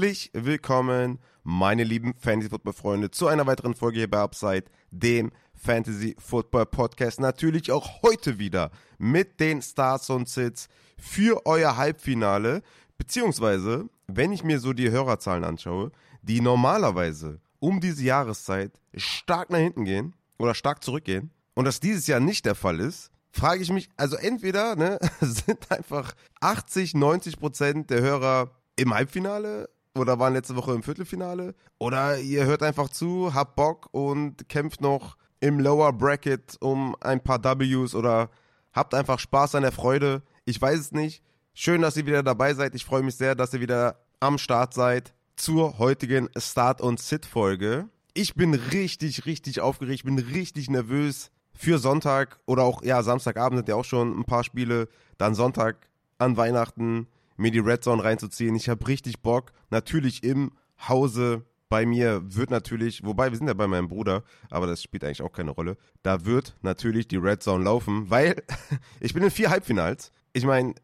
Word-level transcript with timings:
Herzlich 0.00 0.30
willkommen, 0.32 1.18
meine 1.42 1.84
lieben 1.84 2.14
Fantasy-Football-Freunde, 2.16 3.10
zu 3.10 3.26
einer 3.26 3.46
weiteren 3.46 3.74
Folge 3.74 3.98
hier 3.98 4.10
bei 4.10 4.20
Upside, 4.20 4.64
dem 4.90 5.30
Fantasy-Football-Podcast. 5.52 7.20
Natürlich 7.20 7.70
auch 7.70 8.00
heute 8.00 8.38
wieder 8.38 8.70
mit 8.96 9.40
den 9.40 9.60
Stars 9.60 10.08
und 10.08 10.26
Sits 10.26 10.68
für 10.96 11.44
euer 11.44 11.76
Halbfinale. 11.76 12.62
Beziehungsweise, 12.96 13.90
wenn 14.06 14.32
ich 14.32 14.42
mir 14.42 14.58
so 14.58 14.72
die 14.72 14.90
Hörerzahlen 14.90 15.44
anschaue, 15.44 15.92
die 16.22 16.40
normalerweise 16.40 17.38
um 17.58 17.78
diese 17.78 18.02
Jahreszeit 18.02 18.80
stark 18.94 19.50
nach 19.50 19.58
hinten 19.58 19.84
gehen 19.84 20.14
oder 20.38 20.54
stark 20.54 20.82
zurückgehen 20.82 21.30
und 21.52 21.66
das 21.66 21.78
dieses 21.78 22.06
Jahr 22.06 22.20
nicht 22.20 22.46
der 22.46 22.54
Fall 22.54 22.80
ist, 22.80 23.10
frage 23.32 23.62
ich 23.62 23.70
mich, 23.70 23.90
also 23.98 24.16
entweder 24.16 24.76
ne, 24.76 24.98
sind 25.20 25.70
einfach 25.70 26.14
80, 26.40 26.94
90 26.94 27.38
Prozent 27.38 27.90
der 27.90 28.00
Hörer 28.00 28.50
im 28.76 28.94
Halbfinale 28.94 29.68
oder 29.98 30.18
waren 30.18 30.34
letzte 30.34 30.56
Woche 30.56 30.72
im 30.72 30.82
Viertelfinale 30.82 31.54
oder 31.78 32.18
ihr 32.18 32.44
hört 32.44 32.62
einfach 32.62 32.88
zu, 32.88 33.34
habt 33.34 33.56
Bock 33.56 33.88
und 33.92 34.48
kämpft 34.48 34.80
noch 34.80 35.16
im 35.40 35.58
Lower 35.58 35.92
Bracket 35.92 36.56
um 36.60 36.96
ein 37.00 37.22
paar 37.22 37.42
Ws 37.42 37.94
oder 37.94 38.30
habt 38.72 38.94
einfach 38.94 39.18
Spaß 39.18 39.56
an 39.56 39.62
der 39.62 39.72
Freude. 39.72 40.22
Ich 40.44 40.60
weiß 40.60 40.78
es 40.78 40.92
nicht. 40.92 41.22
Schön, 41.54 41.82
dass 41.82 41.96
ihr 41.96 42.06
wieder 42.06 42.22
dabei 42.22 42.54
seid. 42.54 42.74
Ich 42.74 42.84
freue 42.84 43.02
mich 43.02 43.16
sehr, 43.16 43.34
dass 43.34 43.52
ihr 43.52 43.60
wieder 43.60 44.00
am 44.20 44.38
Start 44.38 44.74
seid 44.74 45.14
zur 45.36 45.78
heutigen 45.78 46.28
Start- 46.36 46.80
und 46.80 47.00
Sit-Folge. 47.00 47.88
Ich 48.14 48.34
bin 48.34 48.54
richtig, 48.54 49.26
richtig 49.26 49.60
aufgeregt, 49.60 50.04
bin 50.04 50.18
richtig 50.18 50.68
nervös 50.68 51.30
für 51.54 51.78
Sonntag 51.78 52.38
oder 52.46 52.64
auch, 52.64 52.82
ja, 52.82 53.02
Samstagabend 53.02 53.58
sind 53.58 53.68
ja 53.68 53.74
auch 53.74 53.84
schon 53.84 54.18
ein 54.18 54.24
paar 54.24 54.44
Spiele. 54.44 54.88
Dann 55.18 55.34
Sonntag 55.34 55.88
an 56.18 56.36
Weihnachten 56.36 57.06
mir 57.40 57.50
die 57.50 57.58
Red 57.58 57.82
Zone 57.82 58.04
reinzuziehen. 58.04 58.54
Ich 58.54 58.68
habe 58.68 58.86
richtig 58.86 59.22
Bock. 59.22 59.52
Natürlich 59.70 60.22
im 60.22 60.52
Hause 60.88 61.44
bei 61.68 61.86
mir 61.86 62.20
wird 62.24 62.50
natürlich, 62.50 63.04
wobei 63.04 63.30
wir 63.30 63.38
sind 63.38 63.46
ja 63.46 63.54
bei 63.54 63.68
meinem 63.68 63.88
Bruder, 63.88 64.24
aber 64.50 64.66
das 64.66 64.82
spielt 64.82 65.04
eigentlich 65.04 65.22
auch 65.22 65.32
keine 65.32 65.52
Rolle. 65.52 65.76
Da 66.02 66.24
wird 66.24 66.56
natürlich 66.62 67.06
die 67.06 67.16
Red 67.16 67.42
Zone 67.42 67.64
laufen, 67.64 68.10
weil 68.10 68.42
ich 69.00 69.14
bin 69.14 69.22
in 69.22 69.30
vier 69.30 69.50
Halbfinals. 69.50 70.10
Ich 70.32 70.44
meine, 70.44 70.74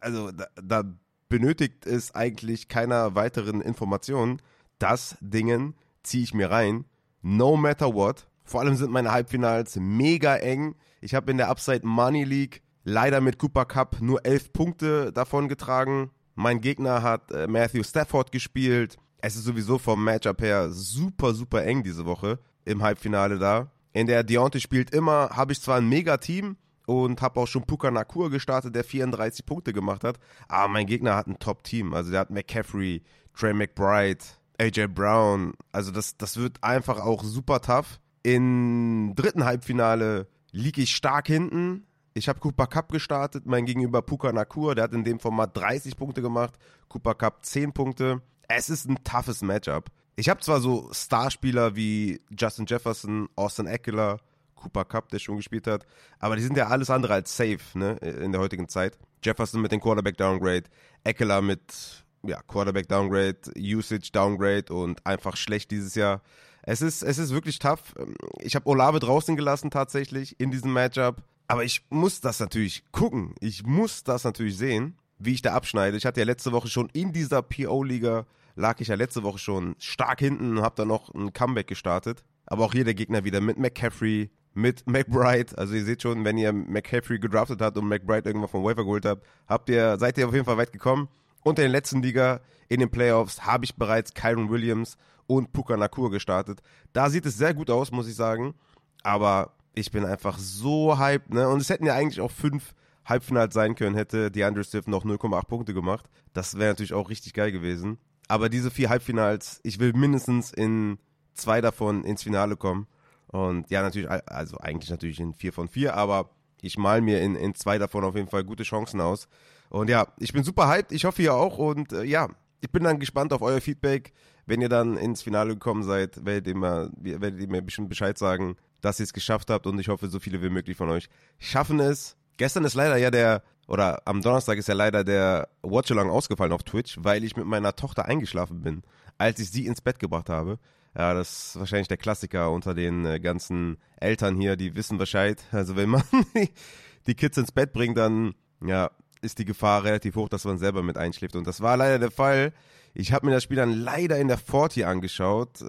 also 0.00 0.32
da, 0.32 0.46
da 0.62 0.82
benötigt 1.28 1.86
es 1.86 2.14
eigentlich 2.14 2.68
keiner 2.68 3.14
weiteren 3.14 3.60
Informationen. 3.60 4.40
Das 4.78 5.16
Dingen 5.20 5.74
ziehe 6.02 6.24
ich 6.24 6.34
mir 6.34 6.50
rein, 6.50 6.86
no 7.22 7.56
matter 7.56 7.94
what. 7.94 8.26
Vor 8.44 8.60
allem 8.60 8.76
sind 8.76 8.90
meine 8.90 9.12
Halbfinals 9.12 9.76
mega 9.76 10.36
eng. 10.36 10.74
Ich 11.00 11.14
habe 11.14 11.30
in 11.30 11.36
der 11.36 11.50
Upside 11.50 11.86
Money 11.86 12.24
League 12.24 12.62
leider 12.84 13.20
mit 13.20 13.38
Cooper 13.38 13.64
Cup 13.64 14.00
nur 14.00 14.24
elf 14.24 14.52
Punkte 14.52 15.12
davon 15.12 15.48
getragen. 15.48 16.10
Mein 16.34 16.60
Gegner 16.60 17.02
hat 17.02 17.30
äh, 17.32 17.46
Matthew 17.46 17.82
Stafford 17.82 18.32
gespielt. 18.32 18.96
Es 19.20 19.36
ist 19.36 19.44
sowieso 19.44 19.78
vom 19.78 20.04
Matchup 20.04 20.40
her 20.40 20.70
super, 20.70 21.34
super 21.34 21.64
eng 21.64 21.82
diese 21.82 22.04
Woche 22.04 22.38
im 22.64 22.82
Halbfinale 22.82 23.38
da. 23.38 23.70
In 23.92 24.06
der 24.06 24.22
Deontay 24.22 24.60
spielt 24.60 24.90
immer, 24.90 25.30
habe 25.30 25.52
ich 25.52 25.60
zwar 25.60 25.78
ein 25.78 25.88
mega 25.88 26.16
Team, 26.16 26.56
und 26.86 27.22
habe 27.22 27.40
auch 27.40 27.46
schon 27.46 27.64
Puka 27.64 27.90
Nakur 27.90 28.30
gestartet, 28.30 28.74
der 28.74 28.84
34 28.84 29.46
Punkte 29.46 29.72
gemacht 29.72 30.04
hat. 30.04 30.18
Aber 30.48 30.68
mein 30.68 30.86
Gegner 30.86 31.16
hat 31.16 31.26
ein 31.26 31.38
Top-Team. 31.38 31.94
Also 31.94 32.10
der 32.10 32.20
hat 32.20 32.30
McCaffrey, 32.30 33.02
Trey 33.34 33.54
McBride, 33.54 34.22
AJ 34.58 34.88
Brown. 34.88 35.54
Also 35.72 35.90
das, 35.90 36.16
das 36.16 36.36
wird 36.36 36.62
einfach 36.62 37.00
auch 37.00 37.22
super 37.24 37.60
tough. 37.60 38.00
Im 38.22 39.12
dritten 39.16 39.44
Halbfinale 39.44 40.28
liege 40.50 40.82
ich 40.82 40.94
stark 40.94 41.26
hinten. 41.26 41.86
Ich 42.16 42.28
habe 42.28 42.38
Cooper 42.38 42.68
Cup 42.68 42.92
gestartet, 42.92 43.44
mein 43.44 43.66
Gegenüber 43.66 44.00
Puka 44.00 44.32
Nakur, 44.32 44.76
der 44.76 44.84
hat 44.84 44.92
in 44.92 45.02
dem 45.02 45.18
Format 45.18 45.56
30 45.56 45.96
Punkte 45.96 46.22
gemacht, 46.22 46.54
Cooper 46.88 47.16
Cup 47.16 47.44
10 47.44 47.72
Punkte. 47.72 48.22
Es 48.46 48.70
ist 48.70 48.88
ein 48.88 49.02
toughes 49.02 49.42
Matchup. 49.42 49.90
Ich 50.14 50.28
habe 50.28 50.40
zwar 50.40 50.60
so 50.60 50.88
Starspieler 50.92 51.74
wie 51.74 52.20
Justin 52.30 52.66
Jefferson, 52.66 53.28
Austin 53.34 53.66
Eckler, 53.66 54.20
Cooper 54.54 54.84
Cup, 54.84 55.08
der 55.08 55.18
schon 55.18 55.38
gespielt 55.38 55.66
hat. 55.66 55.86
Aber 56.20 56.36
die 56.36 56.42
sind 56.42 56.56
ja 56.56 56.68
alles 56.68 56.88
andere 56.88 57.14
als 57.14 57.36
safe, 57.36 57.58
ne, 57.74 57.96
in 57.96 58.30
der 58.30 58.40
heutigen 58.40 58.68
Zeit. 58.68 58.96
Jefferson 59.24 59.60
mit 59.60 59.72
dem 59.72 59.80
Quarterback 59.80 60.16
Downgrade, 60.16 60.64
Eckler 61.02 61.42
mit 61.42 62.04
ja, 62.22 62.40
Quarterback 62.42 62.86
Downgrade, 62.88 63.38
Usage 63.58 64.10
Downgrade 64.12 64.72
und 64.72 65.04
einfach 65.04 65.36
schlecht 65.36 65.72
dieses 65.72 65.96
Jahr. 65.96 66.22
Es 66.62 66.80
ist, 66.80 67.02
es 67.02 67.18
ist 67.18 67.32
wirklich 67.34 67.58
tough. 67.58 67.92
Ich 68.38 68.54
habe 68.54 68.68
Olave 68.68 69.00
draußen 69.00 69.34
gelassen 69.34 69.70
tatsächlich 69.70 70.38
in 70.38 70.52
diesem 70.52 70.72
Matchup. 70.72 71.22
Aber 71.46 71.64
ich 71.64 71.84
muss 71.90 72.20
das 72.20 72.40
natürlich 72.40 72.84
gucken. 72.90 73.34
Ich 73.40 73.64
muss 73.64 74.04
das 74.04 74.24
natürlich 74.24 74.56
sehen, 74.56 74.96
wie 75.18 75.34
ich 75.34 75.42
da 75.42 75.54
abschneide. 75.54 75.96
Ich 75.96 76.06
hatte 76.06 76.20
ja 76.20 76.26
letzte 76.26 76.52
Woche 76.52 76.68
schon 76.68 76.88
in 76.92 77.12
dieser 77.12 77.42
PO-Liga, 77.42 78.26
lag 78.56 78.80
ich 78.80 78.88
ja 78.88 78.94
letzte 78.94 79.22
Woche 79.22 79.38
schon 79.38 79.74
stark 79.78 80.20
hinten 80.20 80.58
und 80.58 80.62
habe 80.62 80.76
dann 80.76 80.88
noch 80.88 81.12
ein 81.14 81.32
Comeback 81.32 81.66
gestartet. 81.66 82.24
Aber 82.46 82.64
auch 82.64 82.72
hier 82.72 82.84
der 82.84 82.94
Gegner 82.94 83.24
wieder 83.24 83.40
mit 83.40 83.58
McCaffrey, 83.58 84.30
mit 84.54 84.86
McBride. 84.86 85.56
Also 85.58 85.74
ihr 85.74 85.84
seht 85.84 86.02
schon, 86.02 86.24
wenn 86.24 86.38
ihr 86.38 86.52
McCaffrey 86.52 87.18
gedraftet 87.18 87.60
habt 87.60 87.76
und 87.76 87.88
McBride 87.88 88.28
irgendwann 88.28 88.48
vom 88.48 88.64
Waiver 88.64 88.84
geholt 88.84 89.04
habt, 89.04 89.26
habt 89.46 89.68
ihr, 89.68 89.98
seid 89.98 90.18
ihr 90.18 90.28
auf 90.28 90.34
jeden 90.34 90.46
Fall 90.46 90.56
weit 90.56 90.72
gekommen. 90.72 91.08
Und 91.42 91.58
in 91.58 91.64
der 91.64 91.68
letzten 91.70 92.02
Liga, 92.02 92.40
in 92.68 92.80
den 92.80 92.90
Playoffs, 92.90 93.44
habe 93.44 93.64
ich 93.64 93.76
bereits 93.76 94.14
Kyron 94.14 94.50
Williams 94.50 94.96
und 95.26 95.52
Puka 95.52 95.76
Nakur 95.76 96.10
gestartet. 96.10 96.62
Da 96.92 97.10
sieht 97.10 97.26
es 97.26 97.36
sehr 97.36 97.54
gut 97.54 97.70
aus, 97.70 97.90
muss 97.90 98.08
ich 98.08 98.14
sagen. 98.14 98.54
Aber 99.02 99.54
ich 99.74 99.90
bin 99.90 100.04
einfach 100.04 100.38
so 100.38 100.98
hyped, 100.98 101.32
ne? 101.32 101.48
Und 101.48 101.60
es 101.60 101.68
hätten 101.68 101.86
ja 101.86 101.94
eigentlich 101.94 102.20
auch 102.20 102.30
fünf 102.30 102.74
Halbfinals 103.04 103.54
sein 103.54 103.74
können, 103.74 103.96
hätte 103.96 104.30
DeAndre 104.30 104.64
Swift 104.64 104.88
noch 104.88 105.04
0,8 105.04 105.46
Punkte 105.46 105.74
gemacht. 105.74 106.08
Das 106.32 106.58
wäre 106.58 106.70
natürlich 106.70 106.94
auch 106.94 107.10
richtig 107.10 107.34
geil 107.34 107.52
gewesen. 107.52 107.98
Aber 108.28 108.48
diese 108.48 108.70
vier 108.70 108.88
Halbfinals, 108.88 109.60
ich 109.62 109.78
will 109.78 109.92
mindestens 109.92 110.52
in 110.52 110.98
zwei 111.34 111.60
davon 111.60 112.04
ins 112.04 112.22
Finale 112.22 112.56
kommen. 112.56 112.86
Und 113.26 113.70
ja, 113.70 113.82
natürlich, 113.82 114.08
also 114.08 114.56
eigentlich 114.58 114.90
natürlich 114.90 115.20
in 115.20 115.34
vier 115.34 115.52
von 115.52 115.68
vier, 115.68 115.94
aber 115.94 116.30
ich 116.62 116.78
mal 116.78 117.00
mir 117.02 117.20
in, 117.20 117.34
in 117.34 117.54
zwei 117.54 117.78
davon 117.78 118.04
auf 118.04 118.14
jeden 118.14 118.28
Fall 118.28 118.44
gute 118.44 118.62
Chancen 118.62 119.00
aus. 119.00 119.28
Und 119.68 119.90
ja, 119.90 120.06
ich 120.18 120.32
bin 120.32 120.44
super 120.44 120.68
hyped, 120.68 120.92
ich 120.92 121.04
hoffe 121.04 121.22
ihr 121.22 121.34
auch. 121.34 121.58
Und 121.58 121.92
äh, 121.92 122.04
ja, 122.04 122.28
ich 122.60 122.70
bin 122.70 122.84
dann 122.84 122.98
gespannt 122.98 123.32
auf 123.32 123.42
euer 123.42 123.60
Feedback. 123.60 124.12
Wenn 124.46 124.60
ihr 124.60 124.68
dann 124.68 124.96
ins 124.96 125.22
Finale 125.22 125.54
gekommen 125.54 125.82
seid, 125.82 126.24
werdet 126.24 126.46
ihr, 126.46 126.54
mal, 126.54 126.90
werdet 126.96 127.40
ihr 127.40 127.48
mir 127.48 127.62
bestimmt 127.62 127.88
Bescheid 127.88 128.16
sagen, 128.16 128.56
dass 128.84 129.00
ihr 129.00 129.04
es 129.04 129.12
geschafft 129.12 129.50
habt. 129.50 129.66
Und 129.66 129.78
ich 129.78 129.88
hoffe, 129.88 130.08
so 130.08 130.20
viele 130.20 130.42
wie 130.42 130.50
möglich 130.50 130.76
von 130.76 130.88
euch 130.90 131.08
schaffen 131.38 131.80
es. 131.80 132.16
Gestern 132.36 132.64
ist 132.64 132.74
leider 132.74 132.96
ja 132.96 133.10
der, 133.10 133.42
oder 133.66 134.02
am 134.06 134.20
Donnerstag 134.20 134.58
ist 134.58 134.68
ja 134.68 134.74
leider 134.74 135.04
der 135.04 135.48
Watchalong 135.62 136.10
ausgefallen 136.10 136.52
auf 136.52 136.64
Twitch, 136.64 136.98
weil 137.00 137.24
ich 137.24 137.36
mit 137.36 137.46
meiner 137.46 137.76
Tochter 137.76 138.06
eingeschlafen 138.06 138.62
bin, 138.62 138.82
als 139.18 139.38
ich 139.38 139.50
sie 139.50 139.66
ins 139.66 139.80
Bett 139.80 139.98
gebracht 139.98 140.28
habe. 140.28 140.58
Ja, 140.96 141.14
das 141.14 141.48
ist 141.48 141.58
wahrscheinlich 141.58 141.88
der 141.88 141.96
Klassiker 141.96 142.50
unter 142.52 142.74
den 142.74 143.04
äh, 143.04 143.18
ganzen 143.18 143.78
Eltern 143.96 144.40
hier, 144.40 144.56
die 144.56 144.76
wissen 144.76 144.98
Bescheid. 144.98 145.42
Also 145.50 145.76
wenn 145.76 145.88
man 145.88 146.04
die 147.06 147.14
Kids 147.14 147.36
ins 147.36 147.52
Bett 147.52 147.72
bringt, 147.72 147.98
dann 147.98 148.34
ja, 148.64 148.90
ist 149.20 149.38
die 149.38 149.44
Gefahr 149.44 149.82
relativ 149.84 150.14
hoch, 150.14 150.28
dass 150.28 150.44
man 150.44 150.58
selber 150.58 150.82
mit 150.82 150.96
einschläft. 150.96 151.34
Und 151.34 151.46
das 151.46 151.60
war 151.60 151.76
leider 151.76 151.98
der 151.98 152.10
Fall. 152.10 152.52
Ich 152.92 153.12
habe 153.12 153.26
mir 153.26 153.32
das 153.32 153.42
Spiel 153.42 153.56
dann 153.56 153.72
leider 153.72 154.18
in 154.18 154.28
der 154.28 154.38
40 154.38 154.86
angeschaut. 154.86 155.64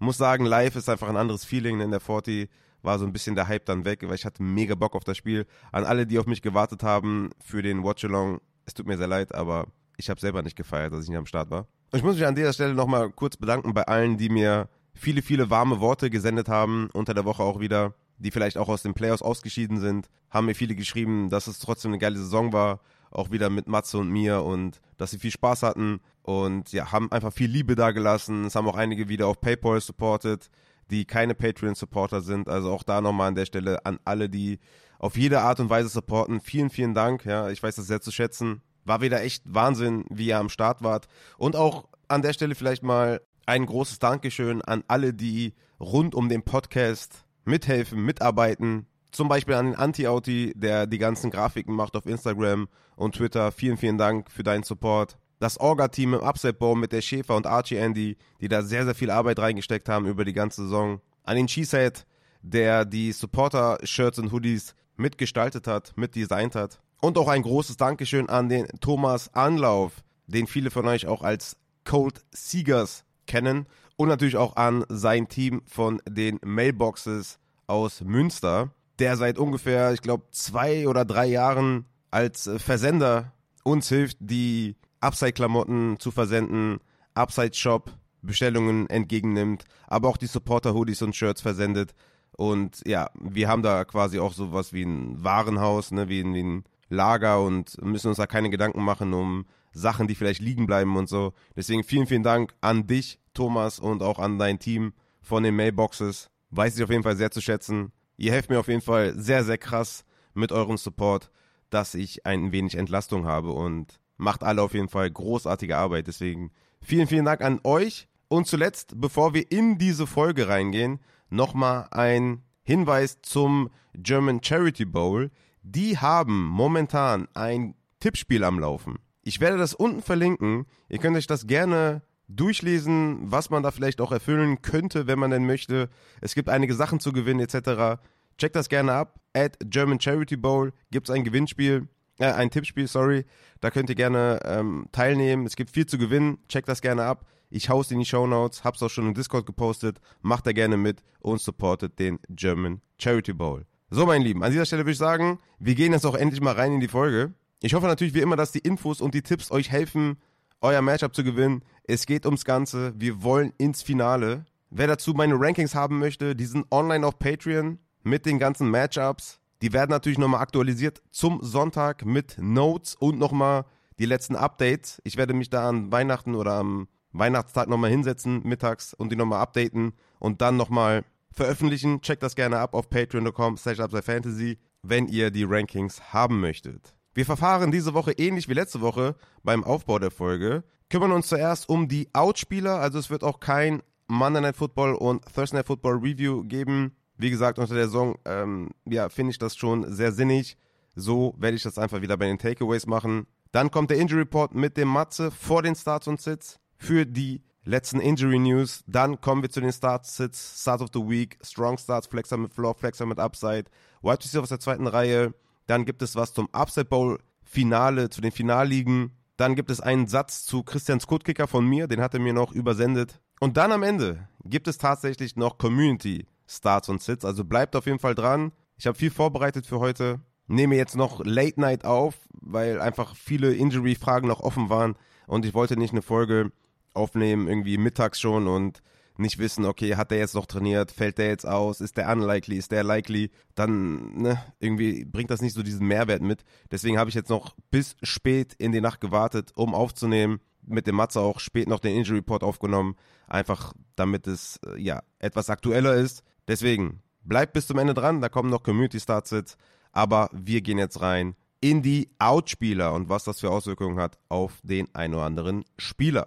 Muss 0.00 0.16
sagen, 0.16 0.46
live 0.46 0.76
ist 0.76 0.88
einfach 0.88 1.08
ein 1.08 1.16
anderes 1.16 1.44
Feeling. 1.44 1.80
In 1.80 1.90
der 1.90 2.00
40 2.00 2.48
war 2.82 2.98
so 2.98 3.04
ein 3.04 3.12
bisschen 3.12 3.34
der 3.34 3.48
Hype 3.48 3.66
dann 3.66 3.84
weg, 3.84 4.02
weil 4.02 4.14
ich 4.14 4.24
hatte 4.24 4.42
mega 4.42 4.74
Bock 4.74 4.96
auf 4.96 5.04
das 5.04 5.16
Spiel. 5.16 5.46
An 5.72 5.84
alle, 5.84 6.06
die 6.06 6.18
auf 6.18 6.26
mich 6.26 6.40
gewartet 6.40 6.82
haben 6.82 7.30
für 7.38 7.62
den 7.62 7.84
Watch-Along, 7.84 8.40
es 8.64 8.72
tut 8.72 8.86
mir 8.86 8.96
sehr 8.96 9.06
leid, 9.06 9.34
aber 9.34 9.66
ich 9.98 10.08
habe 10.08 10.18
selber 10.18 10.42
nicht 10.42 10.56
gefeiert, 10.56 10.92
dass 10.94 11.04
ich 11.04 11.10
nicht 11.10 11.18
am 11.18 11.26
Start 11.26 11.50
war. 11.50 11.66
Und 11.92 11.98
ich 11.98 12.02
muss 12.02 12.16
mich 12.16 12.26
an 12.26 12.34
dieser 12.34 12.54
Stelle 12.54 12.72
nochmal 12.72 13.10
kurz 13.10 13.36
bedanken 13.36 13.74
bei 13.74 13.82
allen, 13.82 14.16
die 14.16 14.30
mir 14.30 14.70
viele, 14.94 15.20
viele 15.20 15.50
warme 15.50 15.80
Worte 15.80 16.08
gesendet 16.08 16.48
haben, 16.48 16.88
unter 16.94 17.12
der 17.12 17.26
Woche 17.26 17.42
auch 17.42 17.60
wieder, 17.60 17.94
die 18.16 18.30
vielleicht 18.30 18.56
auch 18.56 18.68
aus 18.68 18.82
den 18.82 18.94
Playoffs 18.94 19.22
ausgeschieden 19.22 19.80
sind, 19.80 20.08
haben 20.30 20.46
mir 20.46 20.54
viele 20.54 20.74
geschrieben, 20.74 21.28
dass 21.28 21.46
es 21.46 21.58
trotzdem 21.58 21.90
eine 21.90 21.98
geile 21.98 22.16
Saison 22.16 22.52
war, 22.52 22.80
auch 23.10 23.30
wieder 23.30 23.50
mit 23.50 23.66
Matze 23.66 23.98
und 23.98 24.08
mir 24.08 24.42
und 24.42 24.80
dass 24.96 25.10
sie 25.10 25.18
viel 25.18 25.30
Spaß 25.30 25.62
hatten 25.62 26.00
und 26.22 26.72
ja, 26.72 26.92
haben 26.92 27.10
einfach 27.12 27.32
viel 27.32 27.50
Liebe 27.50 27.74
da 27.74 27.90
gelassen. 27.92 28.44
Es 28.44 28.54
haben 28.54 28.68
auch 28.68 28.76
einige 28.76 29.08
wieder 29.08 29.26
auf 29.26 29.40
PayPal 29.40 29.80
supported, 29.80 30.50
die 30.90 31.04
keine 31.04 31.34
Patreon-Supporter 31.34 32.20
sind. 32.20 32.48
Also 32.48 32.70
auch 32.70 32.82
da 32.82 33.00
nochmal 33.00 33.28
an 33.28 33.34
der 33.34 33.46
Stelle 33.46 33.84
an 33.86 33.98
alle, 34.04 34.28
die 34.28 34.58
auf 34.98 35.16
jede 35.16 35.40
Art 35.40 35.60
und 35.60 35.70
Weise 35.70 35.88
supporten. 35.88 36.40
Vielen, 36.40 36.70
vielen 36.70 36.94
Dank. 36.94 37.24
Ja, 37.24 37.48
ich 37.48 37.62
weiß 37.62 37.76
das 37.76 37.86
sehr 37.86 38.00
zu 38.00 38.10
schätzen. 38.10 38.60
War 38.84 39.00
wieder 39.00 39.22
echt 39.22 39.42
Wahnsinn, 39.46 40.04
wie 40.10 40.26
ihr 40.26 40.38
am 40.38 40.48
Start 40.48 40.82
wart. 40.82 41.06
Und 41.38 41.56
auch 41.56 41.88
an 42.08 42.22
der 42.22 42.32
Stelle 42.32 42.54
vielleicht 42.54 42.82
mal 42.82 43.20
ein 43.46 43.66
großes 43.66 43.98
Dankeschön 43.98 44.62
an 44.62 44.84
alle, 44.88 45.14
die 45.14 45.54
rund 45.78 46.14
um 46.14 46.28
den 46.28 46.42
Podcast 46.42 47.24
mithelfen, 47.44 48.04
mitarbeiten. 48.04 48.86
Zum 49.10 49.28
Beispiel 49.28 49.54
an 49.54 49.66
den 49.66 49.74
Anti-Auti, 49.74 50.52
der 50.54 50.86
die 50.86 50.98
ganzen 50.98 51.30
Grafiken 51.30 51.74
macht 51.74 51.96
auf 51.96 52.06
Instagram 52.06 52.68
und 52.96 53.16
Twitter. 53.16 53.50
Vielen, 53.52 53.76
vielen 53.76 53.98
Dank 53.98 54.30
für 54.30 54.42
deinen 54.42 54.62
Support. 54.62 55.18
Das 55.40 55.58
Orga-Team 55.58 56.12
im 56.14 56.20
Upset-Bowl 56.20 56.76
mit 56.76 56.92
der 56.92 57.00
Schäfer 57.00 57.34
und 57.34 57.46
Archie 57.46 57.76
Andy, 57.76 58.18
die 58.42 58.48
da 58.48 58.62
sehr, 58.62 58.84
sehr 58.84 58.94
viel 58.94 59.10
Arbeit 59.10 59.38
reingesteckt 59.38 59.88
haben 59.88 60.04
über 60.06 60.26
die 60.26 60.34
ganze 60.34 60.64
Saison. 60.64 61.00
An 61.24 61.36
den 61.36 61.46
Cheesehead, 61.46 62.06
der 62.42 62.84
die 62.84 63.10
Supporter-Shirts 63.10 64.18
und 64.18 64.32
Hoodies 64.32 64.74
mitgestaltet 64.96 65.66
hat, 65.66 65.94
mitdesignt 65.96 66.54
hat. 66.54 66.82
Und 67.00 67.16
auch 67.16 67.28
ein 67.28 67.40
großes 67.40 67.78
Dankeschön 67.78 68.28
an 68.28 68.50
den 68.50 68.66
Thomas 68.82 69.32
Anlauf, 69.32 70.04
den 70.26 70.46
viele 70.46 70.70
von 70.70 70.86
euch 70.86 71.06
auch 71.06 71.22
als 71.22 71.56
Cold 71.84 72.22
Seegers 72.32 73.06
kennen. 73.26 73.66
Und 73.96 74.08
natürlich 74.08 74.36
auch 74.36 74.56
an 74.56 74.84
sein 74.90 75.28
Team 75.28 75.62
von 75.66 76.02
den 76.06 76.38
Mailboxes 76.44 77.38
aus 77.66 78.02
Münster, 78.02 78.72
der 78.98 79.16
seit 79.16 79.38
ungefähr, 79.38 79.94
ich 79.94 80.02
glaube, 80.02 80.24
zwei 80.32 80.86
oder 80.86 81.06
drei 81.06 81.26
Jahren 81.26 81.86
als 82.10 82.50
Versender 82.58 83.32
uns 83.64 83.88
hilft, 83.88 84.18
die 84.20 84.76
Upside-Klamotten 85.00 85.98
zu 85.98 86.10
versenden, 86.10 86.78
Upside-Shop 87.14 87.92
Bestellungen 88.22 88.88
entgegennimmt, 88.88 89.64
aber 89.86 90.08
auch 90.08 90.16
die 90.16 90.26
Supporter-Hoodies 90.26 91.02
und 91.02 91.16
Shirts 91.16 91.40
versendet. 91.40 91.94
Und 92.32 92.82
ja, 92.86 93.10
wir 93.18 93.48
haben 93.48 93.62
da 93.62 93.84
quasi 93.84 94.18
auch 94.18 94.32
sowas 94.32 94.72
wie 94.72 94.82
ein 94.82 95.22
Warenhaus, 95.22 95.90
ne, 95.90 96.08
wie, 96.08 96.24
wie 96.24 96.42
ein 96.42 96.64
Lager 96.88 97.42
und 97.42 97.80
müssen 97.82 98.08
uns 98.08 98.16
da 98.16 98.26
keine 98.26 98.50
Gedanken 98.50 98.82
machen 98.82 99.14
um 99.14 99.46
Sachen, 99.72 100.08
die 100.08 100.14
vielleicht 100.14 100.40
liegen 100.40 100.66
bleiben 100.66 100.96
und 100.96 101.08
so. 101.08 101.32
Deswegen 101.56 101.84
vielen, 101.84 102.06
vielen 102.06 102.22
Dank 102.22 102.54
an 102.60 102.86
dich, 102.86 103.20
Thomas, 103.34 103.78
und 103.78 104.02
auch 104.02 104.18
an 104.18 104.38
dein 104.38 104.58
Team 104.58 104.92
von 105.20 105.42
den 105.42 105.54
Mailboxes. 105.54 106.30
Weiß 106.50 106.76
ich 106.76 106.82
auf 106.82 106.90
jeden 106.90 107.04
Fall 107.04 107.16
sehr 107.16 107.30
zu 107.30 107.40
schätzen. 107.40 107.92
Ihr 108.16 108.32
helft 108.32 108.50
mir 108.50 108.58
auf 108.58 108.68
jeden 108.68 108.80
Fall 108.80 109.14
sehr, 109.16 109.44
sehr 109.44 109.58
krass 109.58 110.04
mit 110.34 110.50
eurem 110.50 110.76
Support, 110.76 111.30
dass 111.70 111.94
ich 111.94 112.26
ein 112.26 112.50
wenig 112.50 112.74
Entlastung 112.74 113.26
habe 113.26 113.52
und 113.52 114.00
macht 114.20 114.44
alle 114.44 114.62
auf 114.62 114.74
jeden 114.74 114.88
Fall 114.88 115.10
großartige 115.10 115.76
Arbeit. 115.76 116.06
Deswegen 116.06 116.52
vielen, 116.82 117.06
vielen 117.06 117.24
Dank 117.24 117.40
an 117.40 117.60
euch. 117.64 118.08
Und 118.28 118.46
zuletzt, 118.46 119.00
bevor 119.00 119.34
wir 119.34 119.50
in 119.50 119.78
diese 119.78 120.06
Folge 120.06 120.48
reingehen, 120.48 121.00
nochmal 121.30 121.88
ein 121.90 122.42
Hinweis 122.62 123.20
zum 123.22 123.70
German 123.94 124.42
Charity 124.42 124.84
Bowl. 124.84 125.30
Die 125.62 125.98
haben 125.98 126.46
momentan 126.46 127.26
ein 127.34 127.74
Tippspiel 127.98 128.44
am 128.44 128.58
Laufen. 128.58 128.98
Ich 129.22 129.40
werde 129.40 129.58
das 129.58 129.74
unten 129.74 130.02
verlinken. 130.02 130.66
Ihr 130.88 130.98
könnt 130.98 131.16
euch 131.16 131.26
das 131.26 131.46
gerne 131.46 132.02
durchlesen, 132.28 133.18
was 133.22 133.50
man 133.50 133.62
da 133.62 133.70
vielleicht 133.70 134.00
auch 134.00 134.12
erfüllen 134.12 134.62
könnte, 134.62 135.06
wenn 135.06 135.18
man 135.18 135.30
denn 135.30 135.46
möchte. 135.46 135.88
Es 136.20 136.34
gibt 136.34 136.48
einige 136.48 136.74
Sachen 136.74 137.00
zu 137.00 137.12
gewinnen 137.12 137.40
etc. 137.40 138.00
Checkt 138.38 138.54
das 138.56 138.68
gerne 138.68 138.92
ab. 138.92 139.20
At 139.34 139.58
German 139.64 140.00
Charity 140.00 140.36
Bowl 140.36 140.72
gibt 140.90 141.08
es 141.08 141.14
ein 141.14 141.24
Gewinnspiel, 141.24 141.88
äh, 142.20 142.32
ein 142.32 142.50
Tippspiel, 142.50 142.86
sorry. 142.86 143.24
Da 143.60 143.70
könnt 143.70 143.88
ihr 143.88 143.96
gerne 143.96 144.40
ähm, 144.44 144.86
teilnehmen. 144.92 145.46
Es 145.46 145.56
gibt 145.56 145.70
viel 145.70 145.86
zu 145.86 145.98
gewinnen. 145.98 146.38
Checkt 146.48 146.68
das 146.68 146.80
gerne 146.80 147.04
ab. 147.04 147.26
Ich 147.52 147.68
hau's 147.68 147.90
in 147.90 147.98
die 147.98 148.04
Show 148.04 148.28
Notes, 148.28 148.62
hab's 148.62 148.80
auch 148.82 148.88
schon 148.88 149.08
im 149.08 149.14
Discord 149.14 149.44
gepostet. 149.44 150.00
Macht 150.22 150.46
da 150.46 150.52
gerne 150.52 150.76
mit 150.76 151.02
und 151.18 151.40
supportet 151.40 151.98
den 151.98 152.20
German 152.28 152.80
Charity 152.98 153.32
Bowl. 153.32 153.66
So, 153.90 154.06
mein 154.06 154.22
Lieben, 154.22 154.44
an 154.44 154.52
dieser 154.52 154.66
Stelle 154.66 154.82
würde 154.82 154.92
ich 154.92 154.98
sagen, 154.98 155.40
wir 155.58 155.74
gehen 155.74 155.92
jetzt 155.92 156.06
auch 156.06 156.14
endlich 156.14 156.40
mal 156.40 156.54
rein 156.54 156.74
in 156.74 156.80
die 156.80 156.86
Folge. 156.86 157.34
Ich 157.60 157.74
hoffe 157.74 157.88
natürlich 157.88 158.14
wie 158.14 158.20
immer, 158.20 158.36
dass 158.36 158.52
die 158.52 158.60
Infos 158.60 159.00
und 159.00 159.14
die 159.14 159.22
Tipps 159.22 159.50
euch 159.50 159.70
helfen, 159.70 160.18
euer 160.60 160.80
Matchup 160.80 161.12
zu 161.12 161.24
gewinnen. 161.24 161.64
Es 161.82 162.06
geht 162.06 162.24
ums 162.24 162.44
Ganze. 162.44 162.92
Wir 162.96 163.24
wollen 163.24 163.52
ins 163.58 163.82
Finale. 163.82 164.44
Wer 164.70 164.86
dazu 164.86 165.12
meine 165.12 165.34
Rankings 165.34 165.74
haben 165.74 165.98
möchte, 165.98 166.36
die 166.36 166.44
sind 166.44 166.66
online 166.70 167.04
auf 167.04 167.18
Patreon 167.18 167.80
mit 168.04 168.26
den 168.26 168.38
ganzen 168.38 168.70
Matchups. 168.70 169.39
Die 169.62 169.72
werden 169.72 169.90
natürlich 169.90 170.18
nochmal 170.18 170.40
aktualisiert 170.40 171.02
zum 171.10 171.40
Sonntag 171.42 172.04
mit 172.04 172.36
Notes 172.38 172.94
und 172.94 173.18
nochmal 173.18 173.66
die 173.98 174.06
letzten 174.06 174.36
Updates. 174.36 175.00
Ich 175.04 175.16
werde 175.16 175.34
mich 175.34 175.50
da 175.50 175.68
an 175.68 175.92
Weihnachten 175.92 176.34
oder 176.34 176.54
am 176.54 176.88
Weihnachtstag 177.12 177.68
nochmal 177.68 177.90
hinsetzen, 177.90 178.42
mittags 178.44 178.94
und 178.94 179.12
die 179.12 179.16
nochmal 179.16 179.40
updaten 179.40 179.92
und 180.18 180.40
dann 180.40 180.56
nochmal 180.56 181.04
veröffentlichen. 181.32 182.00
Checkt 182.00 182.22
das 182.22 182.36
gerne 182.36 182.58
ab 182.58 182.74
auf 182.74 182.88
patreon.com 182.88 183.56
slash 183.56 183.78
fantasy, 184.02 184.58
wenn 184.82 185.08
ihr 185.08 185.30
die 185.30 185.44
Rankings 185.44 186.12
haben 186.12 186.40
möchtet. 186.40 186.94
Wir 187.12 187.26
verfahren 187.26 187.72
diese 187.72 187.92
Woche 187.92 188.12
ähnlich 188.12 188.48
wie 188.48 188.54
letzte 188.54 188.80
Woche 188.80 189.16
beim 189.42 189.64
Aufbau 189.64 189.98
der 189.98 190.10
Folge. 190.10 190.64
Kümmern 190.88 191.12
uns 191.12 191.28
zuerst 191.28 191.68
um 191.68 191.88
die 191.88 192.08
Outspieler, 192.14 192.80
also 192.80 192.98
es 192.98 193.10
wird 193.10 193.24
auch 193.24 193.40
kein 193.40 193.82
Monday 194.06 194.40
Night 194.40 194.56
Football 194.56 194.94
und 194.94 195.24
Thursday 195.34 195.58
Night 195.58 195.66
Football 195.66 195.98
Review 195.98 196.44
geben. 196.44 196.96
Wie 197.20 197.28
gesagt, 197.28 197.58
unter 197.58 197.74
der 197.74 197.84
Saison, 197.84 198.16
ähm, 198.24 198.70
ja, 198.86 199.10
finde 199.10 199.32
ich 199.32 199.38
das 199.38 199.54
schon 199.54 199.92
sehr 199.92 200.10
sinnig. 200.10 200.56
So 200.94 201.34
werde 201.36 201.54
ich 201.54 201.62
das 201.62 201.76
einfach 201.76 202.00
wieder 202.00 202.16
bei 202.16 202.26
den 202.26 202.38
Takeaways 202.38 202.86
machen. 202.86 203.26
Dann 203.52 203.70
kommt 203.70 203.90
der 203.90 203.98
Injury 203.98 204.20
Report 204.20 204.54
mit 204.54 204.78
dem 204.78 204.88
Matze 204.88 205.30
vor 205.30 205.62
den 205.62 205.74
Starts 205.74 206.08
und 206.08 206.18
Sits 206.18 206.58
für 206.78 207.04
die 207.04 207.42
letzten 207.62 208.00
Injury 208.00 208.38
News. 208.38 208.82
Dann 208.86 209.20
kommen 209.20 209.42
wir 209.42 209.50
zu 209.50 209.60
den 209.60 209.70
Starts, 209.70 210.16
Sits, 210.16 210.62
Start 210.62 210.80
of 210.80 210.88
the 210.94 211.00
Week, 211.00 211.38
Strong 211.42 211.76
Starts, 211.76 212.06
Flexer 212.06 212.38
mit 212.38 212.54
Floor, 212.54 212.74
Flexer 212.74 213.04
mit 213.04 213.18
Upside, 213.18 213.64
Wide 214.00 214.24
Receiver 214.24 214.42
aus 214.42 214.48
der 214.48 214.60
zweiten 214.60 214.86
Reihe. 214.86 215.34
Dann 215.66 215.84
gibt 215.84 216.00
es 216.00 216.16
was 216.16 216.32
zum 216.32 216.48
Upside 216.52 216.86
Bowl 216.86 217.18
Finale, 217.42 218.08
zu 218.08 218.22
den 218.22 218.32
Finalligen. 218.32 219.12
Dann 219.36 219.56
gibt 219.56 219.70
es 219.70 219.82
einen 219.82 220.06
Satz 220.06 220.46
zu 220.46 220.62
Christian 220.62 221.00
Skutkicker 221.00 221.46
von 221.46 221.66
mir, 221.66 221.86
den 221.86 222.00
hat 222.00 222.14
er 222.14 222.20
mir 222.20 222.32
noch 222.32 222.52
übersendet. 222.52 223.20
Und 223.40 223.58
dann 223.58 223.72
am 223.72 223.82
Ende 223.82 224.26
gibt 224.44 224.68
es 224.68 224.78
tatsächlich 224.78 225.36
noch 225.36 225.58
Community 225.58 226.26
Starts 226.50 226.88
und 226.88 227.02
Sits. 227.02 227.24
Also 227.24 227.44
bleibt 227.44 227.76
auf 227.76 227.86
jeden 227.86 227.98
Fall 227.98 228.14
dran. 228.14 228.52
Ich 228.76 228.86
habe 228.86 228.98
viel 228.98 229.10
vorbereitet 229.10 229.66
für 229.66 229.78
heute. 229.78 230.20
Nehme 230.46 230.76
jetzt 230.76 230.96
noch 230.96 231.24
Late 231.24 231.60
Night 231.60 231.84
auf, 231.84 232.16
weil 232.32 232.80
einfach 232.80 233.14
viele 233.14 233.54
Injury-Fragen 233.54 234.26
noch 234.26 234.40
offen 234.40 234.68
waren. 234.68 234.96
Und 235.26 235.44
ich 235.44 235.54
wollte 235.54 235.76
nicht 235.76 235.92
eine 235.92 236.02
Folge 236.02 236.50
aufnehmen, 236.92 237.46
irgendwie 237.46 237.78
mittags 237.78 238.20
schon 238.20 238.48
und 238.48 238.82
nicht 239.16 239.38
wissen, 239.38 239.64
okay, 239.64 239.96
hat 239.96 240.10
der 240.10 240.18
jetzt 240.18 240.34
noch 240.34 240.46
trainiert, 240.46 240.90
fällt 240.90 241.18
der 241.18 241.28
jetzt 241.28 241.46
aus, 241.46 241.80
ist 241.80 241.96
der 241.96 242.10
unlikely, 242.10 242.56
ist 242.56 242.72
der 242.72 242.82
likely, 242.82 243.30
dann 243.54 244.16
ne, 244.16 244.42
irgendwie 244.58 245.04
bringt 245.04 245.30
das 245.30 245.42
nicht 245.42 245.54
so 245.54 245.62
diesen 245.62 245.86
Mehrwert 245.86 246.22
mit. 246.22 246.42
Deswegen 246.70 246.98
habe 246.98 247.10
ich 247.10 247.14
jetzt 247.14 247.30
noch 247.30 247.54
bis 247.70 247.96
spät 248.02 248.54
in 248.54 248.72
die 248.72 248.80
Nacht 248.80 249.00
gewartet, 249.00 249.52
um 249.54 249.74
aufzunehmen. 249.74 250.40
Mit 250.62 250.86
dem 250.86 250.96
Matze 250.96 251.20
auch 251.20 251.40
spät 251.40 251.68
noch 251.68 251.80
den 251.80 251.96
Injury 251.96 252.18
Report 252.18 252.42
aufgenommen, 252.42 252.96
einfach 253.26 253.72
damit 253.96 254.26
es 254.26 254.58
äh, 254.66 254.80
ja 254.80 255.02
etwas 255.18 255.48
aktueller 255.48 255.94
ist. 255.94 256.22
Deswegen 256.50 257.00
bleibt 257.22 257.52
bis 257.52 257.68
zum 257.68 257.78
Ende 257.78 257.94
dran, 257.94 258.20
da 258.20 258.28
kommen 258.28 258.50
noch 258.50 258.64
Community 258.64 258.98
Startsits, 258.98 259.56
aber 259.92 260.28
wir 260.32 260.62
gehen 260.62 260.78
jetzt 260.78 261.00
rein 261.00 261.36
in 261.60 261.80
die 261.80 262.10
Outspieler 262.18 262.92
und 262.92 263.08
was 263.08 263.22
das 263.22 263.38
für 263.38 263.52
Auswirkungen 263.52 264.00
hat 264.00 264.18
auf 264.28 264.58
den 264.64 264.92
ein 264.92 265.14
oder 265.14 265.26
anderen 265.26 265.64
Spieler 265.78 266.26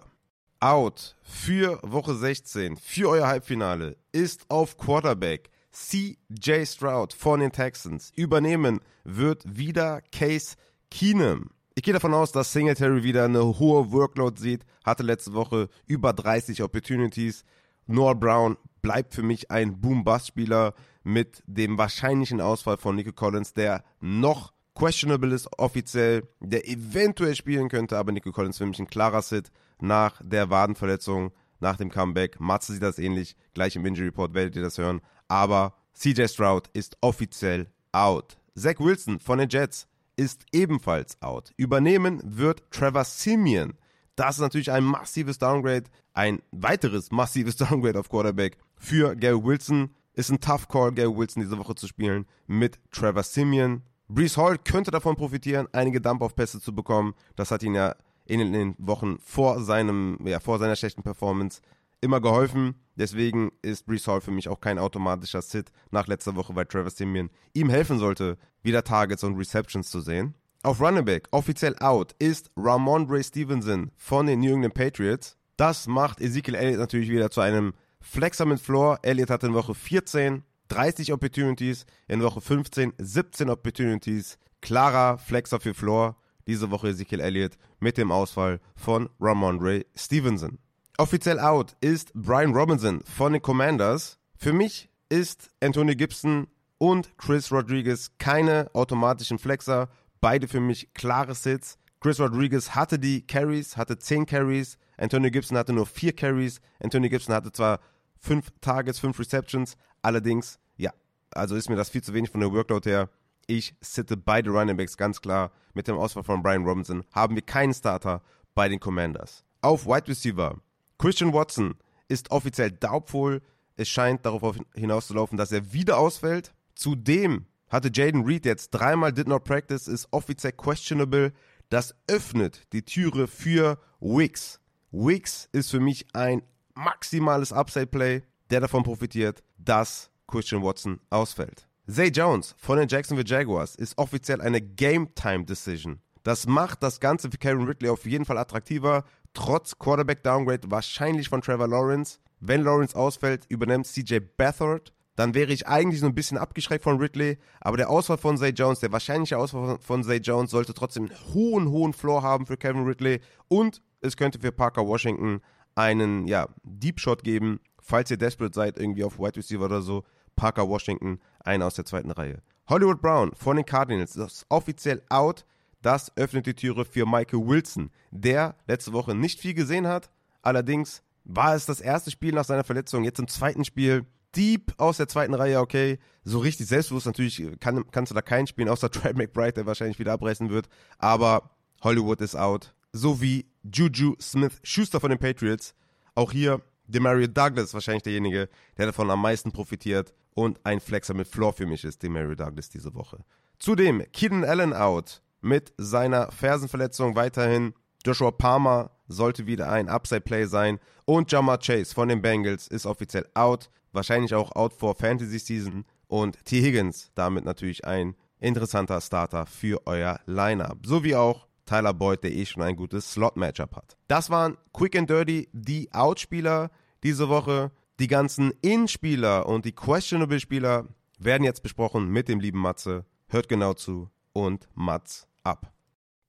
out 0.60 1.14
für 1.20 1.78
Woche 1.82 2.14
16, 2.14 2.78
für 2.78 3.10
euer 3.10 3.26
Halbfinale, 3.26 3.98
ist 4.12 4.46
auf 4.48 4.78
Quarterback 4.78 5.50
CJ 5.72 6.64
Stroud 6.64 7.12
von 7.12 7.40
den 7.40 7.52
Texans. 7.52 8.10
Übernehmen 8.16 8.80
wird 9.04 9.42
wieder 9.44 10.00
Case 10.10 10.56
Keenum. 10.90 11.50
Ich 11.74 11.82
gehe 11.82 11.92
davon 11.92 12.14
aus, 12.14 12.32
dass 12.32 12.50
Singletary 12.50 13.02
wieder 13.02 13.26
eine 13.26 13.58
hohe 13.58 13.92
Workload 13.92 14.40
sieht, 14.40 14.64
hatte 14.86 15.02
letzte 15.02 15.34
Woche 15.34 15.68
über 15.86 16.14
30 16.14 16.62
Opportunities. 16.62 17.44
Noah 17.86 18.14
Brown 18.14 18.56
bleibt 18.84 19.14
für 19.14 19.22
mich 19.22 19.50
ein 19.50 19.80
Boom-Bust-Spieler 19.80 20.74
mit 21.04 21.42
dem 21.46 21.78
wahrscheinlichen 21.78 22.42
Ausfall 22.42 22.76
von 22.76 22.94
Nico 22.94 23.12
Collins, 23.12 23.54
der 23.54 23.82
noch 24.00 24.52
questionable 24.74 25.34
ist 25.34 25.48
offiziell, 25.58 26.28
der 26.40 26.68
eventuell 26.68 27.34
spielen 27.34 27.70
könnte, 27.70 27.96
aber 27.96 28.12
Nico 28.12 28.30
Collins 28.30 28.58
für 28.58 28.66
mich 28.66 28.78
ein 28.78 28.86
klarer 28.86 29.22
Sit 29.22 29.50
nach 29.80 30.20
der 30.22 30.50
Wadenverletzung, 30.50 31.32
nach 31.60 31.78
dem 31.78 31.90
Comeback. 31.90 32.38
Matze 32.40 32.74
sieht 32.74 32.82
das 32.82 32.98
ähnlich, 32.98 33.36
gleich 33.54 33.74
im 33.74 33.86
Injury 33.86 34.08
Report 34.08 34.34
werdet 34.34 34.54
ihr 34.54 34.62
das 34.62 34.76
hören. 34.76 35.00
Aber 35.28 35.74
CJ 35.94 36.26
Stroud 36.26 36.68
ist 36.74 36.98
offiziell 37.00 37.70
out. 37.92 38.36
Zach 38.54 38.80
Wilson 38.80 39.18
von 39.18 39.38
den 39.38 39.48
Jets 39.48 39.88
ist 40.16 40.44
ebenfalls 40.52 41.20
out. 41.22 41.52
Übernehmen 41.56 42.20
wird 42.22 42.70
Trevor 42.70 43.04
Simeon. 43.04 43.78
Das 44.14 44.36
ist 44.36 44.42
natürlich 44.42 44.70
ein 44.70 44.84
massives 44.84 45.38
Downgrade, 45.38 45.84
ein 46.12 46.42
weiteres 46.52 47.10
massives 47.10 47.56
Downgrade 47.56 47.98
auf 47.98 48.10
Quarterback 48.10 48.58
für 48.76 49.14
Gary 49.16 49.42
Wilson. 49.42 49.90
Ist 50.14 50.30
ein 50.30 50.40
Tough 50.40 50.68
Call, 50.68 50.92
Gary 50.92 51.14
Wilson 51.14 51.42
diese 51.42 51.58
Woche 51.58 51.74
zu 51.74 51.88
spielen 51.88 52.26
mit 52.46 52.78
Trevor 52.92 53.22
Simeon. 53.22 53.82
Brees 54.08 54.36
Hall 54.36 54.58
könnte 54.58 54.90
davon 54.90 55.16
profitieren, 55.16 55.66
einige 55.72 56.00
Dump-Off-Pässe 56.00 56.60
zu 56.60 56.74
bekommen. 56.74 57.14
Das 57.36 57.50
hat 57.50 57.62
ihn 57.62 57.74
ja 57.74 57.96
in 58.26 58.52
den 58.52 58.74
Wochen 58.78 59.18
vor 59.18 59.60
seinem, 59.60 60.18
ja, 60.24 60.40
vor 60.40 60.58
seiner 60.58 60.76
schlechten 60.76 61.02
Performance 61.02 61.60
immer 62.00 62.20
geholfen. 62.20 62.74
Deswegen 62.96 63.50
ist 63.62 63.86
Brees 63.86 64.06
Hall 64.06 64.20
für 64.20 64.30
mich 64.30 64.48
auch 64.48 64.60
kein 64.60 64.78
automatischer 64.78 65.42
Sit 65.42 65.72
nach 65.90 66.06
letzter 66.06 66.36
Woche, 66.36 66.54
weil 66.54 66.66
Travis 66.66 66.96
Simeon 66.96 67.30
ihm 67.54 67.70
helfen 67.70 67.98
sollte, 67.98 68.38
wieder 68.62 68.84
Targets 68.84 69.24
und 69.24 69.36
Receptions 69.36 69.90
zu 69.90 70.00
sehen. 70.00 70.34
Auf 70.62 70.80
Running 70.80 71.04
Back, 71.04 71.28
offiziell 71.30 71.76
out, 71.80 72.14
ist 72.18 72.50
Ramondre 72.56 73.22
Stevenson 73.22 73.90
von 73.96 74.26
den 74.26 74.40
New 74.40 74.54
England 74.54 74.74
Patriots. 74.74 75.36
Das 75.56 75.86
macht 75.86 76.20
Ezekiel 76.20 76.54
Elliott 76.54 76.78
natürlich 76.78 77.10
wieder 77.10 77.30
zu 77.30 77.40
einem 77.40 77.74
Flexer 78.04 78.44
mit 78.44 78.60
Floor. 78.60 78.98
Elliott 79.02 79.30
hat 79.30 79.42
in 79.42 79.54
Woche 79.54 79.74
14 79.74 80.44
30 80.68 81.12
Opportunities, 81.12 81.84
in 82.08 82.22
Woche 82.22 82.40
15 82.40 82.92
17 82.98 83.50
Opportunities. 83.50 84.38
Klarer 84.60 85.18
Flexer 85.18 85.60
für 85.60 85.74
Floor 85.74 86.16
diese 86.46 86.70
Woche 86.70 86.88
Ezekiel 86.88 87.20
Elliott 87.20 87.56
mit 87.80 87.96
dem 87.96 88.12
Ausfall 88.12 88.60
von 88.76 89.08
Ramondre 89.20 89.84
Stevenson. 89.94 90.58
Offiziell 90.98 91.40
out 91.40 91.76
ist 91.80 92.12
Brian 92.14 92.54
Robinson 92.54 93.02
von 93.04 93.32
den 93.32 93.42
Commanders. 93.42 94.18
Für 94.36 94.52
mich 94.52 94.90
ist 95.08 95.50
Anthony 95.60 95.96
Gibson 95.96 96.46
und 96.78 97.16
Chris 97.18 97.50
Rodriguez 97.50 98.12
keine 98.18 98.70
automatischen 98.74 99.38
Flexer. 99.38 99.88
Beide 100.20 100.48
für 100.48 100.60
mich 100.60 100.92
klare 100.94 101.34
Sits. 101.34 101.78
Chris 102.00 102.20
Rodriguez 102.20 102.74
hatte 102.74 102.98
die 102.98 103.26
Carries, 103.26 103.76
hatte 103.76 103.98
10 103.98 104.26
Carries. 104.26 104.76
Antonio 104.96 105.30
Gibson 105.30 105.56
hatte 105.56 105.72
nur 105.72 105.86
4 105.86 106.14
Carries. 106.14 106.60
Antonio 106.80 107.10
Gibson 107.10 107.34
hatte 107.34 107.50
zwar 107.50 107.80
5 108.24 108.46
Targets, 108.60 108.98
5 108.98 109.18
Receptions. 109.18 109.76
Allerdings, 110.02 110.58
ja, 110.76 110.92
also 111.30 111.54
ist 111.56 111.68
mir 111.68 111.76
das 111.76 111.90
viel 111.90 112.02
zu 112.02 112.14
wenig 112.14 112.30
von 112.30 112.40
der 112.40 112.52
Workload 112.52 112.88
her. 112.88 113.10
Ich 113.46 113.74
sitte 113.80 114.16
beide 114.16 114.50
Running 114.50 114.76
Backs 114.76 114.96
ganz 114.96 115.20
klar. 115.20 115.52
Mit 115.74 115.88
dem 115.88 115.96
Ausfall 115.96 116.24
von 116.24 116.42
Brian 116.42 116.64
Robinson 116.64 117.04
haben 117.12 117.34
wir 117.34 117.42
keinen 117.42 117.74
Starter 117.74 118.22
bei 118.54 118.68
den 118.68 118.80
Commanders. 118.80 119.44
Auf 119.60 119.86
Wide 119.86 120.08
Receiver. 120.08 120.56
Christian 120.98 121.32
Watson 121.32 121.74
ist 122.08 122.30
offiziell 122.30 122.70
doubtful. 122.70 123.42
Es 123.76 123.88
scheint 123.88 124.24
darauf 124.24 124.56
hinauszulaufen, 124.74 125.36
dass 125.36 125.52
er 125.52 125.72
wieder 125.72 125.98
ausfällt. 125.98 126.54
Zudem 126.74 127.46
hatte 127.68 127.90
Jaden 127.92 128.24
Reed 128.24 128.46
jetzt 128.46 128.70
dreimal 128.70 129.12
did 129.12 129.28
not 129.28 129.44
practice, 129.44 129.88
ist 129.88 130.08
offiziell 130.12 130.52
questionable. 130.52 131.32
Das 131.68 131.94
öffnet 132.06 132.72
die 132.72 132.84
Türe 132.84 133.26
für 133.26 133.78
Wicks. 134.00 134.60
Wicks 134.92 135.48
ist 135.52 135.70
für 135.70 135.80
mich 135.80 136.06
ein 136.14 136.42
maximales 136.74 137.52
Upside-Play, 137.52 138.22
der 138.50 138.60
davon 138.60 138.82
profitiert, 138.82 139.42
dass 139.58 140.10
Christian 140.26 140.62
Watson 140.62 141.00
ausfällt. 141.10 141.68
Zay 141.86 142.08
Jones 142.08 142.54
von 142.58 142.78
den 142.78 142.88
Jacksonville 142.88 143.28
Jaguars 143.28 143.74
ist 143.74 143.98
offiziell 143.98 144.40
eine 144.40 144.60
Game-Time-Decision. 144.60 146.00
Das 146.22 146.46
macht 146.46 146.82
das 146.82 147.00
Ganze 147.00 147.30
für 147.30 147.36
Karen 147.36 147.66
Ridley 147.66 147.90
auf 147.90 148.06
jeden 148.06 148.24
Fall 148.24 148.38
attraktiver, 148.38 149.04
trotz 149.34 149.78
Quarterback-Downgrade 149.78 150.70
wahrscheinlich 150.70 151.28
von 151.28 151.42
Trevor 151.42 151.68
Lawrence. 151.68 152.18
Wenn 152.40 152.62
Lawrence 152.62 152.96
ausfällt, 152.96 153.44
übernimmt 153.48 153.86
CJ 153.86 154.20
Beathard. 154.36 154.92
Dann 155.16 155.34
wäre 155.34 155.52
ich 155.52 155.68
eigentlich 155.68 156.00
so 156.00 156.06
ein 156.06 156.14
bisschen 156.14 156.38
abgeschreckt 156.38 156.82
von 156.82 156.98
Ridley, 156.98 157.38
aber 157.60 157.76
der 157.76 157.90
Ausfall 157.90 158.18
von 158.18 158.36
Zay 158.36 158.50
Jones, 158.50 158.80
der 158.80 158.90
wahrscheinliche 158.90 159.38
Ausfall 159.38 159.78
von 159.80 160.02
Zay 160.02 160.16
Jones, 160.16 160.50
sollte 160.50 160.74
trotzdem 160.74 161.04
einen 161.04 161.34
hohen, 161.34 161.68
hohen 161.68 161.92
Floor 161.92 162.22
haben 162.22 162.46
für 162.46 162.56
Kevin 162.56 162.84
Ridley 162.84 163.20
und 163.48 163.82
es 164.00 164.16
könnte 164.16 164.40
für 164.40 164.50
Parker 164.50 164.86
Washington 164.86 165.40
einen 165.74 166.26
ja, 166.26 166.48
Deep 166.62 167.00
Shot 167.00 167.24
geben, 167.24 167.60
falls 167.80 168.10
ihr 168.10 168.16
desperate 168.16 168.54
seid, 168.54 168.78
irgendwie 168.78 169.04
auf 169.04 169.18
Wide 169.18 169.36
Receiver 169.36 169.64
oder 169.64 169.82
so. 169.82 170.04
Parker 170.36 170.68
Washington, 170.68 171.20
einer 171.40 171.66
aus 171.66 171.74
der 171.74 171.84
zweiten 171.84 172.10
Reihe. 172.10 172.42
Hollywood 172.68 173.00
Brown 173.00 173.32
von 173.34 173.56
den 173.56 173.66
Cardinals 173.66 174.16
ist 174.16 174.46
offiziell 174.48 175.02
out. 175.08 175.44
Das 175.82 176.16
öffnet 176.16 176.46
die 176.46 176.54
Türe 176.54 176.84
für 176.84 177.04
Michael 177.04 177.46
Wilson, 177.46 177.90
der 178.10 178.56
letzte 178.66 178.92
Woche 178.92 179.14
nicht 179.14 179.38
viel 179.38 179.52
gesehen 179.54 179.86
hat. 179.86 180.10
Allerdings 180.40 181.02
war 181.24 181.54
es 181.54 181.66
das 181.66 181.80
erste 181.80 182.10
Spiel 182.10 182.32
nach 182.32 182.44
seiner 182.44 182.64
Verletzung. 182.64 183.04
Jetzt 183.04 183.18
im 183.18 183.28
zweiten 183.28 183.64
Spiel 183.64 184.06
deep 184.34 184.72
aus 184.78 184.96
der 184.96 185.08
zweiten 185.08 185.34
Reihe, 185.34 185.60
okay. 185.60 185.98
So 186.22 186.38
richtig 186.38 186.66
selbstbewusst 186.66 187.06
natürlich 187.06 187.42
kann, 187.60 187.84
kannst 187.90 188.10
du 188.10 188.14
da 188.14 188.22
keinen 188.22 188.46
spielen, 188.46 188.68
außer 188.68 188.90
Trey 188.90 189.12
McBride, 189.12 189.52
der 189.52 189.66
wahrscheinlich 189.66 189.98
wieder 189.98 190.12
abreißen 190.12 190.50
wird. 190.50 190.68
Aber 190.98 191.50
Hollywood 191.82 192.20
ist 192.20 192.34
out. 192.34 192.73
So 192.96 193.20
wie 193.20 193.44
Juju 193.64 194.14
Smith 194.20 194.60
Schuster 194.62 195.00
von 195.00 195.10
den 195.10 195.18
Patriots. 195.18 195.74
Auch 196.14 196.30
hier 196.30 196.62
Demario 196.86 197.26
Douglas 197.26 197.74
wahrscheinlich 197.74 198.04
derjenige, 198.04 198.48
der 198.78 198.86
davon 198.86 199.10
am 199.10 199.20
meisten 199.20 199.50
profitiert 199.50 200.14
und 200.34 200.60
ein 200.62 200.78
Flexer 200.78 201.12
mit 201.12 201.26
Floor 201.26 201.52
für 201.52 201.66
mich 201.66 201.82
ist, 201.82 202.04
Demario 202.04 202.36
Douglas 202.36 202.68
diese 202.68 202.94
Woche. 202.94 203.24
Zudem 203.58 204.04
Keenan 204.12 204.44
Allen 204.44 204.72
out 204.72 205.22
mit 205.40 205.72
seiner 205.76 206.30
Fersenverletzung 206.30 207.16
weiterhin. 207.16 207.74
Joshua 208.06 208.30
Palmer 208.30 208.92
sollte 209.08 209.44
wieder 209.48 209.72
ein 209.72 209.88
Upside-Play 209.88 210.46
sein. 210.46 210.78
Und 211.04 211.32
Jamar 211.32 211.58
Chase 211.58 211.92
von 211.92 212.08
den 212.08 212.22
Bengals 212.22 212.68
ist 212.68 212.86
offiziell 212.86 213.26
out. 213.34 213.70
Wahrscheinlich 213.90 214.34
auch 214.34 214.54
out 214.54 214.72
for 214.72 214.94
Fantasy 214.94 215.40
Season. 215.40 215.84
Und 216.06 216.44
T. 216.44 216.62
Higgins 216.62 217.10
damit 217.16 217.44
natürlich 217.44 217.84
ein 217.84 218.14
interessanter 218.38 219.00
Starter 219.00 219.46
für 219.46 219.84
euer 219.88 220.20
Lineup. 220.26 220.86
So 220.86 221.02
wie 221.02 221.16
auch 221.16 221.48
Tyler 221.66 221.94
Boyd, 221.94 222.22
der 222.22 222.32
eh 222.32 222.46
schon 222.46 222.62
ein 222.62 222.76
gutes 222.76 223.12
Slot-Matchup 223.12 223.76
hat. 223.76 223.96
Das 224.08 224.30
waren 224.30 224.56
Quick 224.72 224.96
and 224.96 225.10
Dirty 225.10 225.48
die 225.52 225.92
Outspieler 225.92 226.70
diese 227.02 227.28
Woche. 227.28 227.70
Die 228.00 228.08
ganzen 228.08 228.52
In-Spieler 228.60 229.46
und 229.46 229.64
die 229.64 229.72
Questionable-Spieler 229.72 230.88
werden 231.18 231.44
jetzt 231.44 231.62
besprochen 231.62 232.08
mit 232.08 232.28
dem 232.28 232.40
lieben 232.40 232.58
Matze. 232.58 233.04
Hört 233.28 233.48
genau 233.48 233.74
zu 233.74 234.10
und 234.32 234.68
Matz 234.74 235.28
ab. 235.44 235.72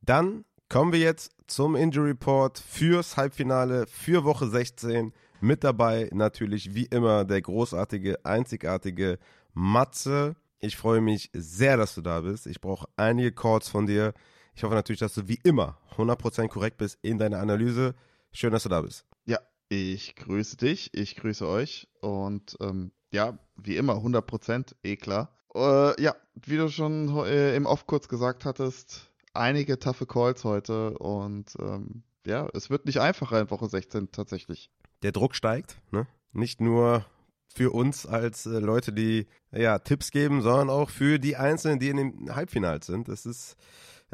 Dann 0.01 0.45
kommen 0.69 0.91
wir 0.91 0.99
jetzt 0.99 1.31
zum 1.47 1.75
Injury 1.75 2.09
Report 2.09 2.59
fürs 2.59 3.17
Halbfinale 3.17 3.85
für 3.87 4.23
Woche 4.23 4.47
16. 4.47 5.13
Mit 5.41 5.63
dabei 5.63 6.09
natürlich 6.13 6.73
wie 6.73 6.85
immer 6.85 7.25
der 7.25 7.41
großartige, 7.41 8.23
einzigartige 8.25 9.19
Matze. 9.53 10.35
Ich 10.59 10.77
freue 10.77 11.01
mich 11.01 11.29
sehr, 11.33 11.77
dass 11.77 11.95
du 11.95 12.01
da 12.01 12.21
bist. 12.21 12.47
Ich 12.47 12.61
brauche 12.61 12.87
einige 12.95 13.31
Calls 13.31 13.69
von 13.69 13.85
dir. 13.85 14.13
Ich 14.55 14.63
hoffe 14.63 14.73
natürlich, 14.73 15.01
dass 15.01 15.13
du 15.13 15.27
wie 15.27 15.39
immer 15.43 15.77
100% 15.97 16.47
korrekt 16.47 16.77
bist 16.77 16.97
in 17.01 17.17
deiner 17.17 17.39
Analyse. 17.39 17.93
Schön, 18.31 18.53
dass 18.53 18.63
du 18.63 18.69
da 18.69 18.81
bist. 18.81 19.05
Ja, 19.25 19.39
ich 19.67 20.15
grüße 20.15 20.55
dich, 20.55 20.93
ich 20.93 21.17
grüße 21.17 21.45
euch 21.45 21.89
und 21.99 22.55
ähm, 22.61 22.91
ja, 23.11 23.37
wie 23.57 23.75
immer 23.75 23.95
100%, 23.95 24.75
eh 24.83 24.95
klar. 24.95 25.37
Äh, 25.53 26.01
ja, 26.01 26.15
wie 26.35 26.55
du 26.55 26.69
schon 26.69 27.09
äh, 27.25 27.55
im 27.55 27.65
Off 27.65 27.85
kurz 27.85 28.07
gesagt 28.07 28.45
hattest, 28.45 29.11
einige 29.33 29.77
taffe 29.77 30.05
Calls 30.05 30.45
heute 30.45 30.97
und 30.99 31.53
ähm, 31.59 32.03
ja, 32.25 32.47
es 32.53 32.69
wird 32.69 32.85
nicht 32.85 33.01
einfacher 33.01 33.39
in 33.41 33.51
Woche 33.51 33.67
16 33.67 34.11
tatsächlich. 34.11 34.71
Der 35.03 35.11
Druck 35.11 35.35
steigt, 35.35 35.81
ne? 35.91 36.07
Nicht 36.31 36.61
nur 36.61 37.05
für 37.53 37.71
uns 37.71 38.05
als 38.05 38.45
äh, 38.45 38.59
Leute, 38.59 38.93
die 38.93 39.27
ja 39.51 39.79
Tipps 39.79 40.11
geben, 40.11 40.41
sondern 40.41 40.69
auch 40.69 40.89
für 40.89 41.19
die 41.19 41.35
Einzelnen, 41.35 41.79
die 41.79 41.89
in 41.89 41.97
den 41.97 42.35
Halbfinals 42.35 42.85
sind. 42.85 43.07
Das 43.07 43.25
ist 43.25 43.55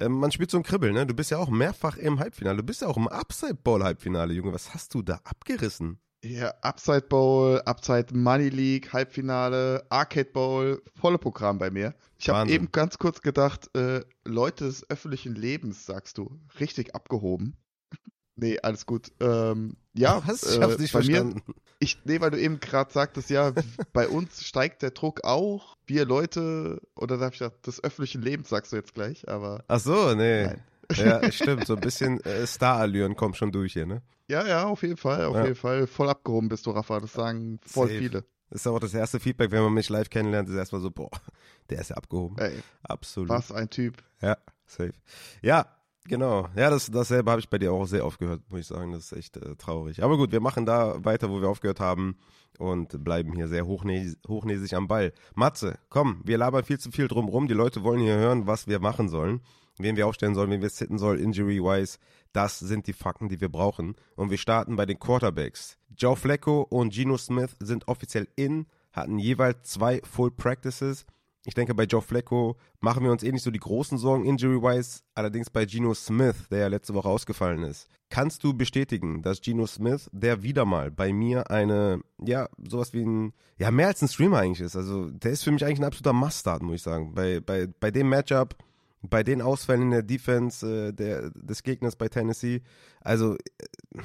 man 0.09 0.31
spielt 0.31 0.51
so 0.51 0.57
ein 0.57 0.63
Kribbel, 0.63 0.91
ne? 0.91 1.05
Du 1.05 1.13
bist 1.13 1.31
ja 1.31 1.37
auch 1.37 1.49
mehrfach 1.49 1.97
im 1.97 2.19
Halbfinale. 2.19 2.57
Du 2.57 2.63
bist 2.63 2.81
ja 2.81 2.87
auch 2.87 2.97
im 2.97 3.07
Upside 3.07 3.55
Bowl 3.55 3.83
Halbfinale, 3.83 4.33
Junge. 4.33 4.53
Was 4.53 4.73
hast 4.73 4.93
du 4.93 5.01
da 5.01 5.19
abgerissen? 5.23 5.99
Ja, 6.23 6.53
Upside 6.61 7.01
Bowl, 7.01 7.61
Upside 7.65 8.15
Money 8.15 8.49
League, 8.49 8.93
Halbfinale, 8.93 9.85
Arcade 9.89 10.29
Bowl, 10.31 10.83
volle 10.93 11.17
Programm 11.17 11.57
bei 11.57 11.71
mir. 11.71 11.95
Ich 12.19 12.29
habe 12.29 12.51
eben 12.51 12.71
ganz 12.71 12.99
kurz 12.99 13.21
gedacht, 13.21 13.75
äh, 13.75 14.01
Leute 14.23 14.65
des 14.65 14.87
öffentlichen 14.89 15.33
Lebens, 15.33 15.87
sagst 15.87 16.19
du, 16.19 16.39
richtig 16.59 16.93
abgehoben. 16.93 17.57
nee, 18.35 18.59
alles 18.59 18.85
gut. 18.85 19.11
Ähm, 19.19 19.77
ja, 19.93 20.21
Was? 20.27 20.43
Ich 20.43 20.61
hab's 20.61 20.75
äh, 20.75 20.81
nicht 20.81 20.91
verstanden. 20.91 21.41
Mir, 21.47 21.55
ich, 21.81 21.97
nee, 22.05 22.21
weil 22.21 22.29
du 22.29 22.39
eben 22.39 22.59
gerade 22.59 22.93
sagtest, 22.93 23.29
ja, 23.31 23.51
bei 23.93 24.07
uns 24.07 24.45
steigt 24.45 24.83
der 24.83 24.91
Druck 24.91 25.23
auch. 25.23 25.75
Wir 25.87 26.05
Leute, 26.05 26.79
oder 26.95 27.17
da 27.17 27.25
habe 27.25 27.33
ich 27.33 27.39
gedacht, 27.39 27.65
des 27.65 27.83
öffentlichen 27.83 28.21
Lebens 28.21 28.49
sagst 28.49 28.71
du 28.71 28.77
jetzt 28.77 28.93
gleich, 28.93 29.27
aber. 29.27 29.63
Ach 29.67 29.79
so, 29.79 30.13
nee. 30.13 30.45
Nein. 30.45 30.63
Ja, 30.95 31.31
stimmt. 31.31 31.65
So 31.65 31.75
ein 31.75 31.81
bisschen 31.81 32.19
äh, 32.21 32.45
Star-Allüren 32.45 33.15
kommt 33.15 33.35
schon 33.35 33.51
durch 33.51 33.73
hier, 33.73 33.87
ne? 33.87 34.03
Ja, 34.27 34.45
ja, 34.47 34.65
auf 34.65 34.83
jeden 34.83 34.97
Fall, 34.97 35.25
auf 35.25 35.35
ja. 35.35 35.43
jeden 35.43 35.55
Fall. 35.55 35.87
Voll 35.87 36.09
abgehoben 36.09 36.49
bist 36.49 36.65
du, 36.65 36.71
Rafa. 36.71 36.99
Das 36.99 37.13
sagen 37.13 37.59
voll 37.65 37.87
Safe. 37.87 37.99
viele. 37.99 38.25
Das 38.49 38.61
ist 38.61 38.67
auch 38.67 38.79
das 38.79 38.93
erste 38.93 39.19
Feedback, 39.19 39.51
wenn 39.51 39.63
man 39.63 39.73
mich 39.73 39.89
live 39.89 40.09
kennenlernt, 40.09 40.49
ist 40.49 40.55
erstmal 40.55 40.81
so, 40.81 40.91
boah, 40.91 41.09
der 41.69 41.79
ist 41.79 41.89
ja 41.89 41.97
abgehoben. 41.97 42.37
Ey, 42.37 42.61
Absolut. 42.83 43.29
Was 43.29 43.51
ein 43.51 43.69
Typ. 43.69 44.03
Ja, 44.21 44.37
safe. 44.67 44.93
Ja, 45.41 45.65
Genau, 46.07 46.49
ja, 46.55 46.69
das, 46.69 46.89
dasselbe 46.89 47.29
habe 47.29 47.41
ich 47.41 47.49
bei 47.49 47.59
dir 47.59 47.71
auch 47.71 47.85
sehr 47.85 48.05
oft 48.05 48.19
gehört, 48.19 48.41
muss 48.49 48.61
ich 48.61 48.67
sagen. 48.67 48.91
Das 48.91 49.11
ist 49.11 49.17
echt 49.17 49.37
äh, 49.37 49.55
traurig. 49.55 50.03
Aber 50.03 50.17
gut, 50.17 50.31
wir 50.31 50.41
machen 50.41 50.65
da 50.65 51.03
weiter, 51.05 51.29
wo 51.29 51.41
wir 51.41 51.47
aufgehört 51.47 51.79
haben 51.79 52.17
und 52.57 53.03
bleiben 53.03 53.33
hier 53.33 53.47
sehr 53.47 53.67
hochnäsig, 53.67 54.17
hochnäsig 54.27 54.73
am 54.73 54.87
Ball. 54.87 55.13
Matze, 55.35 55.77
komm, 55.89 56.21
wir 56.23 56.37
labern 56.39 56.63
viel 56.63 56.79
zu 56.79 56.91
viel 56.91 57.07
drumrum. 57.07 57.47
Die 57.47 57.53
Leute 57.53 57.83
wollen 57.83 57.99
hier 57.99 58.15
hören, 58.15 58.47
was 58.47 58.67
wir 58.67 58.79
machen 58.79 59.09
sollen, 59.09 59.41
wen 59.77 59.95
wir 59.95 60.07
aufstellen 60.07 60.33
sollen, 60.33 60.49
wen 60.49 60.61
wir 60.61 60.69
sitten 60.69 60.97
sollen, 60.97 61.19
injury-wise. 61.19 61.99
Das 62.33 62.57
sind 62.57 62.87
die 62.87 62.93
Fakten, 62.93 63.29
die 63.29 63.39
wir 63.39 63.49
brauchen. 63.49 63.95
Und 64.15 64.31
wir 64.31 64.37
starten 64.39 64.75
bei 64.75 64.87
den 64.87 64.99
Quarterbacks. 64.99 65.77
Joe 65.95 66.15
Flacco 66.15 66.61
und 66.63 66.93
Geno 66.93 67.17
Smith 67.17 67.55
sind 67.59 67.87
offiziell 67.87 68.27
in, 68.35 68.65
hatten 68.91 69.19
jeweils 69.19 69.69
zwei 69.69 70.01
Full 70.03 70.31
Practices. 70.31 71.05
Ich 71.43 71.55
denke, 71.55 71.73
bei 71.73 71.85
Joe 71.85 72.01
Flacco 72.01 72.55
machen 72.81 73.03
wir 73.03 73.11
uns 73.11 73.23
eh 73.23 73.31
nicht 73.31 73.43
so 73.43 73.49
die 73.49 73.59
großen 73.59 73.97
Sorgen 73.97 74.25
injury-wise. 74.25 75.01
Allerdings 75.15 75.49
bei 75.49 75.65
Geno 75.65 75.93
Smith, 75.93 76.47
der 76.51 76.59
ja 76.59 76.67
letzte 76.67 76.93
Woche 76.93 77.09
ausgefallen 77.09 77.63
ist. 77.63 77.87
Kannst 78.09 78.43
du 78.43 78.53
bestätigen, 78.53 79.23
dass 79.23 79.41
Geno 79.41 79.65
Smith, 79.65 80.09
der 80.11 80.43
wieder 80.43 80.65
mal 80.65 80.91
bei 80.91 81.13
mir 81.13 81.49
eine, 81.49 82.01
ja, 82.23 82.47
sowas 82.67 82.93
wie 82.93 83.03
ein, 83.03 83.33
ja, 83.57 83.71
mehr 83.71 83.87
als 83.87 84.01
ein 84.01 84.07
Streamer 84.07 84.39
eigentlich 84.39 84.61
ist. 84.61 84.75
Also, 84.75 85.09
der 85.09 85.31
ist 85.31 85.43
für 85.43 85.51
mich 85.51 85.65
eigentlich 85.65 85.79
ein 85.79 85.85
absoluter 85.85 86.13
Must-Start, 86.13 86.61
muss 86.61 86.75
ich 86.75 86.81
sagen. 86.83 87.15
Bei, 87.15 87.39
bei, 87.39 87.67
bei 87.79 87.89
dem 87.89 88.09
Matchup, 88.09 88.55
bei 89.01 89.23
den 89.23 89.41
Ausfällen 89.41 89.83
in 89.83 89.91
der 89.91 90.03
Defense 90.03 90.89
äh, 90.89 90.93
der, 90.93 91.31
des 91.31 91.63
Gegners 91.63 91.95
bei 91.95 92.07
Tennessee. 92.07 92.61
Also, 92.99 93.35
äh, 93.35 94.01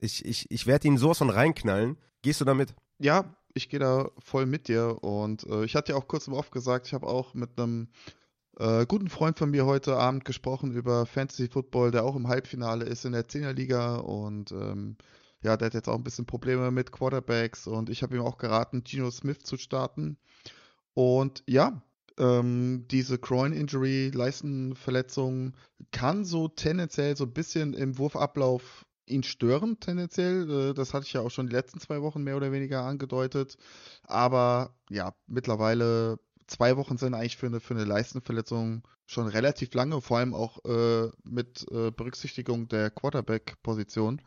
ich, 0.00 0.24
ich, 0.24 0.50
ich 0.50 0.66
werde 0.66 0.88
ihn 0.88 0.96
sowas 0.96 1.18
von 1.18 1.28
reinknallen. 1.28 1.98
Gehst 2.22 2.40
du 2.40 2.44
damit? 2.46 2.74
Ja, 2.98 3.36
ich 3.54 3.68
gehe 3.68 3.80
da 3.80 4.10
voll 4.18 4.46
mit 4.46 4.68
dir. 4.68 5.02
Und 5.02 5.44
äh, 5.44 5.64
ich 5.64 5.74
hatte 5.74 5.92
ja 5.92 5.98
auch 5.98 6.08
kurz 6.08 6.26
im 6.26 6.34
Off 6.34 6.50
gesagt, 6.50 6.86
ich 6.86 6.94
habe 6.94 7.06
auch 7.06 7.34
mit 7.34 7.50
einem 7.58 7.88
äh, 8.58 8.86
guten 8.86 9.08
Freund 9.08 9.38
von 9.38 9.50
mir 9.50 9.66
heute 9.66 9.96
Abend 9.96 10.24
gesprochen 10.24 10.72
über 10.72 11.06
Fantasy 11.06 11.48
Football, 11.48 11.90
der 11.90 12.04
auch 12.04 12.16
im 12.16 12.28
Halbfinale 12.28 12.84
ist 12.84 13.04
in 13.04 13.12
der 13.12 13.26
10er 13.26 13.52
Liga 13.52 13.96
und 13.96 14.52
ähm, 14.52 14.96
ja, 15.42 15.56
der 15.56 15.66
hat 15.66 15.74
jetzt 15.74 15.88
auch 15.88 15.94
ein 15.94 16.04
bisschen 16.04 16.26
Probleme 16.26 16.70
mit 16.70 16.90
Quarterbacks. 16.90 17.66
Und 17.66 17.90
ich 17.90 18.02
habe 18.02 18.16
ihm 18.16 18.22
auch 18.22 18.38
geraten, 18.38 18.82
Gino 18.84 19.10
Smith 19.10 19.44
zu 19.44 19.56
starten. 19.56 20.18
Und 20.94 21.44
ja, 21.46 21.80
ähm, 22.18 22.86
diese 22.90 23.18
Groin-Injury, 23.18 24.10
Leistenverletzung 24.12 25.54
kann 25.92 26.24
so 26.24 26.48
tendenziell 26.48 27.16
so 27.16 27.24
ein 27.24 27.32
bisschen 27.32 27.74
im 27.74 27.98
Wurfablauf 27.98 28.84
ihn 29.08 29.22
stören, 29.22 29.80
tendenziell. 29.80 30.70
Äh, 30.70 30.74
das 30.74 30.94
hatte 30.94 31.06
ich 31.06 31.12
ja 31.12 31.20
auch 31.20 31.30
schon 31.30 31.46
die 31.46 31.54
letzten 31.54 31.80
zwei 31.80 32.02
Wochen 32.02 32.22
mehr 32.22 32.36
oder 32.36 32.52
weniger 32.52 32.84
angedeutet. 32.84 33.56
Aber 34.04 34.74
ja, 34.90 35.14
mittlerweile 35.26 36.18
zwei 36.46 36.76
Wochen 36.76 36.96
sind 36.96 37.14
eigentlich 37.14 37.36
für 37.36 37.46
eine, 37.46 37.60
für 37.60 37.74
eine 37.74 37.84
Leistenverletzung 37.84 38.82
schon 39.06 39.26
relativ 39.26 39.72
lange, 39.74 40.00
vor 40.00 40.18
allem 40.18 40.34
auch 40.34 40.64
äh, 40.64 41.10
mit 41.24 41.66
äh, 41.70 41.90
Berücksichtigung 41.90 42.68
der 42.68 42.90
Quarterback-Position. 42.90 44.20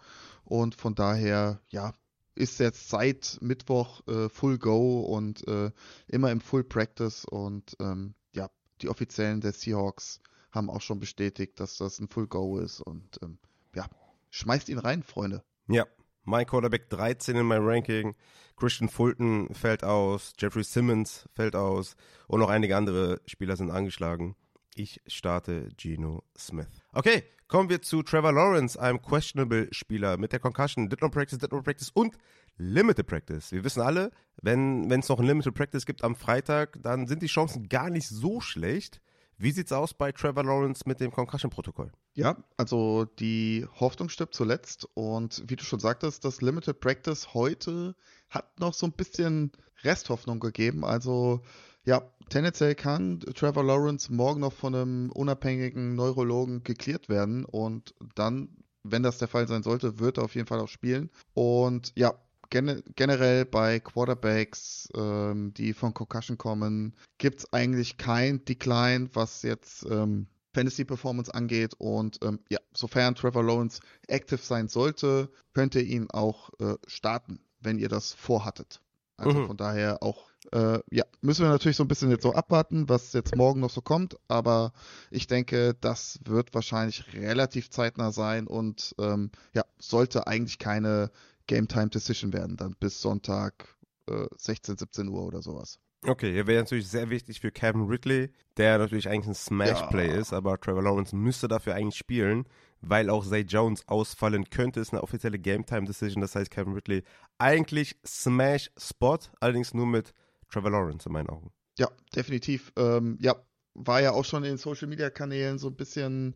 Und 0.43 0.75
von 0.75 0.95
daher, 0.95 1.61
ja, 1.69 1.93
ist 2.35 2.59
jetzt 2.59 2.89
seit 2.89 3.37
Mittwoch 3.41 4.01
äh, 4.07 4.29
Full 4.29 4.57
Go 4.57 5.01
und 5.01 5.47
äh, 5.47 5.71
immer 6.07 6.31
im 6.31 6.41
Full 6.41 6.63
Practice. 6.63 7.25
Und 7.25 7.75
ähm, 7.79 8.15
ja, 8.33 8.49
die 8.81 8.89
Offiziellen 8.89 9.41
der 9.41 9.51
Seahawks 9.51 10.19
haben 10.51 10.69
auch 10.69 10.81
schon 10.81 10.99
bestätigt, 10.99 11.59
dass 11.59 11.77
das 11.77 11.99
ein 11.99 12.07
Full 12.07 12.27
Go 12.27 12.57
ist. 12.57 12.81
Und 12.81 13.19
ähm, 13.21 13.37
ja, 13.75 13.85
schmeißt 14.31 14.69
ihn 14.69 14.79
rein, 14.79 15.03
Freunde. 15.03 15.43
Ja, 15.67 15.85
mein 16.23 16.45
Quarterback 16.45 16.89
13 16.89 17.35
in 17.35 17.45
meinem 17.45 17.67
Ranking. 17.67 18.15
Christian 18.57 18.89
Fulton 18.89 19.53
fällt 19.53 19.83
aus, 19.83 20.33
Jeffrey 20.39 20.63
Simmons 20.63 21.27
fällt 21.33 21.55
aus 21.55 21.95
und 22.27 22.39
noch 22.39 22.49
einige 22.49 22.75
andere 22.75 23.21
Spieler 23.25 23.55
sind 23.55 23.71
angeschlagen. 23.71 24.35
Ich 24.75 25.01
starte 25.07 25.69
Geno 25.77 26.23
Smith. 26.37 26.67
Okay, 26.93 27.23
kommen 27.47 27.69
wir 27.69 27.81
zu 27.81 28.03
Trevor 28.03 28.31
Lawrence, 28.31 28.79
einem 28.79 29.01
questionable 29.01 29.67
Spieler 29.71 30.17
mit 30.17 30.31
der 30.31 30.39
Concussion, 30.39 30.89
did 30.89 31.01
not 31.01 31.11
practice, 31.11 31.39
did 31.39 31.51
not 31.51 31.63
practice 31.63 31.89
und 31.93 32.17
Limited 32.57 33.07
Practice. 33.07 33.51
Wir 33.51 33.63
wissen 33.63 33.81
alle, 33.81 34.11
wenn 34.41 34.89
es 34.91 35.09
noch 35.09 35.19
ein 35.19 35.25
Limited 35.25 35.53
Practice 35.53 35.85
gibt 35.85 36.03
am 36.03 36.15
Freitag, 36.15 36.77
dann 36.81 37.07
sind 37.07 37.21
die 37.21 37.27
Chancen 37.27 37.67
gar 37.67 37.89
nicht 37.89 38.07
so 38.07 38.39
schlecht. 38.39 39.01
Wie 39.41 39.51
sieht's 39.51 39.71
aus 39.71 39.95
bei 39.95 40.11
Trevor 40.11 40.43
Lawrence 40.43 40.83
mit 40.85 40.99
dem 40.99 41.11
Concussion-Protokoll? 41.11 41.91
Ja, 42.13 42.37
also 42.57 43.05
die 43.05 43.65
Hoffnung 43.79 44.07
stirbt 44.07 44.35
zuletzt 44.35 44.87
und 44.93 45.43
wie 45.47 45.55
du 45.55 45.63
schon 45.63 45.79
sagtest, 45.79 46.23
das 46.23 46.43
Limited 46.43 46.79
Practice 46.79 47.33
heute 47.33 47.95
hat 48.29 48.59
noch 48.59 48.75
so 48.75 48.85
ein 48.85 48.91
bisschen 48.91 49.51
Resthoffnung 49.81 50.39
gegeben. 50.39 50.85
Also 50.85 51.41
ja, 51.85 52.03
tendenziell 52.29 52.75
kann 52.75 53.19
Trevor 53.19 53.63
Lawrence 53.63 54.13
morgen 54.13 54.41
noch 54.41 54.53
von 54.53 54.75
einem 54.75 55.11
unabhängigen 55.11 55.95
Neurologen 55.95 56.63
geklärt 56.63 57.09
werden 57.09 57.43
und 57.43 57.95
dann, 58.13 58.47
wenn 58.83 59.01
das 59.01 59.17
der 59.17 59.27
Fall 59.27 59.47
sein 59.47 59.63
sollte, 59.63 59.97
wird 59.97 60.19
er 60.19 60.25
auf 60.25 60.35
jeden 60.35 60.45
Fall 60.45 60.59
auch 60.59 60.67
spielen. 60.67 61.09
Und 61.33 61.93
ja, 61.95 62.13
gen 62.51 62.83
generell 62.95 63.45
bei 63.45 63.79
Quarterbacks, 63.79 64.89
ähm, 64.95 65.53
die 65.55 65.73
von 65.73 65.95
Concussion 65.95 66.37
kommen, 66.37 66.93
gibt 67.17 67.39
es 67.39 67.53
eigentlich 67.53 67.97
kein 67.97 68.45
Decline, 68.45 69.09
was 69.13 69.41
jetzt 69.41 69.85
ähm, 69.89 70.27
Fantasy 70.53 70.85
Performance 70.85 71.33
angeht. 71.33 71.73
Und 71.79 72.19
ähm, 72.23 72.39
ja, 72.49 72.59
sofern 72.73 73.15
Trevor 73.15 73.43
Lawrence 73.43 73.79
active 74.07 74.41
sein 74.41 74.67
sollte, 74.67 75.31
könnt 75.53 75.73
ihr 75.73 75.83
ihn 75.83 76.11
auch 76.11 76.51
äh, 76.59 76.75
starten, 76.85 77.39
wenn 77.59 77.79
ihr 77.79 77.89
das 77.89 78.13
vorhattet. 78.13 78.81
Also 79.17 79.39
mhm. 79.39 79.47
von 79.47 79.57
daher 79.57 80.01
auch, 80.03 80.29
äh, 80.51 80.79
ja, 80.91 81.05
müssen 81.21 81.43
wir 81.43 81.49
natürlich 81.49 81.77
so 81.77 81.83
ein 81.83 81.87
bisschen 81.87 82.09
jetzt 82.09 82.23
so 82.23 82.33
abwarten, 82.33 82.89
was 82.89 83.13
jetzt 83.13 83.35
morgen 83.35 83.61
noch 83.61 83.69
so 83.69 83.81
kommt. 83.81 84.17
Aber 84.27 84.73
ich 85.09 85.27
denke, 85.27 85.75
das 85.79 86.19
wird 86.25 86.53
wahrscheinlich 86.53 87.13
relativ 87.13 87.69
zeitnah 87.69 88.11
sein 88.11 88.47
und 88.47 88.95
ähm, 88.99 89.31
ja, 89.53 89.63
sollte 89.79 90.27
eigentlich 90.27 90.59
keine 90.59 91.11
Game 91.51 91.67
Time 91.67 91.89
Decision 91.89 92.31
werden, 92.31 92.55
dann 92.55 92.77
bis 92.79 93.01
Sonntag 93.01 93.75
äh, 94.07 94.25
16, 94.37 94.77
17 94.77 95.09
Uhr 95.09 95.25
oder 95.25 95.41
sowas. 95.41 95.79
Okay, 96.05 96.31
hier 96.31 96.47
wäre 96.47 96.61
natürlich 96.61 96.87
sehr 96.87 97.09
wichtig 97.09 97.41
für 97.41 97.51
Kevin 97.51 97.87
Ridley, 97.87 98.31
der 98.55 98.77
natürlich 98.77 99.09
eigentlich 99.09 99.27
ein 99.27 99.35
Smash-Play 99.35 100.07
ja. 100.07 100.15
ist, 100.15 100.31
aber 100.31 100.57
Trevor 100.61 100.81
Lawrence 100.81 101.13
müsste 101.13 101.49
dafür 101.49 101.75
eigentlich 101.75 101.97
spielen, 101.97 102.45
weil 102.79 103.09
auch 103.09 103.27
Zay 103.27 103.41
Jones 103.41 103.85
ausfallen 103.89 104.49
könnte, 104.49 104.79
ist 104.79 104.93
eine 104.93 105.03
offizielle 105.03 105.39
Game-Time-Decision, 105.39 106.21
das 106.21 106.35
heißt 106.35 106.49
Kevin 106.49 106.71
Ridley 106.71 107.03
eigentlich 107.37 107.97
Smash-Spot, 108.07 109.19
allerdings 109.41 109.73
nur 109.73 109.87
mit 109.87 110.13
Trevor 110.49 110.71
Lawrence 110.71 111.05
in 111.07 111.11
meinen 111.11 111.27
Augen. 111.27 111.51
Ja, 111.77 111.89
definitiv. 112.15 112.71
Ähm, 112.77 113.17
ja, 113.19 113.35
war 113.73 114.01
ja 114.01 114.13
auch 114.13 114.23
schon 114.23 114.43
in 114.43 114.51
den 114.51 114.57
Social 114.57 114.87
Media 114.87 115.09
Kanälen 115.09 115.57
so 115.57 115.67
ein 115.67 115.75
bisschen 115.75 116.33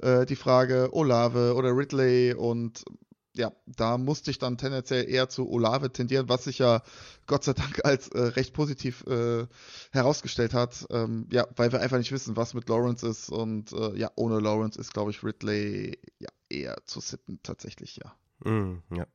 äh, 0.00 0.26
die 0.26 0.36
Frage 0.36 0.90
Olave 0.92 1.54
oder 1.54 1.74
Ridley 1.74 2.34
und 2.34 2.84
ja, 3.38 3.52
da 3.66 3.96
musste 3.96 4.30
ich 4.30 4.38
dann 4.38 4.58
tendenziell 4.58 5.08
eher 5.08 5.28
zu 5.28 5.48
Olave 5.48 5.92
tendieren, 5.92 6.28
was 6.28 6.44
sich 6.44 6.58
ja 6.58 6.82
Gott 7.26 7.44
sei 7.44 7.52
Dank 7.52 7.84
als 7.84 8.08
äh, 8.08 8.20
recht 8.20 8.52
positiv 8.52 9.04
äh, 9.06 9.46
herausgestellt 9.92 10.54
hat. 10.54 10.86
Ähm, 10.90 11.28
ja, 11.32 11.46
weil 11.56 11.72
wir 11.72 11.80
einfach 11.80 11.98
nicht 11.98 12.12
wissen, 12.12 12.36
was 12.36 12.52
mit 12.52 12.68
Lawrence 12.68 13.06
ist. 13.06 13.30
Und 13.30 13.72
äh, 13.72 13.96
ja, 13.96 14.10
ohne 14.16 14.40
Lawrence 14.40 14.78
ist, 14.78 14.92
glaube 14.92 15.12
ich, 15.12 15.22
Ridley 15.22 15.98
ja 16.18 16.28
eher 16.50 16.76
zu 16.84 17.00
sitten 17.00 17.38
tatsächlich, 17.42 17.96
ja. 17.96 18.14
Mm, 18.44 18.82
ja. 18.94 19.06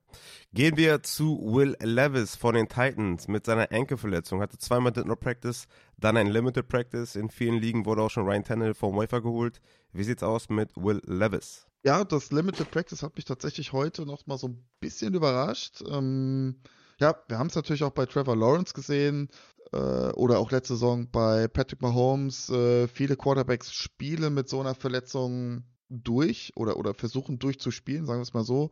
Gehen 0.54 0.78
wir 0.78 1.04
zu 1.04 1.40
Will 1.42 1.76
Levis 1.82 2.36
von 2.36 2.56
den 2.56 2.68
Titans 2.68 3.28
mit 3.28 3.46
seiner 3.46 3.72
Enkelverletzung. 3.72 4.42
Hatte 4.42 4.58
zweimal 4.58 4.94
Did 4.94 5.06
Not 5.06 5.20
Practice, 5.20 5.68
dann 5.98 6.18
ein 6.18 6.28
Limited 6.28 6.68
Practice. 6.68 7.16
In 7.16 7.30
vielen 7.30 7.56
Ligen 7.56 7.86
wurde 7.86 8.02
auch 8.02 8.10
schon 8.10 8.26
Ryan 8.26 8.44
Tannehill 8.44 8.74
vom 8.74 8.96
Wafer 8.96 9.22
geholt. 9.22 9.60
Wie 9.92 10.04
sieht's 10.04 10.24
aus 10.24 10.50
mit 10.50 10.76
Will 10.76 11.02
Levis? 11.06 11.68
Ja, 11.86 12.06
das 12.06 12.32
Limited 12.32 12.72
Practice 12.72 13.04
hat 13.04 13.16
mich 13.18 13.26
tatsächlich 13.26 13.74
heute 13.74 14.06
noch 14.06 14.26
mal 14.26 14.38
so 14.38 14.48
ein 14.48 14.66
bisschen 14.80 15.14
überrascht. 15.14 15.84
Ähm, 15.86 16.62
ja, 17.00 17.16
wir 17.28 17.38
haben 17.38 17.48
es 17.48 17.56
natürlich 17.56 17.84
auch 17.84 17.92
bei 17.92 18.06
Trevor 18.06 18.38
Lawrence 18.38 18.74
gesehen 18.74 19.30
äh, 19.74 19.78
oder 20.14 20.40
auch 20.40 20.52
letzte 20.52 20.76
Saison 20.76 21.10
bei 21.12 21.50
Patrick 21.50 21.82
Mahomes. 21.82 22.50
Äh, 22.50 22.88
viele 22.88 23.18
Quarterbacks 23.18 23.74
spielen 23.74 24.34
mit 24.34 24.48
so 24.48 24.62
einer 24.62 24.76
Verletzung 24.76 25.64
durch 26.02 26.52
oder, 26.56 26.78
oder 26.78 26.94
versuchen 26.94 27.40
durchzuspielen, 27.40 28.06
sagen 28.06 28.20
wir 28.20 28.24
es 28.24 28.34
mal 28.34 28.44
so. 28.44 28.72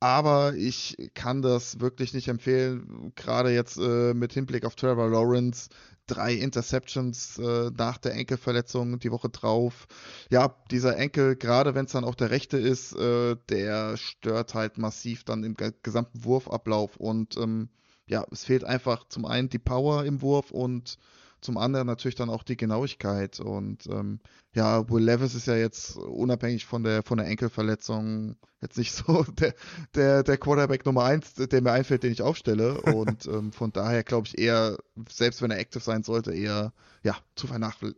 Aber 0.00 0.54
ich 0.54 0.96
kann 1.14 1.42
das 1.42 1.80
wirklich 1.80 2.14
nicht 2.14 2.28
empfehlen, 2.28 3.12
gerade 3.14 3.50
jetzt 3.50 3.78
äh, 3.78 4.14
mit 4.14 4.32
Hinblick 4.32 4.64
auf 4.64 4.74
Trevor 4.74 5.08
Lawrence. 5.08 5.68
Drei 6.06 6.32
Interceptions 6.34 7.38
äh, 7.38 7.70
nach 7.76 7.98
der 7.98 8.14
Enkelverletzung 8.14 8.98
die 8.98 9.10
Woche 9.10 9.28
drauf. 9.28 9.86
Ja, 10.30 10.56
dieser 10.70 10.96
Enkel, 10.96 11.36
gerade 11.36 11.74
wenn 11.74 11.84
es 11.84 11.92
dann 11.92 12.04
auch 12.04 12.14
der 12.14 12.30
rechte 12.30 12.56
ist, 12.56 12.94
äh, 12.96 13.36
der 13.50 13.96
stört 13.98 14.54
halt 14.54 14.78
massiv 14.78 15.24
dann 15.24 15.44
im 15.44 15.54
gesamten 15.82 16.24
Wurfablauf. 16.24 16.96
Und 16.96 17.36
ähm, 17.36 17.68
ja, 18.06 18.24
es 18.30 18.44
fehlt 18.44 18.64
einfach 18.64 19.06
zum 19.08 19.26
einen 19.26 19.50
die 19.50 19.58
Power 19.58 20.04
im 20.04 20.22
Wurf 20.22 20.50
und 20.50 20.98
zum 21.40 21.56
anderen 21.56 21.86
natürlich 21.86 22.14
dann 22.14 22.30
auch 22.30 22.42
die 22.42 22.56
Genauigkeit. 22.56 23.40
Und 23.40 23.86
ähm, 23.86 24.20
ja, 24.54 24.88
Will 24.90 25.04
Levis 25.04 25.34
ist 25.34 25.46
ja 25.46 25.56
jetzt 25.56 25.96
unabhängig 25.96 26.66
von 26.66 26.82
der 26.82 27.02
von 27.02 27.18
der 27.18 27.26
Enkelverletzung 27.26 28.36
jetzt 28.60 28.78
nicht 28.78 28.92
so 29.06 29.24
der, 29.24 29.54
der, 29.94 30.22
der 30.22 30.38
Quarterback 30.38 30.84
Nummer 30.84 31.04
eins, 31.04 31.34
der 31.34 31.62
mir 31.62 31.72
einfällt, 31.72 32.02
den 32.02 32.12
ich 32.12 32.22
aufstelle. 32.22 32.80
Und 32.80 33.26
ähm, 33.32 33.52
von 33.52 33.72
daher 33.72 34.04
glaube 34.04 34.26
ich 34.26 34.38
eher, 34.38 34.78
selbst 35.08 35.42
wenn 35.42 35.50
er 35.50 35.58
active 35.58 35.82
sein 35.82 36.02
sollte, 36.02 36.32
eher 36.32 36.72
ja, 37.02 37.16
zu, 37.36 37.46
vernachl 37.46 37.94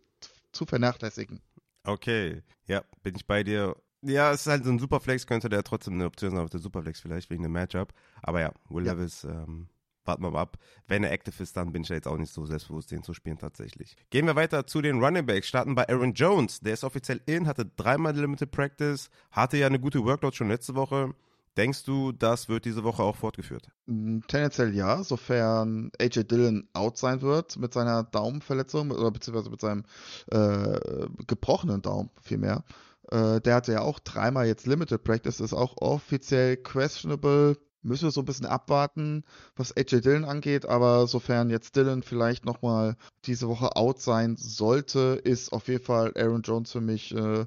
zu 0.52 0.66
vernachlässigen. 0.66 1.40
Okay, 1.84 2.42
ja, 2.66 2.84
bin 3.02 3.14
ich 3.16 3.26
bei 3.26 3.42
dir. 3.42 3.76
Ja, 4.02 4.32
es 4.32 4.42
ist 4.42 4.46
halt 4.46 4.64
so 4.64 4.70
ein 4.70 4.78
Superflex, 4.78 5.26
könnte 5.26 5.48
der 5.48 5.62
trotzdem 5.62 5.94
eine 5.94 6.06
Option 6.06 6.30
sein 6.30 6.40
auf 6.40 6.50
der 6.50 6.60
Superflex 6.60 7.00
vielleicht 7.00 7.30
wegen 7.30 7.42
dem 7.42 7.52
Matchup. 7.52 7.92
Aber 8.22 8.40
ja, 8.40 8.52
Will 8.68 8.86
ja. 8.86 8.92
Levis 8.92 9.24
ähm, 9.24 9.68
warten 10.10 10.22
wir 10.24 10.30
mal 10.32 10.40
ab. 10.40 10.58
Wenn 10.88 11.04
er 11.04 11.12
active 11.12 11.42
ist, 11.42 11.56
dann 11.56 11.72
bin 11.72 11.82
ich 11.82 11.88
ja 11.88 11.94
jetzt 11.94 12.08
auch 12.08 12.18
nicht 12.18 12.32
so 12.32 12.44
selbstbewusst, 12.44 12.90
den 12.90 13.02
zu 13.02 13.14
spielen 13.14 13.38
tatsächlich. 13.38 13.96
Gehen 14.10 14.26
wir 14.26 14.34
weiter 14.36 14.66
zu 14.66 14.82
den 14.82 15.02
Running 15.02 15.24
Backs. 15.24 15.46
Starten 15.48 15.74
bei 15.74 15.88
Aaron 15.88 16.14
Jones. 16.14 16.60
Der 16.60 16.74
ist 16.74 16.84
offiziell 16.84 17.20
in, 17.26 17.46
hatte 17.46 17.64
dreimal 17.76 18.14
Limited 18.16 18.50
Practice, 18.50 19.10
hatte 19.30 19.56
ja 19.56 19.66
eine 19.66 19.78
gute 19.78 20.04
Workload 20.04 20.36
schon 20.36 20.48
letzte 20.48 20.74
Woche. 20.74 21.14
Denkst 21.56 21.84
du, 21.84 22.12
das 22.12 22.48
wird 22.48 22.64
diese 22.64 22.84
Woche 22.84 23.02
auch 23.02 23.16
fortgeführt? 23.16 23.70
Mm, 23.86 24.20
tendenziell 24.28 24.74
ja, 24.74 25.02
sofern 25.02 25.90
AJ 26.00 26.24
Dillon 26.24 26.68
out 26.72 26.96
sein 26.96 27.22
wird 27.22 27.56
mit 27.56 27.72
seiner 27.72 28.04
Daumenverletzung 28.04 28.90
oder 28.90 29.10
beziehungsweise 29.10 29.50
mit 29.50 29.60
seinem 29.60 29.84
äh, 30.30 31.06
gebrochenen 31.26 31.82
Daumen 31.82 32.10
vielmehr. 32.22 32.64
Äh, 33.10 33.40
der 33.40 33.56
hatte 33.56 33.72
ja 33.72 33.80
auch 33.82 33.98
dreimal 33.98 34.46
jetzt 34.46 34.66
Limited 34.66 35.02
Practice, 35.02 35.40
ist 35.40 35.52
auch 35.52 35.76
offiziell 35.78 36.56
questionable 36.56 37.56
müssen 37.82 38.04
wir 38.04 38.10
so 38.10 38.20
ein 38.20 38.26
bisschen 38.26 38.46
abwarten, 38.46 39.24
was 39.56 39.76
AJ 39.76 40.00
Dillon 40.00 40.24
angeht. 40.24 40.66
Aber 40.66 41.06
sofern 41.06 41.50
jetzt 41.50 41.76
Dillon 41.76 42.02
vielleicht 42.02 42.44
nochmal 42.44 42.96
diese 43.24 43.48
Woche 43.48 43.76
out 43.76 44.00
sein 44.00 44.36
sollte, 44.36 45.20
ist 45.24 45.52
auf 45.52 45.68
jeden 45.68 45.84
Fall 45.84 46.12
Aaron 46.16 46.42
Jones 46.42 46.72
für 46.72 46.80
mich 46.80 47.14
äh, 47.14 47.46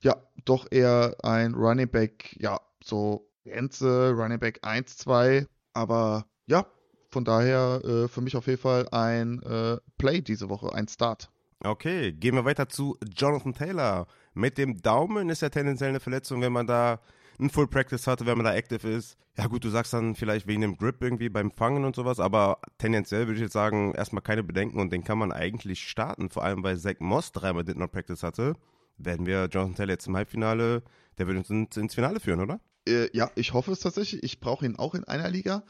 ja 0.00 0.16
doch 0.44 0.66
eher 0.70 1.16
ein 1.22 1.54
Running 1.54 1.88
Back, 1.88 2.36
ja, 2.40 2.60
so 2.82 3.28
Grenze, 3.44 4.12
Running 4.12 4.38
Back 4.38 4.60
1, 4.62 4.96
2. 4.96 5.46
Aber 5.72 6.26
ja, 6.46 6.66
von 7.10 7.24
daher 7.24 7.80
äh, 7.84 8.08
für 8.08 8.20
mich 8.20 8.36
auf 8.36 8.46
jeden 8.46 8.60
Fall 8.60 8.88
ein 8.90 9.42
äh, 9.42 9.78
Play 9.98 10.20
diese 10.20 10.48
Woche, 10.48 10.72
ein 10.74 10.88
Start. 10.88 11.30
Okay, 11.62 12.12
gehen 12.12 12.34
wir 12.34 12.46
weiter 12.46 12.68
zu 12.68 12.96
Jonathan 13.14 13.52
Taylor. 13.52 14.06
Mit 14.32 14.56
dem 14.56 14.80
Daumen 14.80 15.28
ist 15.28 15.42
ja 15.42 15.50
tendenziell 15.50 15.90
eine 15.90 16.00
Verletzung, 16.00 16.40
wenn 16.40 16.52
man 16.52 16.66
da 16.66 17.00
ein 17.40 17.50
Full 17.50 17.68
Practice 17.68 18.06
hatte, 18.06 18.26
wenn 18.26 18.36
man 18.36 18.44
da 18.44 18.54
active 18.54 18.88
ist. 18.88 19.16
Ja 19.36 19.46
gut, 19.46 19.64
du 19.64 19.70
sagst 19.70 19.92
dann 19.92 20.14
vielleicht 20.14 20.46
wegen 20.46 20.60
dem 20.60 20.76
Grip 20.76 21.02
irgendwie 21.02 21.28
beim 21.28 21.50
Fangen 21.50 21.84
und 21.84 21.96
sowas, 21.96 22.20
aber 22.20 22.60
tendenziell 22.78 23.26
würde 23.26 23.34
ich 23.34 23.42
jetzt 23.42 23.52
sagen, 23.52 23.94
erstmal 23.94 24.22
keine 24.22 24.42
Bedenken 24.42 24.80
und 24.80 24.92
den 24.92 25.04
kann 25.04 25.18
man 25.18 25.32
eigentlich 25.32 25.88
starten, 25.88 26.30
vor 26.30 26.44
allem 26.44 26.62
weil 26.62 26.78
Zach 26.78 26.96
Moss 26.98 27.32
dreimal 27.32 27.64
Did 27.64 27.78
Not 27.78 27.92
Practice 27.92 28.22
hatte. 28.22 28.54
Werden 28.98 29.26
wir 29.26 29.48
Jonathan 29.50 29.74
Taylor 29.74 29.92
jetzt 29.92 30.06
im 30.06 30.16
Halbfinale, 30.16 30.82
der 31.18 31.26
wird 31.26 31.50
uns 31.50 31.76
ins 31.76 31.94
Finale 31.94 32.20
führen, 32.20 32.40
oder? 32.40 32.60
Äh, 32.86 33.08
ja, 33.16 33.30
ich 33.34 33.52
hoffe 33.52 33.72
es 33.72 33.80
tatsächlich. 33.80 34.22
Ich 34.22 34.40
brauche 34.40 34.64
ihn 34.64 34.76
auch 34.76 34.94
in 34.94 35.04
einer 35.04 35.30
Liga. 35.30 35.64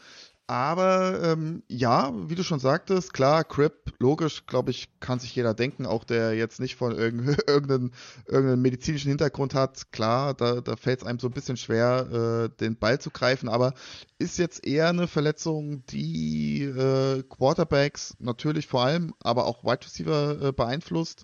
Aber 0.51 1.21
ähm, 1.23 1.63
ja, 1.69 2.13
wie 2.29 2.35
du 2.35 2.43
schon 2.43 2.59
sagtest, 2.59 3.13
klar, 3.13 3.45
Crip, 3.45 3.93
logisch, 4.01 4.47
glaube 4.47 4.73
ich, 4.73 4.89
kann 4.99 5.21
sich 5.21 5.33
jeder 5.37 5.55
denken, 5.55 5.87
auch 5.87 6.03
der 6.03 6.35
jetzt 6.35 6.59
nicht 6.59 6.75
von 6.75 6.91
irgendeinem 6.99 7.93
irgendeinen 8.27 8.61
medizinischen 8.61 9.11
Hintergrund 9.11 9.55
hat. 9.55 9.93
Klar, 9.93 10.35
da, 10.35 10.61
da 10.61 10.75
fällt 10.75 11.03
es 11.03 11.07
einem 11.07 11.21
so 11.21 11.29
ein 11.29 11.35
bisschen 11.35 11.57
schwer, 11.57 12.49
äh, 12.51 12.57
den 12.59 12.77
Ball 12.77 13.01
zu 13.01 13.11
greifen, 13.11 13.49
aber 13.49 13.75
ist 14.19 14.39
jetzt 14.39 14.67
eher 14.67 14.89
eine 14.89 15.07
Verletzung, 15.07 15.87
die 15.87 16.65
äh, 16.65 17.23
Quarterbacks 17.29 18.17
natürlich 18.19 18.67
vor 18.67 18.83
allem, 18.83 19.15
aber 19.23 19.47
auch 19.47 19.63
Wide 19.63 19.87
Receiver 19.87 20.49
äh, 20.49 20.53
beeinflusst. 20.53 21.23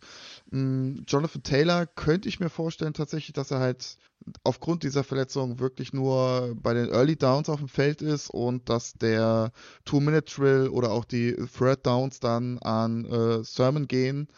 Ähm, 0.56 1.04
Jonathan 1.06 1.42
Taylor 1.42 1.86
könnte 1.86 2.28
ich 2.28 2.40
mir 2.40 2.48
vorstellen 2.48 2.94
tatsächlich, 2.94 3.32
dass 3.34 3.50
er 3.50 3.60
halt 3.60 3.98
aufgrund 4.42 4.82
dieser 4.82 5.04
Verletzung 5.04 5.60
wirklich 5.60 5.92
nur 5.92 6.56
bei 6.56 6.74
den 6.74 6.88
Early 6.88 7.16
Downs 7.16 7.48
auf 7.48 7.60
dem 7.60 7.68
Feld 7.68 8.02
ist 8.02 8.30
und 8.30 8.68
dass 8.68 8.94
der 8.94 9.52
Two-Minute-Drill 9.84 10.68
oder 10.68 10.90
auch 10.90 11.04
die 11.04 11.34
Third 11.34 11.86
Downs 11.86 12.20
dann 12.20 12.58
an 12.58 13.04
äh, 13.04 13.44
Sermon 13.44 13.86
gehen, 13.86 14.28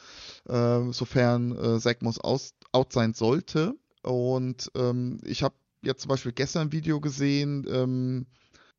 äh, 0.49 0.91
sofern 0.91 1.53
äh, 1.57 1.79
Zach 1.79 1.97
Moss 2.01 2.21
aus, 2.21 2.55
out 2.73 2.93
sein 2.93 3.15
sollte. 3.15 3.75
Und 4.03 4.71
ähm, 4.75 5.21
ich 5.25 5.43
habe 5.43 5.55
jetzt 5.83 6.03
zum 6.03 6.09
Beispiel 6.09 6.33
gestern 6.33 6.69
ein 6.69 6.73
Video 6.73 7.01
gesehen 7.01 7.67
ähm, 7.71 8.27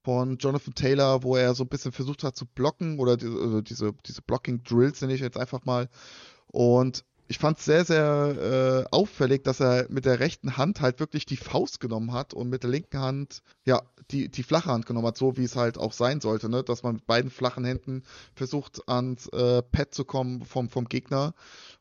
von 0.04 0.38
Jonathan 0.38 0.76
Taylor, 0.76 1.24
wo 1.24 1.36
er 1.36 1.56
so 1.56 1.64
ein 1.64 1.70
bisschen 1.70 1.92
versucht 1.92 2.24
hat 2.24 2.36
zu 2.36 2.46
blocken 2.46 3.00
oder 3.00 3.18
die, 3.18 3.28
also 3.28 3.62
diese, 3.62 3.94
diese 4.06 4.22
Blocking-Drills 4.22 5.02
nenne 5.02 5.14
ich 5.14 5.22
jetzt 5.22 5.38
einfach 5.38 5.66
mal. 5.66 5.90
Und 6.52 7.04
ich 7.30 7.38
fand 7.38 7.60
es 7.60 7.66
sehr, 7.66 7.86
sehr 7.86 8.86
äh, 8.88 8.90
auffällig, 8.92 9.44
dass 9.44 9.60
er 9.60 9.86
mit 9.90 10.06
der 10.06 10.20
rechten 10.20 10.58
Hand 10.58 10.82
halt 10.82 11.00
wirklich 11.00 11.28
die 11.28 11.38
Faust 11.38 11.80
genommen 11.80 12.12
hat 12.12 12.34
und 12.34 12.50
mit 12.50 12.64
der 12.64 12.72
linken 12.72 13.00
Hand, 13.00 13.44
ja, 13.66 13.84
die, 14.10 14.30
die 14.30 14.42
flache 14.42 14.72
Hand 14.72 14.88
genommen 14.88 15.06
hat, 15.06 15.18
so 15.18 15.38
wie 15.38 15.44
es 15.44 15.56
halt 15.56 15.78
auch 15.78 15.94
sein 15.94 16.22
sollte, 16.22 16.50
ne? 16.50 16.64
Dass 16.64 16.82
man 16.82 16.96
mit 16.96 17.06
beiden 17.06 17.30
flachen 17.30 17.66
Händen 17.66 18.02
versucht, 18.34 18.82
ans 18.90 19.28
äh, 19.28 19.62
Pad 19.62 19.94
zu 19.94 20.06
kommen 20.06 20.44
vom, 20.44 20.70
vom 20.70 20.86
Gegner. 20.86 21.36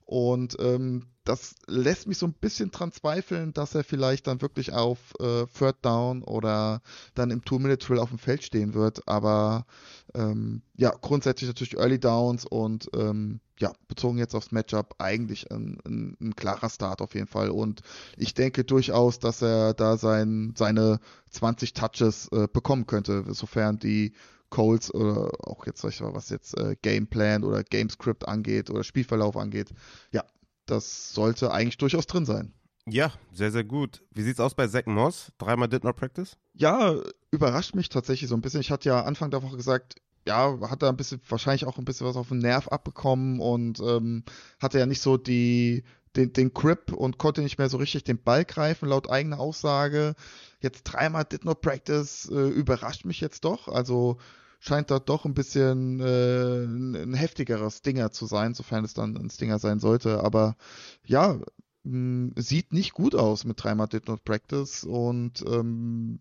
Und 0.08 0.56
ähm, 0.58 1.02
das 1.24 1.54
lässt 1.66 2.06
mich 2.06 2.16
so 2.16 2.24
ein 2.24 2.32
bisschen 2.32 2.70
dran 2.70 2.92
zweifeln, 2.92 3.52
dass 3.52 3.74
er 3.74 3.84
vielleicht 3.84 4.26
dann 4.26 4.40
wirklich 4.40 4.72
auf 4.72 4.98
äh, 5.20 5.44
Third 5.46 5.76
Down 5.82 6.22
oder 6.22 6.80
dann 7.14 7.30
im 7.30 7.44
Two-Minute-Drill 7.44 7.98
auf 7.98 8.08
dem 8.08 8.18
Feld 8.18 8.42
stehen 8.42 8.72
wird. 8.72 9.06
Aber 9.06 9.66
ähm, 10.14 10.62
ja, 10.78 10.94
grundsätzlich 10.98 11.48
natürlich 11.48 11.76
Early 11.76 12.00
Downs 12.00 12.46
und 12.46 12.88
ähm, 12.96 13.40
ja, 13.58 13.74
bezogen 13.86 14.16
jetzt 14.16 14.34
aufs 14.34 14.50
Matchup 14.50 14.94
eigentlich 14.96 15.50
ein, 15.50 15.78
ein, 15.84 16.16
ein, 16.22 16.34
klarer 16.34 16.70
Start 16.70 17.02
auf 17.02 17.14
jeden 17.14 17.26
Fall. 17.26 17.50
Und 17.50 17.82
ich 18.16 18.32
denke 18.32 18.64
durchaus, 18.64 19.18
dass 19.18 19.42
er 19.42 19.74
da 19.74 19.98
sein, 19.98 20.54
seine 20.56 21.00
20 21.28 21.74
Touches 21.74 22.28
äh, 22.32 22.48
bekommen 22.50 22.86
könnte, 22.86 23.26
sofern 23.34 23.78
die 23.78 24.14
Colts 24.50 24.92
oder 24.92 25.30
auch 25.42 25.66
jetzt, 25.66 25.84
was 25.84 26.30
jetzt 26.30 26.56
äh, 26.58 26.76
Gameplan 26.82 27.44
oder 27.44 27.62
Gamescript 27.62 28.26
angeht 28.26 28.70
oder 28.70 28.84
Spielverlauf 28.84 29.36
angeht. 29.36 29.70
Ja, 30.12 30.24
das 30.66 31.12
sollte 31.12 31.52
eigentlich 31.52 31.78
durchaus 31.78 32.06
drin 32.06 32.26
sein. 32.26 32.52
Ja, 32.86 33.12
sehr, 33.32 33.50
sehr 33.50 33.64
gut. 33.64 34.02
Wie 34.12 34.22
sieht's 34.22 34.40
aus 34.40 34.54
bei 34.54 34.66
Zach 34.66 34.86
Moss? 34.86 35.32
Dreimal 35.38 35.68
Did 35.68 35.84
Not 35.84 35.96
Practice? 35.96 36.38
Ja, 36.54 36.94
überrascht 37.30 37.74
mich 37.74 37.90
tatsächlich 37.90 38.30
so 38.30 38.34
ein 38.34 38.40
bisschen. 38.40 38.60
Ich 38.60 38.70
hatte 38.70 38.88
ja 38.88 39.02
Anfang 39.02 39.30
der 39.30 39.42
Woche 39.42 39.56
gesagt, 39.56 39.96
ja, 40.26 40.58
hat 40.68 40.82
er 40.82 40.88
ein 40.88 40.96
bisschen, 40.96 41.20
wahrscheinlich 41.28 41.66
auch 41.66 41.78
ein 41.78 41.84
bisschen 41.84 42.06
was 42.06 42.16
auf 42.16 42.28
den 42.28 42.38
Nerv 42.38 42.68
abbekommen 42.68 43.40
und 43.40 43.80
ähm, 43.80 44.24
hatte 44.60 44.78
ja 44.78 44.86
nicht 44.86 45.00
so 45.00 45.16
die, 45.16 45.84
den, 46.16 46.32
den 46.32 46.52
Grip 46.52 46.92
und 46.92 47.18
konnte 47.18 47.42
nicht 47.42 47.58
mehr 47.58 47.68
so 47.68 47.76
richtig 47.76 48.04
den 48.04 48.22
Ball 48.22 48.44
greifen, 48.44 48.88
laut 48.88 49.10
eigener 49.10 49.38
Aussage. 49.38 50.14
Jetzt 50.60 50.84
dreimal 50.84 51.24
Did 51.24 51.44
Not 51.44 51.60
Practice 51.60 52.28
äh, 52.30 52.48
überrascht 52.48 53.04
mich 53.04 53.20
jetzt 53.20 53.44
doch. 53.44 53.68
Also 53.68 54.18
scheint 54.60 54.90
da 54.90 54.98
doch 54.98 55.24
ein 55.24 55.34
bisschen 55.34 56.00
äh, 56.00 56.64
ein 56.64 57.14
heftigeres 57.14 57.78
Stinger 57.78 58.10
zu 58.10 58.26
sein, 58.26 58.54
sofern 58.54 58.84
es 58.84 58.94
dann 58.94 59.16
ein 59.16 59.30
Stinger 59.30 59.58
sein 59.58 59.78
sollte. 59.78 60.24
Aber 60.24 60.56
ja, 61.04 61.38
mh, 61.84 62.32
sieht 62.36 62.72
nicht 62.72 62.92
gut 62.92 63.14
aus 63.14 63.44
mit 63.44 63.62
dreimal 63.62 63.88
Did 63.88 64.08
Not 64.08 64.24
Practice 64.24 64.84
und 64.84 65.44
ähm, 65.46 66.20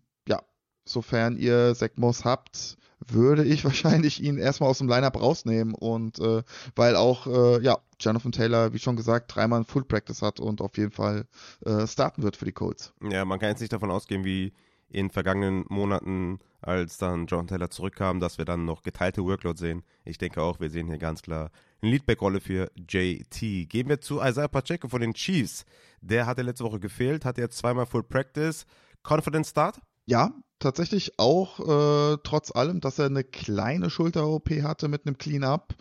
sofern 0.88 1.36
ihr 1.36 1.74
Sekmos 1.74 2.24
habt, 2.24 2.76
würde 3.06 3.44
ich 3.44 3.64
wahrscheinlich 3.64 4.22
ihn 4.22 4.38
erstmal 4.38 4.70
aus 4.70 4.78
dem 4.78 4.88
Lineup 4.88 5.20
rausnehmen 5.20 5.74
und 5.74 6.18
äh, 6.18 6.42
weil 6.74 6.96
auch 6.96 7.26
äh, 7.26 7.62
ja 7.62 7.78
Jonathan 8.00 8.32
Taylor, 8.32 8.72
wie 8.72 8.78
schon 8.78 8.96
gesagt, 8.96 9.34
dreimal 9.34 9.64
Full 9.64 9.84
Practice 9.84 10.22
hat 10.22 10.40
und 10.40 10.60
auf 10.60 10.76
jeden 10.76 10.92
Fall 10.92 11.26
äh, 11.64 11.86
starten 11.86 12.22
wird 12.22 12.36
für 12.36 12.44
die 12.44 12.52
Colts. 12.52 12.92
Ja, 13.02 13.24
man 13.24 13.38
kann 13.38 13.50
jetzt 13.50 13.60
nicht 13.60 13.72
davon 13.72 13.90
ausgehen, 13.90 14.24
wie 14.24 14.52
in 14.90 15.10
vergangenen 15.10 15.64
Monaten, 15.68 16.38
als 16.60 16.96
dann 16.98 17.26
John 17.26 17.46
Taylor 17.46 17.70
zurückkam, 17.70 18.20
dass 18.20 18.38
wir 18.38 18.44
dann 18.44 18.64
noch 18.64 18.82
geteilte 18.82 19.22
Workload 19.22 19.58
sehen. 19.58 19.84
Ich 20.04 20.18
denke 20.18 20.42
auch, 20.42 20.60
wir 20.60 20.70
sehen 20.70 20.86
hier 20.88 20.98
ganz 20.98 21.22
klar 21.22 21.50
eine 21.82 21.92
Leadback-Rolle 21.92 22.40
für 22.40 22.70
JT. 22.76 23.68
Gehen 23.68 23.88
wir 23.88 24.00
zu 24.00 24.20
Isaiah 24.20 24.48
Pacheco 24.48 24.88
von 24.88 25.00
den 25.00 25.14
Chiefs. 25.14 25.64
Der 26.00 26.26
hatte 26.26 26.42
letzte 26.42 26.64
Woche 26.64 26.80
gefehlt, 26.80 27.24
hatte 27.24 27.40
jetzt 27.40 27.58
zweimal 27.58 27.86
Full 27.86 28.04
Practice. 28.04 28.66
Confident 29.02 29.46
Start? 29.46 29.80
Ja, 30.08 30.32
tatsächlich 30.58 31.18
auch, 31.18 31.60
äh, 31.60 32.16
trotz 32.24 32.50
allem, 32.50 32.80
dass 32.80 32.98
er 32.98 33.06
eine 33.06 33.24
kleine 33.24 33.90
Schulter-OP 33.90 34.48
hatte 34.62 34.88
mit 34.88 35.06
einem 35.06 35.18
Clean-Up, 35.18 35.74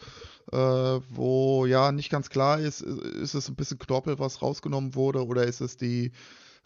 äh, 0.52 0.58
wo 0.58 1.66
ja 1.66 1.94
nicht 1.94 2.10
ganz 2.10 2.30
klar 2.30 2.60
ist, 2.60 2.82
ist 2.82 3.36
es 3.36 3.48
ein 3.48 3.56
bisschen 3.56 3.80
Knorpel, 3.80 4.20
was 4.20 4.42
rausgenommen 4.42 4.96
wurde, 4.96 5.26
oder 5.26 5.46
ist 5.46 5.62
es 5.62 5.78
die 5.78 6.12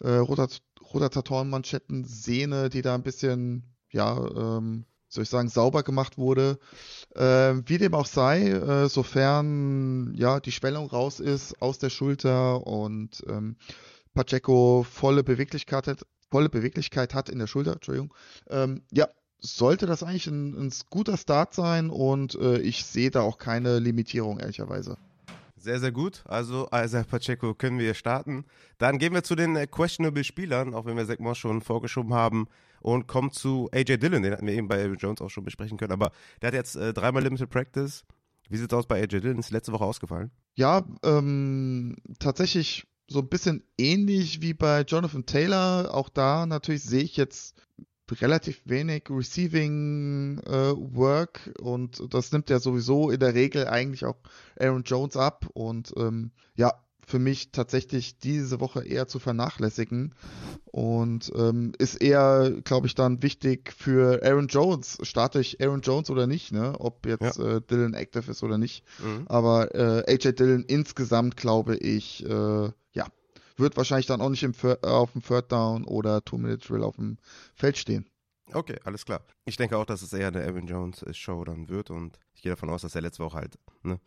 äh, 0.00 0.10
Rotat 0.10 0.60
Rotatorenmanschetten-Sehne, 0.92 2.68
die 2.68 2.82
da 2.82 2.96
ein 2.96 3.04
bisschen, 3.04 3.72
ja, 3.92 4.18
ähm, 4.18 4.84
soll 5.08 5.22
ich 5.22 5.30
sagen, 5.30 5.48
sauber 5.48 5.84
gemacht 5.84 6.18
wurde. 6.18 6.58
Äh, 7.14 7.54
wie 7.66 7.78
dem 7.78 7.94
auch 7.94 8.06
sei, 8.06 8.48
äh, 8.48 8.88
sofern 8.88 10.14
ja 10.16 10.40
die 10.40 10.52
Schwellung 10.52 10.88
raus 10.88 11.20
ist 11.20 11.62
aus 11.62 11.78
der 11.78 11.90
Schulter 11.90 12.66
und 12.66 13.22
ähm, 13.28 13.56
Pacheco 14.14 14.82
volle 14.82 15.22
Beweglichkeit 15.24 15.86
hat, 15.86 16.04
volle 16.32 16.48
Beweglichkeit 16.48 17.12
hat 17.12 17.28
in 17.28 17.38
der 17.38 17.46
Schulter, 17.46 17.74
Entschuldigung, 17.74 18.14
ähm, 18.48 18.82
ja, 18.90 19.06
sollte 19.38 19.84
das 19.86 20.02
eigentlich 20.02 20.28
ein, 20.28 20.54
ein 20.56 20.72
guter 20.88 21.18
Start 21.18 21.52
sein 21.52 21.90
und 21.90 22.36
äh, 22.36 22.58
ich 22.58 22.86
sehe 22.86 23.10
da 23.10 23.20
auch 23.20 23.36
keine 23.36 23.80
Limitierung, 23.80 24.40
ehrlicherweise. 24.40 24.96
Sehr, 25.56 25.78
sehr 25.78 25.92
gut. 25.92 26.24
Also, 26.26 26.68
Isaac 26.72 27.08
Pacheco 27.08 27.54
können 27.54 27.78
wir 27.78 27.94
starten. 27.94 28.46
Dann 28.78 28.98
gehen 28.98 29.12
wir 29.12 29.22
zu 29.22 29.36
den 29.36 29.54
äh, 29.54 29.66
questionable 29.66 30.24
Spielern, 30.24 30.74
auch 30.74 30.86
wenn 30.86 30.96
wir 30.96 31.16
Moss 31.20 31.38
schon 31.38 31.60
vorgeschoben 31.60 32.14
haben, 32.14 32.48
und 32.80 33.06
kommen 33.06 33.30
zu 33.30 33.68
AJ 33.72 33.98
Dillon. 33.98 34.22
Den 34.22 34.32
hatten 34.32 34.46
wir 34.46 34.54
eben 34.54 34.66
bei 34.66 34.84
Jones 34.86 35.20
auch 35.20 35.28
schon 35.28 35.44
besprechen 35.44 35.78
können. 35.78 35.92
Aber 35.92 36.10
der 36.40 36.48
hat 36.48 36.54
jetzt 36.54 36.74
äh, 36.74 36.92
dreimal 36.92 37.22
Limited 37.22 37.48
Practice. 37.48 38.04
Wie 38.48 38.56
sieht 38.56 38.72
es 38.72 38.76
aus 38.76 38.86
bei 38.86 39.00
AJ 39.00 39.20
Dillon? 39.20 39.38
Ist 39.38 39.52
letzte 39.52 39.72
Woche 39.72 39.84
ausgefallen? 39.84 40.32
Ja, 40.56 40.84
ähm, 41.04 41.96
tatsächlich 42.18 42.88
so 43.08 43.20
ein 43.20 43.28
bisschen 43.28 43.62
ähnlich 43.78 44.40
wie 44.40 44.54
bei 44.54 44.82
Jonathan 44.82 45.26
Taylor. 45.26 45.94
Auch 45.94 46.08
da 46.08 46.46
natürlich 46.46 46.82
sehe 46.82 47.02
ich 47.02 47.16
jetzt 47.16 47.56
relativ 48.10 48.60
wenig 48.64 49.04
Receiving 49.08 50.38
äh, 50.40 50.74
Work 50.76 51.54
und 51.60 52.12
das 52.12 52.30
nimmt 52.32 52.50
ja 52.50 52.58
sowieso 52.58 53.10
in 53.10 53.20
der 53.20 53.34
Regel 53.34 53.66
eigentlich 53.66 54.04
auch 54.04 54.16
Aaron 54.58 54.82
Jones 54.82 55.16
ab 55.16 55.48
und 55.54 55.94
ähm, 55.96 56.30
ja, 56.54 56.74
für 57.12 57.18
mich 57.18 57.52
tatsächlich 57.52 58.16
diese 58.16 58.58
Woche 58.58 58.82
eher 58.86 59.06
zu 59.06 59.18
vernachlässigen 59.18 60.14
und 60.64 61.30
ähm, 61.36 61.72
ist 61.76 61.96
eher, 61.96 62.50
glaube 62.64 62.86
ich, 62.86 62.94
dann 62.94 63.22
wichtig 63.22 63.70
für 63.70 64.22
Aaron 64.24 64.46
Jones. 64.46 64.96
Starte 65.02 65.38
ich 65.38 65.62
Aaron 65.62 65.82
Jones 65.82 66.08
oder 66.08 66.26
nicht, 66.26 66.52
ne? 66.52 66.74
Ob 66.78 67.04
jetzt 67.04 67.36
ja. 67.36 67.56
äh, 67.56 67.60
Dylan 67.60 67.92
active 67.92 68.30
ist 68.30 68.42
oder 68.42 68.56
nicht. 68.56 68.82
Mhm. 69.04 69.26
Aber 69.28 69.74
äh, 69.74 70.10
AJ 70.10 70.32
Dylan 70.36 70.64
insgesamt, 70.64 71.36
glaube 71.36 71.76
ich, 71.76 72.24
äh, 72.24 72.70
ja, 72.92 73.06
wird 73.58 73.76
wahrscheinlich 73.76 74.06
dann 74.06 74.22
auch 74.22 74.30
nicht 74.30 74.42
im, 74.42 74.54
auf 74.80 75.12
dem 75.12 75.22
Third 75.22 75.52
Down 75.52 75.84
oder 75.84 76.24
Two-Minute-Drill 76.24 76.82
auf 76.82 76.96
dem 76.96 77.18
Feld 77.54 77.76
stehen. 77.76 78.08
Okay, 78.54 78.78
alles 78.84 79.04
klar. 79.04 79.20
Ich 79.44 79.58
denke 79.58 79.76
auch, 79.76 79.84
dass 79.84 80.00
es 80.00 80.14
eher 80.14 80.28
eine 80.28 80.42
Evan 80.42 80.66
Jones 80.66 81.04
Show 81.12 81.44
dann 81.44 81.68
wird 81.68 81.90
und 81.90 82.18
ich 82.32 82.40
gehe 82.40 82.52
davon 82.52 82.70
aus, 82.70 82.80
dass 82.80 82.94
er 82.94 83.02
letzte 83.02 83.22
Woche 83.22 83.36
halt, 83.36 83.58
ne, 83.82 84.00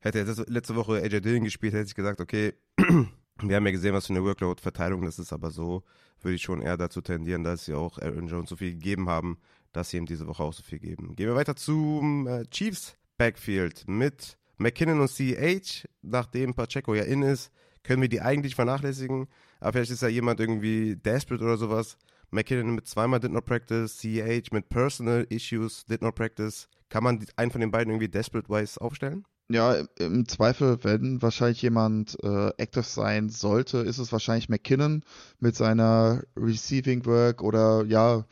hätte 0.00 0.20
er 0.20 0.44
letzte 0.48 0.76
Woche 0.76 1.02
AJ 1.02 1.20
Dillon 1.20 1.44
gespielt, 1.44 1.74
hätte 1.74 1.88
ich 1.88 1.94
gesagt, 1.94 2.20
okay, 2.20 2.54
wir 2.76 3.56
haben 3.56 3.66
ja 3.66 3.72
gesehen, 3.72 3.94
was 3.94 4.06
für 4.06 4.12
eine 4.12 4.24
Workload-Verteilung 4.24 5.02
das 5.02 5.18
ist, 5.18 5.32
aber 5.32 5.50
so 5.50 5.82
würde 6.20 6.34
ich 6.34 6.42
schon 6.42 6.62
eher 6.62 6.76
dazu 6.76 7.00
tendieren, 7.00 7.44
dass 7.44 7.64
sie 7.64 7.74
auch 7.74 7.98
Aaron 7.98 8.28
Jones 8.28 8.50
so 8.50 8.56
viel 8.56 8.72
gegeben 8.72 9.08
haben, 9.08 9.38
dass 9.72 9.90
sie 9.90 9.96
ihm 9.96 10.06
diese 10.06 10.26
Woche 10.26 10.42
auch 10.42 10.52
so 10.52 10.62
viel 10.62 10.78
geben. 10.78 11.14
Gehen 11.16 11.28
wir 11.28 11.36
weiter 11.36 11.56
zum 11.56 12.26
äh, 12.26 12.44
Chiefs 12.50 12.96
Backfield 13.16 13.84
mit 13.86 14.36
McKinnon 14.58 15.00
und 15.00 15.10
CH, 15.10 15.86
nachdem 16.02 16.54
Pacheco 16.54 16.94
ja 16.94 17.04
in 17.04 17.22
ist 17.22 17.50
können 17.82 18.02
wir 18.02 18.08
die 18.08 18.20
eigentlich 18.20 18.54
vernachlässigen. 18.54 19.28
Aber 19.60 19.72
vielleicht 19.72 19.90
ist 19.90 20.02
ja 20.02 20.08
jemand 20.08 20.40
irgendwie 20.40 20.96
desperate 20.96 21.42
oder 21.42 21.56
sowas 21.56 21.96
McKinnon 22.30 22.74
mit 22.74 22.86
zweimal 22.86 23.20
did 23.20 23.32
not 23.32 23.44
practice, 23.44 23.98
CH 23.98 24.52
mit 24.52 24.68
personal 24.68 25.26
issues 25.30 25.84
did 25.86 26.02
not 26.02 26.14
practice. 26.14 26.68
Kann 26.88 27.04
man 27.04 27.24
einen 27.36 27.50
von 27.50 27.60
den 27.60 27.70
beiden 27.70 27.92
irgendwie 27.92 28.08
desperate-wise 28.08 28.80
aufstellen? 28.80 29.24
Ja, 29.52 29.82
im 29.98 30.28
Zweifel, 30.28 30.78
wenn 30.84 31.22
wahrscheinlich 31.22 31.60
jemand 31.60 32.16
äh, 32.22 32.50
active 32.56 32.84
sein 32.84 33.28
sollte, 33.30 33.78
ist 33.78 33.98
es 33.98 34.12
wahrscheinlich 34.12 34.48
McKinnon 34.48 35.02
mit 35.40 35.56
seiner 35.56 36.22
Receiving 36.36 37.04
Work 37.04 37.42
oder 37.42 37.84
ja, 37.84 38.24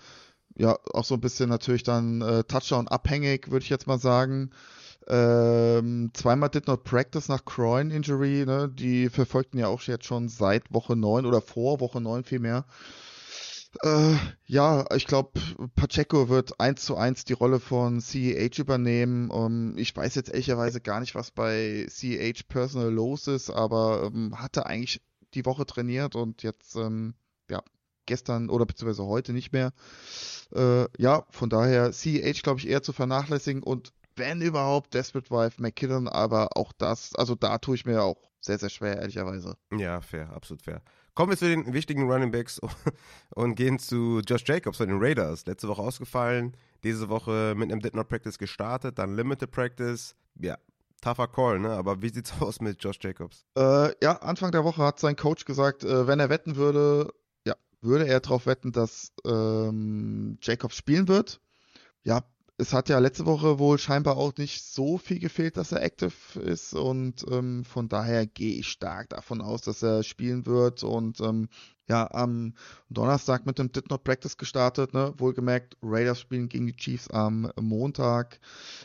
ja, 0.57 0.79
auch 0.93 1.05
so 1.05 1.15
ein 1.15 1.21
bisschen 1.21 1.49
natürlich 1.49 1.83
dann 1.83 2.21
äh, 2.23 2.45
Touchdown 2.45 2.87
abhängig, 2.87 3.51
würde 3.51 3.65
ich 3.65 3.69
jetzt 3.69 3.89
mal 3.89 3.99
sagen. 3.99 4.51
Ähm, 5.09 6.11
zweimal 6.15 6.51
did 6.51 6.69
not 6.69 6.85
practice 6.85 7.29
nach 7.29 7.45
Groin 7.45 7.91
Injury, 7.91 8.45
ne? 8.47 8.69
Die 8.73 9.09
verfolgten 9.09 9.59
ja 9.59 9.67
auch 9.67 9.83
jetzt 9.83 10.05
schon 10.05 10.29
seit 10.29 10.73
Woche 10.73 10.95
9 10.95 11.27
oder 11.27 11.41
vor 11.41 11.81
Woche 11.81 12.01
9 12.01 12.23
vielmehr. 12.25 12.65
Äh, 13.83 14.17
ja, 14.47 14.85
ich 14.95 15.07
glaube, 15.07 15.39
Pacheco 15.75 16.29
wird 16.29 16.59
eins 16.59 16.85
zu 16.85 16.97
eins 16.97 17.25
die 17.25 17.35
Rolle 17.35 17.61
von 17.61 18.01
CEH 18.01 18.59
übernehmen. 18.59 19.31
Um, 19.31 19.77
ich 19.77 19.95
weiß 19.95 20.15
jetzt 20.15 20.31
ehrlicherweise 20.31 20.81
gar 20.81 21.01
nicht, 21.01 21.15
was 21.15 21.31
bei 21.31 21.87
CEH 21.89 22.45
Personal 22.49 22.91
los 22.91 23.27
ist, 23.27 23.51
aber 23.51 24.11
ähm, 24.13 24.39
hatte 24.39 24.67
eigentlich 24.67 25.03
die 25.35 25.45
Woche 25.45 25.67
trainiert 25.67 26.17
und 26.17 26.43
jetzt, 26.43 26.77
ähm, 26.77 27.15
ja, 27.51 27.63
gestern 28.07 28.49
oder 28.49 28.65
beziehungsweise 28.65 29.05
heute 29.05 29.33
nicht 29.33 29.53
mehr. 29.53 29.73
Äh, 30.55 30.87
ja, 30.97 31.27
von 31.31 31.51
daher 31.51 31.93
CEH, 31.93 32.43
glaube 32.43 32.61
ich, 32.61 32.69
eher 32.69 32.83
zu 32.83 32.93
vernachlässigen 32.93 33.63
und 33.63 33.93
wenn 34.17 34.41
überhaupt 34.41 34.95
Desperate 34.95 35.31
Wife 35.31 35.63
McKinnon, 35.63 36.09
aber 36.09 36.57
auch 36.57 36.73
das, 36.73 37.15
also 37.15 37.35
da 37.35 37.59
tue 37.59 37.77
ich 37.77 37.87
mir 37.87 38.03
auch 38.03 38.31
sehr, 38.41 38.59
sehr 38.59 38.71
schwer, 38.71 38.99
ehrlicherweise. 38.99 39.57
Ja, 39.77 40.01
fair, 40.01 40.31
absolut 40.31 40.63
fair. 40.63 40.83
Kommen 41.19 41.33
wir 41.33 41.37
zu 41.37 41.49
den 41.49 41.73
wichtigen 41.75 42.09
Running 42.09 42.31
Backs 42.31 42.61
und 43.35 43.57
gehen 43.57 43.81
zu 43.81 44.21
Josh 44.25 44.45
Jacobs 44.47 44.77
von 44.77 44.87
den 44.87 44.99
Raiders. 45.01 45.47
Letzte 45.47 45.67
Woche 45.67 45.83
ausgefallen, 45.83 46.57
diese 46.85 47.09
Woche 47.09 47.55
mit 47.57 47.73
einem 47.73 47.81
Did 47.81 47.97
Not 47.97 48.07
Practice 48.07 48.39
gestartet, 48.39 49.01
dann 49.01 49.17
Limited 49.17 49.51
Practice. 49.51 50.15
Ja, 50.37 50.59
tougher 51.01 51.27
Call, 51.27 51.59
ne? 51.59 51.71
Aber 51.71 52.03
wie 52.03 52.11
sieht's 52.11 52.33
aus 52.41 52.61
mit 52.61 52.81
Josh 52.85 53.01
Jacobs? 53.01 53.45
Äh, 53.57 53.91
ja, 54.01 54.13
Anfang 54.19 54.53
der 54.53 54.63
Woche 54.63 54.81
hat 54.85 55.01
sein 55.01 55.17
Coach 55.17 55.45
gesagt, 55.45 55.83
äh, 55.83 56.07
wenn 56.07 56.21
er 56.21 56.29
wetten 56.29 56.55
würde, 56.55 57.13
ja, 57.45 57.57
würde 57.81 58.07
er 58.07 58.21
darauf 58.21 58.47
wetten, 58.47 58.71
dass 58.71 59.13
ähm, 59.27 60.39
Jacobs 60.41 60.77
spielen 60.77 61.09
wird. 61.09 61.41
Ja, 62.05 62.23
es 62.61 62.73
hat 62.73 62.89
ja 62.89 62.99
letzte 62.99 63.25
Woche 63.25 63.61
wohl 63.61 63.79
scheinbar 63.79 64.17
auch 64.17 64.37
nicht 64.37 64.65
so 64.65 64.99
viel 64.99 65.21
gefehlt, 65.21 65.57
dass 65.57 65.71
er 65.71 65.83
active 65.83 66.41
ist 66.41 66.75
und 66.75 67.25
ähm, 67.31 67.65
von 67.65 67.89
daher 67.89 68.27
gehe 68.27 68.59
ich 68.59 68.69
stark 68.69 69.11
davon 69.11 69.41
aus, 69.41 69.63
dass 69.63 69.81
er 69.83 70.03
spielen 70.03 70.45
wird 70.45 70.83
und 70.83 71.21
ähm, 71.21 71.49
ja, 71.87 72.11
am 72.11 72.55
Donnerstag 72.91 73.47
mit 73.47 73.61
dem 73.61 73.71
Did 73.71 73.89
Not 73.91 74.03
Practice 74.03 74.37
gestartet, 74.37 74.93
ne? 74.93 75.15
wohlgemerkt, 75.17 75.77
Raiders 75.83 76.21
spielen 76.21 76.49
gegen 76.49 76.67
die 76.67 76.77
Chiefs 76.77 77.09
am 77.09 77.51
Montag, 77.61 78.41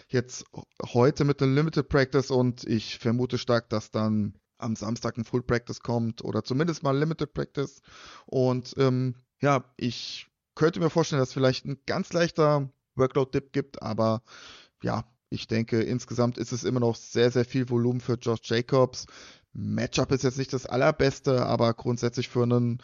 jetzt 0.08 0.46
heute 0.94 1.26
mit 1.26 1.42
dem 1.42 1.56
Limited 1.56 1.90
Practice 1.90 2.30
und 2.30 2.64
ich 2.66 3.00
vermute 3.00 3.40
stark, 3.40 3.70
dass 3.70 3.90
dann 3.90 4.36
am 4.60 4.76
Samstag 4.76 5.18
ein 5.18 5.26
Full 5.26 5.42
Practice 5.42 5.80
kommt 5.80 6.24
oder 6.24 6.44
zumindest 6.44 6.84
mal 6.84 6.96
Limited 6.96 7.34
Practice 7.34 7.82
und 8.28 8.76
ähm, 8.78 9.16
ja, 9.42 9.66
ich 9.78 10.28
könnte 10.54 10.80
mir 10.80 10.92
vorstellen, 10.92 11.20
dass 11.20 11.34
vielleicht 11.34 11.66
ein 11.66 11.80
ganz 11.88 12.14
leichter 12.14 12.70
Workload-Dip 12.96 13.54
gibt, 13.54 13.82
aber 13.82 14.22
ja, 14.82 15.04
ich 15.30 15.48
denke, 15.48 15.82
insgesamt 15.82 16.38
ist 16.38 16.52
es 16.52 16.64
immer 16.64 16.80
noch 16.80 16.96
sehr, 16.96 17.32
sehr 17.32 17.46
viel 17.46 17.70
Volumen 17.70 18.02
für 18.02 18.14
Josh 18.14 18.42
Jacobs. 18.44 19.08
Matchup 19.54 20.12
ist 20.12 20.24
jetzt 20.24 20.38
nicht 20.38 20.54
das 20.54 20.66
allerbeste, 20.66 21.46
aber 21.46 21.74
grundsätzlich 21.74 22.30
für 22.30 22.44
einen 22.44 22.82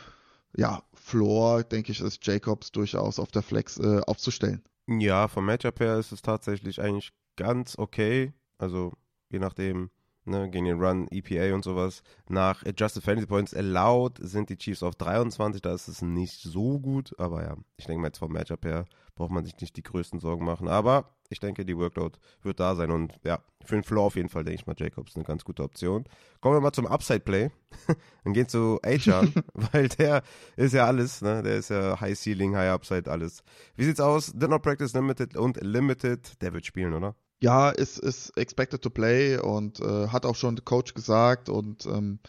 ja, 0.56 0.84
Floor, 0.94 1.64
denke 1.64 1.92
ich, 1.92 2.02
ist 2.02 2.26
Jacobs 2.26 2.72
durchaus 2.72 3.20
auf 3.20 3.32
der 3.32 3.44
Flex 3.44 3.78
äh, 3.78 4.02
aufzustellen. 4.08 4.64
Ja, 4.88 5.28
vom 5.28 5.46
Matchup 5.46 5.80
her 5.80 5.98
ist 5.98 6.12
es 6.12 6.22
tatsächlich 6.22 6.82
eigentlich 6.82 7.12
ganz 7.36 7.78
okay. 7.78 8.34
Also 8.58 8.94
je 9.30 9.40
nachdem, 9.40 9.92
ne, 10.26 10.50
gegen 10.50 10.66
den 10.66 10.82
Run, 10.82 11.08
EPA 11.12 11.54
und 11.54 11.64
sowas. 11.64 12.02
Nach 12.28 12.66
Adjusted 12.66 13.04
Fantasy 13.04 13.28
Points 13.28 13.54
allowed 13.54 14.18
sind 14.20 14.50
die 14.50 14.58
Chiefs 14.58 14.84
auf 14.84 14.96
23, 14.96 15.62
da 15.62 15.74
ist 15.74 15.88
es 15.88 16.02
nicht 16.02 16.42
so 16.42 16.80
gut, 16.80 17.14
aber 17.20 17.44
ja, 17.44 17.58
ich 17.78 17.86
denke 17.86 18.02
mal 18.02 18.08
jetzt 18.08 18.20
vom 18.20 18.32
Matchup 18.32 18.66
her 18.66 18.86
braucht 19.20 19.32
man 19.32 19.44
sich 19.44 19.60
nicht 19.60 19.76
die 19.76 19.84
größten 19.84 20.22
Sorgen 20.22 20.46
machen. 20.46 20.70
Aber 20.70 21.14
ich 21.30 21.42
denke, 21.42 21.66
die 21.66 21.78
Workload 21.78 22.18
wird 22.42 22.60
da 22.62 22.74
sein 22.74 22.90
und 22.90 23.20
ja, 23.26 23.44
für 23.64 23.76
den 23.76 23.84
Floor 23.84 24.06
auf 24.06 24.16
jeden 24.16 24.30
Fall 24.30 24.46
denke 24.46 24.62
ich 24.62 24.66
mal, 24.66 24.76
Jacobs 24.78 25.16
eine 25.16 25.26
ganz 25.26 25.44
gute 25.44 25.62
Option. 25.62 26.06
Kommen 26.40 26.56
wir 26.56 26.62
mal 26.62 26.72
zum 26.72 26.88
Upside 26.88 27.20
Play. 27.20 27.52
Dann 28.24 28.34
gehen 28.34 28.48
zu 28.48 28.80
Achan, 28.82 29.34
weil 29.54 29.90
der 29.90 30.24
ist 30.56 30.74
ja 30.74 30.86
alles, 30.86 31.22
ne? 31.22 31.44
Der 31.44 31.58
ist 31.58 31.70
ja 31.70 32.00
High 32.00 32.18
Ceiling, 32.18 32.56
High 32.56 32.72
Upside, 32.72 33.12
alles. 33.12 33.44
Wie 33.76 33.84
sieht's 33.84 34.00
aus? 34.00 34.32
Did 34.34 34.50
not 34.50 34.62
practice 34.62 34.94
limited 34.94 35.36
und 35.36 35.62
limited. 35.62 36.42
Der 36.42 36.54
wird 36.54 36.66
spielen, 36.66 36.94
oder? 36.94 37.14
Ja, 37.42 37.70
ist, 37.72 38.00
ist 38.00 38.36
expected 38.38 38.82
to 38.82 38.90
play 38.90 39.38
und 39.38 39.82
äh, 39.82 40.08
hat 40.08 40.26
auch 40.26 40.36
schon 40.36 40.56
der 40.56 40.64
Coach 40.64 40.94
gesagt 40.94 41.50
und 41.50 41.86
ähm, 41.86 42.20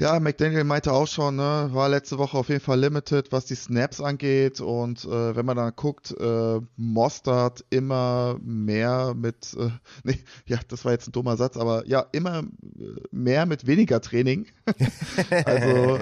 ja, 0.00 0.18
McDaniel 0.18 0.64
meinte 0.64 0.92
auch 0.92 1.06
schon, 1.06 1.36
ne, 1.36 1.68
war 1.72 1.90
letzte 1.90 2.16
Woche 2.16 2.38
auf 2.38 2.48
jeden 2.48 2.62
Fall 2.62 2.80
limited, 2.80 3.32
was 3.32 3.44
die 3.44 3.54
Snaps 3.54 4.00
angeht. 4.00 4.62
Und 4.62 5.04
äh, 5.04 5.36
wenn 5.36 5.44
man 5.44 5.58
dann 5.58 5.74
guckt, 5.76 6.14
äh, 6.18 6.60
Mostard 6.76 7.66
immer 7.68 8.38
mehr 8.42 9.14
mit, 9.14 9.54
äh, 9.58 9.68
nee, 10.04 10.18
ja, 10.46 10.58
das 10.68 10.86
war 10.86 10.92
jetzt 10.92 11.08
ein 11.08 11.12
dummer 11.12 11.36
Satz, 11.36 11.58
aber 11.58 11.86
ja, 11.86 12.06
immer 12.12 12.38
äh, 12.38 12.44
mehr 13.10 13.44
mit 13.44 13.66
weniger 13.66 14.00
Training. 14.00 14.46
also 15.44 16.00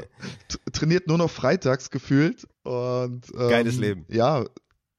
trainiert 0.72 1.08
nur 1.08 1.18
noch 1.18 1.30
freitags 1.30 1.90
gefühlt. 1.90 2.46
Und, 2.62 3.26
ähm, 3.34 3.48
Geiles 3.48 3.78
Leben. 3.78 4.04
Ja, 4.08 4.44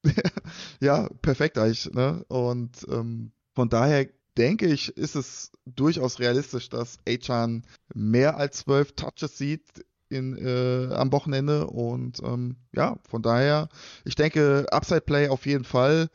ja, 0.81 1.07
perfekt 1.21 1.57
eigentlich. 1.57 1.89
Ne? 1.93 2.25
Und 2.27 2.85
ähm, 2.89 3.31
von 3.55 3.69
daher 3.69 4.07
denke 4.39 4.67
ich, 4.67 4.95
ist 4.97 5.15
es 5.15 5.51
durchaus 5.65 6.19
realistisch, 6.19 6.69
dass 6.69 6.97
Achan 7.07 7.63
mehr 7.93 8.37
als 8.37 8.59
zwölf 8.59 8.93
Touches 8.93 9.37
sieht 9.37 9.85
in, 10.09 10.37
äh, 10.37 10.93
am 10.93 11.11
Wochenende. 11.11 11.67
Und 11.67 12.21
ähm, 12.23 12.55
ja, 12.73 12.97
von 13.07 13.21
daher, 13.21 13.69
ich 14.05 14.15
denke, 14.15 14.65
Upside 14.71 15.01
Play 15.01 15.27
auf 15.27 15.45
jeden 15.45 15.65
Fall. 15.65 16.09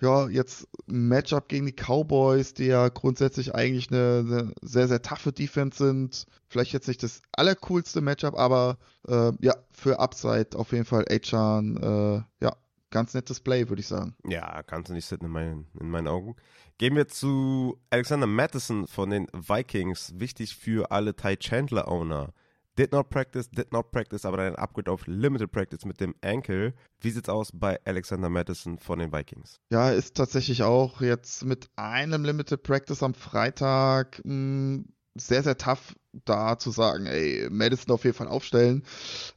Ja, 0.00 0.28
jetzt 0.28 0.66
Matchup 0.86 1.48
gegen 1.48 1.66
die 1.66 1.74
Cowboys, 1.74 2.54
die 2.54 2.66
ja 2.66 2.88
grundsätzlich 2.88 3.54
eigentlich 3.54 3.90
eine, 3.90 4.24
eine 4.26 4.54
sehr, 4.62 4.88
sehr 4.88 5.02
taffe 5.02 5.30
Defense 5.30 5.76
sind. 5.76 6.24
Vielleicht 6.48 6.72
jetzt 6.72 6.88
nicht 6.88 7.02
das 7.02 7.20
allercoolste 7.32 8.00
Matchup, 8.00 8.34
aber 8.34 8.78
äh, 9.06 9.32
ja, 9.40 9.54
für 9.70 10.00
Upside 10.00 10.56
auf 10.56 10.72
jeden 10.72 10.86
Fall 10.86 11.04
Achan, 11.10 11.76
äh, 11.76 12.44
ja, 12.44 12.56
ganz 12.90 13.14
nettes 13.14 13.40
Play, 13.40 13.68
würde 13.68 13.80
ich 13.80 13.88
sagen. 13.88 14.16
Ja, 14.26 14.62
kannst 14.62 14.88
du 14.88 14.94
nicht 14.94 15.06
sitzen 15.06 15.26
in 15.26 15.30
meinen, 15.30 15.66
in 15.78 15.90
meinen 15.90 16.08
Augen. 16.08 16.34
Gehen 16.80 16.96
wir 16.96 17.08
zu 17.08 17.78
Alexander 17.90 18.26
Madison 18.26 18.86
von 18.86 19.10
den 19.10 19.26
Vikings. 19.34 20.14
Wichtig 20.16 20.56
für 20.56 20.90
alle 20.90 21.14
Ty 21.14 21.36
Chandler 21.36 21.86
Owner. 21.86 22.32
Did 22.78 22.92
not 22.92 23.10
practice, 23.10 23.50
did 23.50 23.70
not 23.70 23.90
practice, 23.90 24.24
aber 24.24 24.38
dann 24.38 24.54
ein 24.54 24.56
Upgrade 24.56 24.90
auf 24.90 25.06
Limited 25.06 25.52
Practice 25.52 25.84
mit 25.84 26.00
dem 26.00 26.14
Ankle. 26.22 26.72
Wie 26.98 27.10
sieht's 27.10 27.28
aus 27.28 27.50
bei 27.52 27.78
Alexander 27.84 28.30
Madison 28.30 28.78
von 28.78 28.98
den 28.98 29.12
Vikings? 29.12 29.60
Ja, 29.70 29.90
ist 29.90 30.16
tatsächlich 30.16 30.62
auch 30.62 31.02
jetzt 31.02 31.44
mit 31.44 31.68
einem 31.76 32.24
Limited 32.24 32.62
Practice 32.62 33.02
am 33.02 33.12
Freitag 33.12 34.22
mh, 34.24 34.32
hm, 34.32 34.84
sehr, 35.18 35.42
sehr 35.42 35.58
tough 35.58 35.94
da 36.24 36.58
zu 36.58 36.70
sagen, 36.70 37.04
ey, 37.04 37.48
Madison 37.50 37.92
auf 37.92 38.04
jeden 38.04 38.16
Fall 38.16 38.28
aufstellen. 38.28 38.84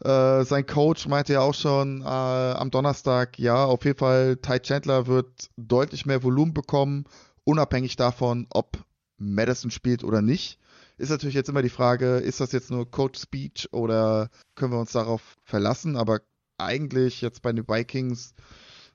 Äh, 0.01 0.45
sein 0.45 0.65
Coach 0.65 1.07
meinte 1.07 1.33
ja 1.33 1.41
auch 1.41 1.53
schon 1.53 2.01
äh, 2.01 2.05
am 2.05 2.71
Donnerstag, 2.71 3.37
ja, 3.37 3.65
auf 3.65 3.83
jeden 3.83 3.97
Fall, 3.97 4.37
Ty 4.37 4.61
Chandler 4.61 5.07
wird 5.07 5.49
deutlich 5.57 6.05
mehr 6.05 6.23
Volumen 6.23 6.53
bekommen, 6.53 7.03
unabhängig 7.43 7.95
davon, 7.95 8.47
ob 8.49 8.83
Madison 9.17 9.71
spielt 9.71 10.03
oder 10.03 10.21
nicht. 10.21 10.59
Ist 10.97 11.09
natürlich 11.09 11.35
jetzt 11.35 11.49
immer 11.49 11.61
die 11.61 11.69
Frage, 11.69 12.17
ist 12.17 12.39
das 12.39 12.51
jetzt 12.51 12.71
nur 12.71 12.89
Coach 12.89 13.19
Speech 13.19 13.69
oder 13.71 14.29
können 14.55 14.73
wir 14.73 14.79
uns 14.79 14.91
darauf 14.91 15.37
verlassen? 15.43 15.95
Aber 15.95 16.21
eigentlich 16.57 17.21
jetzt 17.21 17.41
bei 17.41 17.51
den 17.51 17.67
Vikings 17.67 18.33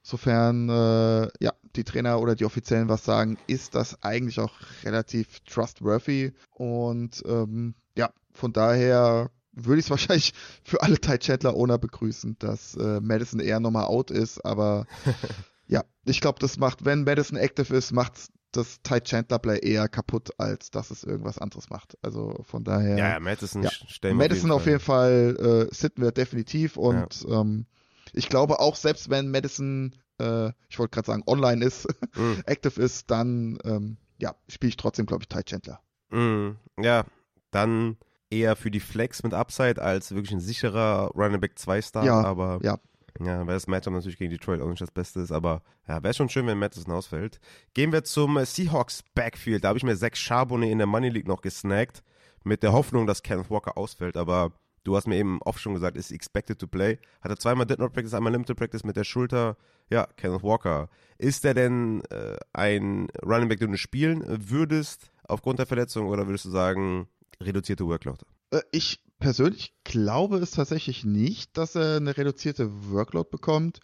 Sofern 0.02 0.70
äh, 0.70 1.28
ja, 1.38 1.52
die 1.76 1.84
Trainer 1.84 2.20
oder 2.20 2.34
die 2.34 2.46
Offiziellen 2.46 2.88
was 2.88 3.04
sagen, 3.04 3.36
ist 3.46 3.74
das 3.74 4.02
eigentlich 4.02 4.40
auch 4.40 4.54
relativ 4.82 5.40
trustworthy. 5.40 6.32
Und 6.54 7.22
ähm, 7.26 7.74
ja, 7.94 8.10
von 8.32 8.54
daher 8.54 9.30
würde 9.52 9.80
ich 9.80 9.84
es 9.84 9.90
wahrscheinlich 9.90 10.32
für 10.64 10.82
alle 10.82 10.98
Ty 10.98 11.18
Chandler 11.18 11.54
Owner 11.54 11.76
begrüßen, 11.76 12.36
dass 12.38 12.74
äh, 12.76 13.00
Madison 13.00 13.40
eher 13.40 13.60
nochmal 13.60 13.84
out 13.84 14.10
ist. 14.10 14.42
Aber 14.46 14.86
ja, 15.66 15.84
ich 16.06 16.22
glaube, 16.22 16.38
das 16.38 16.56
macht, 16.56 16.86
wenn 16.86 17.04
Madison 17.04 17.36
active 17.36 17.76
ist, 17.76 17.92
macht 17.92 18.14
das 18.52 18.80
Ty 18.82 19.00
Chandler 19.00 19.38
Play 19.38 19.58
eher 19.58 19.88
kaputt, 19.88 20.30
als 20.38 20.70
dass 20.70 20.90
es 20.90 21.04
irgendwas 21.04 21.38
anderes 21.38 21.70
macht. 21.70 21.98
Also 22.02 22.40
von 22.42 22.64
daher. 22.64 22.96
Ja, 22.96 23.08
ja 23.10 23.20
Madison 23.20 23.62
ja, 23.62 23.70
stellen 23.70 24.16
Madison 24.16 24.50
auf 24.50 24.66
jeden 24.66 24.80
Fall, 24.80 25.36
Fall 25.38 25.68
äh, 25.70 25.74
sitten 25.74 26.02
wir 26.02 26.12
definitiv 26.12 26.76
und 26.76 27.22
ja. 27.22 27.40
ähm, 27.40 27.66
ich 28.12 28.28
glaube 28.28 28.60
auch, 28.60 28.76
selbst 28.76 29.10
wenn 29.10 29.30
Madison, 29.30 29.94
äh, 30.18 30.48
ich 30.68 30.78
wollte 30.78 30.94
gerade 30.94 31.06
sagen, 31.06 31.22
online 31.26 31.64
ist, 31.64 31.86
mm. 32.16 32.40
active 32.46 32.80
ist, 32.80 33.10
dann 33.10 33.58
ähm, 33.64 33.98
ja, 34.18 34.34
spiele 34.48 34.70
ich 34.70 34.76
trotzdem, 34.76 35.06
glaube 35.06 35.24
ich, 35.24 35.28
Ty 35.28 35.44
Chandler. 35.44 35.80
Mm, 36.10 36.56
ja, 36.80 37.04
dann 37.50 37.96
eher 38.30 38.56
für 38.56 38.70
die 38.70 38.80
Flex 38.80 39.22
mit 39.22 39.34
Upside 39.34 39.80
als 39.80 40.12
wirklich 40.12 40.32
ein 40.32 40.40
sicherer 40.40 41.10
Running 41.14 41.40
Back 41.40 41.58
2 41.58 41.82
Star, 41.82 42.04
ja, 42.04 42.22
aber 42.22 42.60
ja. 42.62 42.78
Ja, 43.20 43.46
weil 43.46 43.54
das 43.54 43.66
Matchup 43.66 43.92
natürlich 43.92 44.18
gegen 44.18 44.30
Detroit 44.30 44.60
auch 44.60 44.68
nicht 44.68 44.80
das 44.80 44.92
Beste 44.92 45.20
ist, 45.20 45.32
aber 45.32 45.62
ja, 45.88 46.02
wäre 46.02 46.14
schon 46.14 46.28
schön, 46.28 46.46
wenn 46.46 46.58
Madison 46.58 46.92
ausfällt. 46.92 47.40
Gehen 47.74 47.92
wir 47.92 48.04
zum 48.04 48.44
Seahawks 48.44 49.02
Backfield. 49.14 49.64
Da 49.64 49.68
habe 49.68 49.78
ich 49.78 49.84
mir 49.84 49.96
Zach 49.96 50.14
Charbonnet 50.14 50.70
in 50.70 50.78
der 50.78 50.86
Money 50.86 51.08
League 51.08 51.26
noch 51.26 51.42
gesnackt, 51.42 52.02
mit 52.44 52.62
der 52.62 52.72
Hoffnung, 52.72 53.06
dass 53.06 53.22
Kenneth 53.22 53.50
Walker 53.50 53.76
ausfällt, 53.76 54.16
aber 54.16 54.52
du 54.84 54.96
hast 54.96 55.06
mir 55.06 55.16
eben 55.16 55.40
oft 55.42 55.60
schon 55.60 55.74
gesagt, 55.74 55.96
ist 55.96 56.12
expected 56.12 56.58
to 56.58 56.66
play. 56.66 56.98
Hatte 57.20 57.36
zweimal 57.36 57.66
Did 57.66 57.78
Not 57.78 57.92
Practice, 57.92 58.14
einmal 58.14 58.32
Limited 58.32 58.56
Practice 58.56 58.84
mit 58.84 58.96
der 58.96 59.04
Schulter. 59.04 59.56
Ja, 59.90 60.06
Kenneth 60.16 60.42
Walker. 60.42 60.88
Ist 61.18 61.44
der 61.44 61.54
denn 61.54 62.02
äh, 62.10 62.36
ein 62.52 63.08
Running 63.24 63.48
Back, 63.48 63.58
den 63.58 63.72
du 63.72 63.78
spielen 63.78 64.24
würdest 64.26 65.10
aufgrund 65.24 65.58
der 65.58 65.66
Verletzung 65.66 66.06
oder 66.06 66.26
würdest 66.26 66.44
du 66.44 66.50
sagen, 66.50 67.08
reduzierte 67.40 67.86
Workload? 67.86 68.24
Äh, 68.50 68.60
ich 68.70 69.00
persönlich 69.18 69.74
glaube 69.84 70.38
es 70.38 70.52
tatsächlich 70.52 71.04
nicht, 71.04 71.56
dass 71.56 71.74
er 71.74 71.96
eine 71.96 72.16
reduzierte 72.16 72.90
Workload 72.90 73.28
bekommt. 73.30 73.80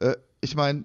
Äh, 0.00 0.16
ich 0.40 0.56
meine, 0.56 0.84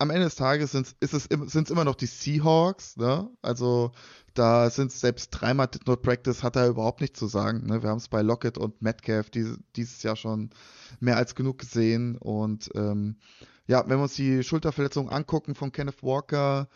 am 0.00 0.08
Ende 0.08 0.24
des 0.24 0.34
Tages 0.34 0.72
sind 0.72 0.96
es 1.02 1.70
immer 1.70 1.84
noch 1.84 1.94
die 1.94 2.06
Seahawks, 2.06 2.96
ne? 2.96 3.28
Also 3.42 3.92
da 4.32 4.70
sind 4.70 4.90
es 4.90 5.00
selbst 5.00 5.28
dreimal 5.30 5.66
Did 5.66 5.86
Not 5.86 6.00
Practice, 6.00 6.42
hat 6.42 6.56
er 6.56 6.68
überhaupt 6.68 7.02
nichts 7.02 7.18
zu 7.18 7.26
sagen. 7.26 7.66
Ne? 7.66 7.82
Wir 7.82 7.90
haben 7.90 7.98
es 7.98 8.08
bei 8.08 8.22
Lockett 8.22 8.56
und 8.56 8.80
Metcalf 8.80 9.28
die, 9.28 9.54
dieses 9.76 10.02
Jahr 10.02 10.16
schon 10.16 10.50
mehr 11.00 11.16
als 11.16 11.34
genug 11.34 11.58
gesehen. 11.58 12.16
Und 12.16 12.70
ähm, 12.74 13.16
ja, 13.66 13.84
wenn 13.88 13.98
wir 13.98 14.04
uns 14.04 14.14
die 14.14 14.42
Schulterverletzung 14.42 15.10
angucken 15.10 15.54
von 15.54 15.72
Kenneth 15.72 16.02
Walker, 16.02 16.68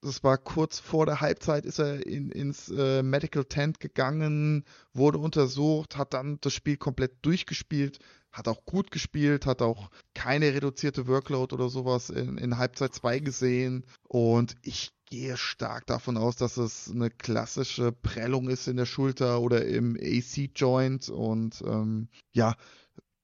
das 0.00 0.22
war 0.22 0.38
kurz 0.38 0.78
vor 0.78 1.06
der 1.06 1.20
Halbzeit, 1.20 1.64
ist 1.64 1.78
er 1.78 2.06
in, 2.06 2.30
ins 2.30 2.68
äh, 2.68 3.02
Medical 3.02 3.44
Tent 3.44 3.80
gegangen, 3.80 4.64
wurde 4.92 5.18
untersucht, 5.18 5.96
hat 5.96 6.14
dann 6.14 6.38
das 6.40 6.52
Spiel 6.52 6.76
komplett 6.76 7.16
durchgespielt, 7.22 7.98
hat 8.30 8.48
auch 8.48 8.64
gut 8.64 8.90
gespielt, 8.90 9.46
hat 9.46 9.62
auch 9.62 9.90
keine 10.14 10.54
reduzierte 10.54 11.06
Workload 11.06 11.54
oder 11.54 11.68
sowas 11.68 12.10
in, 12.10 12.38
in 12.38 12.58
Halbzeit 12.58 12.94
2 12.94 13.18
gesehen. 13.20 13.84
Und 14.06 14.54
ich 14.62 14.92
gehe 15.06 15.36
stark 15.36 15.86
davon 15.86 16.16
aus, 16.16 16.36
dass 16.36 16.58
es 16.58 16.90
eine 16.90 17.10
klassische 17.10 17.92
Prellung 17.92 18.48
ist 18.48 18.68
in 18.68 18.76
der 18.76 18.86
Schulter 18.86 19.40
oder 19.40 19.64
im 19.64 19.96
AC-Joint 19.96 21.08
und 21.08 21.62
ähm, 21.66 22.08
ja, 22.32 22.54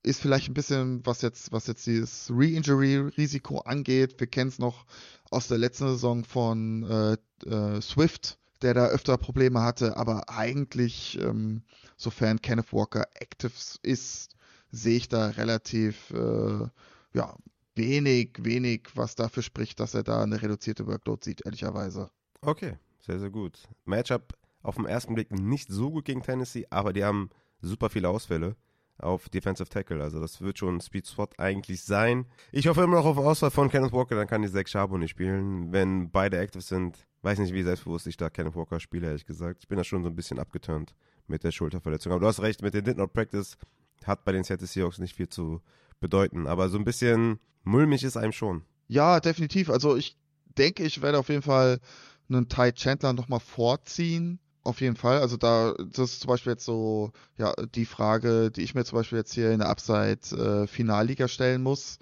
ist 0.04 0.20
vielleicht 0.20 0.48
ein 0.48 0.54
bisschen, 0.54 1.04
was 1.04 1.22
jetzt, 1.22 1.50
was 1.50 1.66
jetzt 1.66 1.86
dieses 1.86 2.30
Re-Injury-Risiko 2.30 3.58
angeht. 3.60 4.20
Wir 4.20 4.26
kennen 4.26 4.48
es 4.48 4.58
noch 4.58 4.84
aus 5.30 5.48
der 5.48 5.58
letzten 5.58 5.88
Saison 5.88 6.24
von 6.24 6.84
äh, 6.84 7.48
äh, 7.48 7.80
Swift, 7.80 8.38
der 8.60 8.74
da 8.74 8.86
öfter 8.86 9.16
Probleme 9.16 9.62
hatte, 9.62 9.96
aber 9.96 10.28
eigentlich, 10.28 11.18
ähm, 11.20 11.62
sofern 11.96 12.40
Kenneth 12.40 12.72
Walker 12.72 13.06
active 13.14 13.52
ist, 13.82 14.36
sehe 14.70 14.98
ich 14.98 15.08
da 15.08 15.28
relativ, 15.28 16.10
äh, 16.10 16.68
ja, 17.14 17.34
wenig, 17.74 18.32
wenig, 18.40 18.88
was 18.94 19.14
dafür 19.14 19.42
spricht, 19.42 19.80
dass 19.80 19.94
er 19.94 20.02
da 20.02 20.22
eine 20.22 20.40
reduzierte 20.40 20.86
Workload 20.86 21.24
sieht, 21.24 21.44
ehrlicherweise. 21.46 22.10
Okay, 22.42 22.76
sehr, 23.00 23.18
sehr 23.18 23.30
gut. 23.30 23.58
Matchup 23.84 24.34
auf 24.62 24.76
den 24.76 24.84
ersten 24.84 25.14
Blick 25.14 25.30
nicht 25.30 25.70
so 25.70 25.90
gut 25.90 26.04
gegen 26.04 26.22
Tennessee, 26.22 26.66
aber 26.70 26.92
die 26.92 27.04
haben 27.04 27.30
super 27.60 27.88
viele 27.88 28.10
Ausfälle 28.10 28.54
auf 28.98 29.28
Defensive 29.28 29.68
Tackle. 29.68 30.02
Also 30.02 30.20
das 30.20 30.40
wird 30.40 30.59
schon 30.59 30.76
ein 30.76 30.80
Speed 30.80 31.07
Spot 31.07 31.28
eigentlich 31.38 31.83
sein. 31.83 32.26
Ich 32.52 32.66
hoffe 32.66 32.83
immer 32.83 32.96
noch 32.96 33.04
auf 33.04 33.18
Auswahl 33.18 33.50
von 33.50 33.70
Kenneth 33.70 33.92
Walker, 33.92 34.14
dann 34.14 34.26
kann 34.26 34.42
die 34.42 34.50
Zach 34.50 34.66
Charbon 34.66 35.00
nicht 35.00 35.11
spielen. 35.11 35.72
Wenn 35.72 36.11
beide 36.11 36.38
active 36.38 36.62
sind, 36.62 37.07
weiß 37.22 37.38
nicht, 37.38 37.54
wie 37.54 37.62
selbstbewusst 37.62 38.07
ich 38.07 38.16
da 38.16 38.30
Kenneth 38.30 38.54
Walker 38.54 38.80
spiele, 38.80 39.09
ehrlich 39.09 39.26
gesagt. 39.26 39.61
Ich 39.62 39.68
bin 39.68 39.78
da 39.78 39.85
schon 39.85 40.02
so 40.02 40.09
ein 40.09 40.16
bisschen 40.16 40.38
abgeturnt 40.38 40.94
mit 41.26 41.42
der 41.44 41.52
Schulterverletzung. 41.52 42.12
Aber 42.12 42.20
du 42.20 42.26
hast 42.26 42.40
recht, 42.40 42.62
mit 42.62 42.74
den 42.74 42.85
Did 42.85 42.98
Not 42.98 43.12
Practice 43.12 43.57
hat 44.04 44.24
bei 44.24 44.33
den 44.33 44.44
Seattle 44.44 44.66
Seahawks 44.66 44.98
nicht 44.98 45.16
viel 45.16 45.28
zu 45.28 45.61
bedeuten. 46.00 46.46
Aber 46.46 46.68
so 46.68 46.78
ein 46.78 46.85
bisschen 46.85 47.40
mulmig 47.64 48.04
ist 48.04 48.16
einem 48.16 48.33
schon. 48.33 48.62
Ja, 48.88 49.20
definitiv. 49.20 49.70
Also 49.70 49.96
ich 49.96 50.16
denke, 50.59 50.85
ich 50.85 51.02
werde 51.02 51.18
auf 51.18 51.28
jeden 51.28 51.42
Fall 51.42 51.80
einen 52.28 52.48
Ty 52.48 52.72
Chandler 52.72 53.12
nochmal 53.12 53.40
vorziehen. 53.40 54.38
Auf 54.64 54.81
jeden 54.81 54.96
Fall. 54.96 55.20
Also 55.20 55.37
da, 55.37 55.74
das 55.74 56.12
ist 56.12 56.20
zum 56.20 56.29
Beispiel 56.29 56.53
jetzt 56.53 56.64
so, 56.64 57.12
ja, 57.37 57.53
die 57.74 57.85
Frage, 57.85 58.50
die 58.50 58.62
ich 58.62 58.74
mir 58.74 58.85
zum 58.85 58.96
Beispiel 58.96 59.18
jetzt 59.18 59.35
hier 59.35 59.53
in 59.53 59.59
der 59.59 59.68
Upside 59.68 60.66
äh, 60.72 61.29
stellen 61.29 61.62
muss. 61.62 61.98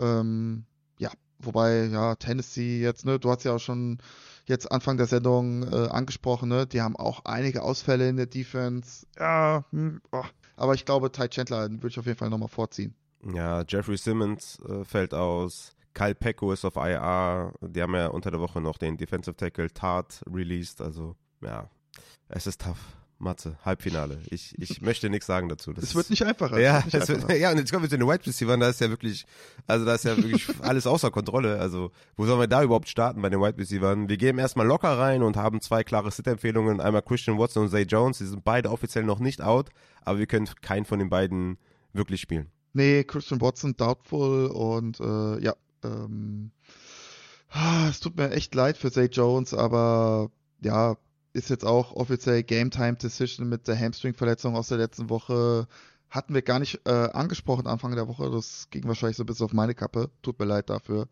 Ähm, 0.00 0.64
ja, 0.98 1.10
wobei, 1.38 1.84
ja, 1.84 2.16
Tennessee 2.16 2.80
jetzt, 2.80 3.04
ne, 3.04 3.20
du 3.20 3.30
hast 3.30 3.44
ja 3.44 3.54
auch 3.54 3.60
schon 3.60 3.98
jetzt 4.46 4.72
Anfang 4.72 4.96
der 4.96 5.06
Sendung 5.06 5.62
äh, 5.62 5.88
angesprochen, 5.88 6.48
ne, 6.48 6.66
die 6.66 6.82
haben 6.82 6.96
auch 6.96 7.24
einige 7.26 7.62
Ausfälle 7.62 8.08
in 8.08 8.16
der 8.16 8.26
Defense. 8.26 9.06
Ja, 9.16 9.64
hm, 9.70 10.02
oh. 10.10 10.24
aber 10.56 10.74
ich 10.74 10.84
glaube, 10.84 11.12
Ty 11.12 11.28
Chandler 11.28 11.70
würde 11.70 11.88
ich 11.88 11.98
auf 11.98 12.06
jeden 12.06 12.18
Fall 12.18 12.30
nochmal 12.30 12.48
vorziehen. 12.48 12.92
Ja, 13.34 13.62
Jeffrey 13.68 13.96
Simmons 13.96 14.58
äh, 14.68 14.84
fällt 14.84 15.14
aus. 15.14 15.76
Kyle 15.94 16.14
Pecco 16.14 16.52
ist 16.52 16.64
auf 16.64 16.76
IR. 16.76 17.52
Die 17.60 17.82
haben 17.82 17.94
ja 17.94 18.08
unter 18.08 18.30
der 18.30 18.40
Woche 18.40 18.60
noch 18.60 18.78
den 18.78 18.96
Defensive 18.96 19.36
Tackle 19.36 19.72
Tart 19.72 20.22
released. 20.26 20.80
Also, 20.80 21.16
ja, 21.40 21.68
es 22.30 22.46
ist 22.46 22.60
tough. 22.62 22.78
Matze, 23.20 23.58
Halbfinale. 23.64 24.18
Ich, 24.30 24.58
ich 24.58 24.80
möchte 24.82 25.10
nichts 25.10 25.26
sagen 25.26 25.48
dazu. 25.48 25.72
Es 25.76 25.94
wird 25.94 26.08
nicht 26.10 26.24
einfacher. 26.24 26.58
Ja, 26.58 26.82
nicht 26.84 26.94
einfacher. 26.94 27.28
Wird, 27.28 27.38
ja, 27.38 27.50
und 27.50 27.58
jetzt 27.58 27.70
kommen 27.70 27.82
wir 27.82 27.90
zu 27.90 27.98
den 27.98 28.08
Wide 28.08 28.26
Receivers, 28.26 28.58
da 28.58 28.68
ist 28.70 28.80
ja 28.80 28.88
wirklich, 28.88 29.26
also 29.66 29.84
da 29.84 29.94
ist 29.94 30.04
ja 30.04 30.16
wirklich 30.16 30.48
alles 30.62 30.86
außer 30.86 31.10
Kontrolle. 31.10 31.60
Also, 31.60 31.92
wo 32.16 32.24
sollen 32.24 32.40
wir 32.40 32.46
da 32.46 32.62
überhaupt 32.62 32.88
starten 32.88 33.20
bei 33.20 33.28
den 33.28 33.40
Wide 33.40 33.58
Receivers? 33.58 33.98
Wir 34.06 34.16
gehen 34.16 34.38
erstmal 34.38 34.66
locker 34.66 34.98
rein 34.98 35.22
und 35.22 35.36
haben 35.36 35.60
zwei 35.60 35.84
klare 35.84 36.10
Sit-Empfehlungen. 36.10 36.80
Einmal 36.80 37.02
Christian 37.02 37.38
Watson 37.38 37.64
und 37.64 37.70
Zay 37.70 37.82
Jones. 37.82 38.18
Die 38.18 38.26
sind 38.26 38.42
beide 38.42 38.70
offiziell 38.70 39.04
noch 39.04 39.20
nicht 39.20 39.42
out, 39.42 39.68
aber 40.02 40.18
wir 40.18 40.26
können 40.26 40.48
keinen 40.62 40.86
von 40.86 40.98
den 40.98 41.10
beiden 41.10 41.58
wirklich 41.92 42.22
spielen. 42.22 42.50
Nee, 42.72 43.04
Christian 43.04 43.40
Watson 43.40 43.76
doubtful 43.76 44.46
und 44.46 44.98
äh, 45.00 45.42
ja, 45.42 45.54
ähm, 45.84 46.52
ah, 47.50 47.88
es 47.90 48.00
tut 48.00 48.16
mir 48.16 48.30
echt 48.30 48.54
leid 48.54 48.78
für 48.78 48.90
Zay 48.90 49.06
Jones, 49.06 49.52
aber 49.52 50.30
ja, 50.62 50.96
ist 51.32 51.50
jetzt 51.50 51.64
auch 51.64 51.92
offiziell 51.92 52.42
Game 52.42 52.70
Time 52.70 52.94
Decision 52.94 53.48
mit 53.48 53.68
der 53.68 53.78
Hamstring-Verletzung 53.78 54.56
aus 54.56 54.68
der 54.68 54.78
letzten 54.78 55.10
Woche. 55.10 55.66
Hatten 56.08 56.34
wir 56.34 56.42
gar 56.42 56.58
nicht 56.58 56.80
äh, 56.86 56.90
angesprochen 56.90 57.66
Anfang 57.66 57.94
der 57.94 58.08
Woche. 58.08 58.30
Das 58.30 58.68
ging 58.70 58.84
wahrscheinlich 58.88 59.16
so 59.16 59.22
ein 59.22 59.26
bisschen 59.26 59.46
auf 59.46 59.52
meine 59.52 59.74
Kappe. 59.74 60.10
Tut 60.22 60.38
mir 60.40 60.46
leid 60.46 60.68
dafür. 60.68 61.08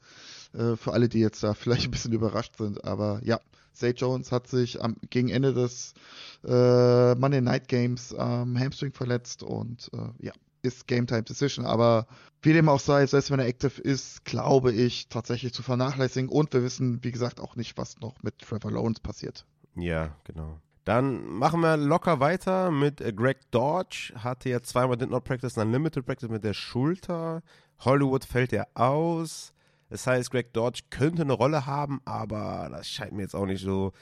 Äh, 0.52 0.76
für 0.76 0.92
alle, 0.92 1.09
die 1.09 1.20
jetzt 1.20 1.42
da 1.42 1.54
vielleicht 1.54 1.85
ein 1.85 1.90
bisschen 1.92 2.12
überrascht 2.12 2.57
sind. 2.57 2.85
Aber 2.85 3.20
ja, 3.22 3.40
Zay 3.72 3.90
Jones 3.90 4.33
hat 4.33 4.48
sich 4.48 4.83
am, 4.83 4.96
gegen 5.09 5.28
Ende 5.28 5.54
des 5.54 5.94
äh, 6.44 7.14
Monday 7.14 7.40
Night 7.40 7.68
Games 7.68 8.12
am 8.12 8.59
Hamstring 8.59 8.92
verletzt 8.92 9.44
und 9.44 9.90
äh, 9.92 10.26
ja, 10.26 10.33
ist 10.62 10.88
Game 10.88 11.07
Time 11.07 11.22
Decision, 11.22 11.64
aber 11.64 12.09
wie 12.42 12.52
dem 12.52 12.68
auch 12.68 12.81
sei, 12.81 13.07
selbst 13.07 13.31
wenn 13.31 13.38
er 13.38 13.46
active 13.46 13.81
ist, 13.81 14.24
glaube 14.24 14.72
ich 14.72 15.09
tatsächlich 15.09 15.54
zu 15.54 15.62
vernachlässigen 15.62 16.28
und 16.28 16.52
wir 16.52 16.62
wissen, 16.62 17.02
wie 17.04 17.12
gesagt, 17.12 17.40
auch 17.40 17.54
nicht, 17.54 17.78
was 17.78 18.00
noch 18.00 18.22
mit 18.22 18.38
Trevor 18.38 18.72
Lawrence 18.72 19.00
passiert. 19.00 19.46
Ja, 19.79 20.17
genau. 20.25 20.61
Dann 20.85 21.27
machen 21.27 21.61
wir 21.61 21.77
locker 21.77 22.19
weiter 22.21 22.71
mit 22.71 23.01
äh, 23.01 23.12
Greg 23.12 23.51
Dodge. 23.51 24.12
Hatte 24.17 24.49
ja 24.49 24.62
zweimal 24.62 24.97
Did 24.97 25.11
Not 25.11 25.25
Practice, 25.25 25.55
dann 25.55 25.71
Limited 25.71 26.07
Practice 26.07 26.31
mit 26.31 26.45
der 26.45 26.55
Schulter. 26.55 27.43
Hollywood 27.81 28.25
fällt 28.25 28.53
ja 28.53 28.67
aus. 28.75 29.53
Das 29.91 30.07
heißt, 30.07 30.31
Greg 30.31 30.53
Dodge 30.53 30.83
könnte 30.91 31.23
eine 31.23 31.33
Rolle 31.33 31.67
haben, 31.67 32.01
aber 32.05 32.69
das 32.71 32.88
scheint 32.88 33.12
mir 33.12 33.23
jetzt 33.23 33.35
auch 33.35 33.47
nicht 33.47 33.62
so 33.62 33.93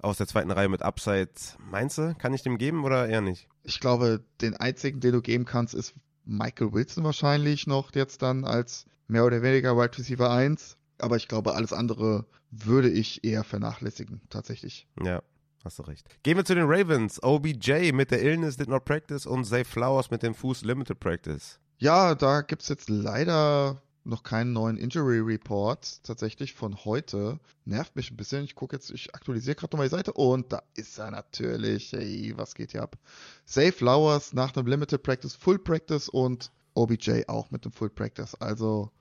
aus 0.00 0.16
der 0.16 0.26
zweiten 0.26 0.50
Reihe 0.50 0.68
mit 0.68 0.82
Upside. 0.82 1.30
Meinst 1.70 1.98
du, 1.98 2.14
kann 2.16 2.34
ich 2.34 2.42
dem 2.42 2.58
geben 2.58 2.84
oder 2.84 3.08
eher 3.08 3.20
nicht? 3.20 3.48
Ich 3.62 3.80
glaube, 3.80 4.24
den 4.40 4.56
einzigen, 4.56 5.00
den 5.00 5.12
du 5.12 5.22
geben 5.22 5.44
kannst, 5.44 5.74
ist 5.74 5.94
Michael 6.24 6.72
Wilson 6.72 7.04
wahrscheinlich 7.04 7.66
noch 7.66 7.94
jetzt 7.94 8.22
dann 8.22 8.44
als 8.44 8.86
mehr 9.06 9.24
oder 9.24 9.42
weniger 9.42 9.76
Wide 9.76 9.96
Receiver 9.98 10.30
1. 10.30 10.76
Aber 11.02 11.16
ich 11.16 11.26
glaube, 11.26 11.54
alles 11.54 11.72
andere 11.72 12.26
würde 12.52 12.88
ich 12.88 13.24
eher 13.24 13.42
vernachlässigen, 13.42 14.20
tatsächlich. 14.30 14.86
Ja, 15.02 15.20
hast 15.64 15.80
du 15.80 15.82
recht. 15.82 16.08
Gehen 16.22 16.36
wir 16.36 16.44
zu 16.44 16.54
den 16.54 16.66
Ravens. 16.66 17.20
OBJ 17.22 17.90
mit 17.92 18.12
der 18.12 18.22
Illness 18.22 18.56
did 18.56 18.68
not 18.68 18.84
practice 18.84 19.26
und 19.26 19.44
Zay 19.44 19.64
Flowers 19.64 20.10
mit 20.12 20.22
dem 20.22 20.32
Fuß 20.32 20.62
limited 20.62 21.00
practice. 21.00 21.58
Ja, 21.78 22.14
da 22.14 22.42
gibt 22.42 22.62
es 22.62 22.68
jetzt 22.68 22.88
leider 22.88 23.82
noch 24.04 24.22
keinen 24.22 24.52
neuen 24.52 24.76
Injury 24.76 25.18
Report 25.18 26.04
tatsächlich 26.04 26.54
von 26.54 26.84
heute. 26.84 27.40
Nervt 27.64 27.96
mich 27.96 28.12
ein 28.12 28.16
bisschen. 28.16 28.44
Ich 28.44 28.54
gucke 28.54 28.76
jetzt, 28.76 28.90
ich 28.90 29.12
aktualisiere 29.12 29.56
gerade 29.56 29.74
nochmal 29.74 29.88
die 29.88 29.96
Seite 29.96 30.12
und 30.12 30.52
da 30.52 30.62
ist 30.74 30.98
er 30.98 31.10
natürlich. 31.10 31.92
Hey, 31.92 32.32
was 32.36 32.54
geht 32.54 32.70
hier 32.70 32.82
ab? 32.82 32.96
Safe 33.44 33.72
Flowers 33.72 34.32
nach 34.32 34.54
einem 34.54 34.68
Limited 34.68 35.02
Practice, 35.02 35.34
Full 35.34 35.58
Practice 35.58 36.08
und 36.08 36.52
OBJ 36.74 37.24
auch 37.26 37.50
mit 37.50 37.64
dem 37.64 37.72
Full 37.72 37.90
Practice. 37.90 38.36
Also, 38.36 38.92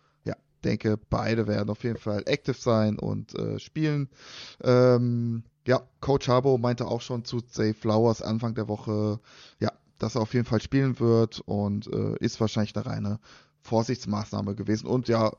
denke, 0.61 0.97
beide 0.97 1.47
werden 1.47 1.69
auf 1.69 1.83
jeden 1.83 1.97
Fall 1.97 2.23
active 2.25 2.57
sein 2.57 2.99
und 2.99 3.35
äh, 3.35 3.59
spielen. 3.59 4.09
Ähm, 4.63 5.43
ja, 5.67 5.81
Coach 5.99 6.27
Harbo 6.27 6.57
meinte 6.57 6.87
auch 6.87 7.01
schon 7.01 7.25
zu 7.25 7.39
Safe 7.47 7.73
Flowers 7.73 8.21
Anfang 8.21 8.55
der 8.55 8.67
Woche, 8.67 9.19
ja, 9.59 9.71
dass 9.99 10.15
er 10.15 10.21
auf 10.21 10.33
jeden 10.33 10.45
Fall 10.45 10.61
spielen 10.61 10.99
wird 10.99 11.41
und 11.45 11.87
äh, 11.87 12.15
ist 12.19 12.39
wahrscheinlich 12.39 12.75
eine 12.75 12.85
reine 12.85 13.19
Vorsichtsmaßnahme 13.61 14.55
gewesen. 14.55 14.87
Und 14.87 15.07
ja, 15.07 15.31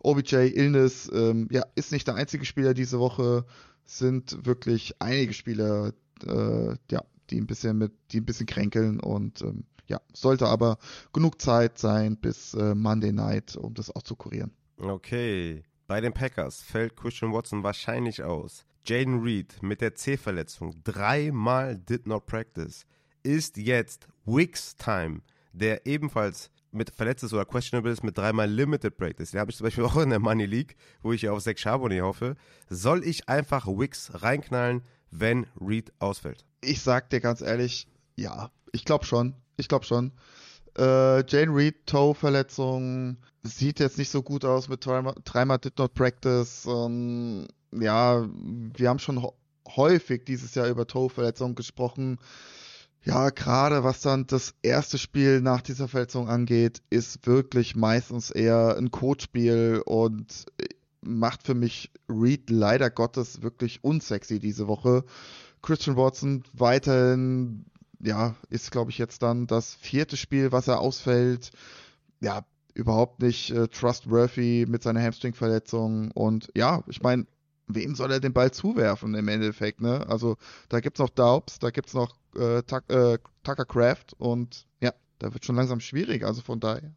OBJ 0.00 0.36
Illness 0.54 1.10
ähm, 1.12 1.48
ja, 1.50 1.64
ist 1.74 1.92
nicht 1.92 2.06
der 2.06 2.14
einzige 2.14 2.44
Spieler 2.44 2.74
diese 2.74 2.98
Woche, 2.98 3.46
sind 3.86 4.44
wirklich 4.46 4.94
einige 4.98 5.32
Spieler, 5.32 5.92
äh, 6.26 6.74
ja, 6.90 7.02
die 7.30 7.40
ein 7.40 7.46
bisschen 7.46 7.78
mit, 7.78 7.92
die 8.12 8.20
ein 8.20 8.26
bisschen 8.26 8.46
kränkeln 8.46 9.00
und 9.00 9.40
ähm, 9.42 9.64
ja, 9.86 10.00
sollte 10.12 10.46
aber 10.46 10.78
genug 11.12 11.40
Zeit 11.40 11.78
sein 11.78 12.16
bis 12.16 12.54
äh, 12.54 12.74
Monday 12.74 13.12
Night, 13.12 13.56
um 13.56 13.74
das 13.74 13.94
auch 13.94 14.02
zu 14.02 14.14
kurieren. 14.14 14.52
Okay. 14.80 15.62
Bei 15.86 16.00
den 16.00 16.12
Packers 16.12 16.62
fällt 16.62 16.96
Christian 16.96 17.32
Watson 17.32 17.62
wahrscheinlich 17.62 18.22
aus. 18.22 18.64
Jaden 18.86 19.22
Reed 19.22 19.62
mit 19.62 19.80
der 19.80 19.94
C-Verletzung 19.94 20.74
dreimal 20.84 21.76
did 21.76 22.06
not 22.06 22.26
practice. 22.26 22.86
Ist 23.22 23.56
jetzt 23.56 24.08
Wicks 24.24 24.76
Time, 24.76 25.20
der 25.52 25.86
ebenfalls 25.86 26.50
mit 26.72 26.90
verletzt 26.90 27.24
ist 27.24 27.32
oder 27.32 27.44
questionable 27.44 27.90
ist 27.90 28.04
mit 28.04 28.16
dreimal 28.16 28.48
Limited 28.48 28.96
Practice. 28.96 29.32
Den 29.32 29.40
habe 29.40 29.50
ich 29.50 29.56
zum 29.56 29.64
Beispiel 29.64 29.84
auch 29.86 29.96
in 29.96 30.10
der 30.10 30.18
Money 30.18 30.46
League, 30.46 30.76
wo 31.02 31.12
ich 31.12 31.22
ja 31.22 31.32
auf 31.32 31.42
Zach 31.42 31.58
Charbonnet 31.58 32.02
hoffe. 32.02 32.36
Soll 32.68 33.04
ich 33.04 33.28
einfach 33.28 33.66
Wicks 33.66 34.10
reinknallen, 34.22 34.82
wenn 35.10 35.46
Reed 35.60 35.92
ausfällt? 35.98 36.44
Ich 36.60 36.80
sag 36.82 37.10
dir 37.10 37.20
ganz 37.20 37.40
ehrlich, 37.40 37.86
ja, 38.16 38.50
ich 38.72 38.84
glaube 38.84 39.04
schon. 39.04 39.34
Ich 39.56 39.68
glaube 39.68 39.84
schon. 39.84 40.12
Äh, 40.76 41.24
Jane 41.26 41.54
Reed, 41.54 41.86
Toe-Verletzung, 41.86 43.16
sieht 43.42 43.80
jetzt 43.80 43.98
nicht 43.98 44.10
so 44.10 44.22
gut 44.22 44.44
aus 44.44 44.68
mit 44.68 44.84
dreimal, 44.84 45.58
Did 45.58 45.78
Not 45.78 45.94
Practice. 45.94 46.66
Ähm, 46.66 47.46
ja, 47.72 48.26
wir 48.76 48.88
haben 48.88 48.98
schon 48.98 49.26
häufig 49.76 50.24
dieses 50.24 50.54
Jahr 50.54 50.68
über 50.68 50.86
Toe-Verletzungen 50.86 51.54
gesprochen. 51.54 52.18
Ja, 53.02 53.30
gerade 53.30 53.82
was 53.82 54.02
dann 54.02 54.26
das 54.26 54.54
erste 54.62 54.98
Spiel 54.98 55.40
nach 55.40 55.62
dieser 55.62 55.88
Verletzung 55.88 56.28
angeht, 56.28 56.82
ist 56.90 57.26
wirklich 57.26 57.74
meistens 57.74 58.30
eher 58.30 58.76
ein 58.76 58.90
Codespiel 58.90 59.82
und 59.86 60.44
macht 61.00 61.42
für 61.44 61.54
mich 61.54 61.90
Reed 62.10 62.50
leider 62.50 62.90
Gottes 62.90 63.40
wirklich 63.42 63.82
unsexy 63.82 64.38
diese 64.38 64.68
Woche. 64.68 65.04
Christian 65.62 65.96
Watson 65.96 66.44
weiterhin, 66.52 67.64
ja, 68.00 68.36
ist 68.48 68.70
glaube 68.70 68.90
ich 68.90 68.98
jetzt 68.98 69.22
dann 69.22 69.46
das 69.46 69.74
vierte 69.74 70.16
Spiel, 70.16 70.52
was 70.52 70.68
er 70.68 70.80
ausfällt. 70.80 71.50
Ja, 72.20 72.44
überhaupt 72.74 73.20
nicht 73.20 73.50
äh, 73.50 73.68
trustworthy 73.68 74.66
mit 74.68 74.82
seiner 74.82 75.02
Hamstring-Verletzung 75.02 76.10
und 76.12 76.50
ja, 76.56 76.82
ich 76.86 77.02
meine, 77.02 77.26
wem 77.66 77.94
soll 77.94 78.12
er 78.12 78.20
den 78.20 78.32
Ball 78.32 78.50
zuwerfen 78.50 79.14
im 79.14 79.28
Endeffekt, 79.28 79.80
ne? 79.80 80.06
Also 80.08 80.36
da 80.68 80.80
gibt's 80.80 81.00
noch 81.00 81.10
Daubs, 81.10 81.58
da 81.58 81.70
gibt's 81.70 81.94
noch 81.94 82.16
äh, 82.36 82.62
Tuck, 82.62 82.90
äh, 82.90 83.18
Tucker 83.42 83.64
Craft 83.64 84.14
und 84.18 84.66
ja, 84.80 84.92
da 85.18 85.32
wird 85.32 85.44
schon 85.44 85.56
langsam 85.56 85.80
schwierig. 85.80 86.24
Also 86.24 86.42
von 86.42 86.60
daher, 86.60 86.92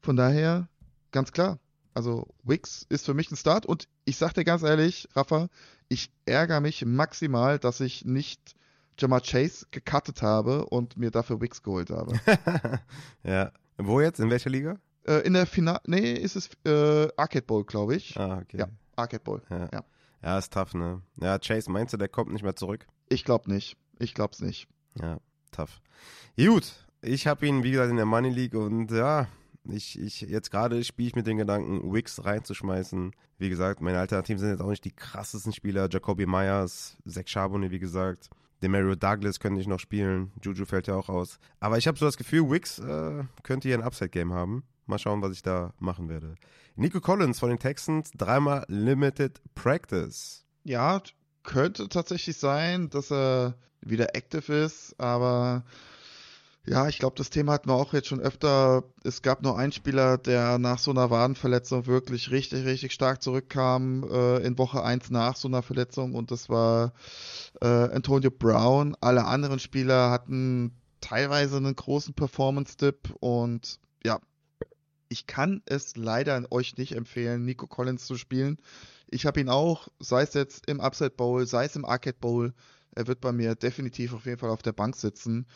von 0.00 0.16
daher 0.16 0.68
ganz 1.12 1.32
klar. 1.32 1.58
Also 1.94 2.28
Wix 2.44 2.86
ist 2.88 3.06
für 3.06 3.14
mich 3.14 3.30
ein 3.30 3.36
Start 3.36 3.66
und 3.66 3.88
ich 4.04 4.18
sag 4.18 4.32
dir 4.32 4.44
ganz 4.44 4.62
ehrlich, 4.62 5.08
Rafa, 5.14 5.48
ich 5.88 6.12
ärgere 6.26 6.60
mich 6.60 6.84
maximal, 6.84 7.58
dass 7.58 7.80
ich 7.80 8.04
nicht 8.04 8.54
Jamar 8.98 9.20
Chase 9.20 9.66
gecuttet 9.70 10.22
habe 10.22 10.66
und 10.66 10.96
mir 10.96 11.10
dafür 11.10 11.40
Wix 11.40 11.62
geholt 11.62 11.90
habe. 11.90 12.18
ja. 13.22 13.52
Wo 13.76 14.00
jetzt? 14.00 14.18
In 14.18 14.30
welcher 14.30 14.50
Liga? 14.50 14.76
Äh, 15.06 15.20
in 15.20 15.34
der 15.34 15.46
Final, 15.46 15.80
nee, 15.86 16.12
ist 16.12 16.36
es 16.36 16.50
äh, 16.64 17.08
Arcade 17.16 17.46
Bowl, 17.46 17.64
glaube 17.64 17.94
ich. 17.96 18.18
Ah, 18.18 18.38
okay. 18.38 18.58
Ja, 18.58 18.68
Arcade 18.96 19.22
Bowl. 19.22 19.42
Ja. 19.50 19.68
ja. 19.72 19.84
Ja, 20.22 20.38
ist 20.38 20.52
tough, 20.52 20.74
ne? 20.74 21.00
Ja, 21.20 21.38
Chase, 21.38 21.70
meinst 21.70 21.92
du, 21.92 21.96
der 21.96 22.08
kommt 22.08 22.32
nicht 22.32 22.42
mehr 22.42 22.56
zurück? 22.56 22.86
Ich 23.08 23.24
glaube 23.24 23.50
nicht. 23.50 23.76
Ich 24.00 24.14
glaube 24.14 24.32
es 24.32 24.40
nicht. 24.40 24.68
Ja, 25.00 25.18
tough. 25.52 25.80
Gut, 26.36 26.72
ich 27.02 27.26
habe 27.26 27.46
ihn, 27.46 27.62
wie 27.62 27.70
gesagt, 27.70 27.90
in 27.90 27.96
der 27.96 28.06
Money 28.06 28.30
League 28.30 28.54
und 28.54 28.90
ja, 28.90 29.28
ich, 29.64 29.98
ich 30.00 30.22
jetzt 30.22 30.50
gerade 30.50 30.82
spiele 30.82 31.08
ich 31.08 31.14
mit 31.14 31.26
den 31.26 31.36
Gedanken, 31.36 31.92
Wix 31.92 32.24
reinzuschmeißen. 32.24 33.12
Wie 33.38 33.48
gesagt, 33.48 33.80
meine 33.80 33.98
Alternativen 33.98 34.38
sind 34.38 34.50
jetzt 34.50 34.60
auch 34.60 34.70
nicht 34.70 34.84
die 34.84 34.94
krassesten 34.94 35.52
Spieler. 35.52 35.88
Jacoby 35.90 36.26
Myers, 36.26 36.96
Zach 37.06 37.26
Charbonnet, 37.26 37.70
wie 37.70 37.78
gesagt. 37.78 38.30
Demario 38.62 38.94
Douglas 38.96 39.40
könnte 39.40 39.60
ich 39.60 39.66
noch 39.66 39.80
spielen. 39.80 40.32
Juju 40.42 40.64
fällt 40.64 40.86
ja 40.86 40.94
auch 40.94 41.08
aus. 41.08 41.38
Aber 41.60 41.78
ich 41.78 41.86
habe 41.86 41.98
so 41.98 42.06
das 42.06 42.16
Gefühl, 42.16 42.50
Wix 42.50 42.78
äh, 42.78 43.24
könnte 43.42 43.68
hier 43.68 43.78
ein 43.78 43.84
Upside-Game 43.84 44.32
haben. 44.32 44.64
Mal 44.86 44.98
schauen, 44.98 45.22
was 45.22 45.32
ich 45.32 45.42
da 45.42 45.74
machen 45.78 46.08
werde. 46.08 46.34
Nico 46.74 47.00
Collins 47.00 47.38
von 47.38 47.50
den 47.50 47.58
Texans, 47.58 48.10
dreimal 48.12 48.64
Limited 48.68 49.40
Practice. 49.54 50.44
Ja, 50.64 51.02
könnte 51.42 51.88
tatsächlich 51.88 52.36
sein, 52.36 52.88
dass 52.90 53.10
er 53.10 53.54
wieder 53.80 54.14
active 54.14 54.52
ist, 54.52 54.98
aber 54.98 55.64
ja, 56.68 56.86
ich 56.88 56.98
glaube, 56.98 57.16
das 57.16 57.30
Thema 57.30 57.52
hatten 57.52 57.68
wir 57.68 57.74
auch 57.74 57.94
jetzt 57.94 58.08
schon 58.08 58.20
öfter. 58.20 58.84
Es 59.02 59.22
gab 59.22 59.42
nur 59.42 59.58
einen 59.58 59.72
Spieler, 59.72 60.18
der 60.18 60.58
nach 60.58 60.78
so 60.78 60.90
einer 60.90 61.10
Wadenverletzung 61.10 61.86
wirklich 61.86 62.30
richtig, 62.30 62.66
richtig 62.66 62.92
stark 62.92 63.22
zurückkam 63.22 64.04
äh, 64.10 64.38
in 64.38 64.58
Woche 64.58 64.82
1 64.82 65.10
nach 65.10 65.36
so 65.36 65.48
einer 65.48 65.62
Verletzung 65.62 66.14
und 66.14 66.30
das 66.30 66.48
war 66.48 66.92
äh, 67.60 67.66
Antonio 67.66 68.30
Brown. 68.30 68.96
Alle 69.00 69.24
anderen 69.24 69.58
Spieler 69.58 70.10
hatten 70.10 70.72
teilweise 71.00 71.56
einen 71.56 71.74
großen 71.74 72.14
Performance-Dip 72.14 73.14
und 73.20 73.80
ja, 74.04 74.20
ich 75.08 75.26
kann 75.26 75.62
es 75.64 75.96
leider 75.96 76.44
euch 76.50 76.76
nicht 76.76 76.92
empfehlen, 76.92 77.44
Nico 77.44 77.66
Collins 77.66 78.04
zu 78.04 78.16
spielen. 78.16 78.58
Ich 79.10 79.24
habe 79.24 79.40
ihn 79.40 79.48
auch, 79.48 79.88
sei 80.00 80.22
es 80.22 80.34
jetzt 80.34 80.68
im 80.68 80.80
Upside 80.80 81.10
Bowl, 81.10 81.46
sei 81.46 81.64
es 81.64 81.76
im 81.76 81.86
Arcade 81.86 82.18
Bowl. 82.20 82.52
Er 82.94 83.06
wird 83.06 83.20
bei 83.20 83.32
mir 83.32 83.54
definitiv 83.54 84.12
auf 84.12 84.26
jeden 84.26 84.38
Fall 84.38 84.50
auf 84.50 84.62
der 84.62 84.72
Bank 84.72 84.96
sitzen. 84.96 85.46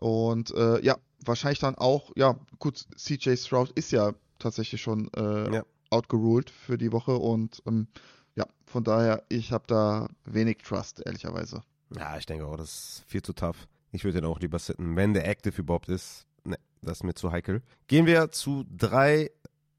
Und 0.00 0.52
äh, 0.52 0.80
ja, 0.82 0.96
wahrscheinlich 1.24 1.58
dann 1.58 1.74
auch, 1.74 2.12
ja, 2.16 2.36
gut, 2.58 2.86
CJ 2.96 3.36
Stroud 3.36 3.70
ist 3.72 3.92
ja 3.92 4.12
tatsächlich 4.38 4.80
schon 4.80 5.10
äh, 5.14 5.54
ja. 5.54 5.62
outgeruled 5.90 6.50
für 6.50 6.78
die 6.78 6.92
Woche 6.92 7.16
und 7.16 7.62
ähm, 7.66 7.88
ja, 8.34 8.46
von 8.66 8.84
daher, 8.84 9.22
ich 9.28 9.52
habe 9.52 9.64
da 9.66 10.08
wenig 10.24 10.58
Trust, 10.58 11.02
ehrlicherweise. 11.04 11.62
Ja, 11.96 12.18
ich 12.18 12.26
denke 12.26 12.46
auch, 12.46 12.56
das 12.56 12.68
ist 12.68 13.04
viel 13.06 13.22
zu 13.22 13.32
tough. 13.32 13.66
Ich 13.92 14.04
würde 14.04 14.20
den 14.20 14.28
auch 14.28 14.40
lieber 14.40 14.58
sitten, 14.58 14.96
wenn 14.96 15.14
der 15.14 15.28
active 15.28 15.60
überhaupt 15.60 15.88
ist. 15.88 16.26
Ne, 16.44 16.58
das 16.82 16.98
ist 16.98 17.04
mir 17.04 17.14
zu 17.14 17.32
heikel. 17.32 17.62
Gehen 17.86 18.06
wir 18.06 18.30
zu 18.30 18.64
drei, 18.76 19.30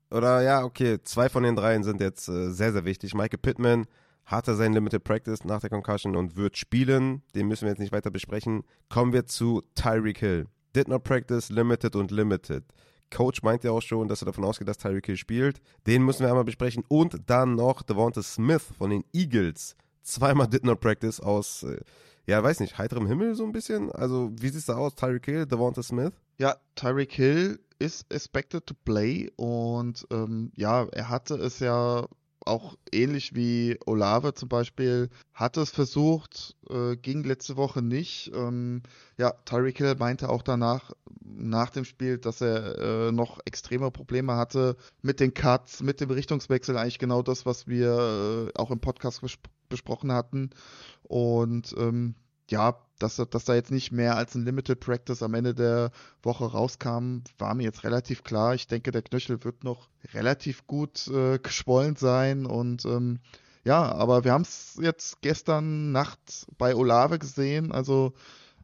oder 0.09 0.41
ja, 0.41 0.63
okay, 0.63 0.99
zwei 1.03 1.29
von 1.29 1.43
den 1.43 1.55
dreien 1.55 1.83
sind 1.83 2.01
jetzt 2.01 2.27
äh, 2.29 2.49
sehr, 2.49 2.73
sehr 2.73 2.85
wichtig. 2.85 3.13
Michael 3.13 3.39
Pittman 3.39 3.85
hatte 4.27 4.55
sein 4.55 4.73
Limited 4.73 5.03
Practice 5.03 5.45
nach 5.45 5.61
der 5.61 5.69
Concussion 5.69 6.15
und 6.15 6.35
wird 6.35 6.57
spielen. 6.57 7.23
Den 7.33 7.47
müssen 7.47 7.63
wir 7.63 7.69
jetzt 7.69 7.79
nicht 7.79 7.93
weiter 7.93 8.11
besprechen. 8.11 8.63
Kommen 8.89 9.13
wir 9.13 9.25
zu 9.25 9.63
Tyreek 9.73 10.19
Hill. 10.19 10.47
Did 10.75 10.89
not 10.89 11.03
practice, 11.03 11.49
limited 11.49 11.95
und 11.95 12.11
limited. 12.11 12.65
Coach 13.09 13.41
meint 13.41 13.63
ja 13.63 13.71
auch 13.71 13.81
schon, 13.81 14.09
dass 14.09 14.21
er 14.21 14.25
davon 14.25 14.43
ausgeht, 14.43 14.67
dass 14.67 14.77
Tyreek 14.77 15.05
Hill 15.05 15.15
spielt. 15.15 15.61
Den 15.87 16.03
müssen 16.03 16.21
wir 16.21 16.27
einmal 16.27 16.43
besprechen. 16.43 16.83
Und 16.89 17.29
dann 17.29 17.55
noch 17.55 17.81
Devonta 17.81 18.21
Smith 18.21 18.65
von 18.77 18.89
den 18.89 19.05
Eagles. 19.13 19.77
Zweimal 20.03 20.47
did 20.47 20.65
not 20.65 20.81
practice 20.81 21.21
aus, 21.21 21.63
äh, 21.63 21.79
ja, 22.25 22.43
weiß 22.43 22.59
nicht, 22.59 22.77
heiterem 22.77 23.07
Himmel 23.07 23.33
so 23.33 23.45
ein 23.45 23.53
bisschen. 23.53 23.91
Also, 23.93 24.29
wie 24.33 24.49
sieht 24.49 24.59
es 24.59 24.65
da 24.65 24.75
aus? 24.75 24.93
Tyreek 24.95 25.25
Hill, 25.25 25.45
Devonta 25.45 25.81
Smith? 25.81 26.11
Ja, 26.37 26.57
Tyreek 26.75 27.13
Hill 27.13 27.59
ist 27.79 28.11
expected 28.11 28.65
to 28.65 28.73
play 28.83 29.31
und 29.37 30.05
ähm, 30.11 30.51
ja, 30.55 30.85
er 30.91 31.09
hatte 31.09 31.35
es 31.35 31.59
ja 31.59 32.05
auch 32.47 32.77
ähnlich 32.91 33.35
wie 33.35 33.77
Olave 33.85 34.33
zum 34.33 34.49
Beispiel, 34.49 35.09
hat 35.33 35.57
es 35.57 35.69
versucht, 35.69 36.55
äh, 36.69 36.95
ging 36.95 37.23
letzte 37.23 37.57
Woche 37.57 37.81
nicht. 37.81 38.31
Ähm, 38.33 38.81
ja, 39.17 39.31
Tyreek 39.45 39.77
Hill 39.77 39.95
meinte 39.99 40.29
auch 40.29 40.41
danach, 40.41 40.91
nach 41.21 41.69
dem 41.69 41.85
Spiel, 41.85 42.17
dass 42.17 42.41
er 42.41 42.77
äh, 42.79 43.11
noch 43.11 43.39
extreme 43.45 43.91
Probleme 43.91 44.35
hatte 44.35 44.77
mit 45.01 45.19
den 45.19 45.33
Cuts, 45.33 45.83
mit 45.83 46.01
dem 46.01 46.09
Richtungswechsel, 46.09 46.77
eigentlich 46.77 46.99
genau 46.99 47.21
das, 47.21 47.45
was 47.45 47.67
wir 47.67 48.49
äh, 48.55 48.59
auch 48.59 48.71
im 48.71 48.79
Podcast 48.79 49.21
bes 49.21 49.37
besprochen 49.69 50.13
hatten. 50.13 50.51
Und 51.03 51.75
ähm, 51.77 52.15
ja, 52.49 52.79
dass, 52.99 53.17
dass 53.29 53.45
da 53.45 53.55
jetzt 53.55 53.71
nicht 53.71 53.91
mehr 53.91 54.15
als 54.15 54.35
ein 54.35 54.45
Limited 54.45 54.79
Practice 54.79 55.21
am 55.21 55.33
Ende 55.33 55.53
der 55.53 55.91
Woche 56.23 56.45
rauskam, 56.45 57.19
war 57.37 57.53
mir 57.53 57.63
jetzt 57.63 57.83
relativ 57.83 58.23
klar. 58.23 58.55
Ich 58.55 58.67
denke, 58.67 58.91
der 58.91 59.01
Knöchel 59.03 59.43
wird 59.43 59.63
noch 59.63 59.89
relativ 60.13 60.65
gut 60.65 61.07
äh, 61.07 61.37
geschwollen 61.39 61.95
sein 61.95 62.45
und 62.45 62.85
ähm, 62.85 63.19
ja, 63.63 63.91
aber 63.91 64.23
wir 64.23 64.31
haben 64.31 64.43
es 64.43 64.79
jetzt 64.81 65.21
gestern 65.21 65.91
Nacht 65.91 66.47
bei 66.57 66.73
Olave 66.73 67.19
gesehen. 67.19 67.71
Also 67.71 68.13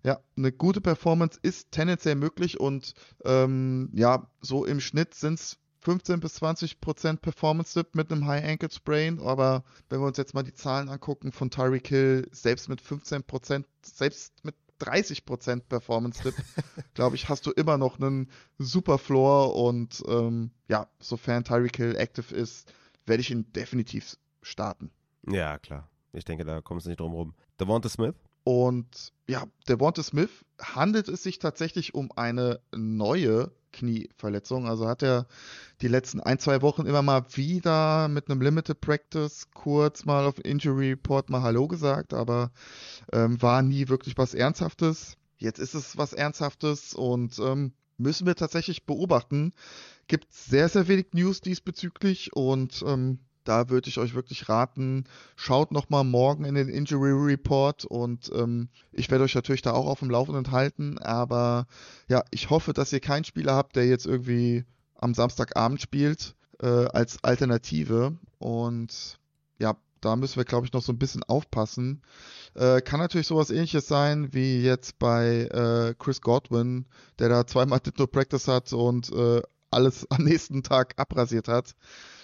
ja, 0.03 0.19
eine 0.37 0.51
gute 0.51 0.81
Performance 0.81 1.39
ist 1.41 1.71
tendenziell 1.71 2.15
möglich 2.15 2.59
und 2.59 2.93
ähm, 3.25 3.89
ja, 3.93 4.27
so 4.41 4.65
im 4.65 4.79
Schnitt 4.79 5.13
sind 5.13 5.39
es 5.39 5.57
15 5.83 6.21
bis 6.21 6.35
20 6.35 6.79
Prozent 6.79 7.21
Performance 7.21 7.77
Dip 7.77 7.93
mit 7.93 8.11
einem 8.11 8.25
High 8.25 8.43
Ankle 8.45 8.71
Sprain, 8.71 9.19
aber 9.19 9.63
wenn 9.89 9.99
wir 9.99 10.07
uns 10.07 10.17
jetzt 10.17 10.33
mal 10.33 10.43
die 10.43 10.53
Zahlen 10.53 10.87
angucken 10.87 11.33
von 11.33 11.49
Tyreek 11.49 11.87
Hill, 11.87 12.27
selbst 12.31 12.69
mit 12.69 12.79
15 12.79 13.23
Prozent, 13.23 13.67
selbst 13.81 14.33
mit 14.45 14.55
30 14.79 15.25
Prozent 15.25 15.67
Performance 15.67 16.23
Dip, 16.23 16.35
glaube 16.93 17.17
ich, 17.17 17.27
hast 17.27 17.45
du 17.45 17.51
immer 17.51 17.77
noch 17.77 17.99
einen 17.99 18.29
super 18.57 18.97
Floor 18.97 19.55
und 19.55 20.01
ähm, 20.07 20.51
ja, 20.69 20.87
sofern 20.99 21.43
Tyreek 21.43 21.75
Hill 21.75 21.95
active 21.97 22.33
ist, 22.33 22.71
werde 23.05 23.21
ich 23.21 23.29
ihn 23.29 23.51
definitiv 23.51 24.17
starten. 24.41 24.89
Ja, 25.27 25.59
klar. 25.59 25.89
Ich 26.13 26.23
denke, 26.23 26.45
da 26.45 26.61
kommt 26.61 26.81
es 26.81 26.87
nicht 26.87 26.99
drum 26.99 27.13
rum. 27.13 27.33
Devonta 27.59 27.89
Smith? 27.89 28.15
Und 28.45 29.11
ja, 29.27 29.45
Devonta 29.67 30.03
Smith 30.03 30.45
handelt 30.61 31.09
es 31.09 31.23
sich 31.23 31.39
tatsächlich 31.39 31.93
um 31.93 32.11
eine 32.15 32.61
neue 32.73 33.51
Knieverletzung. 33.73 34.67
Also 34.67 34.87
hat 34.87 35.03
er 35.03 35.27
die 35.81 35.89
letzten 35.89 36.21
ein, 36.21 36.39
zwei 36.39 36.61
Wochen 36.61 36.85
immer 36.85 37.01
mal 37.01 37.25
wieder 37.33 38.07
mit 38.07 38.29
einem 38.29 38.41
Limited 38.41 38.79
Practice 38.79 39.49
kurz 39.53 40.05
mal 40.05 40.25
auf 40.25 40.43
Injury 40.45 40.91
Report 40.91 41.29
mal 41.29 41.41
Hallo 41.41 41.67
gesagt, 41.67 42.13
aber 42.13 42.51
ähm, 43.11 43.41
war 43.41 43.61
nie 43.61 43.89
wirklich 43.89 44.17
was 44.17 44.33
Ernsthaftes. 44.33 45.17
jetzt 45.37 45.59
ist 45.59 45.73
es 45.73 45.97
was 45.97 46.13
Ernsthaftes 46.13 46.93
und 46.93 47.37
ähm, 47.39 47.73
müssen 47.97 48.25
wir 48.25 48.35
tatsächlich 48.35 48.85
beobachten. 48.85 49.53
Gibt 50.07 50.31
sehr, 50.33 50.69
sehr 50.69 50.87
wenig 50.87 51.07
News 51.13 51.41
diesbezüglich 51.41 52.33
und 52.33 52.83
ähm, 52.87 53.19
da 53.43 53.69
würde 53.69 53.89
ich 53.89 53.97
euch 53.97 54.15
wirklich 54.15 54.49
raten, 54.49 55.05
schaut 55.35 55.71
nochmal 55.71 56.03
morgen 56.03 56.45
in 56.45 56.55
den 56.55 56.69
Injury 56.69 57.11
Report 57.11 57.85
und 57.85 58.31
ähm, 58.33 58.69
ich 58.91 59.09
werde 59.11 59.23
euch 59.23 59.35
natürlich 59.35 59.61
da 59.61 59.71
auch 59.71 59.87
auf 59.87 59.99
dem 59.99 60.09
Laufenden 60.09 60.51
halten, 60.51 60.97
aber 60.99 61.67
ja, 62.07 62.23
ich 62.31 62.49
hoffe, 62.49 62.73
dass 62.73 62.93
ihr 62.93 62.99
keinen 62.99 63.23
Spieler 63.23 63.55
habt, 63.55 63.75
der 63.75 63.85
jetzt 63.85 64.05
irgendwie 64.05 64.65
am 64.95 65.13
Samstagabend 65.13 65.81
spielt 65.81 66.35
äh, 66.61 66.67
als 66.67 67.23
Alternative 67.23 68.17
und 68.39 69.19
ja, 69.59 69.75
da 70.03 70.15
müssen 70.15 70.37
wir, 70.37 70.45
glaube 70.45 70.65
ich, 70.65 70.73
noch 70.73 70.81
so 70.81 70.91
ein 70.91 70.99
bisschen 70.99 71.23
aufpassen. 71.23 72.01
Äh, 72.55 72.81
kann 72.81 72.99
natürlich 72.99 73.27
sowas 73.27 73.49
ähnliches 73.49 73.87
sein 73.87 74.33
wie 74.33 74.61
jetzt 74.61 74.99
bei 74.99 75.45
äh, 75.45 75.95
Chris 75.97 76.21
Godwin, 76.21 76.85
der 77.19 77.29
da 77.29 77.47
zweimal 77.47 77.79
Dipno 77.79 78.07
Practice 78.07 78.47
hat 78.47 78.73
und 78.73 79.11
äh, 79.11 79.41
alles 79.71 80.05
am 80.11 80.23
nächsten 80.23 80.63
Tag 80.63 80.93
abrasiert 80.97 81.47
hat. 81.47 81.75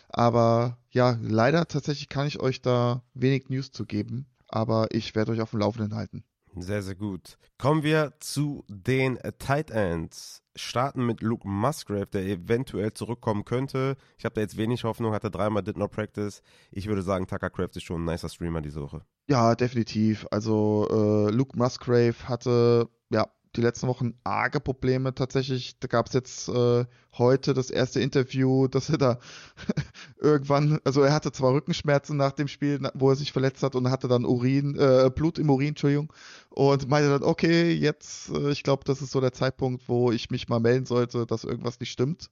Aber 0.09 0.77
ja, 0.91 1.17
leider 1.21 1.67
tatsächlich 1.67 2.09
kann 2.09 2.27
ich 2.27 2.39
euch 2.39 2.61
da 2.61 3.03
wenig 3.13 3.49
News 3.49 3.71
zu 3.71 3.85
geben, 3.85 4.25
aber 4.47 4.87
ich 4.91 5.15
werde 5.15 5.31
euch 5.31 5.41
auf 5.41 5.51
dem 5.51 5.59
Laufenden 5.59 5.95
halten. 5.95 6.23
Sehr, 6.55 6.81
sehr 6.81 6.95
gut. 6.95 7.37
Kommen 7.57 7.83
wir 7.83 8.13
zu 8.19 8.65
den 8.67 9.19
Tight 9.37 9.69
Ends. 9.69 10.41
Starten 10.55 11.05
mit 11.05 11.21
Luke 11.21 11.47
Musgrave, 11.47 12.07
der 12.07 12.23
eventuell 12.23 12.91
zurückkommen 12.93 13.45
könnte. 13.45 13.95
Ich 14.17 14.25
habe 14.25 14.35
da 14.35 14.41
jetzt 14.41 14.57
wenig 14.57 14.83
Hoffnung, 14.83 15.13
hatte 15.13 15.31
dreimal 15.31 15.63
Did 15.63 15.77
Not 15.77 15.91
Practice. 15.91 16.41
Ich 16.71 16.87
würde 16.87 17.01
sagen, 17.01 17.27
Tucker 17.27 17.49
Craft 17.49 17.75
ist 17.75 17.83
schon 17.83 18.03
ein 18.03 18.11
nicer 18.11 18.29
Streamer 18.29 18.61
diese 18.61 18.81
Woche. 18.81 19.03
Ja, 19.27 19.55
definitiv. 19.55 20.25
Also 20.31 20.87
äh, 20.89 21.31
Luke 21.31 21.57
Musgrave 21.57 22.15
hatte 22.27 22.89
ja 23.09 23.27
die 23.55 23.61
letzten 23.61 23.87
Wochen 23.87 24.13
arge 24.23 24.59
Probleme 24.59 25.15
tatsächlich. 25.15 25.79
Da 25.79 25.87
gab 25.87 26.07
es 26.07 26.13
jetzt 26.13 26.49
äh, 26.49 26.85
heute 27.17 27.53
das 27.53 27.69
erste 27.69 27.99
Interview, 27.99 28.67
dass 28.69 28.89
er 28.89 28.97
da 28.97 29.19
irgendwann, 30.19 30.79
also 30.83 31.01
er 31.01 31.13
hatte 31.13 31.31
zwar 31.31 31.53
Rückenschmerzen 31.53 32.15
nach 32.17 32.31
dem 32.31 32.47
Spiel, 32.47 32.79
wo 32.93 33.09
er 33.09 33.15
sich 33.15 33.31
verletzt 33.31 33.63
hat 33.63 33.75
und 33.75 33.89
hatte 33.89 34.07
dann 34.07 34.25
Urin, 34.25 34.75
äh, 34.77 35.09
Blut 35.13 35.39
im 35.39 35.49
Urin, 35.49 35.69
Entschuldigung, 35.69 36.13
und 36.49 36.87
meinte 36.89 37.09
dann, 37.09 37.23
okay, 37.23 37.71
jetzt, 37.71 38.29
äh, 38.29 38.51
ich 38.51 38.63
glaube, 38.63 38.83
das 38.85 39.01
ist 39.01 39.11
so 39.11 39.21
der 39.21 39.33
Zeitpunkt, 39.33 39.87
wo 39.87 40.11
ich 40.11 40.29
mich 40.29 40.47
mal 40.47 40.59
melden 40.59 40.85
sollte, 40.85 41.25
dass 41.25 41.43
irgendwas 41.43 41.79
nicht 41.79 41.91
stimmt. 41.91 42.29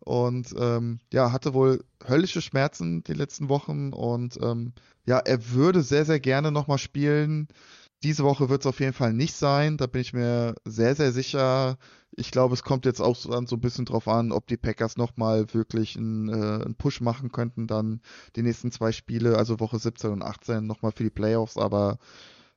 Und 0.00 0.54
ähm, 0.58 0.98
ja, 1.12 1.32
hatte 1.32 1.54
wohl 1.54 1.84
höllische 2.06 2.42
Schmerzen 2.42 3.02
die 3.04 3.14
letzten 3.14 3.48
Wochen 3.48 3.92
und 3.92 4.38
ähm, 4.42 4.72
ja, 5.06 5.18
er 5.18 5.50
würde 5.52 5.82
sehr, 5.82 6.04
sehr 6.04 6.20
gerne 6.20 6.50
nochmal 6.52 6.78
spielen. 6.78 7.48
Diese 8.02 8.24
Woche 8.24 8.48
wird 8.48 8.62
es 8.62 8.66
auf 8.66 8.80
jeden 8.80 8.92
Fall 8.92 9.12
nicht 9.12 9.34
sein, 9.34 9.78
da 9.78 9.86
bin 9.86 10.02
ich 10.02 10.12
mir 10.12 10.54
sehr, 10.64 10.94
sehr 10.94 11.12
sicher. 11.12 11.78
Ich 12.10 12.30
glaube, 12.30 12.54
es 12.54 12.62
kommt 12.62 12.84
jetzt 12.84 13.00
auch 13.00 13.16
so, 13.16 13.30
so 13.46 13.56
ein 13.56 13.60
bisschen 13.60 13.84
drauf 13.84 14.06
an, 14.06 14.32
ob 14.32 14.46
die 14.46 14.56
Packers 14.56 14.96
nochmal 14.96 15.52
wirklich 15.54 15.96
einen, 15.96 16.28
äh, 16.28 16.64
einen 16.64 16.74
Push 16.74 17.00
machen 17.00 17.32
könnten, 17.32 17.66
dann 17.66 18.00
die 18.36 18.42
nächsten 18.42 18.70
zwei 18.70 18.92
Spiele, 18.92 19.36
also 19.38 19.60
Woche 19.60 19.78
17 19.78 20.10
und 20.10 20.22
18, 20.22 20.66
nochmal 20.66 20.92
für 20.92 21.04
die 21.04 21.10
Playoffs. 21.10 21.56
Aber 21.56 21.98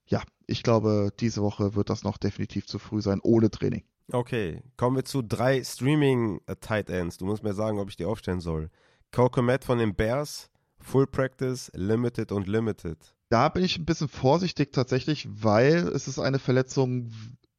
ja, 0.08 0.22
ich 0.46 0.64
glaube, 0.64 1.12
diese 1.20 1.42
Woche 1.42 1.76
wird 1.76 1.90
das 1.90 2.04
noch 2.04 2.18
definitiv 2.18 2.68
zu 2.68 2.80
früh 2.80 3.02
sein, 3.02 3.20
ohne 3.22 3.50
Training. 3.50 3.84
Okay, 4.12 4.64
kommen 4.76 4.96
wir 4.96 5.06
zu 5.06 5.22
drei 5.22 5.64
Streaming-Tight 5.64 6.90
Ends. 6.90 7.18
Du 7.18 7.26
musst 7.26 7.44
mir 7.44 7.54
sagen, 7.54 7.80
ob 7.80 7.90
ich 7.90 7.96
die 7.96 8.06
aufstellen 8.06 8.40
soll. 8.40 8.70
Kokomet 9.12 9.64
von 9.64 9.78
den 9.78 9.96
Bears, 9.96 10.50
Full 10.80 11.08
Practice, 11.08 11.72
Limited 11.76 12.32
und 12.32 12.48
Limited. 12.48 12.98
Da 13.30 13.50
bin 13.50 13.64
ich 13.64 13.78
ein 13.78 13.86
bisschen 13.86 14.08
vorsichtig 14.08 14.74
tatsächlich, 14.74 15.28
weil 15.30 15.88
es 15.90 16.08
ist 16.08 16.20
eine 16.20 16.40
Verletzung, 16.40 17.12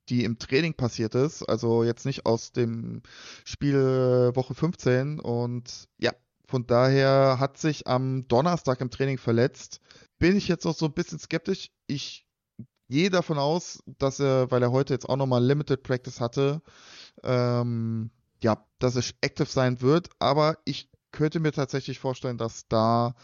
die 0.09 0.25
im 0.25 0.39
Training 0.39 0.75
passiert 0.75 1.15
ist. 1.15 1.45
Also 1.45 1.85
jetzt 1.85 2.05
nicht 2.05 2.27
aus 2.27 2.53
dem 2.53 3.03
Spiel 3.45 4.33
Woche 4.35 4.55
15. 4.55 5.21
Und 5.21 5.89
ja, 5.99 6.13
von 6.47 6.67
daher 6.67 7.37
hat 7.39 7.59
sich 7.59 7.87
am 7.87 8.27
Donnerstag 8.27 8.81
im 8.81 8.91
Training 8.91 9.19
verletzt. 9.19 9.81
Bin 10.19 10.37
ich 10.37 10.49
jetzt 10.49 10.67
auch 10.67 10.75
so 10.75 10.87
ein 10.87 10.93
bisschen 10.93 11.21
skeptisch. 11.21 11.71
Ich 11.87 12.27
gehe 12.89 13.11
davon 13.11 13.39
aus, 13.39 13.81
dass 13.87 14.19
er, 14.19 14.51
weil 14.51 14.63
er 14.63 14.73
heute 14.73 14.93
jetzt 14.93 15.09
auch 15.09 15.17
nochmal 15.17 15.45
Limited 15.45 15.85
Practice 15.85 16.21
hatte, 16.21 16.61
ähm, 17.23 18.11
ja, 18.43 18.67
dass 18.81 18.97
er 18.97 19.05
active 19.21 19.47
sein 19.47 19.81
wird. 19.81 20.11
Aber 20.19 20.59
ich 20.65 20.91
könnte 21.13 21.39
mir 21.39 21.53
tatsächlich 21.53 22.01
vorstellen, 22.01 22.39
dass 22.39 22.67
da 22.67 23.15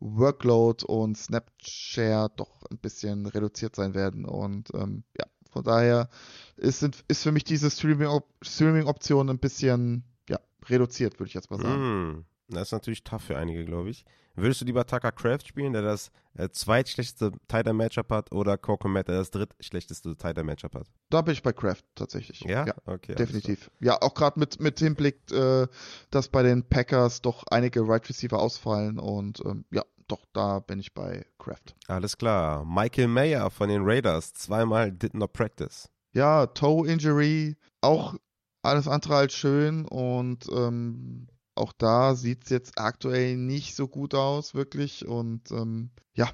Workload 0.00 0.84
und 0.86 1.16
Snapshare 1.16 2.30
doch 2.36 2.64
ein 2.70 2.78
bisschen 2.78 3.26
reduziert 3.26 3.76
sein 3.76 3.94
werden. 3.94 4.24
Und 4.24 4.72
ähm, 4.74 5.04
ja, 5.18 5.26
von 5.50 5.64
daher 5.64 6.08
ist, 6.56 6.82
ist 7.08 7.22
für 7.22 7.32
mich 7.32 7.44
diese 7.44 7.70
Streaming-Option 7.70 8.32
Streaming 8.42 9.28
ein 9.30 9.38
bisschen 9.38 10.04
ja, 10.28 10.38
reduziert, 10.66 11.18
würde 11.18 11.28
ich 11.28 11.34
jetzt 11.34 11.50
mal 11.50 11.60
sagen. 11.60 12.10
Mm, 12.10 12.24
das 12.48 12.68
ist 12.68 12.72
natürlich 12.72 13.04
tough 13.04 13.22
für 13.22 13.36
einige, 13.36 13.64
glaube 13.64 13.90
ich. 13.90 14.04
Würdest 14.34 14.60
du 14.60 14.64
lieber 14.64 14.86
Tucker 14.86 15.10
Craft 15.10 15.46
spielen, 15.46 15.72
der 15.72 15.82
das 15.82 16.10
äh, 16.34 16.48
zweitschlechteste 16.48 17.32
Tighter 17.48 17.72
Matchup 17.72 18.10
hat, 18.10 18.32
oder 18.32 18.56
Kokomet, 18.56 19.08
der 19.08 19.16
das 19.16 19.30
drittschlechteste 19.30 20.16
Tighter 20.16 20.44
Matchup 20.44 20.74
hat? 20.74 20.86
Da 21.10 21.22
bin 21.22 21.32
ich 21.32 21.42
bei 21.42 21.52
Craft 21.52 21.82
tatsächlich. 21.94 22.40
Ja, 22.42 22.66
ja 22.66 22.74
okay. 22.86 23.16
Definitiv. 23.16 23.70
Ja, 23.80 24.00
auch 24.00 24.14
gerade 24.14 24.38
mit, 24.38 24.60
mit 24.60 24.78
Hinblick, 24.78 25.30
äh, 25.32 25.66
dass 26.10 26.28
bei 26.28 26.42
den 26.42 26.62
Packers 26.62 27.20
doch 27.20 27.44
einige 27.50 27.86
Right 27.86 28.08
Receiver 28.08 28.38
ausfallen 28.38 28.98
und 28.98 29.40
ähm, 29.44 29.64
ja, 29.72 29.82
doch, 30.06 30.24
da 30.32 30.60
bin 30.60 30.78
ich 30.78 30.94
bei 30.94 31.26
Craft. 31.38 31.74
Alles 31.86 32.16
klar. 32.16 32.64
Michael 32.64 33.08
Mayer 33.08 33.50
von 33.50 33.68
den 33.68 33.82
Raiders, 33.84 34.32
zweimal 34.32 34.90
did 34.92 35.14
not 35.14 35.32
practice. 35.32 35.90
Ja, 36.12 36.46
Toe 36.46 36.88
Injury, 36.88 37.56
auch 37.80 38.14
alles 38.62 38.88
andere 38.88 39.16
als 39.16 39.34
schön 39.34 39.84
und 39.84 40.48
ähm, 40.50 41.28
auch 41.58 41.72
da 41.72 42.14
sieht 42.14 42.44
es 42.44 42.50
jetzt 42.50 42.78
aktuell 42.78 43.36
nicht 43.36 43.74
so 43.74 43.88
gut 43.88 44.14
aus, 44.14 44.54
wirklich. 44.54 45.06
Und 45.06 45.50
ähm, 45.50 45.90
ja, 46.14 46.30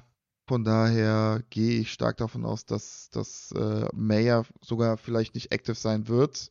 von 0.47 0.63
daher 0.63 1.43
gehe 1.49 1.79
ich 1.79 1.91
stark 1.91 2.17
davon 2.17 2.45
aus, 2.45 2.65
dass, 2.65 3.09
dass 3.09 3.51
äh, 3.51 3.87
Mayer 3.93 4.45
sogar 4.61 4.97
vielleicht 4.97 5.35
nicht 5.35 5.51
active 5.51 5.75
sein 5.75 6.07
wird. 6.07 6.49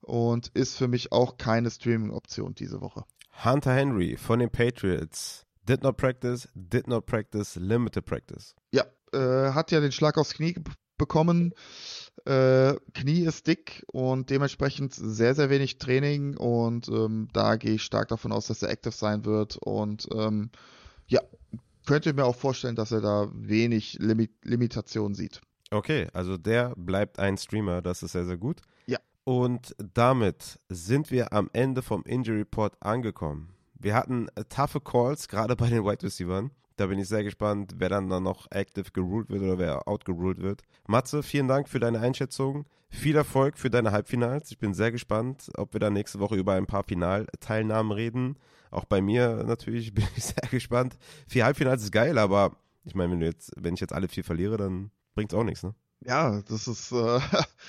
Und 0.00 0.48
ist 0.48 0.76
für 0.76 0.86
mich 0.86 1.12
auch 1.12 1.38
keine 1.38 1.70
Streaming-Option 1.70 2.54
diese 2.54 2.82
Woche. 2.82 3.04
Hunter 3.42 3.72
Henry 3.72 4.16
von 4.16 4.38
den 4.38 4.50
Patriots. 4.50 5.46
Did 5.66 5.82
not 5.82 5.96
practice, 5.96 6.48
did 6.54 6.86
not 6.88 7.06
practice, 7.06 7.56
limited 7.56 8.04
practice. 8.04 8.54
Ja, 8.70 8.84
äh, 9.14 9.52
hat 9.52 9.70
ja 9.70 9.80
den 9.80 9.92
Schlag 9.92 10.18
aufs 10.18 10.34
Knie 10.34 10.54
bekommen. 10.98 11.54
Äh, 12.26 12.76
Knie 12.94 13.20
ist 13.20 13.46
dick 13.46 13.84
und 13.92 14.30
dementsprechend 14.30 14.94
sehr, 14.94 15.34
sehr 15.34 15.50
wenig 15.50 15.78
Training 15.78 16.36
und 16.36 16.88
ähm, 16.88 17.28
da 17.34 17.56
gehe 17.56 17.74
ich 17.74 17.82
stark 17.82 18.08
davon 18.08 18.32
aus, 18.32 18.46
dass 18.46 18.62
er 18.62 18.70
active 18.70 18.94
sein 18.94 19.26
wird 19.26 19.58
und 19.58 20.08
ähm, 20.14 20.50
ja, 21.06 21.20
könnte 21.86 22.14
mir 22.14 22.24
auch 22.24 22.36
vorstellen, 22.36 22.76
dass 22.76 22.92
er 22.92 23.02
da 23.02 23.28
wenig 23.34 23.98
Limit 24.00 24.30
Limitationen 24.42 25.14
sieht. 25.14 25.42
Okay, 25.70 26.08
also 26.14 26.38
der 26.38 26.72
bleibt 26.76 27.18
ein 27.18 27.36
Streamer, 27.36 27.82
das 27.82 28.02
ist 28.02 28.12
sehr, 28.12 28.24
sehr 28.24 28.38
gut. 28.38 28.62
Ja. 28.86 28.98
Und 29.24 29.74
damit 29.92 30.58
sind 30.70 31.10
wir 31.10 31.32
am 31.32 31.50
Ende 31.52 31.82
vom 31.82 32.04
Injury 32.04 32.38
Report 32.38 32.74
angekommen. 32.80 33.50
Wir 33.74 33.94
hatten 33.94 34.28
äh, 34.34 34.44
toughe 34.44 34.80
Calls, 34.80 35.28
gerade 35.28 35.56
bei 35.56 35.68
den 35.68 35.84
Wide 35.84 36.02
Receivers. 36.02 36.50
Da 36.76 36.86
bin 36.86 36.98
ich 36.98 37.08
sehr 37.08 37.22
gespannt, 37.22 37.74
wer 37.76 37.88
dann, 37.88 38.08
dann 38.08 38.24
noch 38.24 38.50
active 38.50 38.90
geruled 38.92 39.30
wird 39.30 39.42
oder 39.42 39.58
wer 39.58 39.86
outgeruled 39.86 40.40
wird. 40.40 40.62
Matze, 40.88 41.22
vielen 41.22 41.46
Dank 41.46 41.68
für 41.68 41.78
deine 41.78 42.00
Einschätzung. 42.00 42.66
Viel 42.88 43.16
Erfolg 43.16 43.58
für 43.58 43.70
deine 43.70 43.92
Halbfinals. 43.92 44.50
Ich 44.50 44.58
bin 44.58 44.74
sehr 44.74 44.90
gespannt, 44.90 45.50
ob 45.56 45.72
wir 45.72 45.80
dann 45.80 45.92
nächste 45.92 46.18
Woche 46.18 46.36
über 46.36 46.54
ein 46.54 46.66
paar 46.66 46.84
Finalteilnahmen 46.84 47.92
reden. 47.92 48.38
Auch 48.70 48.84
bei 48.84 49.00
mir 49.00 49.44
natürlich 49.46 49.94
bin 49.94 50.06
ich 50.16 50.24
sehr 50.24 50.48
gespannt. 50.50 50.96
Vier 51.28 51.44
Halbfinals 51.44 51.84
ist 51.84 51.92
geil, 51.92 52.18
aber 52.18 52.56
ich 52.84 52.94
meine, 52.94 53.12
wenn 53.12 53.22
jetzt, 53.22 53.52
wenn 53.56 53.74
ich 53.74 53.80
jetzt 53.80 53.92
alle 53.92 54.08
vier 54.08 54.24
verliere, 54.24 54.56
dann 54.56 54.90
bringt 55.14 55.32
es 55.32 55.38
auch 55.38 55.44
nichts, 55.44 55.62
ne? 55.62 55.74
Ja, 56.04 56.42
das 56.42 56.68
ist 56.68 56.92
äh, 56.92 57.20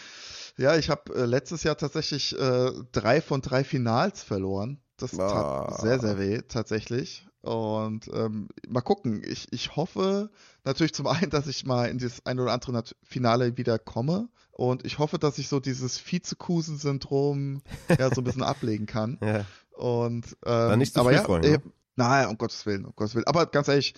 ja, 0.58 0.76
ich 0.78 0.90
habe 0.90 1.14
äh, 1.14 1.26
letztes 1.26 1.64
Jahr 1.64 1.78
tatsächlich 1.78 2.38
äh, 2.38 2.72
drei 2.92 3.22
von 3.22 3.42
drei 3.42 3.64
Finals 3.64 4.24
verloren. 4.24 4.80
Das 4.98 5.12
tat 5.12 5.22
ah. 5.22 5.78
sehr, 5.82 6.00
sehr 6.00 6.18
weh, 6.18 6.42
tatsächlich. 6.48 7.28
Und 7.42 8.10
ähm, 8.14 8.48
mal 8.68 8.82
gucken. 8.82 9.22
Ich, 9.24 9.52
ich 9.52 9.76
hoffe 9.76 10.32
natürlich 10.64 10.94
zum 10.94 11.08
einen, 11.08 11.30
dass 11.30 11.48
ich 11.48 11.66
mal 11.66 11.86
in 11.90 12.00
das 12.00 12.26
ein 12.26 12.40
oder 12.40 12.54
andere 12.54 12.84
Finale 13.04 13.58
wieder 13.58 13.78
komme. 13.78 14.30
Und 14.52 14.86
ich 14.86 15.00
hoffe, 15.00 15.20
dass 15.20 15.38
ich 15.38 15.48
so 15.50 15.60
dieses 15.60 16.00
Vizekusen-Syndrom 16.00 17.62
ja 18.00 18.10
so 18.14 18.22
ein 18.22 18.24
bisschen 18.24 18.44
ablegen 18.44 18.86
kann. 18.86 19.20
Ja. 19.22 19.46
Und 19.78 20.26
ähm, 20.46 20.70
Dann 20.70 20.80
nicht 20.80 20.94
zu 20.94 21.02
aber 21.02 21.12
ja, 21.12 21.24
äh, 21.40 21.60
nein, 21.96 22.28
um 22.30 22.38
Gottes 22.38 22.66
Willen, 22.66 22.86
um 22.86 22.96
Gottes 22.96 23.16
Willen. 23.16 23.28
Aber 23.28 23.46
ganz 23.46 23.68
ehrlich, 23.68 23.94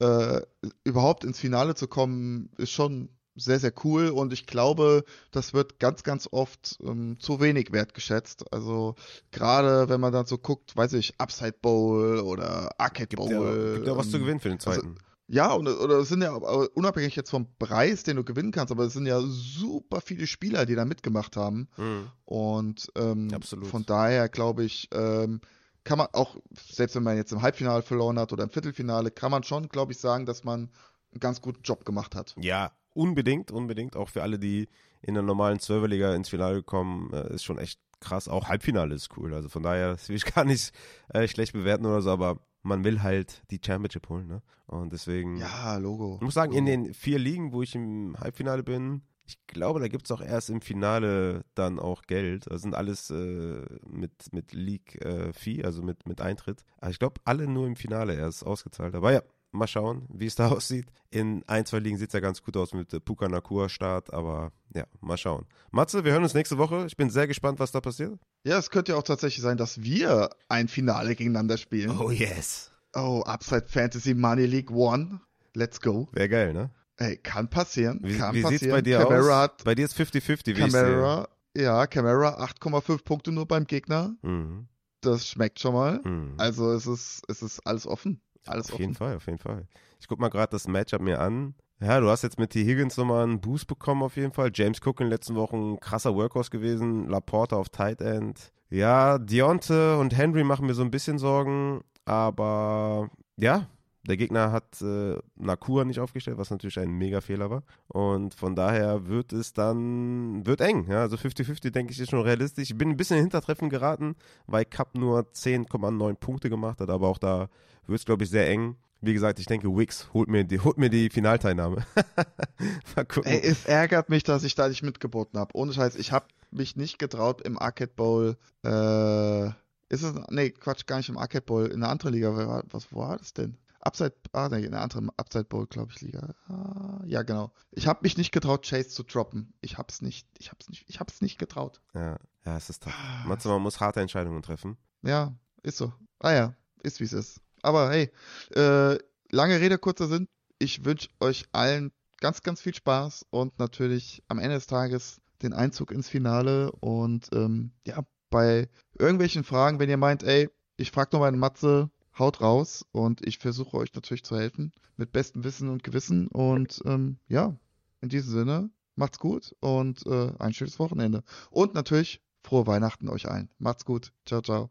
äh, 0.00 0.40
überhaupt 0.84 1.24
ins 1.24 1.38
Finale 1.38 1.74
zu 1.74 1.86
kommen, 1.86 2.50
ist 2.56 2.70
schon 2.70 3.10
sehr, 3.38 3.58
sehr 3.58 3.72
cool 3.84 4.08
und 4.08 4.32
ich 4.32 4.46
glaube, 4.46 5.04
das 5.30 5.54
wird 5.54 5.78
ganz, 5.78 6.02
ganz 6.02 6.28
oft 6.30 6.78
ähm, 6.82 7.16
zu 7.20 7.40
wenig 7.40 7.72
wertgeschätzt. 7.72 8.52
Also 8.52 8.94
gerade 9.30 9.88
wenn 9.88 10.00
man 10.00 10.12
dann 10.12 10.26
so 10.26 10.38
guckt, 10.38 10.76
weiß 10.76 10.94
ich, 10.94 11.18
Upside 11.18 11.56
Bowl 11.60 12.18
oder 12.18 12.78
Arcade 12.78 13.08
gibt 13.08 13.22
Bowl. 13.22 13.32
Ja, 13.32 13.74
gibt 13.74 13.86
ja 13.86 13.96
was 13.96 14.06
ähm, 14.06 14.12
zu 14.12 14.18
gewinnen 14.20 14.40
für 14.40 14.48
den 14.48 14.58
also 14.58 14.80
zweiten. 14.80 14.98
Ja, 15.30 15.52
und 15.52 15.68
oder 15.68 15.98
es 15.98 16.08
sind 16.08 16.22
ja 16.22 16.32
unabhängig 16.32 17.14
jetzt 17.14 17.30
vom 17.30 17.48
Preis, 17.58 18.02
den 18.02 18.16
du 18.16 18.24
gewinnen 18.24 18.50
kannst, 18.50 18.72
aber 18.72 18.84
es 18.84 18.94
sind 18.94 19.04
ja 19.04 19.20
super 19.20 20.00
viele 20.00 20.26
Spieler, 20.26 20.64
die 20.64 20.74
da 20.74 20.86
mitgemacht 20.86 21.36
haben. 21.36 21.68
Mhm. 21.76 22.10
Und 22.24 22.90
ähm, 22.96 23.30
von 23.42 23.84
daher 23.84 24.30
glaube 24.30 24.64
ich, 24.64 24.88
ähm, 24.92 25.42
kann 25.84 25.98
man 25.98 26.08
auch, 26.12 26.36
selbst 26.70 26.96
wenn 26.96 27.02
man 27.02 27.16
jetzt 27.16 27.32
im 27.32 27.42
Halbfinale 27.42 27.82
verloren 27.82 28.18
hat 28.18 28.32
oder 28.32 28.44
im 28.44 28.50
Viertelfinale, 28.50 29.10
kann 29.10 29.30
man 29.30 29.42
schon, 29.42 29.68
glaube 29.68 29.92
ich, 29.92 29.98
sagen, 29.98 30.24
dass 30.24 30.44
man 30.44 30.70
einen 31.12 31.20
ganz 31.20 31.42
guten 31.42 31.62
Job 31.62 31.84
gemacht 31.84 32.14
hat. 32.14 32.34
Ja, 32.38 32.72
unbedingt, 32.94 33.50
unbedingt. 33.50 33.96
Auch 33.96 34.08
für 34.08 34.22
alle, 34.22 34.38
die 34.38 34.68
in 35.02 35.14
der 35.14 35.22
normalen 35.22 35.60
Zwölferliga 35.60 36.14
ins 36.14 36.28
Finale 36.28 36.62
kommen, 36.62 37.12
äh, 37.12 37.34
ist 37.34 37.44
schon 37.44 37.58
echt 37.58 37.80
krass. 38.00 38.28
Auch 38.28 38.48
Halbfinale 38.48 38.94
ist 38.94 39.16
cool. 39.16 39.34
Also 39.34 39.48
von 39.48 39.62
daher 39.62 39.96
will 40.06 40.16
ich 40.16 40.24
gar 40.34 40.44
nicht 40.44 40.72
äh, 41.08 41.26
schlecht 41.28 41.52
bewerten 41.52 41.86
oder 41.86 42.02
so, 42.02 42.10
aber 42.10 42.38
man 42.62 42.84
will 42.84 43.02
halt 43.02 43.42
die 43.50 43.60
Championship 43.64 44.08
holen, 44.08 44.26
ne? 44.26 44.42
Und 44.66 44.92
deswegen. 44.92 45.36
Ja, 45.36 45.76
Logo. 45.78 46.16
Ich 46.16 46.24
muss 46.24 46.34
sagen, 46.34 46.52
in 46.52 46.66
den 46.66 46.92
vier 46.92 47.18
Ligen, 47.18 47.52
wo 47.52 47.62
ich 47.62 47.74
im 47.74 48.16
Halbfinale 48.18 48.62
bin, 48.62 49.02
ich 49.28 49.38
glaube, 49.46 49.78
da 49.78 49.88
gibt 49.88 50.06
es 50.06 50.10
auch 50.10 50.22
erst 50.22 50.48
im 50.48 50.62
Finale 50.62 51.44
dann 51.54 51.78
auch 51.78 52.02
Geld. 52.02 52.46
Das 52.50 52.62
sind 52.62 52.74
alles 52.74 53.10
äh, 53.10 53.60
mit, 53.86 54.32
mit 54.32 54.52
League-Fee, 54.52 55.60
äh, 55.60 55.64
also 55.64 55.82
mit, 55.82 56.06
mit 56.06 56.22
Eintritt. 56.22 56.64
Aber 56.78 56.90
ich 56.90 56.98
glaube, 56.98 57.20
alle 57.24 57.46
nur 57.46 57.66
im 57.66 57.76
Finale 57.76 58.14
erst 58.14 58.46
ausgezahlt. 58.46 58.94
Aber 58.94 59.12
ja, 59.12 59.22
mal 59.50 59.66
schauen, 59.66 60.06
wie 60.12 60.26
es 60.26 60.34
da 60.36 60.48
aussieht. 60.48 60.86
In 61.10 61.42
ein, 61.46 61.66
zwei 61.66 61.78
Ligen 61.78 61.96
sieht 61.96 62.08
es 62.08 62.12
ja 62.14 62.20
ganz 62.20 62.42
gut 62.42 62.56
aus 62.56 62.74
mit 62.74 63.04
Puka 63.04 63.28
Nakua 63.28 63.68
Start, 63.68 64.12
aber 64.12 64.52
ja, 64.74 64.84
mal 65.00 65.16
schauen. 65.16 65.46
Matze, 65.70 66.04
wir 66.04 66.12
hören 66.12 66.22
uns 66.22 66.34
nächste 66.34 66.58
Woche. 66.58 66.84
Ich 66.86 66.96
bin 66.96 67.10
sehr 67.10 67.26
gespannt, 67.26 67.58
was 67.58 67.72
da 67.72 67.80
passiert. 67.80 68.18
Ja, 68.44 68.58
es 68.58 68.70
könnte 68.70 68.92
ja 68.92 68.98
auch 68.98 69.02
tatsächlich 69.02 69.42
sein, 69.42 69.56
dass 69.56 69.82
wir 69.82 70.30
ein 70.48 70.68
Finale 70.68 71.14
gegeneinander 71.14 71.56
spielen. 71.56 71.98
Oh 71.98 72.10
yes. 72.10 72.70
Oh, 72.94 73.22
Upside 73.26 73.66
Fantasy 73.68 74.14
Money 74.14 74.46
League 74.46 74.70
One. 74.70 75.20
Let's 75.54 75.80
go. 75.80 76.08
Wäre 76.12 76.28
geil, 76.28 76.52
ne? 76.52 76.70
Ey, 76.96 77.16
kann 77.16 77.48
passieren. 77.48 78.00
Wie, 78.02 78.16
kann 78.16 78.34
wie 78.34 78.42
passieren. 78.42 78.58
sieht's 78.58 78.72
bei 78.72 78.82
dir 78.82 78.98
Camara 78.98 79.20
aus? 79.20 79.42
Hat, 79.42 79.64
bei 79.64 79.74
dir 79.74 79.84
ist 79.84 79.96
50-50, 79.96 80.46
wie 80.46 80.54
Camara, 80.54 81.28
ja, 81.56 81.86
Camara 81.86 82.42
8,5 82.44 83.04
Punkte 83.04 83.32
nur 83.32 83.46
beim 83.46 83.66
Gegner. 83.66 84.16
Mhm. 84.22 84.68
Das 85.00 85.28
schmeckt 85.28 85.60
schon 85.60 85.74
mal. 85.74 86.00
Mhm. 86.02 86.34
Also 86.38 86.72
es 86.72 86.86
ist, 86.86 87.22
es 87.28 87.42
ist 87.42 87.60
alles 87.60 87.86
offen. 87.86 88.20
Alles 88.48 88.66
auf 88.68 88.74
offen. 88.74 88.82
jeden 88.82 88.94
Fall, 88.94 89.16
auf 89.16 89.26
jeden 89.26 89.38
Fall. 89.38 89.66
Ich 90.00 90.08
guck 90.08 90.18
mal 90.18 90.28
gerade 90.28 90.50
das 90.50 90.68
Matchup 90.68 91.00
mir 91.00 91.20
an. 91.20 91.54
Ja, 91.80 92.00
du 92.00 92.08
hast 92.08 92.22
jetzt 92.22 92.38
mit 92.38 92.50
T. 92.50 92.64
Higgins 92.64 92.96
nochmal 92.96 93.22
einen 93.22 93.40
Boost 93.40 93.68
bekommen 93.68 94.02
auf 94.02 94.16
jeden 94.16 94.32
Fall. 94.32 94.50
James 94.52 94.80
Cook 94.84 95.00
in 95.00 95.06
den 95.06 95.12
letzten 95.12 95.36
Wochen 95.36 95.78
krasser 95.78 96.14
Workhorse 96.14 96.50
gewesen. 96.50 97.08
Laporta 97.08 97.56
auf 97.56 97.68
Tight 97.68 98.00
End. 98.00 98.52
Ja, 98.70 99.18
Deonte 99.18 99.96
und 99.98 100.16
Henry 100.16 100.44
machen 100.44 100.66
mir 100.66 100.74
so 100.74 100.82
ein 100.82 100.90
bisschen 100.90 101.18
Sorgen. 101.18 101.82
Aber 102.04 103.10
ja, 103.36 103.68
der 104.06 104.16
Gegner 104.16 104.52
hat 104.52 104.80
äh, 104.80 105.16
Nakua 105.36 105.84
nicht 105.84 106.00
aufgestellt, 106.00 106.38
was 106.38 106.50
natürlich 106.50 106.78
ein 106.78 106.90
Mega-Fehler 106.90 107.50
war. 107.50 107.62
Und 107.88 108.34
von 108.34 108.54
daher 108.54 109.06
wird 109.06 109.32
es 109.32 109.52
dann, 109.52 110.46
wird 110.46 110.60
eng. 110.60 110.86
Ja? 110.88 111.00
Also 111.00 111.16
50-50 111.16 111.70
denke 111.70 111.92
ich 111.92 112.00
ist 112.00 112.10
schon 112.10 112.22
realistisch. 112.22 112.70
Ich 112.70 112.78
bin 112.78 112.90
ein 112.90 112.96
bisschen 112.96 113.16
in 113.16 113.24
Hintertreffen 113.24 113.68
geraten, 113.68 114.16
weil 114.46 114.64
Cup 114.64 114.96
nur 114.96 115.20
10,9 115.20 116.14
Punkte 116.14 116.48
gemacht 116.48 116.80
hat, 116.80 116.90
aber 116.90 117.08
auch 117.08 117.18
da 117.18 117.48
wird 117.86 117.98
es, 117.98 118.06
glaube 118.06 118.24
ich, 118.24 118.30
sehr 118.30 118.48
eng. 118.48 118.76
Wie 119.00 119.12
gesagt, 119.12 119.38
ich 119.38 119.46
denke, 119.46 119.68
Wix 119.76 120.08
holt 120.12 120.28
mir 120.28 120.44
die, 120.44 120.58
holt 120.58 120.76
mir 120.76 120.90
die 120.90 121.08
Finalteilnahme. 121.10 121.86
Mal 122.96 123.04
gucken. 123.04 123.30
Ey, 123.30 123.40
es 123.40 123.64
ärgert 123.64 124.08
mich, 124.08 124.24
dass 124.24 124.42
ich 124.42 124.54
da 124.54 124.68
nicht 124.68 124.82
mitgeboten 124.82 125.38
habe. 125.38 125.56
Ohne 125.56 125.72
Scheiß, 125.72 125.94
ich 125.96 126.10
habe 126.12 126.26
mich 126.50 126.76
nicht 126.76 126.98
getraut 126.98 127.42
im 127.42 127.58
Arcade 127.58 127.92
Bowl. 127.94 128.36
Äh, 128.64 129.46
ist 129.90 130.02
es, 130.02 130.14
nee, 130.30 130.50
Quatsch, 130.50 130.86
gar 130.86 130.96
nicht 130.96 131.08
im 131.08 131.16
Arcade 131.18 131.44
Bowl. 131.44 131.66
In 131.66 131.82
einer 131.82 131.90
anderen 131.90 132.12
Liga, 132.12 132.64
was 132.70 132.92
war 132.92 133.18
das 133.18 133.32
denn? 133.34 133.56
Upside, 133.80 134.14
ah, 134.32 134.48
nee, 134.48 134.64
in 134.64 134.74
einer 134.74 134.82
anderen 134.82 135.10
Upside 135.16 135.44
Bowl, 135.44 135.66
glaube 135.66 135.92
ich, 135.94 136.00
Liga. 136.00 136.34
Ah, 136.48 137.02
ja, 137.06 137.22
genau. 137.22 137.52
Ich 137.70 137.86
habe 137.86 138.00
mich 138.02 138.16
nicht 138.16 138.32
getraut, 138.32 138.66
Chase 138.68 138.88
zu 138.88 139.02
droppen. 139.04 139.52
Ich 139.60 139.78
hab's 139.78 140.02
nicht, 140.02 140.26
ich 140.38 140.50
hab's 140.50 140.68
nicht, 140.68 140.84
ich 140.88 141.00
hab's 141.00 141.20
nicht 141.20 141.38
getraut. 141.38 141.80
Ja, 141.94 142.18
ja, 142.44 142.56
es 142.56 142.70
ist 142.70 142.82
tough. 142.82 142.94
Matze, 143.26 143.48
man 143.48 143.62
muss 143.62 143.80
harte 143.80 144.00
Entscheidungen 144.00 144.42
treffen. 144.42 144.76
Ja, 145.02 145.34
ist 145.62 145.78
so. 145.78 145.92
Ah 146.18 146.32
ja, 146.32 146.54
ist 146.82 147.00
wie 147.00 147.04
es 147.04 147.12
ist. 147.12 147.40
Aber 147.62 147.90
hey, 147.90 148.10
äh, 148.54 148.98
lange 149.30 149.60
Rede, 149.60 149.78
kurzer 149.78 150.08
Sinn. 150.08 150.28
Ich 150.58 150.84
wünsche 150.84 151.08
euch 151.20 151.46
allen 151.52 151.92
ganz, 152.20 152.42
ganz 152.42 152.60
viel 152.60 152.74
Spaß 152.74 153.26
und 153.30 153.58
natürlich 153.58 154.22
am 154.28 154.38
Ende 154.38 154.56
des 154.56 154.66
Tages 154.66 155.20
den 155.42 155.52
Einzug 155.52 155.92
ins 155.92 156.08
Finale. 156.08 156.72
Und 156.72 157.28
ähm, 157.32 157.72
ja, 157.86 158.00
bei 158.30 158.68
irgendwelchen 158.98 159.44
Fragen, 159.44 159.78
wenn 159.78 159.90
ihr 159.90 159.96
meint, 159.96 160.22
ey, 160.22 160.50
ich 160.76 160.90
frage 160.90 161.10
noch 161.12 161.20
meinen 161.20 161.38
Matze, 161.38 161.90
haut 162.18 162.40
raus 162.40 162.86
und 162.92 163.26
ich 163.26 163.38
versuche 163.38 163.76
euch 163.76 163.94
natürlich 163.94 164.24
zu 164.24 164.36
helfen 164.36 164.72
mit 164.96 165.12
bestem 165.12 165.44
Wissen 165.44 165.68
und 165.68 165.84
Gewissen. 165.84 166.28
Und 166.28 166.82
ähm, 166.84 167.18
ja, 167.28 167.56
in 168.00 168.08
diesem 168.08 168.32
Sinne, 168.32 168.70
macht's 168.96 169.18
gut 169.18 169.54
und 169.60 170.04
äh, 170.06 170.32
ein 170.38 170.52
schönes 170.52 170.78
Wochenende. 170.78 171.22
Und 171.50 171.74
natürlich 171.74 172.20
frohe 172.42 172.66
Weihnachten 172.66 173.08
euch 173.08 173.28
allen. 173.28 173.50
Macht's 173.58 173.84
gut. 173.84 174.12
Ciao, 174.26 174.42
ciao. 174.42 174.70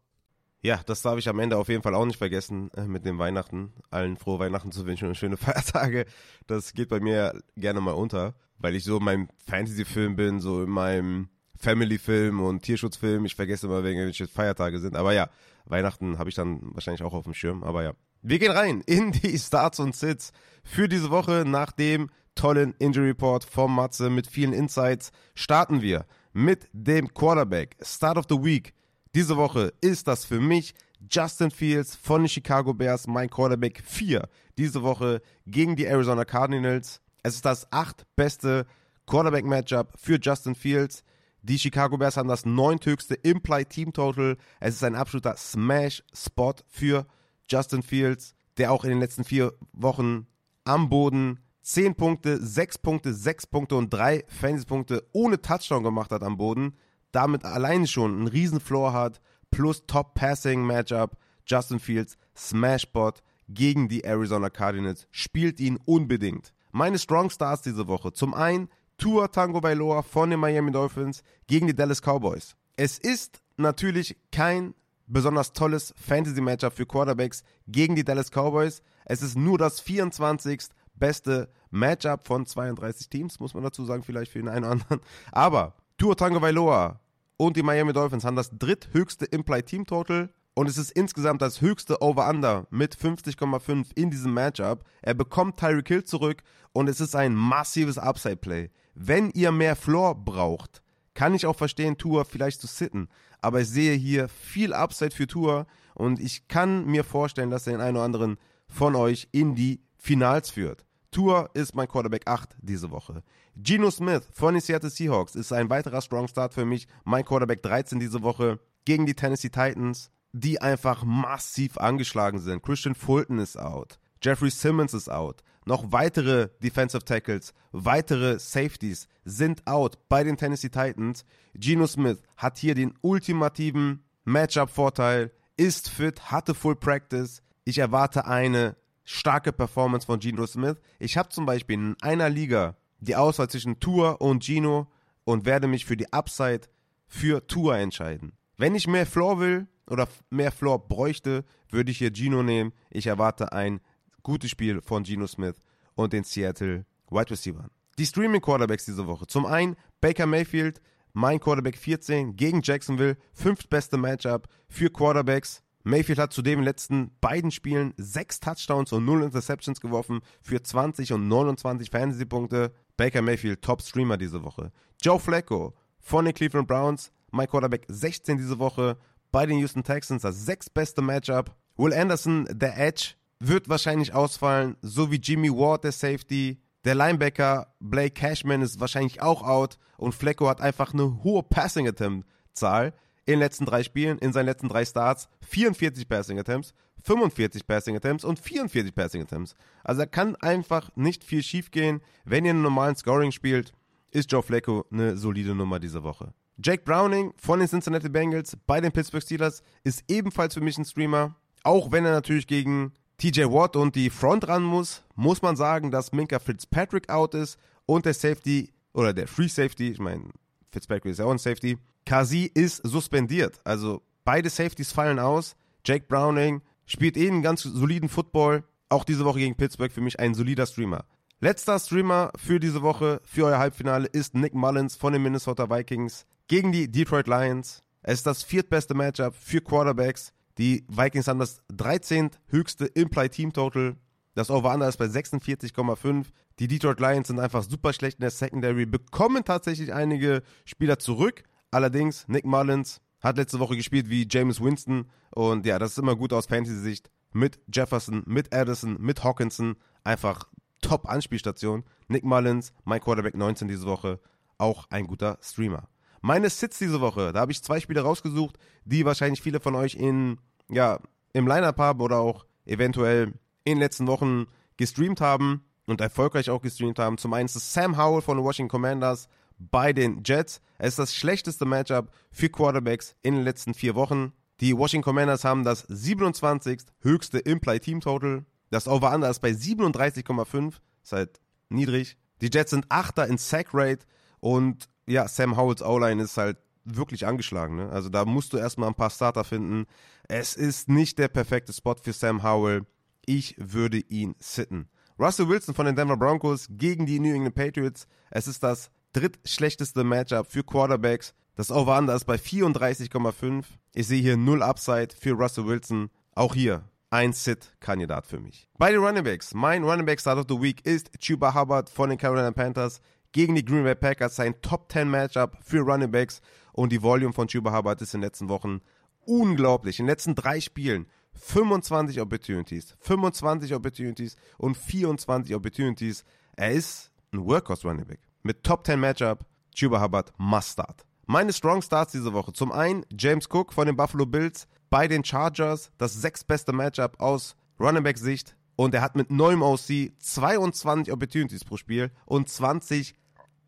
Ja, 0.60 0.80
das 0.86 1.02
darf 1.02 1.18
ich 1.18 1.28
am 1.28 1.38
Ende 1.38 1.56
auf 1.56 1.68
jeden 1.68 1.82
Fall 1.82 1.94
auch 1.94 2.04
nicht 2.04 2.18
vergessen, 2.18 2.70
äh, 2.74 2.86
mit 2.86 3.04
dem 3.04 3.18
Weihnachten. 3.18 3.72
Allen 3.90 4.16
frohe 4.16 4.40
Weihnachten 4.40 4.72
zu 4.72 4.86
wünschen 4.86 5.08
und 5.08 5.16
schöne 5.16 5.36
Feiertage. 5.38 6.04
Das 6.46 6.72
geht 6.72 6.88
bei 6.88 7.00
mir 7.00 7.40
gerne 7.56 7.80
mal 7.80 7.92
unter, 7.92 8.34
weil 8.58 8.74
ich 8.74 8.84
so 8.84 8.98
in 8.98 9.04
meinem 9.04 9.28
Fantasy-Film 9.46 10.16
bin, 10.16 10.40
so 10.40 10.62
in 10.62 10.70
meinem 10.70 11.28
Family-Film 11.58 12.40
und 12.40 12.62
Tierschutzfilm. 12.62 13.24
Ich 13.24 13.34
vergesse 13.34 13.66
immer, 13.66 13.82
welche 13.84 14.26
Feiertage 14.28 14.78
sind. 14.80 14.96
Aber 14.96 15.12
ja, 15.12 15.28
Weihnachten 15.64 16.18
habe 16.18 16.30
ich 16.30 16.36
dann 16.36 16.60
wahrscheinlich 16.74 17.02
auch 17.02 17.14
auf 17.14 17.24
dem 17.24 17.34
Schirm. 17.34 17.62
Aber 17.64 17.82
ja, 17.82 17.92
wir 18.22 18.38
gehen 18.38 18.52
rein 18.52 18.82
in 18.86 19.12
die 19.12 19.38
Starts 19.38 19.80
und 19.80 19.94
Sits 19.94 20.32
für 20.64 20.88
diese 20.88 21.10
Woche 21.10 21.44
nach 21.46 21.72
dem 21.72 22.10
tollen 22.34 22.74
Injury 22.78 23.08
Report 23.08 23.44
vom 23.44 23.74
Matze 23.74 24.10
mit 24.10 24.26
vielen 24.26 24.52
Insights. 24.52 25.10
Starten 25.34 25.82
wir 25.82 26.06
mit 26.32 26.68
dem 26.72 27.12
Quarterback. 27.12 27.76
Start 27.82 28.16
of 28.16 28.26
the 28.28 28.42
Week 28.42 28.72
diese 29.14 29.36
Woche 29.36 29.72
ist 29.80 30.06
das 30.06 30.24
für 30.24 30.38
mich 30.38 30.74
Justin 31.10 31.50
Fields 31.50 31.96
von 31.96 32.22
den 32.22 32.28
Chicago 32.28 32.74
Bears, 32.74 33.06
mein 33.06 33.30
Quarterback 33.30 33.82
4. 33.84 34.28
Diese 34.58 34.82
Woche 34.82 35.22
gegen 35.46 35.76
die 35.76 35.86
Arizona 35.86 36.24
Cardinals. 36.24 37.00
Es 37.22 37.34
ist 37.36 37.44
das 37.44 37.66
acht 37.72 38.04
beste 38.16 38.66
Quarterback-Matchup 39.06 39.94
für 39.96 40.18
Justin 40.20 40.54
Fields. 40.54 41.02
Die 41.42 41.58
Chicago 41.58 41.96
Bears 41.96 42.16
haben 42.16 42.28
das 42.28 42.46
neunthöchste 42.46 43.14
Implied 43.14 43.70
Team 43.70 43.92
Total. 43.92 44.36
Es 44.60 44.74
ist 44.74 44.84
ein 44.84 44.94
absoluter 44.94 45.36
Smash-Spot 45.36 46.54
für 46.66 47.06
Justin 47.48 47.82
Fields, 47.82 48.34
der 48.56 48.72
auch 48.72 48.84
in 48.84 48.90
den 48.90 49.00
letzten 49.00 49.24
vier 49.24 49.54
Wochen 49.72 50.26
am 50.64 50.88
Boden 50.88 51.40
10 51.62 51.94
Punkte, 51.94 52.44
6 52.44 52.78
Punkte, 52.78 53.14
6 53.14 53.46
Punkte 53.46 53.76
und 53.76 53.90
3 53.90 54.24
Fantasy-Punkte 54.28 55.06
ohne 55.12 55.40
Touchdown 55.40 55.82
gemacht 55.82 56.10
hat 56.10 56.22
am 56.22 56.36
Boden 56.36 56.74
damit 57.12 57.44
alleine 57.44 57.86
schon 57.86 58.16
einen 58.16 58.28
riesen 58.28 58.60
Floor 58.60 58.92
hat, 58.92 59.20
plus 59.50 59.86
Top-Passing-Matchup, 59.86 61.16
Justin 61.46 61.80
Fields, 61.80 62.16
Smashbot 62.36 63.22
gegen 63.48 63.88
die 63.88 64.04
Arizona 64.04 64.50
Cardinals, 64.50 65.06
spielt 65.10 65.58
ihn 65.60 65.78
unbedingt. 65.84 66.52
Meine 66.70 66.98
Strong 66.98 67.30
Stars 67.30 67.62
diese 67.62 67.88
Woche. 67.88 68.12
Zum 68.12 68.34
einen 68.34 68.68
Tua 68.98 69.28
Tango 69.28 69.60
Bailoa 69.60 70.02
von 70.02 70.28
den 70.28 70.40
Miami 70.40 70.72
Dolphins 70.72 71.22
gegen 71.46 71.68
die 71.68 71.74
Dallas 71.74 72.02
Cowboys. 72.02 72.56
Es 72.76 72.98
ist 72.98 73.40
natürlich 73.56 74.16
kein 74.32 74.74
besonders 75.06 75.52
tolles 75.52 75.94
Fantasy-Matchup 75.96 76.72
für 76.72 76.84
Quarterbacks 76.84 77.44
gegen 77.68 77.94
die 77.94 78.02
Dallas 78.02 78.30
Cowboys. 78.30 78.82
Es 79.04 79.22
ist 79.22 79.36
nur 79.36 79.56
das 79.56 79.78
24. 79.78 80.64
beste 80.94 81.48
Matchup 81.70 82.26
von 82.26 82.44
32 82.44 83.08
Teams, 83.08 83.38
muss 83.38 83.54
man 83.54 83.62
dazu 83.62 83.84
sagen, 83.84 84.02
vielleicht 84.02 84.32
für 84.32 84.40
den 84.40 84.48
einen 84.48 84.64
oder 84.64 84.72
anderen. 84.72 85.00
Aber 85.30 85.74
Tua 85.96 86.16
Tango 86.16 86.42
Vailoa 86.42 86.98
und 87.36 87.56
die 87.56 87.62
Miami 87.62 87.92
Dolphins 87.92 88.24
haben 88.24 88.36
das 88.36 88.50
dritthöchste 88.50 89.26
Implied 89.26 89.66
Team 89.66 89.86
Total 89.86 90.28
und 90.58 90.68
es 90.68 90.76
ist 90.76 90.90
insgesamt 90.90 91.40
das 91.40 91.60
höchste 91.60 92.02
Over-Under 92.02 92.66
mit 92.70 92.96
50,5 92.96 93.90
in 93.94 94.10
diesem 94.10 94.34
Matchup. 94.34 94.84
Er 95.02 95.14
bekommt 95.14 95.56
Tyreek 95.56 95.86
Hill 95.86 96.02
zurück 96.02 96.42
und 96.72 96.88
es 96.88 97.00
ist 97.00 97.14
ein 97.14 97.36
massives 97.36 97.96
Upside-Play. 97.96 98.70
Wenn 98.92 99.30
ihr 99.30 99.52
mehr 99.52 99.76
Floor 99.76 100.16
braucht, 100.16 100.82
kann 101.14 101.32
ich 101.32 101.46
auch 101.46 101.54
verstehen, 101.54 101.96
Tour 101.96 102.24
vielleicht 102.24 102.60
zu 102.60 102.66
sitten. 102.66 103.08
Aber 103.40 103.60
ich 103.60 103.68
sehe 103.68 103.94
hier 103.94 104.28
viel 104.28 104.72
Upside 104.72 105.14
für 105.14 105.28
Tour 105.28 105.68
und 105.94 106.18
ich 106.18 106.48
kann 106.48 106.86
mir 106.86 107.04
vorstellen, 107.04 107.50
dass 107.50 107.68
er 107.68 107.74
den 107.74 107.80
einen 107.80 107.96
oder 107.96 108.06
anderen 108.06 108.36
von 108.66 108.96
euch 108.96 109.28
in 109.30 109.54
die 109.54 109.80
Finals 109.96 110.50
führt. 110.50 110.84
Tour 111.12 111.50
ist 111.54 111.76
mein 111.76 111.86
Quarterback 111.86 112.26
8 112.26 112.56
diese 112.60 112.90
Woche. 112.90 113.22
Geno 113.54 113.92
Smith 113.92 114.28
von 114.32 114.54
den 114.54 114.60
Seattle 114.60 114.90
Seahawks 114.90 115.36
ist 115.36 115.52
ein 115.52 115.70
weiterer 115.70 116.02
Strong 116.02 116.26
Start 116.26 116.52
für 116.52 116.64
mich. 116.64 116.88
Mein 117.04 117.24
Quarterback 117.24 117.62
13 117.62 118.00
diese 118.00 118.22
Woche 118.24 118.58
gegen 118.84 119.06
die 119.06 119.14
Tennessee 119.14 119.50
Titans, 119.50 120.10
die 120.32 120.60
einfach 120.60 121.04
massiv 121.04 121.78
angeschlagen 121.78 122.38
sind. 122.38 122.62
Christian 122.62 122.94
Fulton 122.94 123.38
ist 123.38 123.58
out. 123.58 123.98
Jeffrey 124.22 124.50
Simmons 124.50 124.94
ist 124.94 125.08
out. 125.08 125.42
Noch 125.64 125.92
weitere 125.92 126.48
Defensive 126.62 127.04
Tackles, 127.04 127.52
weitere 127.72 128.38
Safeties 128.38 129.06
sind 129.24 129.66
out 129.66 129.98
bei 130.08 130.24
den 130.24 130.36
Tennessee 130.36 130.70
Titans. 130.70 131.24
Geno 131.54 131.86
Smith 131.86 132.22
hat 132.36 132.56
hier 132.56 132.74
den 132.74 132.94
ultimativen 133.02 134.02
Matchup-Vorteil, 134.24 135.30
ist 135.58 135.90
fit, 135.90 136.30
hatte 136.30 136.54
Full 136.54 136.76
Practice. 136.76 137.42
Ich 137.64 137.78
erwarte 137.78 138.24
eine 138.24 138.76
starke 139.04 139.52
Performance 139.52 140.06
von 140.06 140.20
Geno 140.20 140.46
Smith. 140.46 140.76
Ich 140.98 141.18
habe 141.18 141.28
zum 141.28 141.44
Beispiel 141.44 141.74
in 141.74 141.96
einer 142.00 142.30
Liga 142.30 142.76
die 143.00 143.16
Auswahl 143.16 143.50
zwischen 143.50 143.78
Tour 143.78 144.20
und 144.20 144.44
Gino 144.44 144.86
und 145.24 145.44
werde 145.44 145.66
mich 145.66 145.84
für 145.84 145.96
die 145.96 146.12
Upside 146.12 146.62
für 147.06 147.46
Tour 147.46 147.76
entscheiden. 147.76 148.32
Wenn 148.56 148.74
ich 148.74 148.86
mehr 148.86 149.06
Floor 149.06 149.38
will 149.38 149.66
oder 149.88 150.08
mehr 150.30 150.52
Floor 150.52 150.88
bräuchte, 150.88 151.44
würde 151.70 151.90
ich 151.90 151.98
hier 151.98 152.12
Gino 152.12 152.42
nehmen. 152.42 152.72
Ich 152.90 153.06
erwarte 153.06 153.52
ein 153.52 153.80
gutes 154.22 154.50
Spiel 154.50 154.80
von 154.82 155.04
Gino 155.04 155.26
Smith 155.26 155.56
und 155.94 156.12
den 156.12 156.24
Seattle 156.24 156.84
Wide 157.10 157.30
Receivers. 157.30 157.70
Die 157.98 158.06
Streaming 158.06 158.40
Quarterbacks 158.40 158.84
diese 158.84 159.06
Woche. 159.06 159.26
Zum 159.26 159.46
einen 159.46 159.76
Baker 160.00 160.26
Mayfield, 160.26 160.80
mein 161.12 161.40
Quarterback 161.40 161.76
14 161.76 162.36
gegen 162.36 162.60
Jacksonville, 162.62 163.16
fünftbeste 163.32 163.96
Matchup 163.96 164.46
für 164.68 164.90
Quarterbacks. 164.90 165.62
Mayfield 165.82 166.18
hat 166.18 166.32
zudem 166.32 166.54
in 166.54 166.58
den 166.60 166.64
letzten 166.66 167.10
beiden 167.20 167.50
Spielen 167.50 167.94
sechs 167.96 168.40
Touchdowns 168.40 168.92
und 168.92 169.04
null 169.04 169.22
Interceptions 169.22 169.80
geworfen 169.80 170.20
für 170.42 170.62
20 170.62 171.12
und 171.12 171.28
29 171.28 171.90
Fantasy-Punkte. 171.90 172.72
Baker 172.96 173.22
Mayfield, 173.22 173.62
Top-Streamer 173.62 174.16
diese 174.16 174.44
Woche. 174.44 174.70
Joe 175.00 175.18
Flacco 175.18 175.74
von 175.98 176.24
den 176.24 176.34
Cleveland 176.34 176.68
Browns, 176.68 177.10
mein 177.30 177.48
Quarterback 177.48 177.84
16 177.88 178.36
diese 178.36 178.58
Woche 178.58 178.98
bei 179.30 179.46
den 179.46 179.58
Houston 179.58 179.84
Texans, 179.84 180.22
das 180.22 180.44
sechstbeste 180.44 181.02
Matchup. 181.02 181.54
Will 181.76 181.94
Anderson, 181.94 182.46
der 182.50 182.78
Edge, 182.78 183.14
wird 183.40 183.68
wahrscheinlich 183.68 184.14
ausfallen, 184.14 184.76
so 184.82 185.10
wie 185.10 185.16
Jimmy 185.16 185.50
Ward, 185.50 185.84
der 185.84 185.92
Safety. 185.92 186.60
Der 186.84 186.94
Linebacker 186.94 187.74
Blake 187.80 188.12
Cashman 188.12 188.62
ist 188.62 188.80
wahrscheinlich 188.80 189.20
auch 189.20 189.42
out 189.42 189.78
und 189.96 190.14
Flecko 190.14 190.48
hat 190.48 190.60
einfach 190.60 190.92
eine 190.92 191.22
hohe 191.22 191.42
Passing 191.42 191.86
Attempt 191.86 192.26
Zahl 192.52 192.94
in 193.26 193.34
den 193.34 193.40
letzten 193.40 193.66
drei 193.66 193.82
Spielen, 193.82 194.18
in 194.18 194.32
seinen 194.32 194.46
letzten 194.46 194.68
drei 194.68 194.84
Starts 194.84 195.28
44 195.46 196.08
Passing 196.08 196.38
Attempts, 196.38 196.72
45 197.04 197.66
Passing 197.66 197.96
Attempts 197.96 198.24
und 198.24 198.38
44 198.38 198.94
Passing 198.94 199.22
Attempts. 199.22 199.54
Also 199.84 200.00
er 200.02 200.06
kann 200.06 200.34
einfach 200.36 200.90
nicht 200.96 201.24
viel 201.24 201.42
schief 201.42 201.70
gehen. 201.70 202.00
Wenn 202.24 202.44
ihr 202.44 202.52
einen 202.52 202.62
normalen 202.62 202.96
Scoring 202.96 203.32
spielt, 203.32 203.72
ist 204.10 204.32
Joe 204.32 204.42
Flacco 204.42 204.86
eine 204.90 205.16
solide 205.16 205.54
Nummer 205.54 205.78
diese 205.78 206.02
Woche. 206.02 206.32
Jake 206.60 206.82
Browning 206.84 207.32
von 207.36 207.60
den 207.60 207.68
Cincinnati 207.68 208.08
Bengals 208.08 208.56
bei 208.66 208.80
den 208.80 208.90
Pittsburgh 208.90 209.22
Steelers 209.22 209.62
ist 209.84 210.02
ebenfalls 210.08 210.54
für 210.54 210.60
mich 210.60 210.76
ein 210.76 210.84
Streamer. 210.84 211.36
Auch 211.62 211.92
wenn 211.92 212.04
er 212.04 212.10
natürlich 212.10 212.48
gegen 212.48 212.92
TJ 213.16 213.42
Watt 213.44 213.76
und 213.76 213.94
die 213.94 214.10
Front 214.10 214.48
ran 214.48 214.64
muss, 214.64 215.04
muss 215.14 215.40
man 215.40 215.54
sagen, 215.54 215.92
dass 215.92 216.10
Minka 216.10 216.40
Fitzpatrick 216.40 217.08
out 217.10 217.34
ist 217.34 217.58
und 217.86 218.06
der 218.06 218.14
Safety 218.14 218.72
oder 218.92 219.12
der 219.12 219.28
Free 219.28 219.46
Safety, 219.46 219.90
ich 219.90 220.00
meine, 220.00 220.30
Fitzpatrick 220.72 221.12
ist 221.12 221.18
ja 221.18 221.26
auch 221.26 221.30
ein 221.30 221.38
Safety, 221.38 221.78
Kasi 222.04 222.50
ist 222.52 222.82
suspendiert. 222.84 223.60
Also 223.62 224.02
beide 224.24 224.50
Safeties 224.50 224.90
fallen 224.90 225.20
aus. 225.20 225.54
Jake 225.84 226.06
Browning 226.08 226.62
spielt 226.86 227.16
eh 227.16 227.28
einen 227.28 227.42
ganz 227.42 227.62
soliden 227.62 228.08
Football. 228.08 228.64
Auch 228.88 229.04
diese 229.04 229.24
Woche 229.24 229.38
gegen 229.38 229.54
Pittsburgh 229.54 229.92
für 229.92 230.00
mich 230.00 230.18
ein 230.18 230.34
solider 230.34 230.66
Streamer. 230.66 231.04
Letzter 231.40 231.78
Streamer 231.78 232.32
für 232.34 232.58
diese 232.58 232.82
Woche, 232.82 233.20
für 233.22 233.46
euer 233.46 233.58
Halbfinale, 233.60 234.08
ist 234.08 234.34
Nick 234.34 234.54
Mullins 234.54 234.96
von 234.96 235.12
den 235.12 235.22
Minnesota 235.22 235.70
Vikings 235.70 236.26
gegen 236.48 236.72
die 236.72 236.90
Detroit 236.90 237.28
Lions. 237.28 237.84
Es 238.02 238.14
ist 238.14 238.26
das 238.26 238.42
viertbeste 238.42 238.94
Matchup 238.94 239.36
für 239.36 239.60
Quarterbacks. 239.60 240.32
Die 240.58 240.84
Vikings 240.88 241.28
haben 241.28 241.38
das 241.38 241.60
13. 241.68 242.30
höchste 242.48 242.86
Implied 242.86 243.30
Team 243.30 243.52
Total. 243.52 243.94
Das 244.34 244.50
Over-Under 244.50 244.88
ist 244.88 244.96
bei 244.96 245.04
46,5. 245.04 246.26
Die 246.58 246.66
Detroit 246.66 246.98
Lions 246.98 247.28
sind 247.28 247.38
einfach 247.38 247.62
super 247.62 247.92
schlecht 247.92 248.18
in 248.18 248.22
der 248.22 248.32
Secondary, 248.32 248.84
bekommen 248.84 249.44
tatsächlich 249.44 249.94
einige 249.94 250.42
Spieler 250.64 250.98
zurück. 250.98 251.44
Allerdings, 251.70 252.26
Nick 252.26 252.46
Mullins 252.46 253.00
hat 253.20 253.36
letzte 253.36 253.60
Woche 253.60 253.76
gespielt 253.76 254.10
wie 254.10 254.26
James 254.28 254.60
Winston. 254.60 255.08
Und 255.30 255.66
ja, 255.66 255.78
das 255.78 255.92
ist 255.92 255.98
immer 255.98 256.16
gut 256.16 256.32
aus 256.32 256.46
Fantasy-Sicht. 256.46 257.12
Mit 257.32 257.60
Jefferson, 257.72 258.24
mit 258.26 258.52
Addison, 258.52 258.96
mit 258.98 259.22
Hawkinson. 259.22 259.76
Einfach 260.02 260.48
Top-Anspielstation. 260.80 261.84
Nick 262.08 262.24
Mullins, 262.24 262.72
mein 262.84 263.00
Quarterback 263.00 263.36
19 263.36 263.68
diese 263.68 263.86
Woche. 263.86 264.20
Auch 264.58 264.86
ein 264.90 265.06
guter 265.06 265.38
Streamer. 265.42 265.88
Meine 266.20 266.50
Sits 266.50 266.78
diese 266.78 267.00
Woche, 267.00 267.32
da 267.32 267.40
habe 267.40 267.52
ich 267.52 267.62
zwei 267.62 267.78
Spiele 267.78 268.00
rausgesucht, 268.00 268.58
die 268.84 269.04
wahrscheinlich 269.04 269.40
viele 269.40 269.60
von 269.60 269.76
euch 269.76 269.94
in 269.94 270.38
ja, 270.68 270.98
im 271.32 271.46
Lineup 271.46 271.78
haben 271.78 272.00
oder 272.00 272.18
auch 272.18 272.44
eventuell 272.66 273.34
in 273.64 273.76
den 273.76 273.78
letzten 273.78 274.06
Wochen 274.06 274.46
gestreamt 274.76 275.20
haben 275.20 275.64
und 275.86 276.00
erfolgreich 276.00 276.50
auch 276.50 276.62
gestreamt 276.62 276.98
haben. 276.98 277.18
Zum 277.18 277.32
einen 277.32 277.46
ist 277.46 277.56
es 277.56 277.72
Sam 277.72 277.96
Howell 277.96 278.22
von 278.22 278.42
Washington 278.42 278.70
Commanders 278.70 279.28
bei 279.58 279.92
den 279.92 280.22
Jets. 280.24 280.60
Es 280.78 280.90
ist 280.90 280.98
das 280.98 281.14
schlechteste 281.14 281.64
Matchup 281.64 282.10
für 282.30 282.48
Quarterbacks 282.48 283.16
in 283.22 283.34
den 283.34 283.44
letzten 283.44 283.74
vier 283.74 283.94
Wochen. 283.94 284.32
Die 284.60 284.76
Washington 284.76 285.04
Commanders 285.04 285.44
haben 285.44 285.64
das 285.64 285.84
27. 285.88 286.80
höchste 287.00 287.38
Implied 287.38 287.82
Team 287.82 288.00
Total. 288.00 288.44
Das 288.70 288.88
Over-Under 288.88 289.30
ist 289.30 289.40
bei 289.40 289.50
37,5. 289.50 290.74
Ist 291.02 291.12
halt 291.12 291.40
niedrig. 291.68 292.16
Die 292.40 292.50
Jets 292.52 292.70
sind 292.70 292.86
Achter 292.88 293.26
in 293.26 293.38
Sack 293.38 293.68
Rate 293.72 294.06
und 294.40 294.88
ja, 295.06 295.26
Sam 295.26 295.56
Howells 295.56 295.82
O-Line 295.82 296.22
ist 296.22 296.36
halt 296.36 296.58
wirklich 296.84 297.26
angeschlagen. 297.26 297.76
Ne? 297.76 297.90
Also 297.90 298.08
da 298.08 298.24
musst 298.24 298.52
du 298.52 298.56
erstmal 298.58 298.88
ein 298.88 298.94
paar 298.94 299.10
Starter 299.10 299.44
finden. 299.44 299.86
Es 300.28 300.54
ist 300.54 300.88
nicht 300.88 301.18
der 301.18 301.28
perfekte 301.28 301.72
Spot 301.72 301.96
für 302.00 302.12
Sam 302.12 302.42
Howell. 302.42 302.86
Ich 303.26 303.54
würde 303.58 303.98
ihn 303.98 304.34
sitten. 304.38 304.88
Russell 305.18 305.48
Wilson 305.48 305.74
von 305.74 305.86
den 305.86 305.96
Denver 305.96 306.16
Broncos 306.16 306.68
gegen 306.70 307.04
die 307.06 307.18
New 307.18 307.34
England 307.34 307.54
Patriots. 307.54 308.06
Es 308.30 308.46
ist 308.46 308.62
das 308.62 308.90
drittschlechteste 309.12 310.04
Matchup 310.04 310.50
für 310.50 310.62
Quarterbacks. 310.62 311.34
Das 311.56 311.72
Over-Under 311.72 312.14
ist 312.14 312.24
bei 312.24 312.36
34,5. 312.36 313.64
Ich 313.94 314.06
sehe 314.06 314.22
hier 314.22 314.36
null 314.36 314.62
Upside 314.62 315.08
für 315.18 315.32
Russell 315.32 315.66
Wilson. 315.66 316.10
Auch 316.34 316.54
hier 316.54 316.84
ein 317.10 317.32
Sit-Kandidat 317.32 318.26
für 318.26 318.38
mich. 318.38 318.68
Bei 318.76 318.90
den 318.90 319.00
Running 319.00 319.24
Backs. 319.24 319.54
Mein 319.54 319.84
Running 319.84 320.06
Back 320.06 320.20
Start 320.20 320.38
of 320.38 320.46
the 320.48 320.60
Week 320.60 320.84
ist 320.84 321.10
Chuba 321.18 321.54
Hubbard 321.54 321.88
von 321.88 322.10
den 322.10 322.18
Carolina 322.18 322.50
Panthers 322.50 323.00
gegen 323.32 323.54
die 323.54 323.64
Green 323.64 323.84
Bay 323.84 323.94
Packers. 323.94 324.36
Sein 324.36 324.60
Top 324.62 324.90
10 324.92 325.08
Matchup 325.08 325.56
für 325.62 325.80
Running 325.80 326.10
Backs 326.10 326.40
und 326.72 326.92
die 326.92 327.02
Volume 327.02 327.32
von 327.32 327.48
Chuba 327.48 327.76
Hubbard 327.76 328.02
ist 328.02 328.14
in 328.14 328.20
den 328.20 328.26
letzten 328.26 328.48
Wochen 328.48 328.80
unglaublich. 329.24 329.98
In 329.98 330.06
den 330.06 330.10
letzten 330.10 330.34
drei 330.34 330.60
Spielen 330.60 331.06
25 331.34 332.20
Opportunities, 332.20 332.96
25 333.00 333.74
Opportunities 333.74 334.36
und 334.58 334.76
24 334.76 335.54
Opportunities. 335.54 336.24
Er 336.56 336.72
ist 336.72 337.10
ein 337.32 337.44
Workhorse 337.44 337.86
Running 337.86 338.06
Back. 338.06 338.20
Mit 338.42 338.64
Top 338.64 338.84
10 338.86 338.98
Matchup, 338.98 339.46
Chuba 339.74 340.02
Hubbard 340.02 340.32
must 340.38 340.72
start. 340.72 341.04
Meine 341.26 341.52
Strong 341.52 341.82
Starts 341.82 342.12
diese 342.12 342.32
Woche. 342.32 342.52
Zum 342.52 342.72
einen 342.72 343.04
James 343.10 343.48
Cook 343.50 343.74
von 343.74 343.86
den 343.86 343.96
Buffalo 343.96 344.24
Bills 344.24 344.66
bei 344.90 345.08
den 345.08 345.24
Chargers. 345.24 345.90
Das 345.98 346.14
sechstbeste 346.14 346.72
Matchup 346.72 347.20
aus 347.20 347.56
Running 347.80 348.02
Back 348.02 348.18
Sicht. 348.18 348.56
Und 348.76 348.94
er 348.94 349.02
hat 349.02 349.16
mit 349.16 349.30
neuem 349.30 349.62
OC 349.62 350.12
22 350.18 351.12
Opportunities 351.12 351.64
pro 351.64 351.76
Spiel 351.76 352.10
und 352.26 352.48
20 352.48 353.14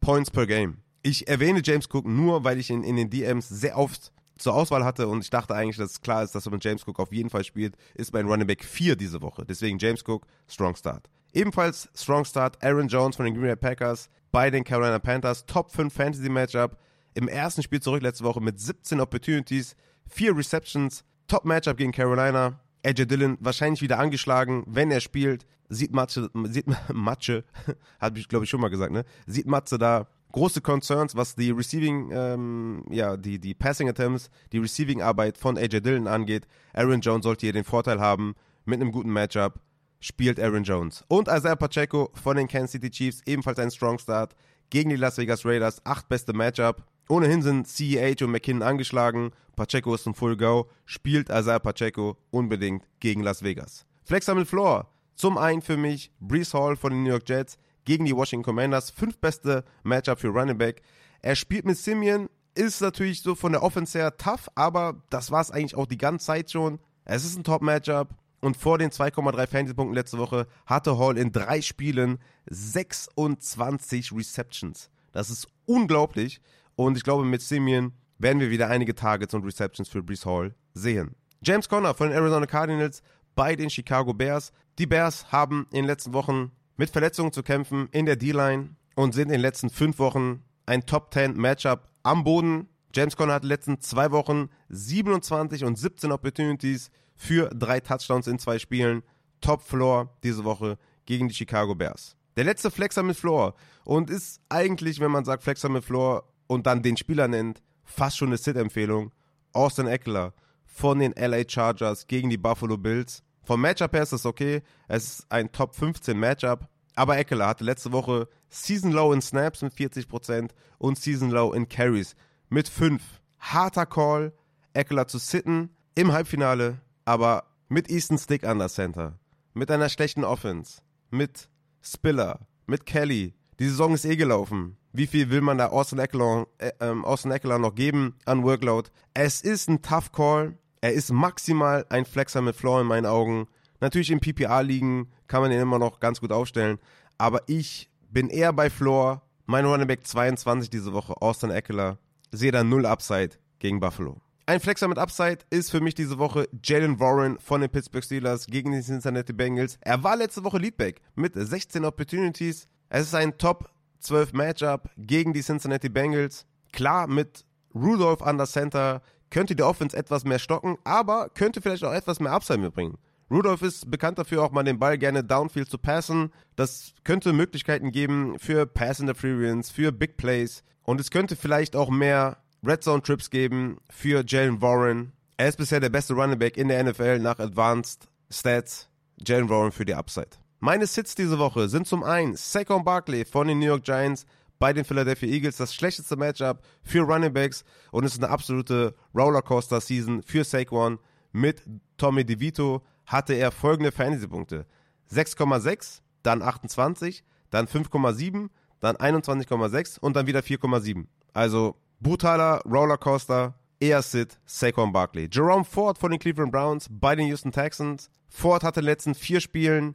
Points 0.00 0.30
per 0.30 0.46
Game. 0.46 0.78
Ich 1.02 1.28
erwähne 1.28 1.62
James 1.64 1.88
Cook 1.92 2.06
nur, 2.06 2.44
weil 2.44 2.58
ich 2.58 2.70
ihn 2.70 2.84
in 2.84 2.96
den 2.96 3.10
DMs 3.10 3.48
sehr 3.48 3.76
oft 3.76 4.12
zur 4.40 4.54
Auswahl 4.54 4.84
hatte 4.84 5.08
und 5.08 5.22
ich 5.22 5.30
dachte 5.30 5.54
eigentlich, 5.54 5.76
dass 5.76 5.92
es 5.92 6.00
klar 6.00 6.22
ist, 6.22 6.34
dass 6.34 6.46
er 6.46 6.52
mit 6.52 6.64
James 6.64 6.86
Cook 6.86 6.98
auf 6.98 7.12
jeden 7.12 7.30
Fall 7.30 7.44
spielt, 7.44 7.76
ist 7.94 8.12
mein 8.12 8.26
Running 8.26 8.46
Back 8.46 8.64
4 8.64 8.96
diese 8.96 9.20
Woche. 9.20 9.44
Deswegen 9.44 9.78
James 9.78 10.02
Cook, 10.06 10.26
Strong 10.48 10.76
Start. 10.76 11.10
Ebenfalls 11.32 11.88
Strong 11.94 12.24
Start 12.24 12.62
Aaron 12.62 12.88
Jones 12.88 13.16
von 13.16 13.24
den 13.24 13.34
Green 13.34 13.46
Bay 13.46 13.56
Packers 13.56 14.08
bei 14.32 14.50
den 14.50 14.64
Carolina 14.64 14.98
Panthers. 14.98 15.44
Top 15.46 15.70
5 15.70 15.92
Fantasy 15.92 16.28
Matchup. 16.28 16.78
Im 17.14 17.28
ersten 17.28 17.62
Spiel 17.62 17.80
zurück 17.80 18.02
letzte 18.02 18.24
Woche 18.24 18.40
mit 18.40 18.60
17 18.60 19.00
Opportunities, 19.00 19.76
4 20.08 20.36
Receptions. 20.36 21.04
Top 21.30 21.44
Matchup 21.44 21.76
gegen 21.76 21.92
Carolina. 21.92 22.58
AJ 22.84 23.06
Dillon 23.06 23.38
wahrscheinlich 23.38 23.82
wieder 23.82 24.00
angeschlagen, 24.00 24.64
wenn 24.66 24.90
er 24.90 24.98
spielt. 24.98 25.46
Sieht 25.68 25.92
Matze, 25.92 26.28
sieht 26.48 26.66
Matze, 26.92 27.44
habe 28.00 28.18
ich 28.18 28.26
glaube 28.28 28.44
ich 28.44 28.50
schon 28.50 28.60
mal 28.60 28.68
gesagt, 28.68 28.90
ne? 28.90 29.04
Sieht 29.28 29.46
Matze 29.46 29.78
da 29.78 30.08
große 30.32 30.60
Concerns, 30.60 31.14
was 31.14 31.36
die 31.36 31.52
Receiving, 31.52 32.10
ähm, 32.12 32.84
ja, 32.90 33.16
die, 33.16 33.38
die 33.38 33.54
Passing 33.54 33.88
Attempts, 33.88 34.28
die 34.50 34.58
Receiving 34.58 35.02
Arbeit 35.02 35.38
von 35.38 35.56
AJ 35.56 35.82
Dillon 35.82 36.08
angeht. 36.08 36.48
Aaron 36.72 37.00
Jones 37.00 37.22
sollte 37.22 37.46
hier 37.46 37.52
den 37.52 37.62
Vorteil 37.62 38.00
haben, 38.00 38.34
mit 38.64 38.80
einem 38.80 38.90
guten 38.90 39.12
Matchup 39.12 39.60
spielt 40.00 40.40
Aaron 40.40 40.64
Jones. 40.64 41.04
Und 41.06 41.28
Isaiah 41.28 41.54
Pacheco 41.54 42.10
von 42.14 42.36
den 42.36 42.48
Kansas 42.48 42.72
City 42.72 42.90
Chiefs, 42.90 43.20
ebenfalls 43.24 43.60
ein 43.60 43.70
Strong 43.70 44.00
Start 44.00 44.34
gegen 44.70 44.90
die 44.90 44.96
Las 44.96 45.16
Vegas 45.16 45.44
Raiders, 45.44 45.80
acht 45.84 46.08
beste 46.08 46.32
Matchup. 46.32 46.82
Ohnehin 47.08 47.42
sind 47.42 47.68
CEH 47.68 48.22
und 48.22 48.30
McKinnon 48.30 48.62
angeschlagen. 48.62 49.32
Pacheco 49.60 49.94
ist 49.94 50.06
ein 50.06 50.14
Full 50.14 50.38
Go. 50.38 50.70
Spielt 50.86 51.28
Isaiah 51.28 51.58
Pacheco 51.58 52.16
unbedingt 52.30 52.82
gegen 52.98 53.22
Las 53.22 53.42
Vegas. 53.42 53.84
Flexable 54.04 54.46
Floor. 54.46 54.88
Zum 55.16 55.36
einen 55.36 55.60
für 55.60 55.76
mich 55.76 56.10
Brees 56.18 56.54
Hall 56.54 56.76
von 56.76 56.92
den 56.92 57.02
New 57.02 57.10
York 57.10 57.28
Jets 57.28 57.58
gegen 57.84 58.06
die 58.06 58.16
Washington 58.16 58.42
Commanders. 58.42 58.88
Fünf 58.88 59.18
beste 59.18 59.66
Matchup 59.82 60.18
für 60.18 60.28
Running 60.28 60.56
Back. 60.56 60.80
Er 61.20 61.36
spielt 61.36 61.66
mit 61.66 61.76
Simeon. 61.76 62.30
Ist 62.54 62.80
natürlich 62.80 63.20
so 63.20 63.34
von 63.34 63.52
der 63.52 63.62
Offense 63.62 63.98
her 63.98 64.16
tough, 64.16 64.48
aber 64.54 65.02
das 65.10 65.30
war 65.30 65.42
es 65.42 65.50
eigentlich 65.50 65.74
auch 65.74 65.84
die 65.84 65.98
ganze 65.98 66.24
Zeit 66.24 66.50
schon. 66.50 66.78
Es 67.04 67.26
ist 67.26 67.36
ein 67.36 67.44
Top-Matchup. 67.44 68.14
Und 68.40 68.56
vor 68.56 68.78
den 68.78 68.88
2,3 68.88 69.46
Fantasy-Punkten 69.46 69.94
letzte 69.94 70.16
Woche 70.16 70.46
hatte 70.64 70.96
Hall 70.96 71.18
in 71.18 71.32
drei 71.32 71.60
Spielen 71.60 72.18
26 72.46 74.10
Receptions. 74.12 74.88
Das 75.12 75.28
ist 75.28 75.48
unglaublich. 75.66 76.40
Und 76.76 76.96
ich 76.96 77.04
glaube, 77.04 77.26
mit 77.26 77.42
Simeon 77.42 77.92
werden 78.20 78.38
wir 78.38 78.50
wieder 78.50 78.68
einige 78.68 78.94
Targets 78.94 79.34
und 79.34 79.44
Receptions 79.44 79.88
für 79.88 80.02
Brees 80.02 80.24
Hall 80.24 80.54
sehen. 80.74 81.16
James 81.42 81.68
Conner 81.68 81.94
von 81.94 82.08
den 82.08 82.16
Arizona 82.16 82.46
Cardinals 82.46 83.02
bei 83.34 83.56
den 83.56 83.70
Chicago 83.70 84.12
Bears. 84.12 84.52
Die 84.78 84.86
Bears 84.86 85.32
haben 85.32 85.66
in 85.70 85.78
den 85.78 85.86
letzten 85.86 86.12
Wochen 86.12 86.52
mit 86.76 86.90
Verletzungen 86.90 87.32
zu 87.32 87.42
kämpfen 87.42 87.88
in 87.92 88.06
der 88.06 88.16
D-Line 88.16 88.76
und 88.94 89.14
sind 89.14 89.24
in 89.24 89.32
den 89.32 89.40
letzten 89.40 89.70
fünf 89.70 89.98
Wochen 89.98 90.42
ein 90.66 90.84
Top 90.84 91.12
10 91.12 91.34
Matchup 91.34 91.88
am 92.02 92.24
Boden. 92.24 92.68
James 92.94 93.16
Conner 93.16 93.34
hat 93.34 93.42
in 93.42 93.48
den 93.48 93.54
letzten 93.54 93.80
zwei 93.80 94.10
Wochen 94.10 94.50
27 94.68 95.64
und 95.64 95.78
17 95.78 96.12
Opportunities 96.12 96.90
für 97.16 97.48
drei 97.50 97.80
Touchdowns 97.80 98.26
in 98.26 98.38
zwei 98.38 98.58
Spielen. 98.58 99.02
Top 99.40 99.62
Floor 99.62 100.14
diese 100.22 100.44
Woche 100.44 100.76
gegen 101.06 101.28
die 101.28 101.34
Chicago 101.34 101.74
Bears. 101.74 102.16
Der 102.36 102.44
letzte 102.44 102.70
Flexer 102.70 103.02
mit 103.02 103.16
Floor 103.16 103.54
und 103.84 104.10
ist 104.10 104.40
eigentlich, 104.48 105.00
wenn 105.00 105.10
man 105.10 105.24
sagt 105.24 105.42
Flexer 105.42 105.68
mit 105.68 105.84
Floor 105.84 106.24
und 106.46 106.66
dann 106.66 106.82
den 106.82 106.96
Spieler 106.96 107.28
nennt, 107.28 107.62
fast 107.90 108.16
schon 108.16 108.28
eine 108.28 108.36
Sit-Empfehlung. 108.36 109.12
Austin 109.52 109.86
Eckler 109.86 110.32
von 110.64 110.98
den 110.98 111.12
LA 111.12 111.42
Chargers 111.48 112.06
gegen 112.06 112.30
die 112.30 112.38
Buffalo 112.38 112.76
Bills. 112.76 113.22
Vom 113.42 113.60
Matchup 113.60 113.92
her 113.92 114.02
ist 114.02 114.12
das 114.12 114.26
okay. 114.26 114.62
Es 114.88 115.04
ist 115.04 115.26
ein 115.30 115.50
Top 115.52 115.74
15 115.74 116.18
Matchup. 116.18 116.68
Aber 116.94 117.18
Eckler 117.18 117.48
hatte 117.48 117.64
letzte 117.64 117.92
Woche 117.92 118.28
Season 118.48 118.92
Low 118.92 119.12
in 119.12 119.22
Snaps 119.22 119.62
mit 119.62 119.74
40% 119.74 120.50
und 120.78 120.98
Season 120.98 121.30
Low 121.30 121.52
in 121.52 121.68
Carries 121.68 122.14
mit 122.48 122.68
5. 122.68 123.02
Harter 123.38 123.86
Call, 123.86 124.32
Eckler 124.74 125.06
zu 125.06 125.18
sitten 125.18 125.70
im 125.94 126.12
Halbfinale, 126.12 126.78
aber 127.04 127.44
mit 127.68 127.90
Easton 127.90 128.18
Stick 128.18 128.44
an 128.44 128.58
der 128.58 128.68
Center. 128.68 129.18
Mit 129.54 129.70
einer 129.70 129.88
schlechten 129.88 130.24
Offense. 130.24 130.82
Mit 131.10 131.48
Spiller. 131.80 132.40
Mit 132.66 132.86
Kelly. 132.86 133.34
Die 133.58 133.68
Saison 133.68 133.94
ist 133.94 134.04
eh 134.04 134.16
gelaufen. 134.16 134.76
Wie 134.92 135.06
viel 135.06 135.30
will 135.30 135.40
man 135.40 135.58
da 135.58 135.68
Austin 135.68 136.00
Eckler, 136.00 136.46
äh, 136.58 136.72
ähm, 136.80 137.04
Austin 137.04 137.30
Eckler 137.30 137.58
noch 137.58 137.74
geben 137.74 138.16
an 138.24 138.42
Workload? 138.42 138.90
Es 139.14 139.40
ist 139.40 139.68
ein 139.68 139.82
Tough 139.82 140.10
Call. 140.10 140.58
Er 140.80 140.92
ist 140.92 141.12
maximal 141.12 141.86
ein 141.90 142.04
Flexer 142.04 142.42
mit 142.42 142.56
Floor 142.56 142.80
in 142.80 142.88
meinen 142.88 143.06
Augen. 143.06 143.46
Natürlich 143.80 144.10
im 144.10 144.20
PPA-Ligen 144.20 145.08
kann 145.28 145.42
man 145.42 145.52
ihn 145.52 145.60
immer 145.60 145.78
noch 145.78 146.00
ganz 146.00 146.20
gut 146.20 146.32
aufstellen. 146.32 146.78
Aber 147.18 147.42
ich 147.46 147.88
bin 148.10 148.28
eher 148.30 148.52
bei 148.52 148.68
Floor. 148.68 149.22
Mein 149.46 149.64
Running 149.64 149.86
Back 149.86 150.06
22 150.06 150.70
diese 150.70 150.92
Woche, 150.92 151.20
Austin 151.20 151.50
Eckler. 151.50 151.98
Sehe 152.32 152.52
da 152.52 152.64
null 152.64 152.84
Upside 152.84 153.36
gegen 153.58 153.78
Buffalo. 153.78 154.20
Ein 154.46 154.58
Flexer 154.58 154.88
mit 154.88 154.98
Upside 154.98 155.38
ist 155.50 155.70
für 155.70 155.80
mich 155.80 155.94
diese 155.94 156.18
Woche 156.18 156.48
Jalen 156.64 156.98
Warren 156.98 157.38
von 157.38 157.60
den 157.60 157.70
Pittsburgh 157.70 158.04
Steelers 158.04 158.46
gegen 158.46 158.72
die 158.72 158.82
Cincinnati 158.82 159.32
Bengals. 159.32 159.78
Er 159.82 160.02
war 160.02 160.16
letzte 160.16 160.42
Woche 160.42 160.58
Leadback 160.58 161.00
mit 161.14 161.34
16 161.36 161.84
Opportunities. 161.84 162.66
Es 162.88 163.06
ist 163.06 163.14
ein 163.14 163.38
Top 163.38 163.70
12 164.00 164.32
Matchup 164.32 164.90
gegen 164.96 165.32
die 165.32 165.42
Cincinnati 165.42 165.88
Bengals. 165.88 166.46
Klar, 166.72 167.06
mit 167.06 167.44
Rudolph 167.74 168.22
an 168.22 168.38
der 168.38 168.46
Center 168.46 169.02
könnte 169.30 169.54
die 169.54 169.62
Offense 169.62 169.96
etwas 169.96 170.24
mehr 170.24 170.38
stocken, 170.38 170.76
aber 170.84 171.28
könnte 171.28 171.60
vielleicht 171.60 171.84
auch 171.84 171.92
etwas 171.92 172.20
mehr 172.20 172.32
Upside 172.32 172.58
mitbringen. 172.58 172.98
Rudolph 173.30 173.62
ist 173.62 173.90
bekannt 173.90 174.18
dafür, 174.18 174.42
auch 174.42 174.50
mal 174.50 174.64
den 174.64 174.80
Ball 174.80 174.98
gerne 174.98 175.22
downfield 175.22 175.70
zu 175.70 175.78
passen. 175.78 176.32
Das 176.56 176.94
könnte 177.04 177.32
Möglichkeiten 177.32 177.92
geben 177.92 178.38
für 178.40 178.66
Pass 178.66 178.98
Interference, 178.98 179.70
für 179.70 179.92
Big 179.92 180.16
Plays. 180.16 180.64
Und 180.82 181.00
es 181.00 181.12
könnte 181.12 181.36
vielleicht 181.36 181.76
auch 181.76 181.90
mehr 181.90 182.38
Red 182.66 182.82
Zone 182.82 183.02
Trips 183.02 183.30
geben 183.30 183.78
für 183.88 184.24
Jalen 184.26 184.60
Warren. 184.60 185.12
Er 185.36 185.48
ist 185.48 185.58
bisher 185.58 185.78
der 185.78 185.90
beste 185.90 186.14
Running 186.14 186.38
Back 186.38 186.56
in 186.56 186.68
der 186.68 186.82
NFL 186.82 187.20
nach 187.20 187.38
Advanced 187.38 188.08
Stats. 188.30 188.88
Jalen 189.24 189.48
Warren 189.48 189.70
für 189.70 189.84
die 189.84 189.94
Upside. 189.94 190.30
Meine 190.62 190.86
Sits 190.86 191.14
diese 191.14 191.38
Woche 191.38 191.70
sind 191.70 191.86
zum 191.86 192.04
einen 192.04 192.36
Saquon 192.36 192.84
Barkley 192.84 193.24
von 193.24 193.48
den 193.48 193.60
New 193.60 193.66
York 193.66 193.82
Giants 193.82 194.26
bei 194.58 194.74
den 194.74 194.84
Philadelphia 194.84 195.26
Eagles, 195.26 195.56
das 195.56 195.74
schlechteste 195.74 196.16
Matchup 196.16 196.60
für 196.82 197.00
Running 197.00 197.32
Backs 197.32 197.64
und 197.92 198.04
es 198.04 198.12
ist 198.12 198.22
eine 198.22 198.30
absolute 198.30 198.94
Rollercoaster-Season 199.14 200.22
für 200.22 200.44
Saquon. 200.44 200.98
Mit 201.32 201.62
Tommy 201.96 202.26
DeVito 202.26 202.82
hatte 203.06 203.32
er 203.32 203.52
folgende 203.52 203.90
Fantasy-Punkte. 203.90 204.66
6,6, 205.10 206.02
dann 206.22 206.42
28, 206.42 207.24
dann 207.48 207.66
5,7, 207.66 208.50
dann 208.80 208.96
21,6 208.96 209.98
und 209.98 210.14
dann 210.14 210.26
wieder 210.26 210.40
4,7. 210.40 211.06
Also 211.32 211.76
brutaler 212.00 212.60
Rollercoaster, 212.66 213.54
eher 213.80 214.02
Sit, 214.02 214.38
Saquon 214.44 214.92
Barkley. 214.92 215.26
Jerome 215.32 215.64
Ford 215.64 215.96
von 215.96 216.10
den 216.10 216.20
Cleveland 216.20 216.52
Browns 216.52 216.86
bei 216.90 217.16
den 217.16 217.28
Houston 217.28 217.50
Texans. 217.50 218.10
Ford 218.28 218.62
hatte 218.62 218.80
in 218.80 218.84
den 218.84 218.90
letzten 218.90 219.14
vier 219.14 219.40
Spielen 219.40 219.94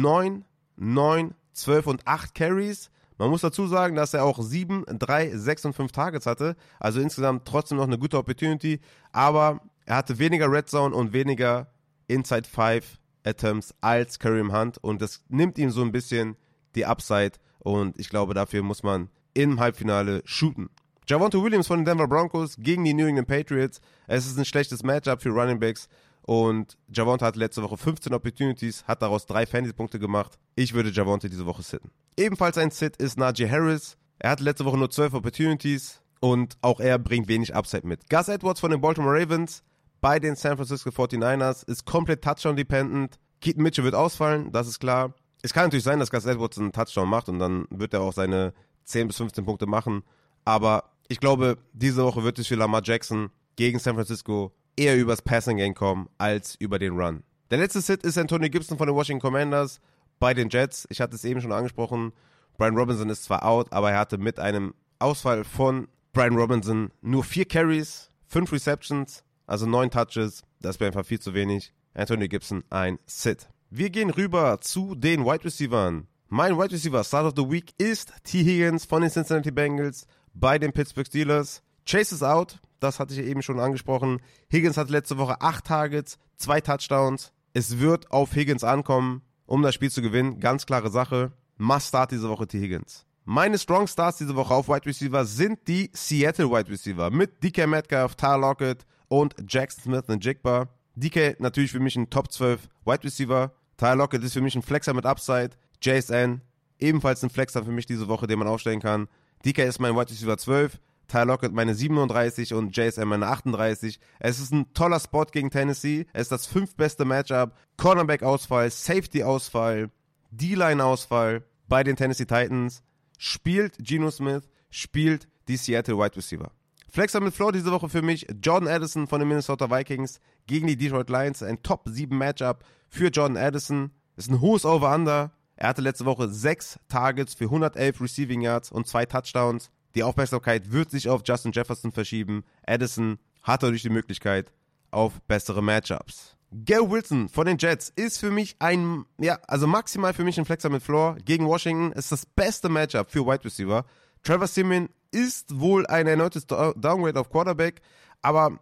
9, 0.00 0.44
9, 0.76 1.34
12 1.52 1.86
und 1.86 2.06
8 2.06 2.34
Carries. 2.34 2.90
Man 3.18 3.30
muss 3.30 3.42
dazu 3.42 3.66
sagen, 3.66 3.94
dass 3.94 4.14
er 4.14 4.24
auch 4.24 4.40
7, 4.40 4.84
3, 4.86 5.36
6 5.36 5.66
und 5.66 5.72
5 5.74 5.92
Targets 5.92 6.26
hatte. 6.26 6.56
Also 6.80 7.00
insgesamt 7.00 7.46
trotzdem 7.46 7.78
noch 7.78 7.86
eine 7.86 7.98
gute 7.98 8.18
Opportunity. 8.18 8.80
Aber 9.12 9.60
er 9.84 9.96
hatte 9.96 10.18
weniger 10.18 10.50
Red 10.50 10.68
Zone 10.68 10.94
und 10.94 11.12
weniger 11.12 11.68
Inside 12.08 12.48
5 12.48 12.98
Attempts 13.24 13.74
als 13.80 14.18
Kareem 14.18 14.52
Hunt. 14.52 14.78
Und 14.78 15.02
das 15.02 15.22
nimmt 15.28 15.58
ihm 15.58 15.70
so 15.70 15.82
ein 15.82 15.92
bisschen 15.92 16.36
die 16.74 16.86
Upside. 16.86 17.32
Und 17.58 17.98
ich 17.98 18.08
glaube, 18.08 18.34
dafür 18.34 18.62
muss 18.62 18.82
man 18.82 19.10
im 19.34 19.60
Halbfinale 19.60 20.22
shooten. 20.24 20.70
Javonte 21.06 21.42
Williams 21.42 21.66
von 21.66 21.80
den 21.80 21.84
Denver 21.84 22.08
Broncos 22.08 22.56
gegen 22.58 22.84
die 22.84 22.94
New 22.94 23.06
England 23.06 23.28
Patriots. 23.28 23.80
Es 24.06 24.26
ist 24.26 24.38
ein 24.38 24.44
schlechtes 24.44 24.82
Matchup 24.82 25.20
für 25.20 25.30
Running 25.30 25.60
Backs. 25.60 25.88
Und 26.22 26.78
Javonte 26.88 27.24
hatte 27.24 27.38
letzte 27.38 27.62
Woche 27.62 27.76
15 27.76 28.14
Opportunities, 28.14 28.84
hat 28.86 29.02
daraus 29.02 29.26
drei 29.26 29.44
Fantasy-Punkte 29.46 29.98
gemacht. 29.98 30.38
Ich 30.54 30.72
würde 30.72 30.90
Javonte 30.90 31.28
diese 31.28 31.46
Woche 31.46 31.62
sitten. 31.62 31.90
Ebenfalls 32.16 32.58
ein 32.58 32.70
Sit 32.70 32.96
ist 32.96 33.18
Najee 33.18 33.50
Harris. 33.50 33.96
Er 34.18 34.30
hatte 34.30 34.44
letzte 34.44 34.64
Woche 34.64 34.78
nur 34.78 34.90
12 34.90 35.14
Opportunities 35.14 36.00
und 36.20 36.56
auch 36.60 36.78
er 36.78 36.98
bringt 36.98 37.26
wenig 37.26 37.54
Upside 37.54 37.86
mit. 37.86 38.08
Gus 38.08 38.28
Edwards 38.28 38.60
von 38.60 38.70
den 38.70 38.80
Baltimore 38.80 39.20
Ravens 39.20 39.64
bei 40.00 40.20
den 40.20 40.36
San 40.36 40.56
Francisco 40.56 40.90
49ers 40.90 41.66
ist 41.66 41.84
komplett 41.84 42.22
Touchdown-dependent. 42.22 43.18
Keaton 43.40 43.62
Mitchell 43.62 43.84
wird 43.84 43.94
ausfallen, 43.94 44.52
das 44.52 44.68
ist 44.68 44.78
klar. 44.78 45.14
Es 45.42 45.52
kann 45.52 45.64
natürlich 45.64 45.84
sein, 45.84 45.98
dass 45.98 46.10
Gus 46.10 46.24
Edwards 46.24 46.58
einen 46.58 46.72
Touchdown 46.72 47.08
macht 47.08 47.28
und 47.28 47.40
dann 47.40 47.66
wird 47.70 47.94
er 47.94 48.02
auch 48.02 48.12
seine 48.12 48.52
10 48.84 49.08
bis 49.08 49.16
15 49.16 49.44
Punkte 49.44 49.66
machen. 49.66 50.04
Aber 50.44 50.90
ich 51.08 51.18
glaube, 51.18 51.58
diese 51.72 52.04
Woche 52.04 52.22
wird 52.22 52.38
es 52.38 52.46
für 52.46 52.54
Lamar 52.54 52.82
Jackson 52.84 53.30
gegen 53.56 53.78
San 53.78 53.94
Francisco 53.94 54.52
eher 54.76 54.96
übers 54.96 55.22
Passing 55.22 55.56
Game 55.56 55.74
kommen 55.74 56.08
als 56.18 56.54
über 56.56 56.78
den 56.78 56.98
Run. 56.98 57.22
Der 57.50 57.58
letzte 57.58 57.80
Sit 57.80 58.02
ist 58.02 58.18
Antonio 58.18 58.48
Gibson 58.48 58.78
von 58.78 58.86
den 58.86 58.96
Washington 58.96 59.20
Commanders 59.20 59.80
bei 60.18 60.34
den 60.34 60.48
Jets. 60.48 60.86
Ich 60.90 61.00
hatte 61.00 61.16
es 61.16 61.24
eben 61.24 61.40
schon 61.40 61.52
angesprochen. 61.52 62.12
Brian 62.56 62.76
Robinson 62.76 63.10
ist 63.10 63.24
zwar 63.24 63.44
out, 63.44 63.72
aber 63.72 63.90
er 63.92 63.98
hatte 63.98 64.18
mit 64.18 64.38
einem 64.38 64.74
Ausfall 64.98 65.44
von 65.44 65.88
Brian 66.12 66.36
Robinson 66.36 66.90
nur 67.00 67.24
vier 67.24 67.44
Carries, 67.44 68.08
fünf 68.26 68.52
Receptions, 68.52 69.24
also 69.46 69.66
neun 69.66 69.90
Touches. 69.90 70.42
Das 70.60 70.78
wäre 70.80 70.88
einfach 70.88 71.06
viel 71.06 71.20
zu 71.20 71.34
wenig. 71.34 71.72
Antonio 71.94 72.28
Gibson 72.28 72.64
ein 72.70 72.98
Sit. 73.06 73.48
Wir 73.70 73.90
gehen 73.90 74.10
rüber 74.10 74.60
zu 74.60 74.94
den 74.94 75.24
Wide 75.24 75.44
Receivers. 75.44 76.04
Mein 76.28 76.56
Wide 76.56 76.72
Receiver 76.72 77.04
Start 77.04 77.26
of 77.26 77.32
the 77.36 77.50
Week 77.50 77.74
ist 77.78 78.12
T. 78.24 78.42
Higgins 78.44 78.86
von 78.86 79.02
den 79.02 79.10
Cincinnati 79.10 79.50
Bengals 79.50 80.06
bei 80.32 80.58
den 80.58 80.72
Pittsburgh 80.72 81.06
Steelers. 81.06 81.62
Chase 81.86 82.14
ist 82.14 82.22
out, 82.22 82.60
das 82.80 82.98
hatte 82.98 83.14
ich 83.14 83.20
eben 83.20 83.42
schon 83.42 83.60
angesprochen. 83.60 84.20
Higgins 84.50 84.76
hat 84.76 84.90
letzte 84.90 85.18
Woche 85.18 85.40
acht 85.40 85.66
Targets, 85.66 86.18
zwei 86.36 86.60
Touchdowns. 86.60 87.32
Es 87.52 87.78
wird 87.78 88.10
auf 88.10 88.34
Higgins 88.34 88.64
ankommen, 88.64 89.22
um 89.46 89.62
das 89.62 89.74
Spiel 89.74 89.90
zu 89.90 90.02
gewinnen. 90.02 90.40
Ganz 90.40 90.66
klare 90.66 90.90
Sache. 90.90 91.32
Must 91.58 91.88
start 91.88 92.10
diese 92.10 92.28
Woche 92.28 92.46
T. 92.46 92.58
Higgins. 92.60 93.04
Meine 93.24 93.58
Strong 93.58 93.86
Starts 93.86 94.18
diese 94.18 94.34
Woche 94.34 94.52
auf 94.52 94.68
Wide 94.68 94.84
Receiver 94.84 95.24
sind 95.24 95.68
die 95.68 95.90
Seattle 95.92 96.50
Wide 96.50 96.68
Receiver 96.68 97.10
mit 97.10 97.42
DK 97.44 97.68
Metcalf, 97.68 98.16
Tyler 98.16 98.38
Lockett 98.38 98.84
und 99.06 99.34
Jackson 99.46 99.84
Smith 99.84 100.04
und 100.08 100.24
Jigba. 100.24 100.68
DK 100.96 101.38
natürlich 101.38 101.70
für 101.70 101.78
mich 101.78 101.94
ein 101.94 102.10
Top 102.10 102.32
12 102.32 102.68
Wide 102.84 103.04
Receiver. 103.04 103.52
Tyler 103.76 103.94
Lockett 103.94 104.24
ist 104.24 104.32
für 104.32 104.40
mich 104.40 104.56
ein 104.56 104.62
Flexer 104.62 104.92
mit 104.92 105.06
Upside. 105.06 105.50
JSN 105.80 106.40
ebenfalls 106.80 107.22
ein 107.22 107.30
Flexer 107.30 107.64
für 107.64 107.70
mich 107.70 107.86
diese 107.86 108.08
Woche, 108.08 108.26
den 108.26 108.40
man 108.40 108.48
aufstellen 108.48 108.80
kann. 108.80 109.08
DK 109.44 109.60
ist 109.60 109.78
mein 109.78 109.94
Wide 109.94 110.10
Receiver 110.10 110.36
12. 110.36 110.80
Tyler 111.12 111.26
Lockett 111.26 111.52
meine 111.52 111.74
37 111.74 112.54
und 112.54 112.74
JSM 112.74 113.06
meine 113.06 113.26
38. 113.26 114.00
Es 114.18 114.40
ist 114.40 114.50
ein 114.50 114.72
toller 114.72 114.98
Spot 114.98 115.26
gegen 115.26 115.50
Tennessee. 115.50 116.06
Es 116.14 116.22
ist 116.22 116.32
das 116.32 116.46
fünftbeste 116.46 117.04
Matchup. 117.04 117.54
Cornerback-Ausfall, 117.76 118.70
Safety-Ausfall, 118.70 119.90
D-Line-Ausfall 120.30 121.44
bei 121.68 121.84
den 121.84 121.96
Tennessee 121.96 122.24
Titans. 122.24 122.82
Spielt 123.18 123.76
Geno 123.78 124.10
Smith, 124.10 124.48
spielt 124.70 125.28
die 125.48 125.58
Seattle 125.58 125.98
Wide 125.98 126.16
Receiver. 126.16 126.50
Flexer 126.88 127.20
mit 127.20 127.34
Floor 127.34 127.52
diese 127.52 127.70
Woche 127.70 127.90
für 127.90 128.00
mich. 128.00 128.26
Jordan 128.42 128.70
Addison 128.70 129.06
von 129.06 129.20
den 129.20 129.28
Minnesota 129.28 129.70
Vikings 129.70 130.18
gegen 130.46 130.66
die 130.66 130.76
Detroit 130.76 131.10
Lions. 131.10 131.42
Ein 131.42 131.62
Top 131.62 131.82
7 131.90 132.16
Matchup 132.16 132.64
für 132.88 133.08
Jordan 133.08 133.36
Addison. 133.36 133.90
Ist 134.16 134.30
ein 134.30 134.40
hohes 134.40 134.64
Over-Under. 134.64 135.30
Er 135.56 135.68
hatte 135.68 135.82
letzte 135.82 136.06
Woche 136.06 136.30
6 136.30 136.78
Targets 136.88 137.34
für 137.34 137.44
111 137.44 138.00
Receiving 138.00 138.40
Yards 138.40 138.72
und 138.72 138.86
2 138.86 139.04
Touchdowns. 139.04 139.70
Die 139.94 140.02
Aufmerksamkeit 140.02 140.72
wird 140.72 140.90
sich 140.90 141.08
auf 141.08 141.22
Justin 141.24 141.52
Jefferson 141.52 141.92
verschieben. 141.92 142.44
Addison 142.66 143.18
hat 143.42 143.62
dadurch 143.62 143.82
die 143.82 143.90
Möglichkeit 143.90 144.52
auf 144.90 145.20
bessere 145.22 145.62
Matchups. 145.62 146.36
Gary 146.52 146.90
Wilson 146.90 147.28
von 147.28 147.46
den 147.46 147.56
Jets 147.56 147.90
ist 147.96 148.18
für 148.18 148.30
mich 148.30 148.56
ein, 148.58 149.06
ja, 149.18 149.38
also 149.48 149.66
maximal 149.66 150.12
für 150.12 150.24
mich 150.24 150.38
ein 150.38 150.44
Flexer 150.44 150.68
mit 150.68 150.82
Floor. 150.82 151.16
Gegen 151.24 151.46
Washington 151.46 151.92
ist 151.92 152.12
das 152.12 152.26
beste 152.26 152.68
Matchup 152.68 153.10
für 153.10 153.26
Wide 153.26 153.44
Receiver. 153.44 153.86
Trevor 154.22 154.46
Simeon 154.46 154.88
ist 155.10 155.58
wohl 155.58 155.86
ein 155.86 156.06
erneutes 156.06 156.46
Downgrade 156.46 157.18
auf 157.18 157.30
Quarterback, 157.30 157.80
aber 158.20 158.58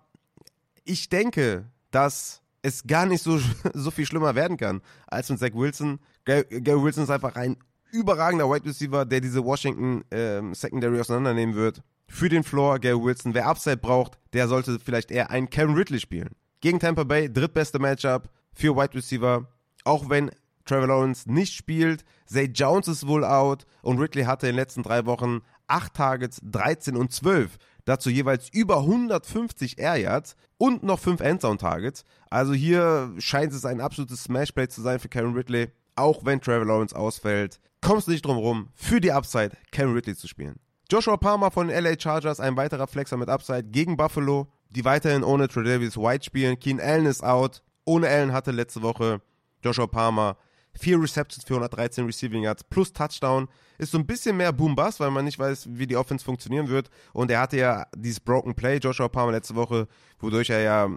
ich 0.85 1.09
denke, 1.09 1.67
dass 1.91 2.43
es 2.63 2.87
gar 2.87 3.07
nicht 3.07 3.23
so, 3.23 3.41
so 3.75 3.91
viel 3.91 4.07
schlimmer 4.07 4.35
werden 4.35 4.57
kann 4.57 4.83
als 5.07 5.29
mit 5.29 5.41
Zach 5.41 5.55
Wilson. 5.55 5.99
Gary 6.25 6.83
Wilson 6.83 7.05
ist 7.05 7.11
einfach 7.11 7.35
ein 7.35 7.57
überragender 7.93 8.51
Wide 8.51 8.67
Receiver, 8.67 9.05
der 9.05 9.21
diese 9.21 9.45
Washington 9.45 10.05
ähm, 10.11 10.55
Secondary 10.55 11.01
auseinandernehmen 11.01 11.55
wird. 11.55 11.83
Für 12.09 12.29
den 12.29 12.43
Floor, 12.43 12.79
Gary 12.79 13.01
Wilson. 13.01 13.35
Wer 13.35 13.47
Upside 13.47 13.77
braucht, 13.77 14.19
der 14.33 14.49
sollte 14.49 14.79
vielleicht 14.79 15.11
eher 15.11 15.31
einen 15.31 15.49
Kevin 15.49 15.75
Ridley 15.75 16.01
spielen. 16.01 16.31
Gegen 16.61 16.81
Tampa 16.81 17.05
Bay, 17.05 17.33
drittbeste 17.33 17.79
Matchup 17.79 18.29
für 18.53 18.77
Wide 18.77 18.95
Receiver. 18.95 19.47
Auch 19.85 20.11
wenn 20.11 20.31
Trevor 20.67 20.89
Lawrence 20.89 21.31
nicht 21.31 21.55
spielt, 21.55 22.05
Zay 22.27 22.45
Jones 22.45 22.89
ist 22.89 23.07
wohl 23.07 23.25
out 23.25 23.65
und 23.83 23.99
Ridley 23.99 24.25
hatte 24.25 24.47
in 24.47 24.53
den 24.53 24.61
letzten 24.61 24.83
drei 24.83 25.07
Wochen 25.07 25.41
8 25.69 25.95
Targets, 25.95 26.41
13 26.43 26.97
und 26.97 27.13
12. 27.13 27.57
Dazu 27.85 28.11
jeweils 28.11 28.49
über 28.53 28.79
150 28.79 29.79
Air 29.79 29.97
Yards 29.97 30.37
und 30.59 30.83
noch 30.83 30.99
5 30.99 31.21
Endzone 31.21 31.59
Targets. 31.59 32.05
Also 32.29 32.53
hier 32.53 33.15
scheint 33.19 33.53
es 33.53 33.65
ein 33.65 33.81
absolutes 33.81 34.25
Smashplay 34.25 34.69
zu 34.69 34.83
sein 34.83 34.99
für 34.99 35.09
Karen 35.09 35.35
Ridley. 35.35 35.73
Auch 35.97 36.25
wenn 36.25 36.41
Trevor 36.41 36.67
Lawrence 36.67 36.97
ausfällt, 36.97 37.61
kommst 37.81 38.07
du 38.07 38.13
nicht 38.13 38.25
drum 38.25 38.39
rum, 38.39 38.69
für 38.75 39.01
die 39.01 39.13
Upside 39.13 39.57
Karen 39.73 39.93
Ridley 39.93 40.17
zu 40.17 40.29
spielen. 40.29 40.59
Joshua 40.91 41.17
Palmer 41.17 41.51
von 41.51 41.69
den 41.69 41.85
LA 41.85 41.99
Chargers, 41.99 42.41
ein 42.41 42.57
weiterer 42.57 42.87
Flexer 42.87 43.17
mit 43.17 43.29
Upside 43.29 43.65
gegen 43.65 43.97
Buffalo, 43.97 44.49
die 44.71 44.85
weiterhin 44.85 45.23
ohne 45.23 45.49
Tredavious 45.49 45.97
White 45.97 46.25
spielen. 46.25 46.59
Keen 46.59 46.81
Allen 46.81 47.07
ist 47.07 47.23
out. 47.23 47.63
Ohne 47.85 48.09
Allen 48.09 48.33
hatte 48.33 48.51
letzte 48.51 48.83
Woche 48.83 49.21
Joshua 49.63 49.87
Palmer 49.87 50.37
vier 50.79 51.01
Receptions 51.01 51.45
für 51.45 51.55
113 51.55 52.07
Receiving 52.07 52.43
Yards 52.43 52.65
plus 52.65 52.93
Touchdown. 52.93 53.49
Ist 53.79 53.93
so 53.93 53.99
ein 53.99 54.07
bisschen 54.07 54.37
mehr 54.37 54.53
Boom-Bass, 54.53 55.01
weil 55.01 55.11
man 55.11 55.25
nicht 55.25 55.39
weiß, 55.39 55.69
wie 55.71 55.87
die 55.87 55.97
Offense 55.97 56.25
funktionieren 56.25 56.69
wird. 56.69 56.91
Und 57.13 57.31
er 57.31 57.41
hatte 57.41 57.57
ja 57.57 57.87
dieses 57.97 58.21
Broken 58.21 58.55
Play, 58.55 58.79
Joshua 58.79 59.09
Palmer, 59.09 59.33
letzte 59.33 59.55
Woche, 59.55 59.89
wodurch 60.19 60.51
er 60.51 60.61
ja 60.61 60.91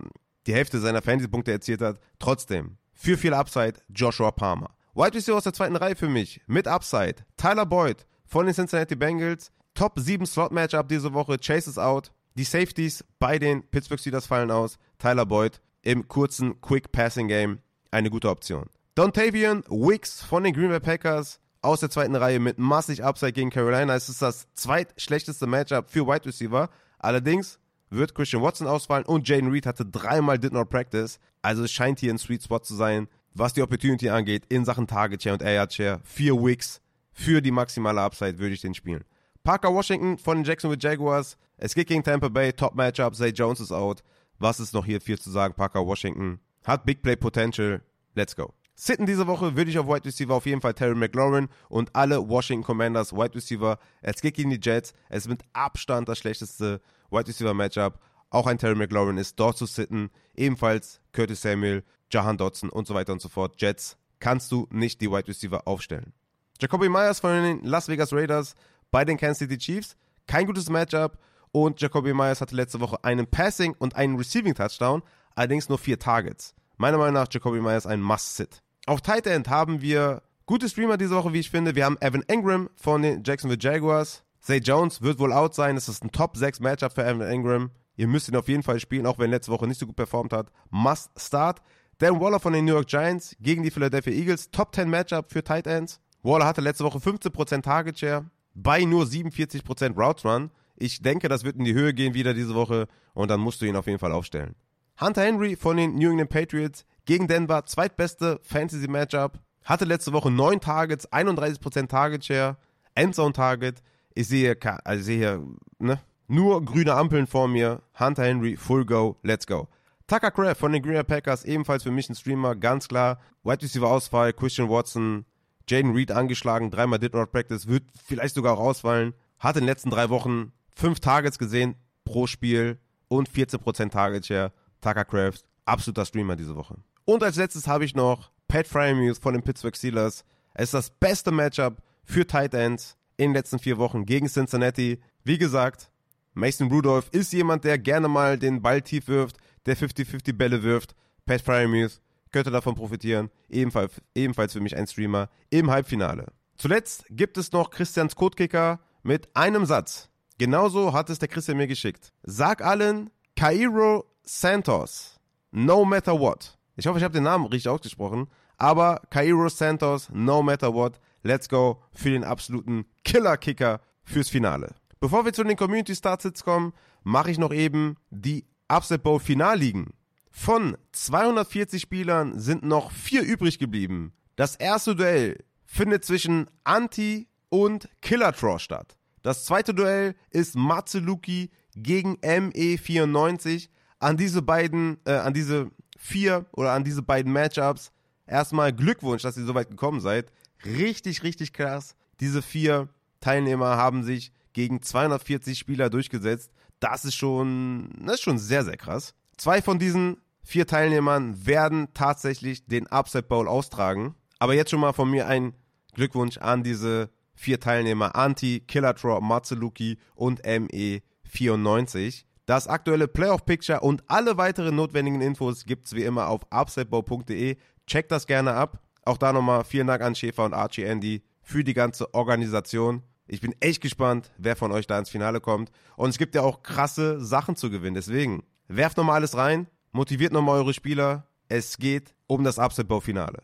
die 0.45 0.53
Hälfte 0.53 0.79
seiner 0.79 1.01
Fantasy-Punkte 1.01 1.51
erzielt 1.51 1.81
hat. 1.81 1.99
Trotzdem, 2.19 2.77
für 2.93 3.17
viel 3.17 3.33
Upside, 3.33 3.75
Joshua 3.89 4.31
Palmer. 4.31 4.69
Wide 4.95 5.15
Receiver 5.15 5.37
aus 5.37 5.43
der 5.43 5.53
zweiten 5.53 5.75
Reihe 5.75 5.95
für 5.95 6.07
mich, 6.07 6.39
mit 6.45 6.67
Upside. 6.67 7.15
Tyler 7.35 7.65
Boyd 7.65 8.05
von 8.25 8.45
den 8.45 8.53
Cincinnati 8.53 8.95
Bengals. 8.95 9.51
Top 9.73 9.93
7 9.97 10.23
Slot-Matchup 10.23 10.87
diese 10.87 11.13
Woche. 11.13 11.39
Chase 11.39 11.71
ist 11.71 11.79
out. 11.79 12.11
Die 12.35 12.43
Safeties 12.43 13.03
bei 13.17 13.39
den 13.39 13.63
Pittsburgh 13.63 13.99
Steelers 13.99 14.27
fallen 14.27 14.51
aus. 14.51 14.77
Tyler 14.99 15.25
Boyd 15.25 15.61
im 15.81 16.07
kurzen 16.07 16.61
Quick 16.61 16.91
Passing 16.91 17.27
Game 17.27 17.59
eine 17.89 18.11
gute 18.11 18.29
Option. 18.29 18.69
Dontavian 18.93 19.63
Wicks 19.67 20.21
von 20.21 20.43
den 20.43 20.53
Green 20.53 20.69
Bay 20.69 20.79
Packers 20.79 21.39
aus 21.63 21.79
der 21.79 21.89
zweiten 21.89 22.15
Reihe 22.15 22.39
mit 22.39 22.59
massig 22.59 23.03
Upside 23.03 23.33
gegen 23.33 23.49
Carolina. 23.49 23.95
Es 23.95 24.09
ist 24.09 24.21
das 24.21 24.45
zweitschlechteste 24.53 25.47
Matchup 25.47 25.89
für 25.89 26.05
Wide 26.05 26.25
Receiver. 26.25 26.69
Allerdings 26.99 27.57
wird 27.89 28.13
Christian 28.13 28.43
Watson 28.43 28.67
ausfallen 28.67 29.05
und 29.05 29.27
Jaden 29.27 29.49
Reed 29.49 29.65
hatte 29.65 29.87
dreimal 29.87 30.37
Did 30.37 30.53
Not 30.53 30.69
Practice. 30.69 31.19
Also 31.41 31.63
es 31.63 31.71
scheint 31.71 31.99
hier 31.99 32.13
ein 32.13 32.19
Sweet 32.19 32.43
Spot 32.43 32.59
zu 32.59 32.75
sein, 32.75 33.07
was 33.33 33.53
die 33.53 33.61
Opportunity 33.61 34.09
angeht 34.09 34.45
in 34.49 34.65
Sachen 34.65 34.87
Target 34.87 35.23
Share 35.23 35.33
und 35.33 35.41
Air 35.41 35.67
Share. 35.69 35.99
Vier 36.03 36.35
Wicks 36.35 36.81
für 37.11 37.41
die 37.41 37.51
maximale 37.51 38.01
Upside 38.01 38.39
würde 38.39 38.53
ich 38.55 38.61
den 38.61 38.73
spielen. 38.73 39.03
Parker 39.43 39.73
Washington 39.73 40.17
von 40.17 40.37
den 40.37 40.45
Jacksonville 40.45 40.81
Jaguars. 40.81 41.37
Es 41.57 41.75
geht 41.75 41.87
gegen 41.87 42.03
Tampa 42.03 42.29
Bay. 42.29 42.53
Top 42.53 42.75
Matchup. 42.75 43.15
Zay 43.15 43.29
Jones 43.29 43.59
ist 43.59 43.71
out. 43.71 44.03
Was 44.39 44.59
ist 44.59 44.73
noch 44.73 44.85
hier 44.85 45.01
viel 45.01 45.19
zu 45.19 45.29
sagen? 45.29 45.53
Parker 45.53 45.85
Washington 45.85 46.39
hat 46.65 46.85
Big 46.85 47.01
Play 47.01 47.15
Potential. 47.15 47.81
Let's 48.15 48.35
go. 48.35 48.53
Sitten 48.75 49.05
diese 49.05 49.27
Woche 49.27 49.55
würde 49.55 49.69
ich 49.69 49.77
auf 49.77 49.87
Wide 49.87 50.05
Receiver 50.05 50.33
auf 50.33 50.45
jeden 50.47 50.61
Fall 50.61 50.73
Terry 50.73 50.95
McLaurin 50.95 51.47
und 51.69 51.95
alle 51.95 52.27
Washington 52.27 52.65
Commanders 52.65 53.13
Wide 53.13 53.35
Receiver. 53.35 53.77
Es 54.01 54.21
geht 54.21 54.33
gegen 54.33 54.49
die 54.49 54.59
Jets. 54.61 54.93
Es 55.09 55.25
ist 55.25 55.29
mit 55.29 55.41
Abstand 55.53 56.09
das 56.09 56.17
schlechteste 56.17 56.81
Wide 57.11 57.27
Receiver 57.27 57.53
Matchup. 57.53 57.99
Auch 58.33 58.47
ein 58.47 58.57
Terry 58.57 58.73
McLaurin 58.73 59.17
ist 59.17 59.39
dort 59.39 59.57
zu 59.57 59.67
sitten. 59.67 60.09
Ebenfalls 60.35 61.01
Curtis 61.11 61.43
Samuel, 61.43 61.83
Jahan 62.09 62.37
Dotson 62.37 62.71
und 62.71 62.87
so 62.87 62.95
weiter 62.95 63.13
und 63.13 63.21
so 63.21 63.29
fort. 63.29 63.61
Jets 63.61 63.95
kannst 64.19 64.51
du 64.51 64.67
nicht 64.71 65.01
die 65.01 65.11
Wide 65.11 65.27
Receiver 65.27 65.67
aufstellen. 65.67 66.13
Jacoby 66.59 66.89
Myers 66.89 67.19
von 67.19 67.31
den 67.31 67.63
Las 67.63 67.87
Vegas 67.89 68.11
Raiders 68.11 68.55
bei 68.89 69.05
den 69.05 69.17
Kansas 69.17 69.37
City 69.37 69.59
Chiefs. 69.59 69.95
Kein 70.25 70.47
gutes 70.47 70.67
Matchup. 70.69 71.19
Und 71.51 71.79
Jacoby 71.79 72.15
Myers 72.15 72.41
hatte 72.41 72.55
letzte 72.55 72.79
Woche 72.79 73.03
einen 73.03 73.27
Passing 73.27 73.75
und 73.77 73.95
einen 73.95 74.17
Receiving 74.17 74.55
Touchdown, 74.55 75.03
allerdings 75.35 75.69
nur 75.69 75.77
vier 75.77 75.99
Targets. 75.99 76.55
Meiner 76.77 76.97
Meinung 76.97 77.13
nach 77.13 77.27
Jacoby 77.29 77.61
Myers 77.61 77.85
ein 77.85 78.01
Must-Sit. 78.01 78.63
Auf 78.87 79.01
Tight 79.01 79.27
End 79.27 79.47
haben 79.47 79.81
wir 79.81 80.23
gute 80.47 80.67
Streamer 80.67 80.97
diese 80.97 81.15
Woche, 81.15 81.33
wie 81.33 81.39
ich 81.39 81.51
finde. 81.51 81.75
Wir 81.75 81.85
haben 81.85 82.01
Evan 82.01 82.23
Ingram 82.27 82.71
von 82.75 83.03
den 83.03 83.21
Jacksonville 83.23 83.61
Jaguars. 83.61 84.23
Zay 84.41 84.57
Jones 84.57 85.03
wird 85.03 85.19
wohl 85.19 85.31
out 85.31 85.53
sein. 85.53 85.77
Es 85.77 85.87
ist 85.87 86.03
ein 86.03 86.11
Top 86.11 86.35
6 86.35 86.61
Matchup 86.61 86.93
für 86.93 87.05
Evan 87.05 87.29
Ingram. 87.29 87.69
Ihr 87.95 88.07
müsst 88.07 88.27
ihn 88.27 88.35
auf 88.35 88.47
jeden 88.47 88.63
Fall 88.63 88.79
spielen, 88.79 89.05
auch 89.05 89.19
wenn 89.19 89.25
er 89.25 89.37
letzte 89.37 89.51
Woche 89.51 89.67
nicht 89.67 89.79
so 89.79 89.85
gut 89.85 89.95
performt 89.95 90.33
hat. 90.33 90.51
Must 90.69 91.11
start. 91.17 91.61
Dan 91.99 92.19
Waller 92.19 92.39
von 92.39 92.53
den 92.53 92.65
New 92.65 92.73
York 92.73 92.87
Giants 92.87 93.35
gegen 93.39 93.63
die 93.63 93.71
Philadelphia 93.71 94.13
Eagles. 94.13 94.49
Top 94.51 94.73
10 94.73 94.89
Matchup 94.89 95.31
für 95.31 95.43
Tight 95.43 95.67
Ends. 95.67 95.99
Waller 96.23 96.45
hatte 96.45 96.61
letzte 96.61 96.83
Woche 96.83 96.97
15% 96.97 97.61
Target 97.61 97.99
Share 97.99 98.25
bei 98.55 98.83
nur 98.85 99.05
47% 99.05 99.95
Route 99.95 100.27
Run. 100.27 100.51
Ich 100.75 101.01
denke, 101.01 101.29
das 101.29 101.43
wird 101.43 101.57
in 101.57 101.65
die 101.65 101.73
Höhe 101.73 101.93
gehen 101.93 102.13
wieder 102.13 102.33
diese 102.33 102.55
Woche 102.55 102.87
und 103.13 103.29
dann 103.29 103.39
musst 103.39 103.61
du 103.61 103.65
ihn 103.65 103.75
auf 103.75 103.87
jeden 103.87 103.99
Fall 103.99 104.11
aufstellen. 104.11 104.55
Hunter 104.99 105.23
Henry 105.23 105.55
von 105.55 105.77
den 105.77 105.95
New 105.95 106.11
England 106.11 106.29
Patriots 106.29 106.85
gegen 107.05 107.27
Denver, 107.27 107.65
zweitbeste 107.65 108.39
Fantasy-Matchup. 108.43 109.39
Hatte 109.63 109.85
letzte 109.85 110.13
Woche 110.13 110.29
9 110.29 110.59
Targets, 110.59 111.09
31% 111.11 111.87
Target 111.87 112.25
Share, 112.25 112.57
Endzone 112.95 113.33
Target. 113.33 113.81
Ich 114.13 114.27
sehe, 114.27 114.57
also 114.83 114.99
ich 114.99 115.05
sehe 115.05 115.17
hier 115.17 115.43
ne, 115.79 115.99
nur 116.33 116.65
grüne 116.65 116.93
Ampeln 116.93 117.27
vor 117.27 117.47
mir. 117.47 117.81
Hunter 117.99 118.23
Henry, 118.23 118.57
Full 118.57 118.85
Go, 118.85 119.17
Let's 119.21 119.47
Go. 119.47 119.67
Tucker 120.07 120.31
Craft 120.31 120.55
von 120.55 120.71
den 120.73 120.81
Green 120.81 120.95
Bay 120.95 121.03
Packers, 121.03 121.45
ebenfalls 121.45 121.83
für 121.83 121.91
mich 121.91 122.09
ein 122.09 122.15
Streamer, 122.15 122.55
ganz 122.55 122.87
klar. 122.87 123.19
Wide 123.43 123.61
Receiver 123.61 123.87
Ausfall, 123.87 124.33
Christian 124.33 124.69
Watson, 124.69 125.25
Jaden 125.69 125.93
Reed 125.93 126.11
angeschlagen, 126.11 126.71
dreimal 126.71 126.99
Did 126.99 127.13
Not 127.13 127.31
Practice, 127.31 127.67
wird 127.67 127.83
vielleicht 128.03 128.35
sogar 128.35 128.55
auch 128.55 128.59
ausfallen. 128.59 129.13
Hat 129.39 129.55
in 129.55 129.61
den 129.61 129.67
letzten 129.67 129.91
drei 129.91 130.09
Wochen 130.09 130.51
fünf 130.75 130.99
Targets 130.99 131.37
gesehen 131.39 131.75
pro 132.03 132.27
Spiel 132.27 132.79
und 133.07 133.29
14% 133.29 133.91
Target 133.91 134.25
Share. 134.25 134.51
Tucker 134.81 135.05
Craft, 135.05 135.43
absoluter 135.65 136.05
Streamer 136.05 136.35
diese 136.35 136.55
Woche. 136.55 136.75
Und 137.05 137.23
als 137.23 137.37
letztes 137.37 137.67
habe 137.67 137.85
ich 137.85 137.95
noch 137.95 138.31
Pat 138.47 138.67
Fryermuth 138.67 139.19
von 139.19 139.33
den 139.33 139.43
Pittsburgh 139.43 139.75
Steelers. 139.75 140.25
Es 140.53 140.65
ist 140.65 140.73
das 140.73 140.89
beste 140.89 141.31
Matchup 141.31 141.77
für 142.03 142.27
Tight 142.27 142.53
Ends 142.53 142.97
in 143.17 143.29
den 143.29 143.35
letzten 143.35 143.59
vier 143.59 143.77
Wochen 143.77 144.05
gegen 144.05 144.27
Cincinnati. 144.27 144.99
Wie 145.23 145.37
gesagt, 145.37 145.89
Mason 146.33 146.69
Rudolph 146.69 147.09
ist 147.11 147.33
jemand, 147.33 147.63
der 147.63 147.77
gerne 147.77 148.07
mal 148.07 148.37
den 148.37 148.61
Ball 148.61 148.81
tief 148.81 149.07
wirft, 149.07 149.37
der 149.65 149.77
50-50 149.77 150.33
Bälle 150.33 150.63
wirft. 150.63 150.95
Pat 151.25 151.41
Fryermuth 151.41 152.01
könnte 152.31 152.51
davon 152.51 152.75
profitieren. 152.75 153.29
Ebenfalls, 153.49 154.01
ebenfalls 154.15 154.53
für 154.53 154.61
mich 154.61 154.75
ein 154.75 154.87
Streamer 154.87 155.29
im 155.49 155.69
Halbfinale. 155.69 156.33
Zuletzt 156.57 157.05
gibt 157.09 157.37
es 157.37 157.51
noch 157.51 157.69
Christians 157.69 158.15
Codekicker 158.15 158.79
mit 159.03 159.35
einem 159.35 159.65
Satz. 159.65 160.09
Genauso 160.37 160.93
hat 160.93 161.09
es 161.09 161.19
der 161.19 161.27
Christian 161.27 161.57
mir 161.57 161.67
geschickt. 161.67 162.11
Sag 162.23 162.63
allen 162.63 163.09
Cairo 163.35 164.05
Santos, 164.23 165.19
no 165.51 165.85
matter 165.85 166.19
what. 166.19 166.57
Ich 166.75 166.87
hoffe, 166.87 166.97
ich 166.97 167.03
habe 167.03 167.13
den 167.13 167.23
Namen 167.23 167.45
richtig 167.45 167.69
ausgesprochen. 167.69 168.27
Aber 168.57 169.01
Cairo 169.09 169.49
Santos, 169.49 170.09
no 170.11 170.41
matter 170.41 170.73
what, 170.73 170.99
let's 171.21 171.49
go 171.49 171.81
für 171.91 172.09
den 172.09 172.23
absoluten 172.23 172.85
Killer-Kicker 173.03 173.81
fürs 174.03 174.29
Finale. 174.29 174.75
Bevor 175.03 175.25
wir 175.25 175.33
zu 175.33 175.43
den 175.43 175.57
Community 175.57 175.93
Startsits 175.93 176.45
kommen, 176.45 176.71
mache 177.03 177.29
ich 177.29 177.37
noch 177.37 177.51
eben 177.51 177.97
die 178.09 178.45
Upset 178.69 179.03
Bowl 179.03 179.19
Finalligen. 179.19 179.89
Von 180.31 180.77
240 180.93 181.81
Spielern 181.81 182.39
sind 182.39 182.63
noch 182.63 182.89
vier 182.89 183.21
übrig 183.21 183.59
geblieben. 183.59 184.13
Das 184.37 184.55
erste 184.55 184.95
Duell 184.95 185.43
findet 185.65 186.05
zwischen 186.05 186.49
Anti 186.63 187.27
und 187.49 187.89
Killer 188.01 188.31
Troll 188.31 188.59
statt. 188.59 188.95
Das 189.23 189.43
zweite 189.43 189.73
Duell 189.73 190.15
ist 190.29 190.55
Matzeluki 190.55 191.51
gegen 191.75 192.15
ME94. 192.21 193.67
An 193.99 194.15
diese 194.15 194.41
beiden, 194.41 194.99
äh, 195.03 195.15
an 195.15 195.33
diese 195.33 195.69
vier 195.97 196.45
oder 196.53 196.71
an 196.71 196.85
diese 196.85 197.01
beiden 197.01 197.33
Matchups 197.33 197.91
erstmal 198.25 198.71
Glückwunsch, 198.71 199.23
dass 199.23 199.35
ihr 199.35 199.43
so 199.43 199.53
weit 199.53 199.69
gekommen 199.69 199.99
seid. 199.99 200.31
Richtig, 200.63 201.23
richtig 201.23 201.51
krass. 201.51 201.97
Diese 202.21 202.41
vier 202.41 202.87
Teilnehmer 203.19 203.75
haben 203.75 204.03
sich 204.03 204.31
gegen 204.53 204.81
240 204.81 205.57
Spieler 205.57 205.89
durchgesetzt. 205.89 206.51
Das 206.79 207.05
ist 207.05 207.15
schon, 207.15 207.89
das 208.05 208.15
ist 208.15 208.23
schon 208.23 208.37
sehr, 208.37 208.63
sehr 208.63 208.77
krass. 208.77 209.13
Zwei 209.37 209.61
von 209.61 209.79
diesen 209.79 210.17
vier 210.43 210.67
Teilnehmern 210.67 211.45
werden 211.45 211.87
tatsächlich 211.93 212.65
den 212.65 212.87
Upset 212.87 213.27
Bowl 213.27 213.47
austragen. 213.47 214.15
Aber 214.39 214.53
jetzt 214.53 214.71
schon 214.71 214.81
mal 214.81 214.93
von 214.93 215.09
mir 215.09 215.27
ein 215.27 215.53
Glückwunsch 215.93 216.37
an 216.37 216.63
diese 216.63 217.09
vier 217.35 217.59
Teilnehmer. 217.59 218.15
Anti, 218.15 218.59
Killatro, 218.61 219.21
Matsuluki 219.21 219.97
und 220.15 220.43
ME94. 220.43 222.25
Das 222.45 222.67
aktuelle 222.67 223.07
Playoff-Picture 223.07 223.79
und 223.79 224.03
alle 224.07 224.37
weiteren 224.37 224.75
notwendigen 224.75 225.21
Infos 225.21 225.63
gibt 225.63 225.87
es 225.87 225.95
wie 225.95 226.03
immer 226.03 226.27
auf 226.27 226.41
upsetbow.de. 226.51 227.55
Checkt 227.87 228.11
das 228.11 228.27
gerne 228.27 228.53
ab. 228.53 228.81
Auch 229.05 229.17
da 229.17 229.31
nochmal 229.31 229.63
vielen 229.63 229.87
Dank 229.87 230.01
an 230.01 230.15
Schäfer 230.15 230.45
und 230.45 230.53
Archie 230.53 230.83
Andy 230.83 231.23
für 231.41 231.63
die 231.63 231.73
ganze 231.73 232.13
Organisation. 232.13 233.03
Ich 233.27 233.41
bin 233.41 233.55
echt 233.59 233.81
gespannt, 233.81 234.31
wer 234.37 234.55
von 234.55 234.71
euch 234.71 234.87
da 234.87 234.99
ins 234.99 235.09
Finale 235.09 235.39
kommt. 235.39 235.71
Und 235.95 236.09
es 236.09 236.17
gibt 236.17 236.35
ja 236.35 236.41
auch 236.41 236.61
krasse 236.61 237.23
Sachen 237.23 237.55
zu 237.55 237.69
gewinnen. 237.69 237.95
Deswegen, 237.95 238.43
werft 238.67 238.97
nochmal 238.97 239.15
alles 239.15 239.37
rein, 239.37 239.67
motiviert 239.91 240.33
nochmal 240.33 240.59
eure 240.59 240.73
Spieler. 240.73 241.27
Es 241.47 241.77
geht 241.77 242.15
um 242.27 242.43
das 242.43 242.57
Upset-Bowl-Finale. 242.57 243.43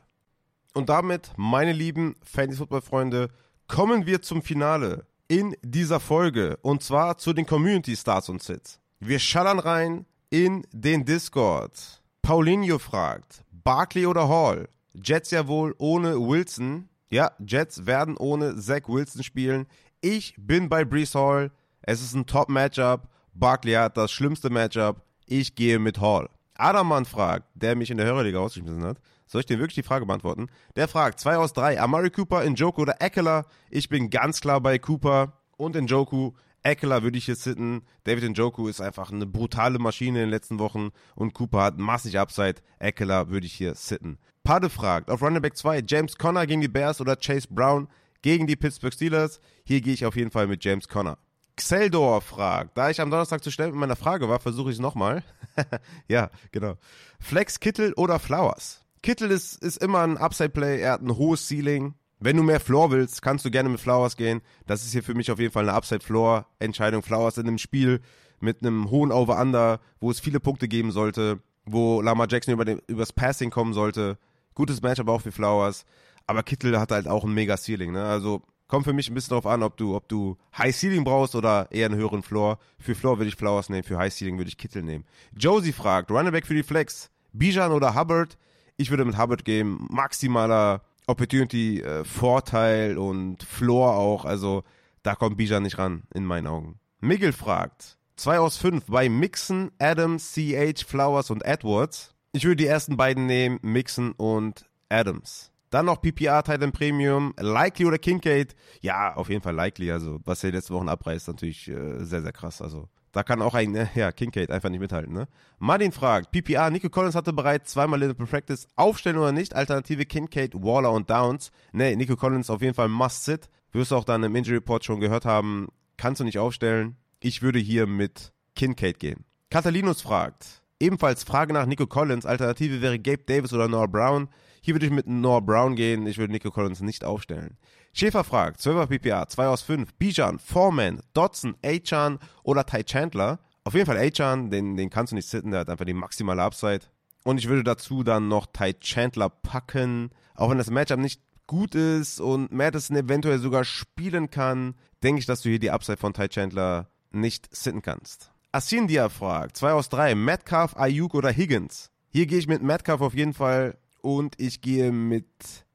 Und 0.74 0.90
damit, 0.90 1.32
meine 1.38 1.74
lieben 1.74 2.16
Fantasy-Football-Freunde, 2.24 3.30
kommen 3.68 4.06
wir 4.06 4.22
zum 4.22 4.42
Finale 4.42 5.06
in 5.28 5.56
dieser 5.62 6.00
Folge. 6.00 6.58
Und 6.62 6.84
zwar 6.84 7.18
zu 7.18 7.34
den 7.34 7.46
Community 7.46 7.96
Stars 7.96 8.30
und 8.30 8.44
Sits. 8.44 8.80
Wir 9.00 9.20
schallern 9.20 9.60
rein 9.60 10.06
in 10.30 10.66
den 10.72 11.06
Discord. 11.06 12.02
Paulinho 12.22 12.80
fragt, 12.80 13.44
Barkley 13.52 14.06
oder 14.06 14.28
Hall? 14.28 14.68
Jets 14.94 15.32
ja 15.32 15.48
wohl 15.48 15.74
ohne 15.78 16.20
Wilson. 16.20 16.89
Ja, 17.10 17.32
Jets 17.40 17.86
werden 17.86 18.18
ohne 18.18 18.56
Zach 18.58 18.88
Wilson 18.88 19.24
spielen. 19.24 19.66
Ich 20.02 20.36
bin 20.38 20.70
bei 20.70 20.86
Brees 20.86 21.16
Hall. 21.16 21.52
Es 21.82 22.02
ist 22.02 22.14
ein 22.14 22.26
Top-Matchup. 22.26 23.10
Barkley 23.34 23.74
hat 23.74 23.98
das 23.98 24.12
schlimmste 24.12 24.50
Matchup. 24.50 25.02
Ich 25.26 25.56
gehe 25.56 25.80
mit 25.80 26.00
Hall. 26.00 26.30
Adamann 26.56 27.06
fragt, 27.06 27.48
der 27.56 27.76
mich 27.76 27.90
in 27.90 27.98
der 27.98 28.06
Hörerliga 28.06 28.40
ausgeschmissen 28.40 28.84
hat. 28.84 29.00
Soll 29.26 29.42
ich 29.42 29.48
dir 29.48 29.60
wirklich 29.60 29.76
die 29.76 29.84
Frage 29.84 30.06
beantworten? 30.06 30.48
Der 30.76 30.88
fragt, 30.88 31.20
2 31.20 31.38
aus 31.38 31.54
3, 31.54 31.80
Amari 31.80 32.10
Cooper, 32.10 32.48
Njoku 32.48 32.82
oder 32.82 33.02
Eckler? 33.02 33.46
Ich 33.70 33.88
bin 33.88 34.10
ganz 34.10 34.42
klar 34.42 34.60
bei 34.60 34.78
Cooper 34.78 35.34
und 35.58 35.76
Njoku. 35.76 36.34
Eckler 36.64 37.04
würde 37.04 37.18
ich 37.18 37.26
hier 37.26 37.36
sitten. 37.36 37.84
David 38.04 38.30
Njoku 38.32 38.68
ist 38.68 38.82
einfach 38.82 39.12
eine 39.12 39.26
brutale 39.26 39.80
Maschine 39.80 40.20
in 40.20 40.26
den 40.26 40.30
letzten 40.32 40.60
Wochen 40.60 40.90
und 41.16 41.34
Cooper 41.34 41.64
hat 41.64 41.78
massig 41.78 42.20
Upside. 42.20 42.56
Eckler 42.80 43.30
würde 43.30 43.46
ich 43.46 43.54
hier 43.54 43.76
sitten. 43.76 44.18
Pade 44.50 44.72
fragt, 44.72 45.12
auf 45.12 45.22
Running 45.22 45.44
Back 45.44 45.56
2, 45.56 45.84
James 45.88 46.18
Conner 46.18 46.48
gegen 46.48 46.60
die 46.60 46.68
Bears 46.68 47.00
oder 47.02 47.16
Chase 47.16 47.48
Brown 47.52 47.88
gegen 48.24 48.48
die 48.48 48.56
Pittsburgh 48.56 48.92
Steelers? 48.92 49.40
Hier 49.64 49.80
gehe 49.80 49.94
ich 49.94 50.08
auf 50.08 50.16
jeden 50.16 50.32
Fall 50.32 50.48
mit 50.48 50.66
James 50.66 50.88
Conner. 50.88 51.20
Xeldor 51.56 52.20
fragt, 52.22 52.76
da 52.76 52.90
ich 52.90 53.00
am 53.00 53.12
Donnerstag 53.12 53.44
zu 53.44 53.52
schnell 53.52 53.68
mit 53.68 53.76
meiner 53.76 53.96
Frage 53.96 54.28
war, 54.28 54.40
versuche 54.40 54.72
ich 54.72 54.78
es 54.78 54.82
nochmal. 54.82 55.22
ja, 56.08 56.32
genau. 56.52 56.78
Flex 57.20 57.60
Kittel 57.60 57.94
oder 57.94 58.18
Flowers? 58.18 58.84
Kittel 59.04 59.30
ist, 59.30 59.62
ist 59.64 59.84
immer 59.84 60.00
ein 60.00 60.18
Upside-Play, 60.18 60.82
er 60.82 60.94
hat 60.94 61.04
ein 61.04 61.16
hohes 61.16 61.48
Ceiling. 61.48 61.94
Wenn 62.20 62.36
du 62.36 62.42
mehr 62.42 62.60
Floor 62.60 62.90
willst, 62.90 63.22
kannst 63.22 63.46
du 63.46 63.52
gerne 63.52 63.70
mit 63.70 63.80
Flowers 63.80 64.18
gehen. 64.18 64.42
Das 64.66 64.84
ist 64.84 64.94
hier 64.94 65.04
für 65.04 65.14
mich 65.14 65.30
auf 65.30 65.38
jeden 65.38 65.54
Fall 65.54 65.70
eine 65.70 65.78
Upside-Floor-Entscheidung. 65.78 67.04
Flowers 67.04 67.38
in 67.38 67.48
einem 67.48 67.60
Spiel 67.60 68.02
mit 68.40 68.64
einem 68.64 68.90
hohen 68.90 69.12
Over-Under, 69.12 69.80
wo 70.00 70.10
es 70.10 70.20
viele 70.20 70.40
Punkte 70.40 70.68
geben 70.68 70.92
sollte, 70.92 71.38
wo 71.66 72.02
Lamar 72.02 72.26
Jackson 72.28 72.56
über 72.56 72.66
den, 72.66 72.82
übers 72.88 73.14
Passing 73.14 73.52
kommen 73.52 73.74
sollte. 73.74 74.18
Gutes 74.56 74.82
Matchup 74.82 75.08
auch 75.08 75.22
für 75.22 75.32
Flowers. 75.32 75.86
Aber 76.28 76.44
Kittel 76.44 76.80
hat 76.80 76.92
halt 76.92 77.08
auch 77.08 77.24
ein 77.24 77.34
mega 77.34 77.58
Ceiling. 77.58 77.92
Ne? 77.92 78.04
Also 78.04 78.44
kommt 78.70 78.86
für 78.86 78.94
mich 78.94 79.10
ein 79.10 79.14
bisschen 79.16 79.32
darauf 79.32 79.48
an, 79.48 79.64
ob 79.64 79.76
du, 79.78 79.96
ob 79.96 80.08
du 80.08 80.38
High 80.58 80.76
Ceiling 80.76 81.04
brauchst 81.04 81.36
oder 81.36 81.68
eher 81.72 81.88
einen 81.88 82.00
höheren 82.00 82.24
Floor. 82.24 82.60
Für 82.78 82.96
Floor 82.96 83.18
würde 83.18 83.30
ich 83.30 83.36
Flowers 83.36 83.70
nehmen, 83.70 83.84
für 83.84 83.98
High 83.98 84.14
Ceiling 84.14 84.38
würde 84.38 84.50
ich 84.50 84.58
Kittel 84.58 84.84
nehmen. 84.84 85.06
Josie 85.36 85.74
fragt, 85.74 86.12
Running 86.12 86.32
Back 86.32 86.46
für 86.46 86.54
die 86.54 86.64
Flex, 86.64 87.10
Bijan 87.34 87.72
oder 87.72 87.96
Hubbard? 87.96 88.38
Ich 88.78 88.92
würde 88.92 89.04
mit 89.04 89.18
Hubbard 89.18 89.44
gehen, 89.44 89.86
maximaler 89.90 90.84
Opportunity, 91.08 91.82
äh, 91.82 92.06
Vorteil 92.06 92.98
und 92.98 93.44
Floor 93.44 93.96
auch. 93.96 94.24
Also 94.24 94.64
da 95.02 95.16
kommt 95.16 95.38
Bijan 95.38 95.64
nicht 95.64 95.80
ran, 95.80 96.04
in 96.14 96.24
meinen 96.24 96.48
Augen. 96.48 96.80
Miguel 97.02 97.34
fragt, 97.34 97.98
2 98.18 98.40
aus 98.40 98.58
5 98.58 98.86
bei 98.86 99.10
Mixon, 99.10 99.72
Adams, 99.80 100.34
CH, 100.34 100.86
Flowers 100.86 101.32
und 101.32 101.44
Edwards. 101.44 102.14
Ich 102.32 102.44
würde 102.44 102.58
die 102.58 102.68
ersten 102.68 102.96
beiden 102.96 103.26
nehmen, 103.26 103.60
Mixon 103.64 104.12
und 104.12 104.66
Adams. 104.88 105.52
Dann 105.72 105.86
noch 105.86 106.02
PPR 106.02 106.44
Titan 106.44 106.72
Premium, 106.72 107.34
Likely 107.40 107.86
oder 107.86 107.98
Kincaid. 107.98 108.56
Ja, 108.82 109.16
auf 109.16 109.30
jeden 109.30 109.42
Fall 109.42 109.56
Likely. 109.56 109.92
Also, 109.92 110.20
was 110.26 110.44
er 110.44 110.52
letzte 110.52 110.74
Wochen 110.74 110.90
abreißt, 110.90 111.28
natürlich 111.28 111.68
äh, 111.68 112.04
sehr, 112.04 112.22
sehr 112.22 112.32
krass. 112.32 112.62
Also, 112.62 112.88
da 113.12 113.24
kann 113.24 113.42
auch 113.42 113.56
ein, 113.56 113.90
ja, 113.96 114.12
Kincaid 114.12 114.52
einfach 114.52 114.70
nicht 114.70 114.80
mithalten, 114.80 115.14
ne? 115.14 115.28
Martin 115.58 115.92
fragt, 115.92 116.32
PPR, 116.32 116.70
Nico 116.70 116.90
Collins 116.90 117.16
hatte 117.16 117.34
bereits 117.34 117.72
zweimal 117.72 118.02
in 118.02 118.16
der 118.16 118.26
Practice, 118.26 118.68
aufstellen 118.76 119.18
oder 119.18 119.32
nicht? 119.32 119.56
Alternative 119.56 120.06
Kincaid, 120.06 120.54
Waller 120.56 120.92
und 120.92 121.10
Downs. 121.10 121.52
Ne, 121.72 121.96
Nico 121.96 122.16
Collins 122.16 122.50
auf 122.50 122.62
jeden 122.62 122.76
Fall 122.76 122.90
must 122.90 123.26
sit. 123.26 123.50
Wirst 123.72 123.92
du 123.92 123.96
auch 123.96 124.04
dann 124.04 124.24
im 124.24 124.36
Injury 124.36 124.58
Report 124.58 124.84
schon 124.84 125.00
gehört 125.00 125.26
haben, 125.26 125.68
kannst 125.98 126.20
du 126.20 126.26
nicht 126.26 126.40
aufstellen. 126.40 126.96
Ich 127.20 127.42
würde 127.42 127.60
hier 127.60 127.86
mit 127.88 128.34
Kincaid 128.56 129.00
gehen. 129.00 129.26
Catalinus 129.52 130.02
fragt, 130.02 130.59
ebenfalls 130.80 131.24
Frage 131.24 131.54
nach 131.54 131.66
Nico 131.66 131.88
Collins, 131.88 132.26
Alternative 132.26 132.82
wäre 132.82 133.00
Gabe 133.00 133.24
Davis 133.26 133.54
oder 133.54 133.68
Noah 133.68 133.88
Brown. 133.88 134.30
Hier 134.62 134.76
würde 134.76 134.86
ich 134.86 134.92
mit 134.92 135.08
Noah 135.08 135.42
Brown 135.42 135.76
gehen, 135.76 136.06
ich 136.08 136.18
würde 136.18 136.34
Nico 136.34 136.52
Collins 136.52 136.82
nicht 136.82 137.04
aufstellen. 137.04 137.58
Schäfer 137.94 138.24
fragt, 138.24 138.60
12er 138.62 138.88
PPA, 138.88 139.28
2 139.28 139.48
aus 139.48 139.62
5, 139.62 139.94
Bijan, 139.96 140.40
Foreman, 140.40 141.02
Dodson, 141.14 141.56
Achan 141.64 142.20
oder 142.44 142.66
Ty 142.66 142.84
Chandler. 142.84 143.40
Auf 143.64 143.74
jeden 143.74 143.86
Fall 143.86 143.98
Achan, 143.98 144.50
den, 144.52 144.78
den 144.78 144.90
kannst 144.90 145.12
du 145.12 145.16
nicht 145.16 145.28
sitten, 145.28 145.52
der 145.52 145.62
hat 145.62 145.70
einfach 145.70 145.86
die 145.86 145.94
maximale 145.94 146.44
Upside. 146.44 146.82
Und 147.24 147.38
ich 147.38 147.48
würde 147.48 147.64
dazu 147.64 148.04
dann 148.04 148.28
noch 148.28 148.46
Ty 148.48 148.74
Chandler 148.80 149.30
packen. 149.30 150.12
Auch 150.36 150.50
wenn 150.50 150.58
das 150.58 150.70
Matchup 150.70 151.00
nicht 151.00 151.22
gut 151.48 151.76
ist 151.76 152.22
und 152.22 152.52
Madison 152.52 152.96
eventuell 152.96 153.40
sogar 153.40 153.64
spielen 153.64 154.30
kann, 154.30 154.76
denke 155.04 155.20
ich, 155.20 155.26
dass 155.26 155.42
du 155.42 155.50
hier 155.50 155.60
die 155.60 155.72
Upside 155.72 155.98
von 155.98 156.14
Ty 156.14 156.30
Chandler 156.30 156.90
nicht 157.12 157.54
sitten 157.54 157.82
kannst. 157.82 158.32
Asindia 158.52 159.10
fragt, 159.10 159.58
2 159.58 159.74
aus 159.74 159.90
3, 159.90 160.16
Metcalf, 160.16 160.76
Ayuk 160.76 161.14
oder 161.14 161.32
Higgins? 161.32 161.92
Hier 162.10 162.26
gehe 162.26 162.40
ich 162.40 162.48
mit 162.48 162.64
Metcalf 162.64 163.00
auf 163.00 163.14
jeden 163.14 163.34
Fall 163.34 163.78
und 164.02 164.34
ich 164.40 164.62
gehe 164.62 164.92
mit 164.92 165.28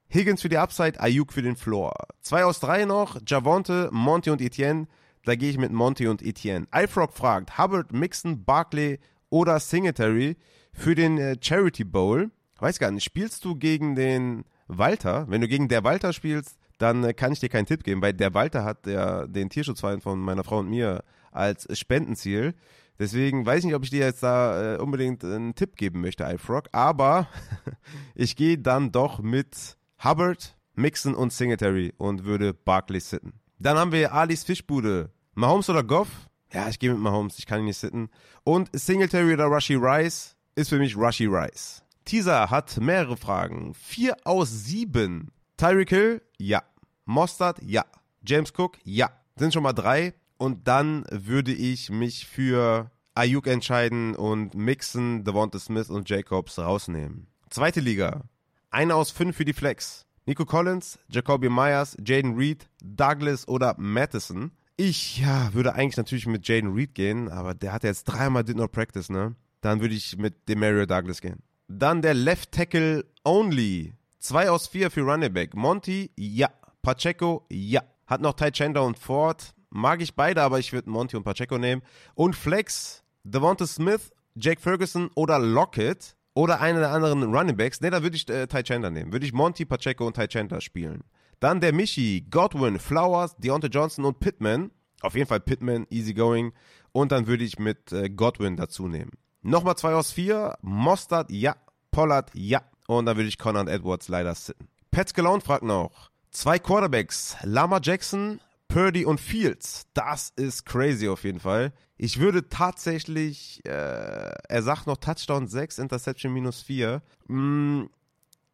Higgins 0.09 0.43
für 0.43 0.49
die 0.49 0.59
Upside, 0.59 1.01
Ayuk 1.01 1.33
für 1.33 1.43
den 1.43 1.55
Floor. 1.55 1.95
Zwei 2.21 2.45
aus 2.45 2.59
drei 2.59 2.85
noch, 2.85 3.21
Javonte, 3.25 3.91
Monty 3.93 4.31
und 4.31 4.41
Etienne. 4.41 4.89
Da 5.25 5.37
gehe 5.37 5.51
ich 5.51 5.59
mit 5.59 5.71
Monty 5.71 6.09
und 6.09 6.21
Etienne. 6.21 6.67
iFrog 6.75 7.13
fragt, 7.13 7.59
Hubbard, 7.59 7.93
Mixon, 7.93 8.45
Barkley 8.45 8.99
oder 9.31 9.61
Singletary 9.61 10.37
für 10.73 10.97
den 10.97 11.17
äh, 11.19 11.37
Charity 11.41 11.85
Bowl. 11.85 12.33
Weiß 12.59 12.81
gar 12.81 12.91
nicht, 12.91 13.05
spielst 13.05 13.45
du 13.45 13.55
gegen 13.55 13.95
den 13.95 14.47
Walter? 14.67 15.27
Wenn 15.29 15.41
du 15.41 15.47
gegen 15.47 15.69
der 15.69 15.85
Walter 15.85 16.13
spielst, 16.13 16.59
dann 16.79 17.05
äh, 17.05 17.15
kann 17.15 17.33
ich 17.33 17.39
dir 17.39 17.49
keinen 17.49 17.67
Tipp 17.67 17.85
geben, 17.85 18.03
weil 18.03 18.15
der 18.15 18.35
Walter 18.35 18.65
hat 18.65 18.89
ja 18.89 19.29
den 19.29 19.49
Tierschutzverein 19.49 20.01
von 20.01 20.19
meiner 20.19 20.43
Frau 20.43 20.59
und 20.59 20.69
mir 20.69 21.05
als 21.35 21.67
Spendenziel. 21.79 22.55
Deswegen 22.99 23.45
weiß 23.45 23.61
ich 23.61 23.65
nicht, 23.67 23.75
ob 23.75 23.85
ich 23.85 23.91
dir 23.91 24.05
jetzt 24.05 24.23
da 24.23 24.75
äh, 24.75 24.79
unbedingt 24.79 25.25
einen 25.25 25.55
Tipp 25.55 25.77
geben 25.77 26.01
möchte, 26.01 26.25
iFrog. 26.25 26.69
Aber 26.73 27.29
ich 28.15 28.37
gehe 28.37 28.59
dann 28.59 28.93
doch 28.93 29.21
mit 29.21 29.77
Hubbard, 30.03 30.57
Mixon 30.75 31.15
und 31.15 31.33
Singletary 31.33 31.93
und 31.97 32.25
würde 32.25 32.55
Barkley 32.55 33.01
sitten. 33.01 33.41
Dann 33.59 33.79
haben 33.79 33.93
wir 33.93 34.13
Alis 34.13 34.45
Fischbude. 34.45 35.11
Mahomes 35.35 35.69
oder 35.69 35.83
Goff? 35.83 36.09
Ja, 36.53 36.69
ich 36.69 36.79
gehe 36.79 36.93
mit 36.93 37.01
Mahomes, 37.01 37.39
ich 37.39 37.47
kann 37.47 37.61
ihn 37.61 37.65
nicht 37.65 37.79
sitten. 37.79 38.11
Und 38.45 38.71
Singletary 38.73 39.35
oder 39.35 39.47
Rushy 39.47 39.75
Rice 39.75 40.37
ist 40.55 40.69
für 40.69 40.79
mich 40.79 40.97
Rushy 40.97 41.27
Rice. 41.27 41.83
Teaser 42.05 42.51
hat 42.51 42.79
mehrere 42.79 43.17
Fragen. 43.17 43.75
Vier 43.75 44.17
aus 44.25 44.51
sieben. 44.51 45.33
Tyreek 45.57 45.89
Hill? 45.89 46.23
Ja. 46.39 46.63
Mostard? 47.07 47.61
Ja. 47.63 47.85
James 48.25 48.53
Cook? 48.57 48.79
Ja. 48.85 49.11
Sind 49.37 49.53
schon 49.53 49.63
mal 49.63 49.73
drei. 49.73 50.15
Und 50.37 50.67
dann 50.69 51.05
würde 51.11 51.53
ich 51.53 51.91
mich 51.91 52.27
für 52.27 52.91
Ayuk 53.15 53.47
entscheiden 53.47 54.15
und 54.17 54.55
Mixon, 54.55 55.25
Devonta 55.25 55.59
Smith 55.59 55.91
und 55.91 56.09
Jacobs 56.09 56.59
rausnehmen. 56.59 57.29
Zweite 57.51 57.81
Liga. 57.81 58.23
Eine 58.71 58.97
aus 58.97 59.11
fünf 59.11 59.37
für 59.37 59.45
die 59.45 59.53
Flex. 59.53 60.07
Nico 60.27 60.45
Collins, 60.45 60.99
Jacoby 61.09 61.49
Myers, 61.49 61.97
Jaden 62.05 62.35
Reed, 62.35 62.69
Douglas 62.83 63.47
oder 63.47 63.75
Madison. 63.79 64.53
Ich 64.77 65.19
ja, 65.19 65.55
würde 65.55 65.75
eigentlich 65.75 65.97
natürlich 65.97 66.27
mit 66.27 66.49
Jaden 66.49 66.73
Reed 66.73 66.95
gehen, 66.95 67.29
aber 67.29 67.55
der 67.55 67.73
hat 67.73 67.85
jetzt 67.85 68.05
dreimal 68.05 68.43
Did 68.43 68.57
Not 68.57 68.73
Practice, 68.73 69.11
ne? 69.11 69.37
Dann 69.61 69.81
würde 69.81 69.95
ich 69.95 70.17
mit 70.19 70.49
Demario 70.49 70.85
Douglas 70.85 71.21
gehen. 71.21 71.43
Dann 71.69 72.03
der 72.03 72.15
Left 72.15 72.53
Tackle 72.53 73.05
Only. 73.25 73.95
Zwei 74.19 74.51
aus 74.51 74.67
vier 74.67 74.91
für 74.91 75.03
Running 75.03 75.33
Back. 75.33 75.55
Monty, 75.55 76.11
ja. 76.17 76.49
Pacheco, 76.83 77.47
ja. 77.51 77.83
Hat 78.07 78.21
noch 78.21 78.35
Ty 78.35 78.51
Chandler 78.51 78.85
und 78.85 78.99
Ford. 78.99 79.55
Mag 79.77 80.01
ich 80.01 80.15
beide, 80.15 80.41
aber 80.41 80.61
ich 80.61 80.73
würde 80.73 80.89
Monty 80.89 81.17
und 81.17 81.25
Pacheco 81.25 81.59
nehmen. 81.59 81.83
Und 82.15 82.37
Flex, 82.37 83.03
Devonta 83.25 83.67
Smith, 83.67 84.13
Jake 84.37 84.61
Ferguson 84.61 85.11
oder 85.17 85.41
Lockett 85.41 86.15
oder 86.33 86.61
einen 86.61 86.79
der 86.79 86.93
anderen 86.93 87.25
Running 87.25 87.57
Backs. 87.57 87.81
Ne, 87.81 87.91
da 87.91 88.01
würde 88.01 88.17
ich 88.17 88.29
äh, 88.29 88.47
Ty 88.47 88.63
Chandler 88.63 88.93
nehmen. 88.93 89.13
Würde 89.13 89.27
ich 89.27 89.33
Monty, 89.33 89.65
Pacheco 89.65 90.07
und 90.07 90.15
Ty 90.15 90.29
Chandler 90.29 90.61
spielen. 90.61 91.03
Dann 91.41 91.61
der 91.61 91.73
Michi, 91.73 92.25
Godwin, 92.31 92.79
Flowers, 92.79 93.37
Deontay 93.37 93.67
Johnson 93.67 94.05
und 94.05 94.21
Pittman. 94.21 94.71
Auf 95.01 95.17
jeden 95.17 95.27
Fall 95.27 95.41
Pittman, 95.41 95.89
easy 95.91 96.15
going. 96.15 96.53
Und 96.93 97.11
dann 97.11 97.27
würde 97.27 97.43
ich 97.43 97.59
mit 97.59 97.91
äh, 97.91 98.09
Godwin 98.09 98.57
dazu 98.57 98.87
nehmen. 98.87 99.11
Nochmal 99.43 99.75
zwei 99.75 99.95
aus 99.95 100.13
vier. 100.13 100.57
Mostard, 100.63 101.33
ja. 101.33 101.57
Pollard, 101.91 102.31
ja. 102.33 102.63
Und 102.87 103.07
dann 103.07 103.17
würde 103.17 103.29
ich 103.29 103.39
Connor 103.39 103.63
und 103.63 103.69
Edwards 103.69 104.07
leider 104.07 104.37
sitten. 104.37 104.69
Pat 104.93 105.09
Scalone 105.09 105.41
fragt 105.41 105.65
noch. 105.65 106.11
Zwei 106.31 106.61
Quarterbacks. 106.61 107.37
Lama 107.43 107.81
Jackson, 107.83 108.41
Purdy 108.75 109.05
und 109.05 109.21
Fields. 109.21 109.87
Das 109.95 110.33
ist 110.35 110.67
crazy 110.67 111.07
auf 111.07 111.23
jeden 111.23 111.39
Fall. 111.39 111.73
Ich 111.97 112.19
würde 112.19 112.49
tatsächlich, 112.49 113.65
äh, 113.65 113.69
er 113.69 114.63
sagt 114.65 114.89
noch 114.89 114.97
Touchdown 114.97 115.47
6, 115.47 115.79
Interception 115.79 116.33
minus 116.33 116.61
4. 116.63 117.01
Mm, 117.29 117.83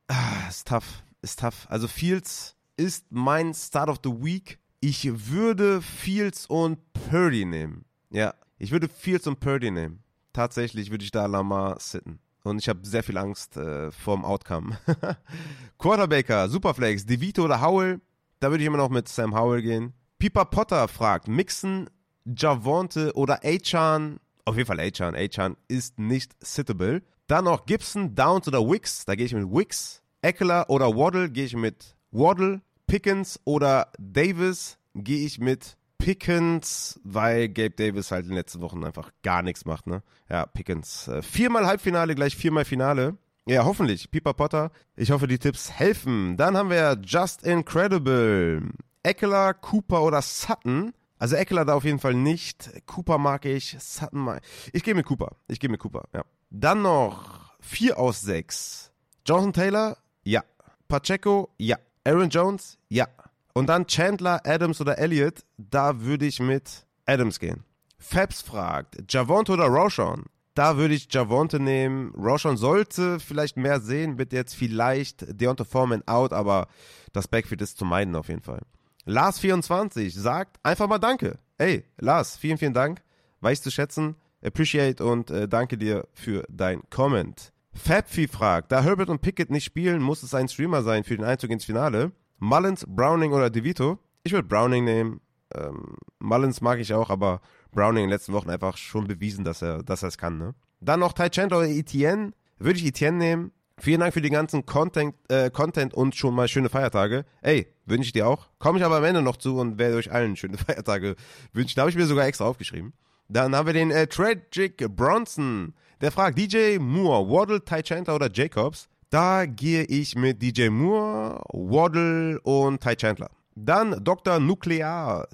ah, 0.08 0.46
ist 0.46 0.68
tough, 0.68 1.02
ist 1.22 1.40
tough. 1.40 1.66
Also 1.70 1.88
Fields 1.88 2.54
ist 2.76 3.06
mein 3.08 3.54
Start 3.54 3.88
of 3.88 4.00
the 4.04 4.10
Week. 4.10 4.58
Ich 4.80 5.30
würde 5.30 5.80
Fields 5.80 6.44
und 6.44 6.78
Purdy 6.92 7.46
nehmen. 7.46 7.86
Ja, 8.10 8.34
ich 8.58 8.72
würde 8.72 8.90
Fields 8.90 9.26
und 9.26 9.40
Purdy 9.40 9.70
nehmen. 9.70 10.02
Tatsächlich 10.34 10.90
würde 10.90 11.04
ich 11.04 11.12
da 11.12 11.24
Lamar 11.24 11.80
sitten. 11.80 12.18
und 12.44 12.58
ich 12.58 12.68
habe 12.68 12.86
sehr 12.86 13.02
viel 13.02 13.16
Angst 13.16 13.56
äh, 13.56 13.90
vorm 13.90 14.26
Outcome. 14.26 14.78
Quarterbacker, 15.78 16.50
Superflex, 16.50 17.06
DeVito 17.06 17.42
oder 17.42 17.62
Howell? 17.62 18.02
Da 18.38 18.50
würde 18.50 18.62
ich 18.62 18.66
immer 18.66 18.76
noch 18.76 18.90
mit 18.90 19.08
Sam 19.08 19.34
Howell 19.34 19.62
gehen. 19.62 19.94
Pipa 20.20 20.44
Potter 20.44 20.86
fragt, 20.86 21.28
Mixen, 21.28 21.88
Javonte 22.26 23.14
oder 23.14 23.40
Achan? 23.42 24.20
Auf 24.44 24.54
jeden 24.54 24.66
Fall 24.66 24.78
Achan. 24.78 25.16
Achan 25.16 25.56
ist 25.66 25.98
nicht 25.98 26.36
sittable. 26.44 27.02
Dann 27.26 27.46
noch 27.46 27.64
Gibson, 27.64 28.14
Downs 28.14 28.46
oder 28.46 28.60
Wicks? 28.60 29.06
Da 29.06 29.14
gehe 29.14 29.24
ich 29.24 29.32
mit 29.32 29.50
Wicks. 29.50 30.02
Eckler 30.20 30.68
oder 30.68 30.94
Waddle? 30.94 31.30
Gehe 31.30 31.46
ich 31.46 31.56
mit 31.56 31.96
Waddle. 32.10 32.60
Pickens 32.86 33.40
oder 33.44 33.90
Davis? 33.98 34.76
Gehe 34.94 35.24
ich 35.24 35.38
mit 35.38 35.78
Pickens, 35.96 37.00
weil 37.02 37.48
Gabe 37.48 37.70
Davis 37.70 38.10
halt 38.10 38.24
in 38.24 38.32
den 38.32 38.36
letzten 38.36 38.60
Wochen 38.60 38.84
einfach 38.84 39.12
gar 39.22 39.40
nichts 39.40 39.64
macht, 39.64 39.86
ne? 39.86 40.02
Ja, 40.28 40.44
Pickens. 40.44 41.08
Äh, 41.08 41.22
viermal 41.22 41.66
Halbfinale, 41.66 42.14
gleich 42.14 42.36
viermal 42.36 42.66
Finale. 42.66 43.16
Ja, 43.46 43.64
hoffentlich. 43.64 44.10
Pipa 44.10 44.34
Potter. 44.34 44.70
Ich 44.96 45.12
hoffe, 45.12 45.26
die 45.26 45.38
Tipps 45.38 45.70
helfen. 45.70 46.36
Dann 46.36 46.58
haben 46.58 46.68
wir 46.68 47.00
Just 47.02 47.42
Incredible. 47.42 48.68
Eckler, 49.02 49.54
Cooper 49.54 50.02
oder 50.02 50.22
Sutton. 50.22 50.92
Also 51.18 51.36
Eckler 51.36 51.64
da 51.64 51.74
auf 51.74 51.84
jeden 51.84 51.98
Fall 51.98 52.14
nicht. 52.14 52.70
Cooper 52.86 53.18
mag 53.18 53.44
ich. 53.44 53.76
Sutton 53.78 54.20
mag 54.20 54.42
ich. 54.64 54.74
Ich 54.74 54.84
gehe 54.84 54.94
mit 54.94 55.06
Cooper. 55.06 55.36
Ich 55.48 55.60
gehe 55.60 55.70
mit 55.70 55.80
Cooper, 55.80 56.04
ja. 56.14 56.22
Dann 56.50 56.82
noch 56.82 57.54
4 57.60 57.98
aus 57.98 58.22
6. 58.22 58.90
Jonathan 59.26 59.52
Taylor? 59.52 59.96
Ja. 60.24 60.42
Pacheco? 60.88 61.50
Ja. 61.58 61.76
Aaron 62.04 62.30
Jones? 62.30 62.78
Ja. 62.88 63.06
Und 63.52 63.68
dann 63.68 63.86
Chandler, 63.86 64.40
Adams 64.44 64.80
oder 64.80 64.98
Elliott, 64.98 65.44
da 65.58 66.00
würde 66.00 66.26
ich 66.26 66.40
mit 66.40 66.86
Adams 67.06 67.38
gehen. 67.38 67.64
Fabs 67.98 68.40
fragt, 68.40 69.12
Javonte 69.12 69.52
oder 69.52 69.66
Roshan? 69.66 70.24
Da 70.54 70.76
würde 70.76 70.94
ich 70.94 71.12
Javonte 71.12 71.60
nehmen. 71.60 72.12
Roshan 72.14 72.56
sollte 72.56 73.20
vielleicht 73.20 73.56
mehr 73.56 73.80
sehen, 73.80 74.18
wird 74.18 74.32
jetzt 74.32 74.54
vielleicht 74.54 75.40
Deontay 75.40 75.64
Foreman 75.64 76.02
out, 76.06 76.32
aber 76.32 76.68
das 77.12 77.28
Backfield 77.28 77.60
ist 77.62 77.78
zu 77.78 77.84
meiden 77.84 78.16
auf 78.16 78.28
jeden 78.28 78.42
Fall. 78.42 78.62
Lars24 79.06 80.18
sagt 80.18 80.58
einfach 80.62 80.88
mal 80.88 80.98
Danke. 80.98 81.38
Ey, 81.58 81.84
Lars, 81.98 82.36
vielen, 82.36 82.58
vielen 82.58 82.74
Dank. 82.74 83.02
Weiß 83.40 83.62
zu 83.62 83.70
schätzen. 83.70 84.16
Appreciate 84.42 85.04
und 85.04 85.30
äh, 85.30 85.48
danke 85.48 85.76
dir 85.76 86.08
für 86.14 86.44
dein 86.48 86.82
Comment. 86.90 87.52
Fabfi 87.72 88.26
fragt, 88.26 88.72
da 88.72 88.82
Herbert 88.82 89.10
und 89.10 89.20
Pickett 89.20 89.50
nicht 89.50 89.64
spielen, 89.64 90.02
muss 90.02 90.22
es 90.22 90.34
ein 90.34 90.48
Streamer 90.48 90.82
sein 90.82 91.04
für 91.04 91.16
den 91.16 91.24
Einzug 91.24 91.50
ins 91.50 91.64
Finale. 91.64 92.12
Mullins, 92.38 92.84
Browning 92.88 93.32
oder 93.32 93.50
DeVito? 93.50 93.98
Ich 94.24 94.32
würde 94.32 94.48
Browning 94.48 94.84
nehmen. 94.84 95.20
Ähm, 95.54 95.96
Mullins 96.18 96.60
mag 96.60 96.78
ich 96.78 96.94
auch, 96.94 97.10
aber 97.10 97.40
Browning 97.72 98.04
in 98.04 98.08
den 98.08 98.14
letzten 98.14 98.32
Wochen 98.32 98.50
einfach 98.50 98.76
schon 98.76 99.06
bewiesen, 99.06 99.44
dass 99.44 99.62
er 99.62 99.82
dass 99.82 100.02
es 100.02 100.18
kann. 100.18 100.38
Ne? 100.38 100.54
Dann 100.80 101.00
noch 101.00 101.12
Ty 101.12 101.30
Chandler 101.30 101.58
oder 101.58 101.68
Etienne. 101.68 102.32
Würde 102.58 102.78
ich 102.78 102.86
Etienne 102.86 103.18
nehmen. 103.18 103.52
Vielen 103.80 104.00
Dank 104.00 104.12
für 104.12 104.20
den 104.20 104.32
ganzen 104.32 104.66
Content, 104.66 105.14
äh, 105.28 105.50
Content 105.50 105.94
und 105.94 106.14
schon 106.14 106.34
mal 106.34 106.48
schöne 106.48 106.68
Feiertage. 106.68 107.24
Ey, 107.40 107.66
wünsche 107.86 108.08
ich 108.08 108.12
dir 108.12 108.28
auch. 108.28 108.48
Komme 108.58 108.78
ich 108.78 108.84
aber 108.84 108.98
am 108.98 109.04
Ende 109.04 109.22
noch 109.22 109.38
zu 109.38 109.56
und 109.56 109.78
werde 109.78 109.96
euch 109.96 110.12
allen 110.12 110.36
schöne 110.36 110.58
Feiertage 110.66 111.16
wünschen. 111.54 111.76
Da 111.76 111.82
habe 111.82 111.90
ich 111.90 111.96
mir 111.96 112.04
sogar 112.04 112.26
extra 112.26 112.44
aufgeschrieben. 112.44 112.92
Dann 113.28 113.56
haben 113.56 113.66
wir 113.66 113.72
den 113.72 113.90
äh, 113.90 114.06
Tragic 114.06 114.86
Bronson. 114.94 115.72
Der 116.02 116.12
fragt 116.12 116.38
DJ 116.38 116.78
Moore, 116.78 117.30
Waddle, 117.30 117.64
Ty 117.64 117.82
Chandler 117.82 118.16
oder 118.16 118.30
Jacobs. 118.30 118.88
Da 119.08 119.46
gehe 119.46 119.84
ich 119.84 120.14
mit 120.14 120.42
DJ 120.42 120.68
Moore, 120.68 121.40
Waddle 121.52 122.38
und 122.42 122.82
Ty 122.82 122.96
Chandler. 122.96 123.30
Dann 123.54 124.04
Dr. 124.04 124.40
Nuclear, 124.40 125.26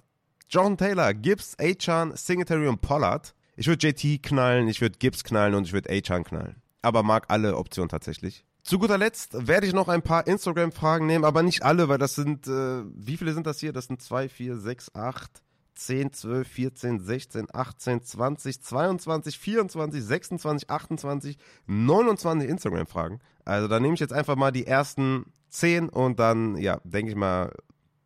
John 0.49 0.77
Taylor, 0.77 1.15
Gibbs, 1.15 1.57
Achan, 1.59 2.13
Singletary 2.15 2.69
und 2.69 2.81
Pollard. 2.81 3.35
Ich 3.57 3.67
würde 3.67 3.89
JT 3.89 4.23
knallen, 4.23 4.69
ich 4.69 4.81
würde 4.81 4.99
Gibbs 4.99 5.25
knallen 5.25 5.55
und 5.55 5.67
ich 5.67 5.73
würde 5.73 5.91
Achan 5.91 6.23
knallen. 6.23 6.63
Aber 6.87 7.03
mag 7.03 7.25
alle 7.31 7.57
Optionen 7.57 7.89
tatsächlich. 7.89 8.45
Zu 8.63 8.79
guter 8.79 8.97
Letzt 8.97 9.49
werde 9.49 9.67
ich 9.67 9.73
noch 9.73 9.89
ein 9.89 10.03
paar 10.03 10.25
Instagram-Fragen 10.29 11.05
nehmen, 11.05 11.25
aber 11.25 11.43
nicht 11.43 11.65
alle, 11.65 11.89
weil 11.89 11.99
das 11.99 12.15
sind, 12.15 12.47
äh, 12.47 12.85
wie 12.95 13.17
viele 13.17 13.35
sind 13.35 13.45
das 13.45 13.59
hier? 13.59 13.73
Das 13.73 13.87
sind 13.87 14.01
2, 14.01 14.29
4, 14.29 14.57
6, 14.57 14.95
8, 14.95 15.43
10, 15.75 16.13
12, 16.13 16.47
14, 16.47 17.01
16, 17.01 17.49
18, 17.53 18.03
20, 18.05 18.63
22, 18.63 19.37
24, 19.37 20.01
26, 20.01 20.71
28, 20.71 21.39
29 21.67 22.49
Instagram-Fragen. 22.49 23.19
Also 23.45 23.67
da 23.67 23.81
nehme 23.81 23.95
ich 23.95 24.01
jetzt 24.01 24.13
einfach 24.13 24.37
mal 24.37 24.53
die 24.53 24.69
ersten 24.69 25.25
10 25.49 25.89
und 25.89 26.21
dann, 26.21 26.57
ja, 26.57 26.81
denke 26.85 27.11
ich 27.11 27.17
mal, 27.17 27.53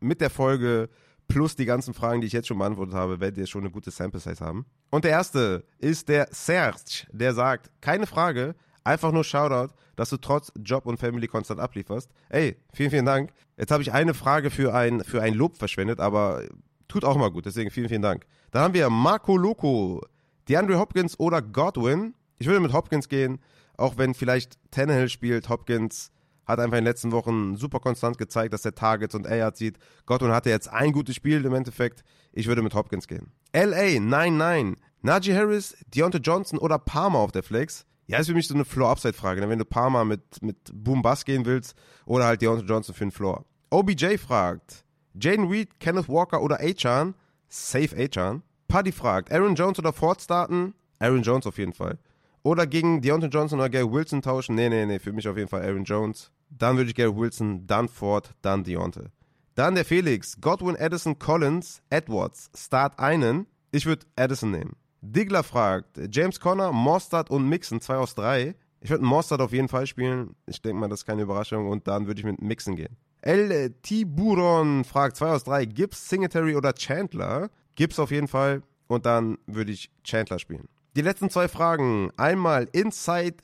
mit 0.00 0.22
der 0.22 0.30
Folge 0.30 0.88
plus 1.28 1.54
die 1.54 1.66
ganzen 1.66 1.92
Fragen, 1.92 2.22
die 2.22 2.26
ich 2.26 2.32
jetzt 2.32 2.48
schon 2.48 2.58
beantwortet 2.58 2.94
habe, 2.94 3.20
werdet 3.20 3.36
ihr 3.36 3.46
schon 3.46 3.60
eine 3.60 3.70
gute 3.70 3.90
Sample-Size 3.90 4.42
haben. 4.42 4.64
Und 4.90 5.04
der 5.04 5.12
erste 5.12 5.64
ist 5.78 6.08
der 6.08 6.28
Serge, 6.30 7.06
der 7.12 7.34
sagt, 7.34 7.70
keine 7.82 8.06
Frage, 8.06 8.54
einfach 8.90 9.12
nur 9.12 9.24
Shoutout, 9.24 9.72
dass 9.96 10.10
du 10.10 10.16
trotz 10.16 10.52
Job 10.56 10.86
und 10.86 10.98
Family 10.98 11.28
konstant 11.28 11.60
ablieferst. 11.60 12.10
Ey, 12.28 12.56
vielen, 12.72 12.90
vielen 12.90 13.06
Dank. 13.06 13.30
Jetzt 13.56 13.70
habe 13.70 13.82
ich 13.82 13.92
eine 13.92 14.14
Frage 14.14 14.50
für 14.50 14.74
ein, 14.74 15.04
für 15.04 15.22
ein 15.22 15.34
Lob 15.34 15.56
verschwendet, 15.56 16.00
aber 16.00 16.42
tut 16.88 17.04
auch 17.04 17.16
mal 17.16 17.30
gut. 17.30 17.46
Deswegen 17.46 17.70
vielen, 17.70 17.88
vielen 17.88 18.02
Dank. 18.02 18.26
Dann 18.50 18.62
haben 18.62 18.74
wir 18.74 18.90
Marco 18.90 19.36
Loco, 19.36 20.02
DeAndre 20.48 20.78
Hopkins 20.78 21.18
oder 21.18 21.40
Godwin. 21.40 22.14
Ich 22.38 22.46
würde 22.46 22.60
mit 22.60 22.72
Hopkins 22.72 23.08
gehen, 23.08 23.38
auch 23.76 23.96
wenn 23.96 24.14
vielleicht 24.14 24.58
Tannehill 24.70 25.08
spielt. 25.08 25.48
Hopkins 25.48 26.10
hat 26.46 26.58
einfach 26.58 26.78
in 26.78 26.84
den 26.84 26.90
letzten 26.90 27.12
Wochen 27.12 27.56
super 27.56 27.78
konstant 27.78 28.18
gezeigt, 28.18 28.52
dass 28.52 28.64
er 28.64 28.74
Targets 28.74 29.14
und 29.14 29.26
Air 29.26 29.52
sieht. 29.54 29.78
Godwin 30.06 30.32
hatte 30.32 30.50
jetzt 30.50 30.68
ein 30.68 30.92
gutes 30.92 31.14
Spiel 31.14 31.44
im 31.44 31.54
Endeffekt. 31.54 32.02
Ich 32.32 32.48
würde 32.48 32.62
mit 32.62 32.74
Hopkins 32.74 33.06
gehen. 33.06 33.30
LA 33.54 34.00
99. 34.00 34.82
Najee 35.02 35.34
Harris, 35.34 35.76
Deontay 35.94 36.18
Johnson 36.18 36.58
oder 36.58 36.78
Palmer 36.78 37.20
auf 37.20 37.32
der 37.32 37.42
Flex. 37.42 37.86
Ja, 38.10 38.18
ist 38.18 38.26
für 38.26 38.34
mich 38.34 38.48
so 38.48 38.54
eine 38.54 38.64
Floor-Upside-Frage. 38.64 39.40
Ne? 39.40 39.48
Wenn 39.48 39.60
du 39.60 39.64
Palmer 39.64 40.04
mit, 40.04 40.42
mit 40.42 40.56
Boom-Bass 40.72 41.24
gehen 41.24 41.46
willst 41.46 41.76
oder 42.06 42.24
halt 42.24 42.42
Deontay 42.42 42.66
Johnson 42.66 42.92
für 42.92 43.04
den 43.04 43.12
Floor. 43.12 43.44
OBJ 43.70 44.16
fragt, 44.16 44.84
Jaden 45.14 45.46
Reed, 45.46 45.78
Kenneth 45.78 46.08
Walker 46.08 46.42
oder 46.42 46.58
Achan? 46.60 47.14
Safe 47.48 47.96
Achan. 47.96 48.42
Paddy 48.66 48.90
fragt, 48.90 49.32
Aaron 49.32 49.54
Jones 49.54 49.78
oder 49.78 49.92
Ford 49.92 50.20
starten? 50.20 50.74
Aaron 50.98 51.22
Jones 51.22 51.46
auf 51.46 51.56
jeden 51.58 51.72
Fall. 51.72 51.98
Oder 52.42 52.66
gegen 52.66 53.00
Deontay 53.00 53.28
Johnson 53.28 53.60
oder 53.60 53.68
Gary 53.68 53.90
Wilson 53.90 54.22
tauschen? 54.22 54.56
Nee, 54.56 54.68
nee, 54.68 54.86
nee, 54.86 54.98
für 54.98 55.12
mich 55.12 55.28
auf 55.28 55.36
jeden 55.36 55.48
Fall 55.48 55.62
Aaron 55.62 55.84
Jones. 55.84 56.32
Dann 56.48 56.76
würde 56.76 56.90
ich 56.90 56.96
Gary 56.96 57.14
Wilson, 57.14 57.68
dann 57.68 57.88
Ford, 57.88 58.34
dann 58.42 58.64
Deontay. 58.64 59.06
Dann 59.54 59.76
der 59.76 59.84
Felix, 59.84 60.40
Godwin, 60.40 60.76
Addison, 60.76 61.18
Collins, 61.18 61.80
Edwards. 61.90 62.50
Start 62.56 62.98
einen. 62.98 63.46
Ich 63.70 63.86
würde 63.86 64.06
Addison 64.16 64.50
nehmen. 64.50 64.74
Diggler 65.02 65.42
fragt, 65.42 65.98
James 66.10 66.40
Conner, 66.40 66.72
Mostard 66.72 67.30
und 67.30 67.48
Mixon, 67.48 67.80
2 67.80 67.96
aus 67.96 68.14
3. 68.14 68.54
Ich 68.80 68.90
würde 68.90 69.04
Mostard 69.04 69.40
auf 69.40 69.52
jeden 69.52 69.68
Fall 69.68 69.86
spielen. 69.86 70.34
Ich 70.46 70.62
denke 70.62 70.80
mal, 70.80 70.88
das 70.88 71.00
ist 71.00 71.06
keine 71.06 71.22
Überraschung. 71.22 71.68
Und 71.68 71.86
dann 71.88 72.06
würde 72.06 72.20
ich 72.20 72.26
mit 72.26 72.40
Mixon 72.40 72.76
gehen. 72.76 72.96
El 73.22 73.70
Tiburon 73.82 74.84
fragt 74.84 75.16
2 75.16 75.30
aus 75.30 75.44
3, 75.44 75.66
Gibbs, 75.66 76.08
Singletary 76.08 76.56
oder 76.56 76.72
Chandler? 76.74 77.50
Gibbs 77.74 77.98
auf 77.98 78.10
jeden 78.10 78.28
Fall 78.28 78.62
und 78.88 79.06
dann 79.06 79.38
würde 79.46 79.72
ich 79.72 79.90
Chandler 80.04 80.38
spielen. 80.38 80.68
Die 80.96 81.02
letzten 81.02 81.30
zwei 81.30 81.48
Fragen. 81.48 82.10
Einmal 82.16 82.68
Inside 82.72 83.36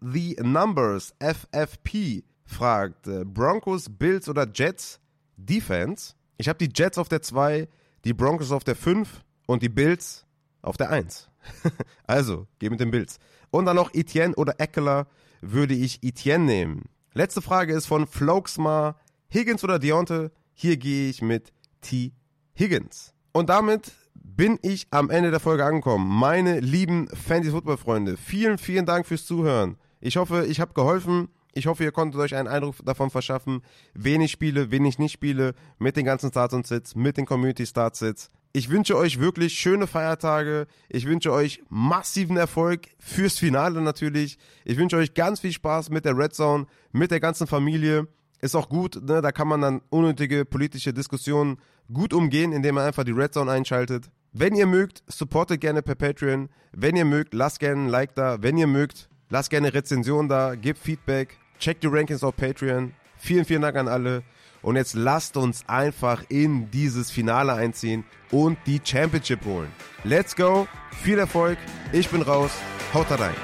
the 0.00 0.36
Numbers 0.42 1.14
FFP 1.20 2.24
fragt 2.44 3.06
äh, 3.06 3.24
Broncos, 3.24 3.86
Bills 3.88 4.28
oder 4.28 4.46
Jets 4.52 5.00
Defense. 5.36 6.14
Ich 6.36 6.48
habe 6.48 6.58
die 6.58 6.70
Jets 6.74 6.98
auf 6.98 7.08
der 7.08 7.22
2, 7.22 7.68
die 8.04 8.12
Broncos 8.12 8.50
auf 8.50 8.64
der 8.64 8.76
5 8.76 9.22
und 9.46 9.62
die 9.62 9.68
Bills 9.68 10.26
auf 10.62 10.76
der 10.76 10.90
1. 10.90 11.28
also, 12.06 12.46
geh 12.58 12.70
mit 12.70 12.80
den 12.80 12.90
Bills. 12.90 13.18
Und 13.50 13.66
dann 13.66 13.76
noch 13.76 13.94
Etienne 13.94 14.34
oder 14.34 14.54
Eckler 14.58 15.06
würde 15.40 15.74
ich 15.74 16.02
Etienne 16.02 16.44
nehmen. 16.44 16.84
Letzte 17.14 17.42
Frage 17.42 17.72
ist 17.74 17.86
von 17.86 18.06
Flokesmar 18.06 18.96
Higgins 19.32 19.64
oder 19.64 19.78
Deonte? 19.78 20.32
Hier 20.54 20.76
gehe 20.76 21.10
ich 21.10 21.22
mit 21.22 21.52
T. 21.80 22.12
Higgins. 22.58 23.14
Und 23.32 23.48
damit 23.48 23.92
bin 24.14 24.58
ich 24.62 24.86
am 24.90 25.10
Ende 25.10 25.30
der 25.30 25.40
Folge 25.40 25.64
angekommen. 25.64 26.08
Meine 26.08 26.60
lieben 26.60 27.08
Fantasy-Football-Freunde, 27.08 28.16
vielen, 28.16 28.58
vielen 28.58 28.86
Dank 28.86 29.06
fürs 29.06 29.26
Zuhören. 29.26 29.76
Ich 30.00 30.16
hoffe, 30.16 30.46
ich 30.46 30.60
habe 30.60 30.74
geholfen. 30.74 31.28
Ich 31.54 31.66
hoffe, 31.66 31.82
ihr 31.82 31.92
konntet 31.92 32.20
euch 32.20 32.36
einen 32.36 32.46
Eindruck 32.46 32.76
davon 32.84 33.10
verschaffen, 33.10 33.62
wen 33.94 34.20
ich 34.20 34.30
spiele, 34.30 34.70
wen 34.70 34.84
ich 34.84 34.98
nicht 34.98 35.12
spiele, 35.12 35.54
mit 35.78 35.96
den 35.96 36.04
ganzen 36.04 36.30
Starts 36.30 36.54
und 36.54 36.66
Sits, 36.66 36.94
mit 36.94 37.16
den 37.16 37.26
Community 37.26 37.66
Starts 37.66 37.98
Sits. 37.98 38.30
Ich 38.52 38.70
wünsche 38.70 38.96
euch 38.96 39.20
wirklich 39.20 39.54
schöne 39.54 39.86
Feiertage. 39.86 40.66
Ich 40.88 41.06
wünsche 41.06 41.32
euch 41.32 41.62
massiven 41.68 42.36
Erfolg 42.36 42.88
fürs 42.98 43.38
Finale 43.38 43.80
natürlich. 43.82 44.38
Ich 44.64 44.78
wünsche 44.78 44.96
euch 44.96 45.14
ganz 45.14 45.40
viel 45.40 45.52
Spaß 45.52 45.90
mit 45.90 46.04
der 46.04 46.16
Red 46.16 46.34
Zone, 46.34 46.66
mit 46.92 47.10
der 47.10 47.20
ganzen 47.20 47.46
Familie 47.46 48.08
ist 48.40 48.54
auch 48.54 48.68
gut, 48.68 49.00
ne? 49.02 49.20
da 49.20 49.32
kann 49.32 49.48
man 49.48 49.60
dann 49.60 49.82
unnötige 49.90 50.44
politische 50.44 50.92
Diskussionen 50.92 51.58
gut 51.92 52.12
umgehen, 52.12 52.52
indem 52.52 52.76
man 52.76 52.86
einfach 52.86 53.04
die 53.04 53.12
Red 53.12 53.34
Zone 53.34 53.50
einschaltet. 53.50 54.10
Wenn 54.32 54.54
ihr 54.54 54.66
mögt, 54.66 55.02
supportet 55.06 55.60
gerne 55.60 55.82
per 55.82 55.94
Patreon. 55.94 56.48
Wenn 56.72 56.96
ihr 56.96 57.04
mögt, 57.04 57.34
lasst 57.34 57.60
gerne 57.60 57.84
ein 57.84 57.88
Like 57.88 58.14
da. 58.14 58.42
Wenn 58.42 58.58
ihr 58.58 58.66
mögt, 58.66 59.08
lasst 59.30 59.50
gerne 59.50 59.72
Rezension 59.72 60.28
da, 60.28 60.54
gebt 60.54 60.78
Feedback, 60.78 61.38
checkt 61.58 61.82
die 61.82 61.88
Rankings 61.88 62.22
auf 62.22 62.36
Patreon. 62.36 62.92
Vielen, 63.16 63.44
vielen 63.44 63.62
Dank 63.62 63.76
an 63.76 63.88
alle. 63.88 64.22
Und 64.62 64.76
jetzt 64.76 64.94
lasst 64.94 65.36
uns 65.36 65.64
einfach 65.68 66.22
in 66.28 66.70
dieses 66.70 67.10
Finale 67.10 67.54
einziehen 67.54 68.04
und 68.30 68.58
die 68.66 68.80
Championship 68.82 69.44
holen. 69.44 69.70
Let's 70.04 70.34
go, 70.34 70.66
viel 71.02 71.18
Erfolg, 71.18 71.58
ich 71.92 72.08
bin 72.08 72.22
raus, 72.22 72.50
haut 72.92 73.10
rein. 73.10 73.34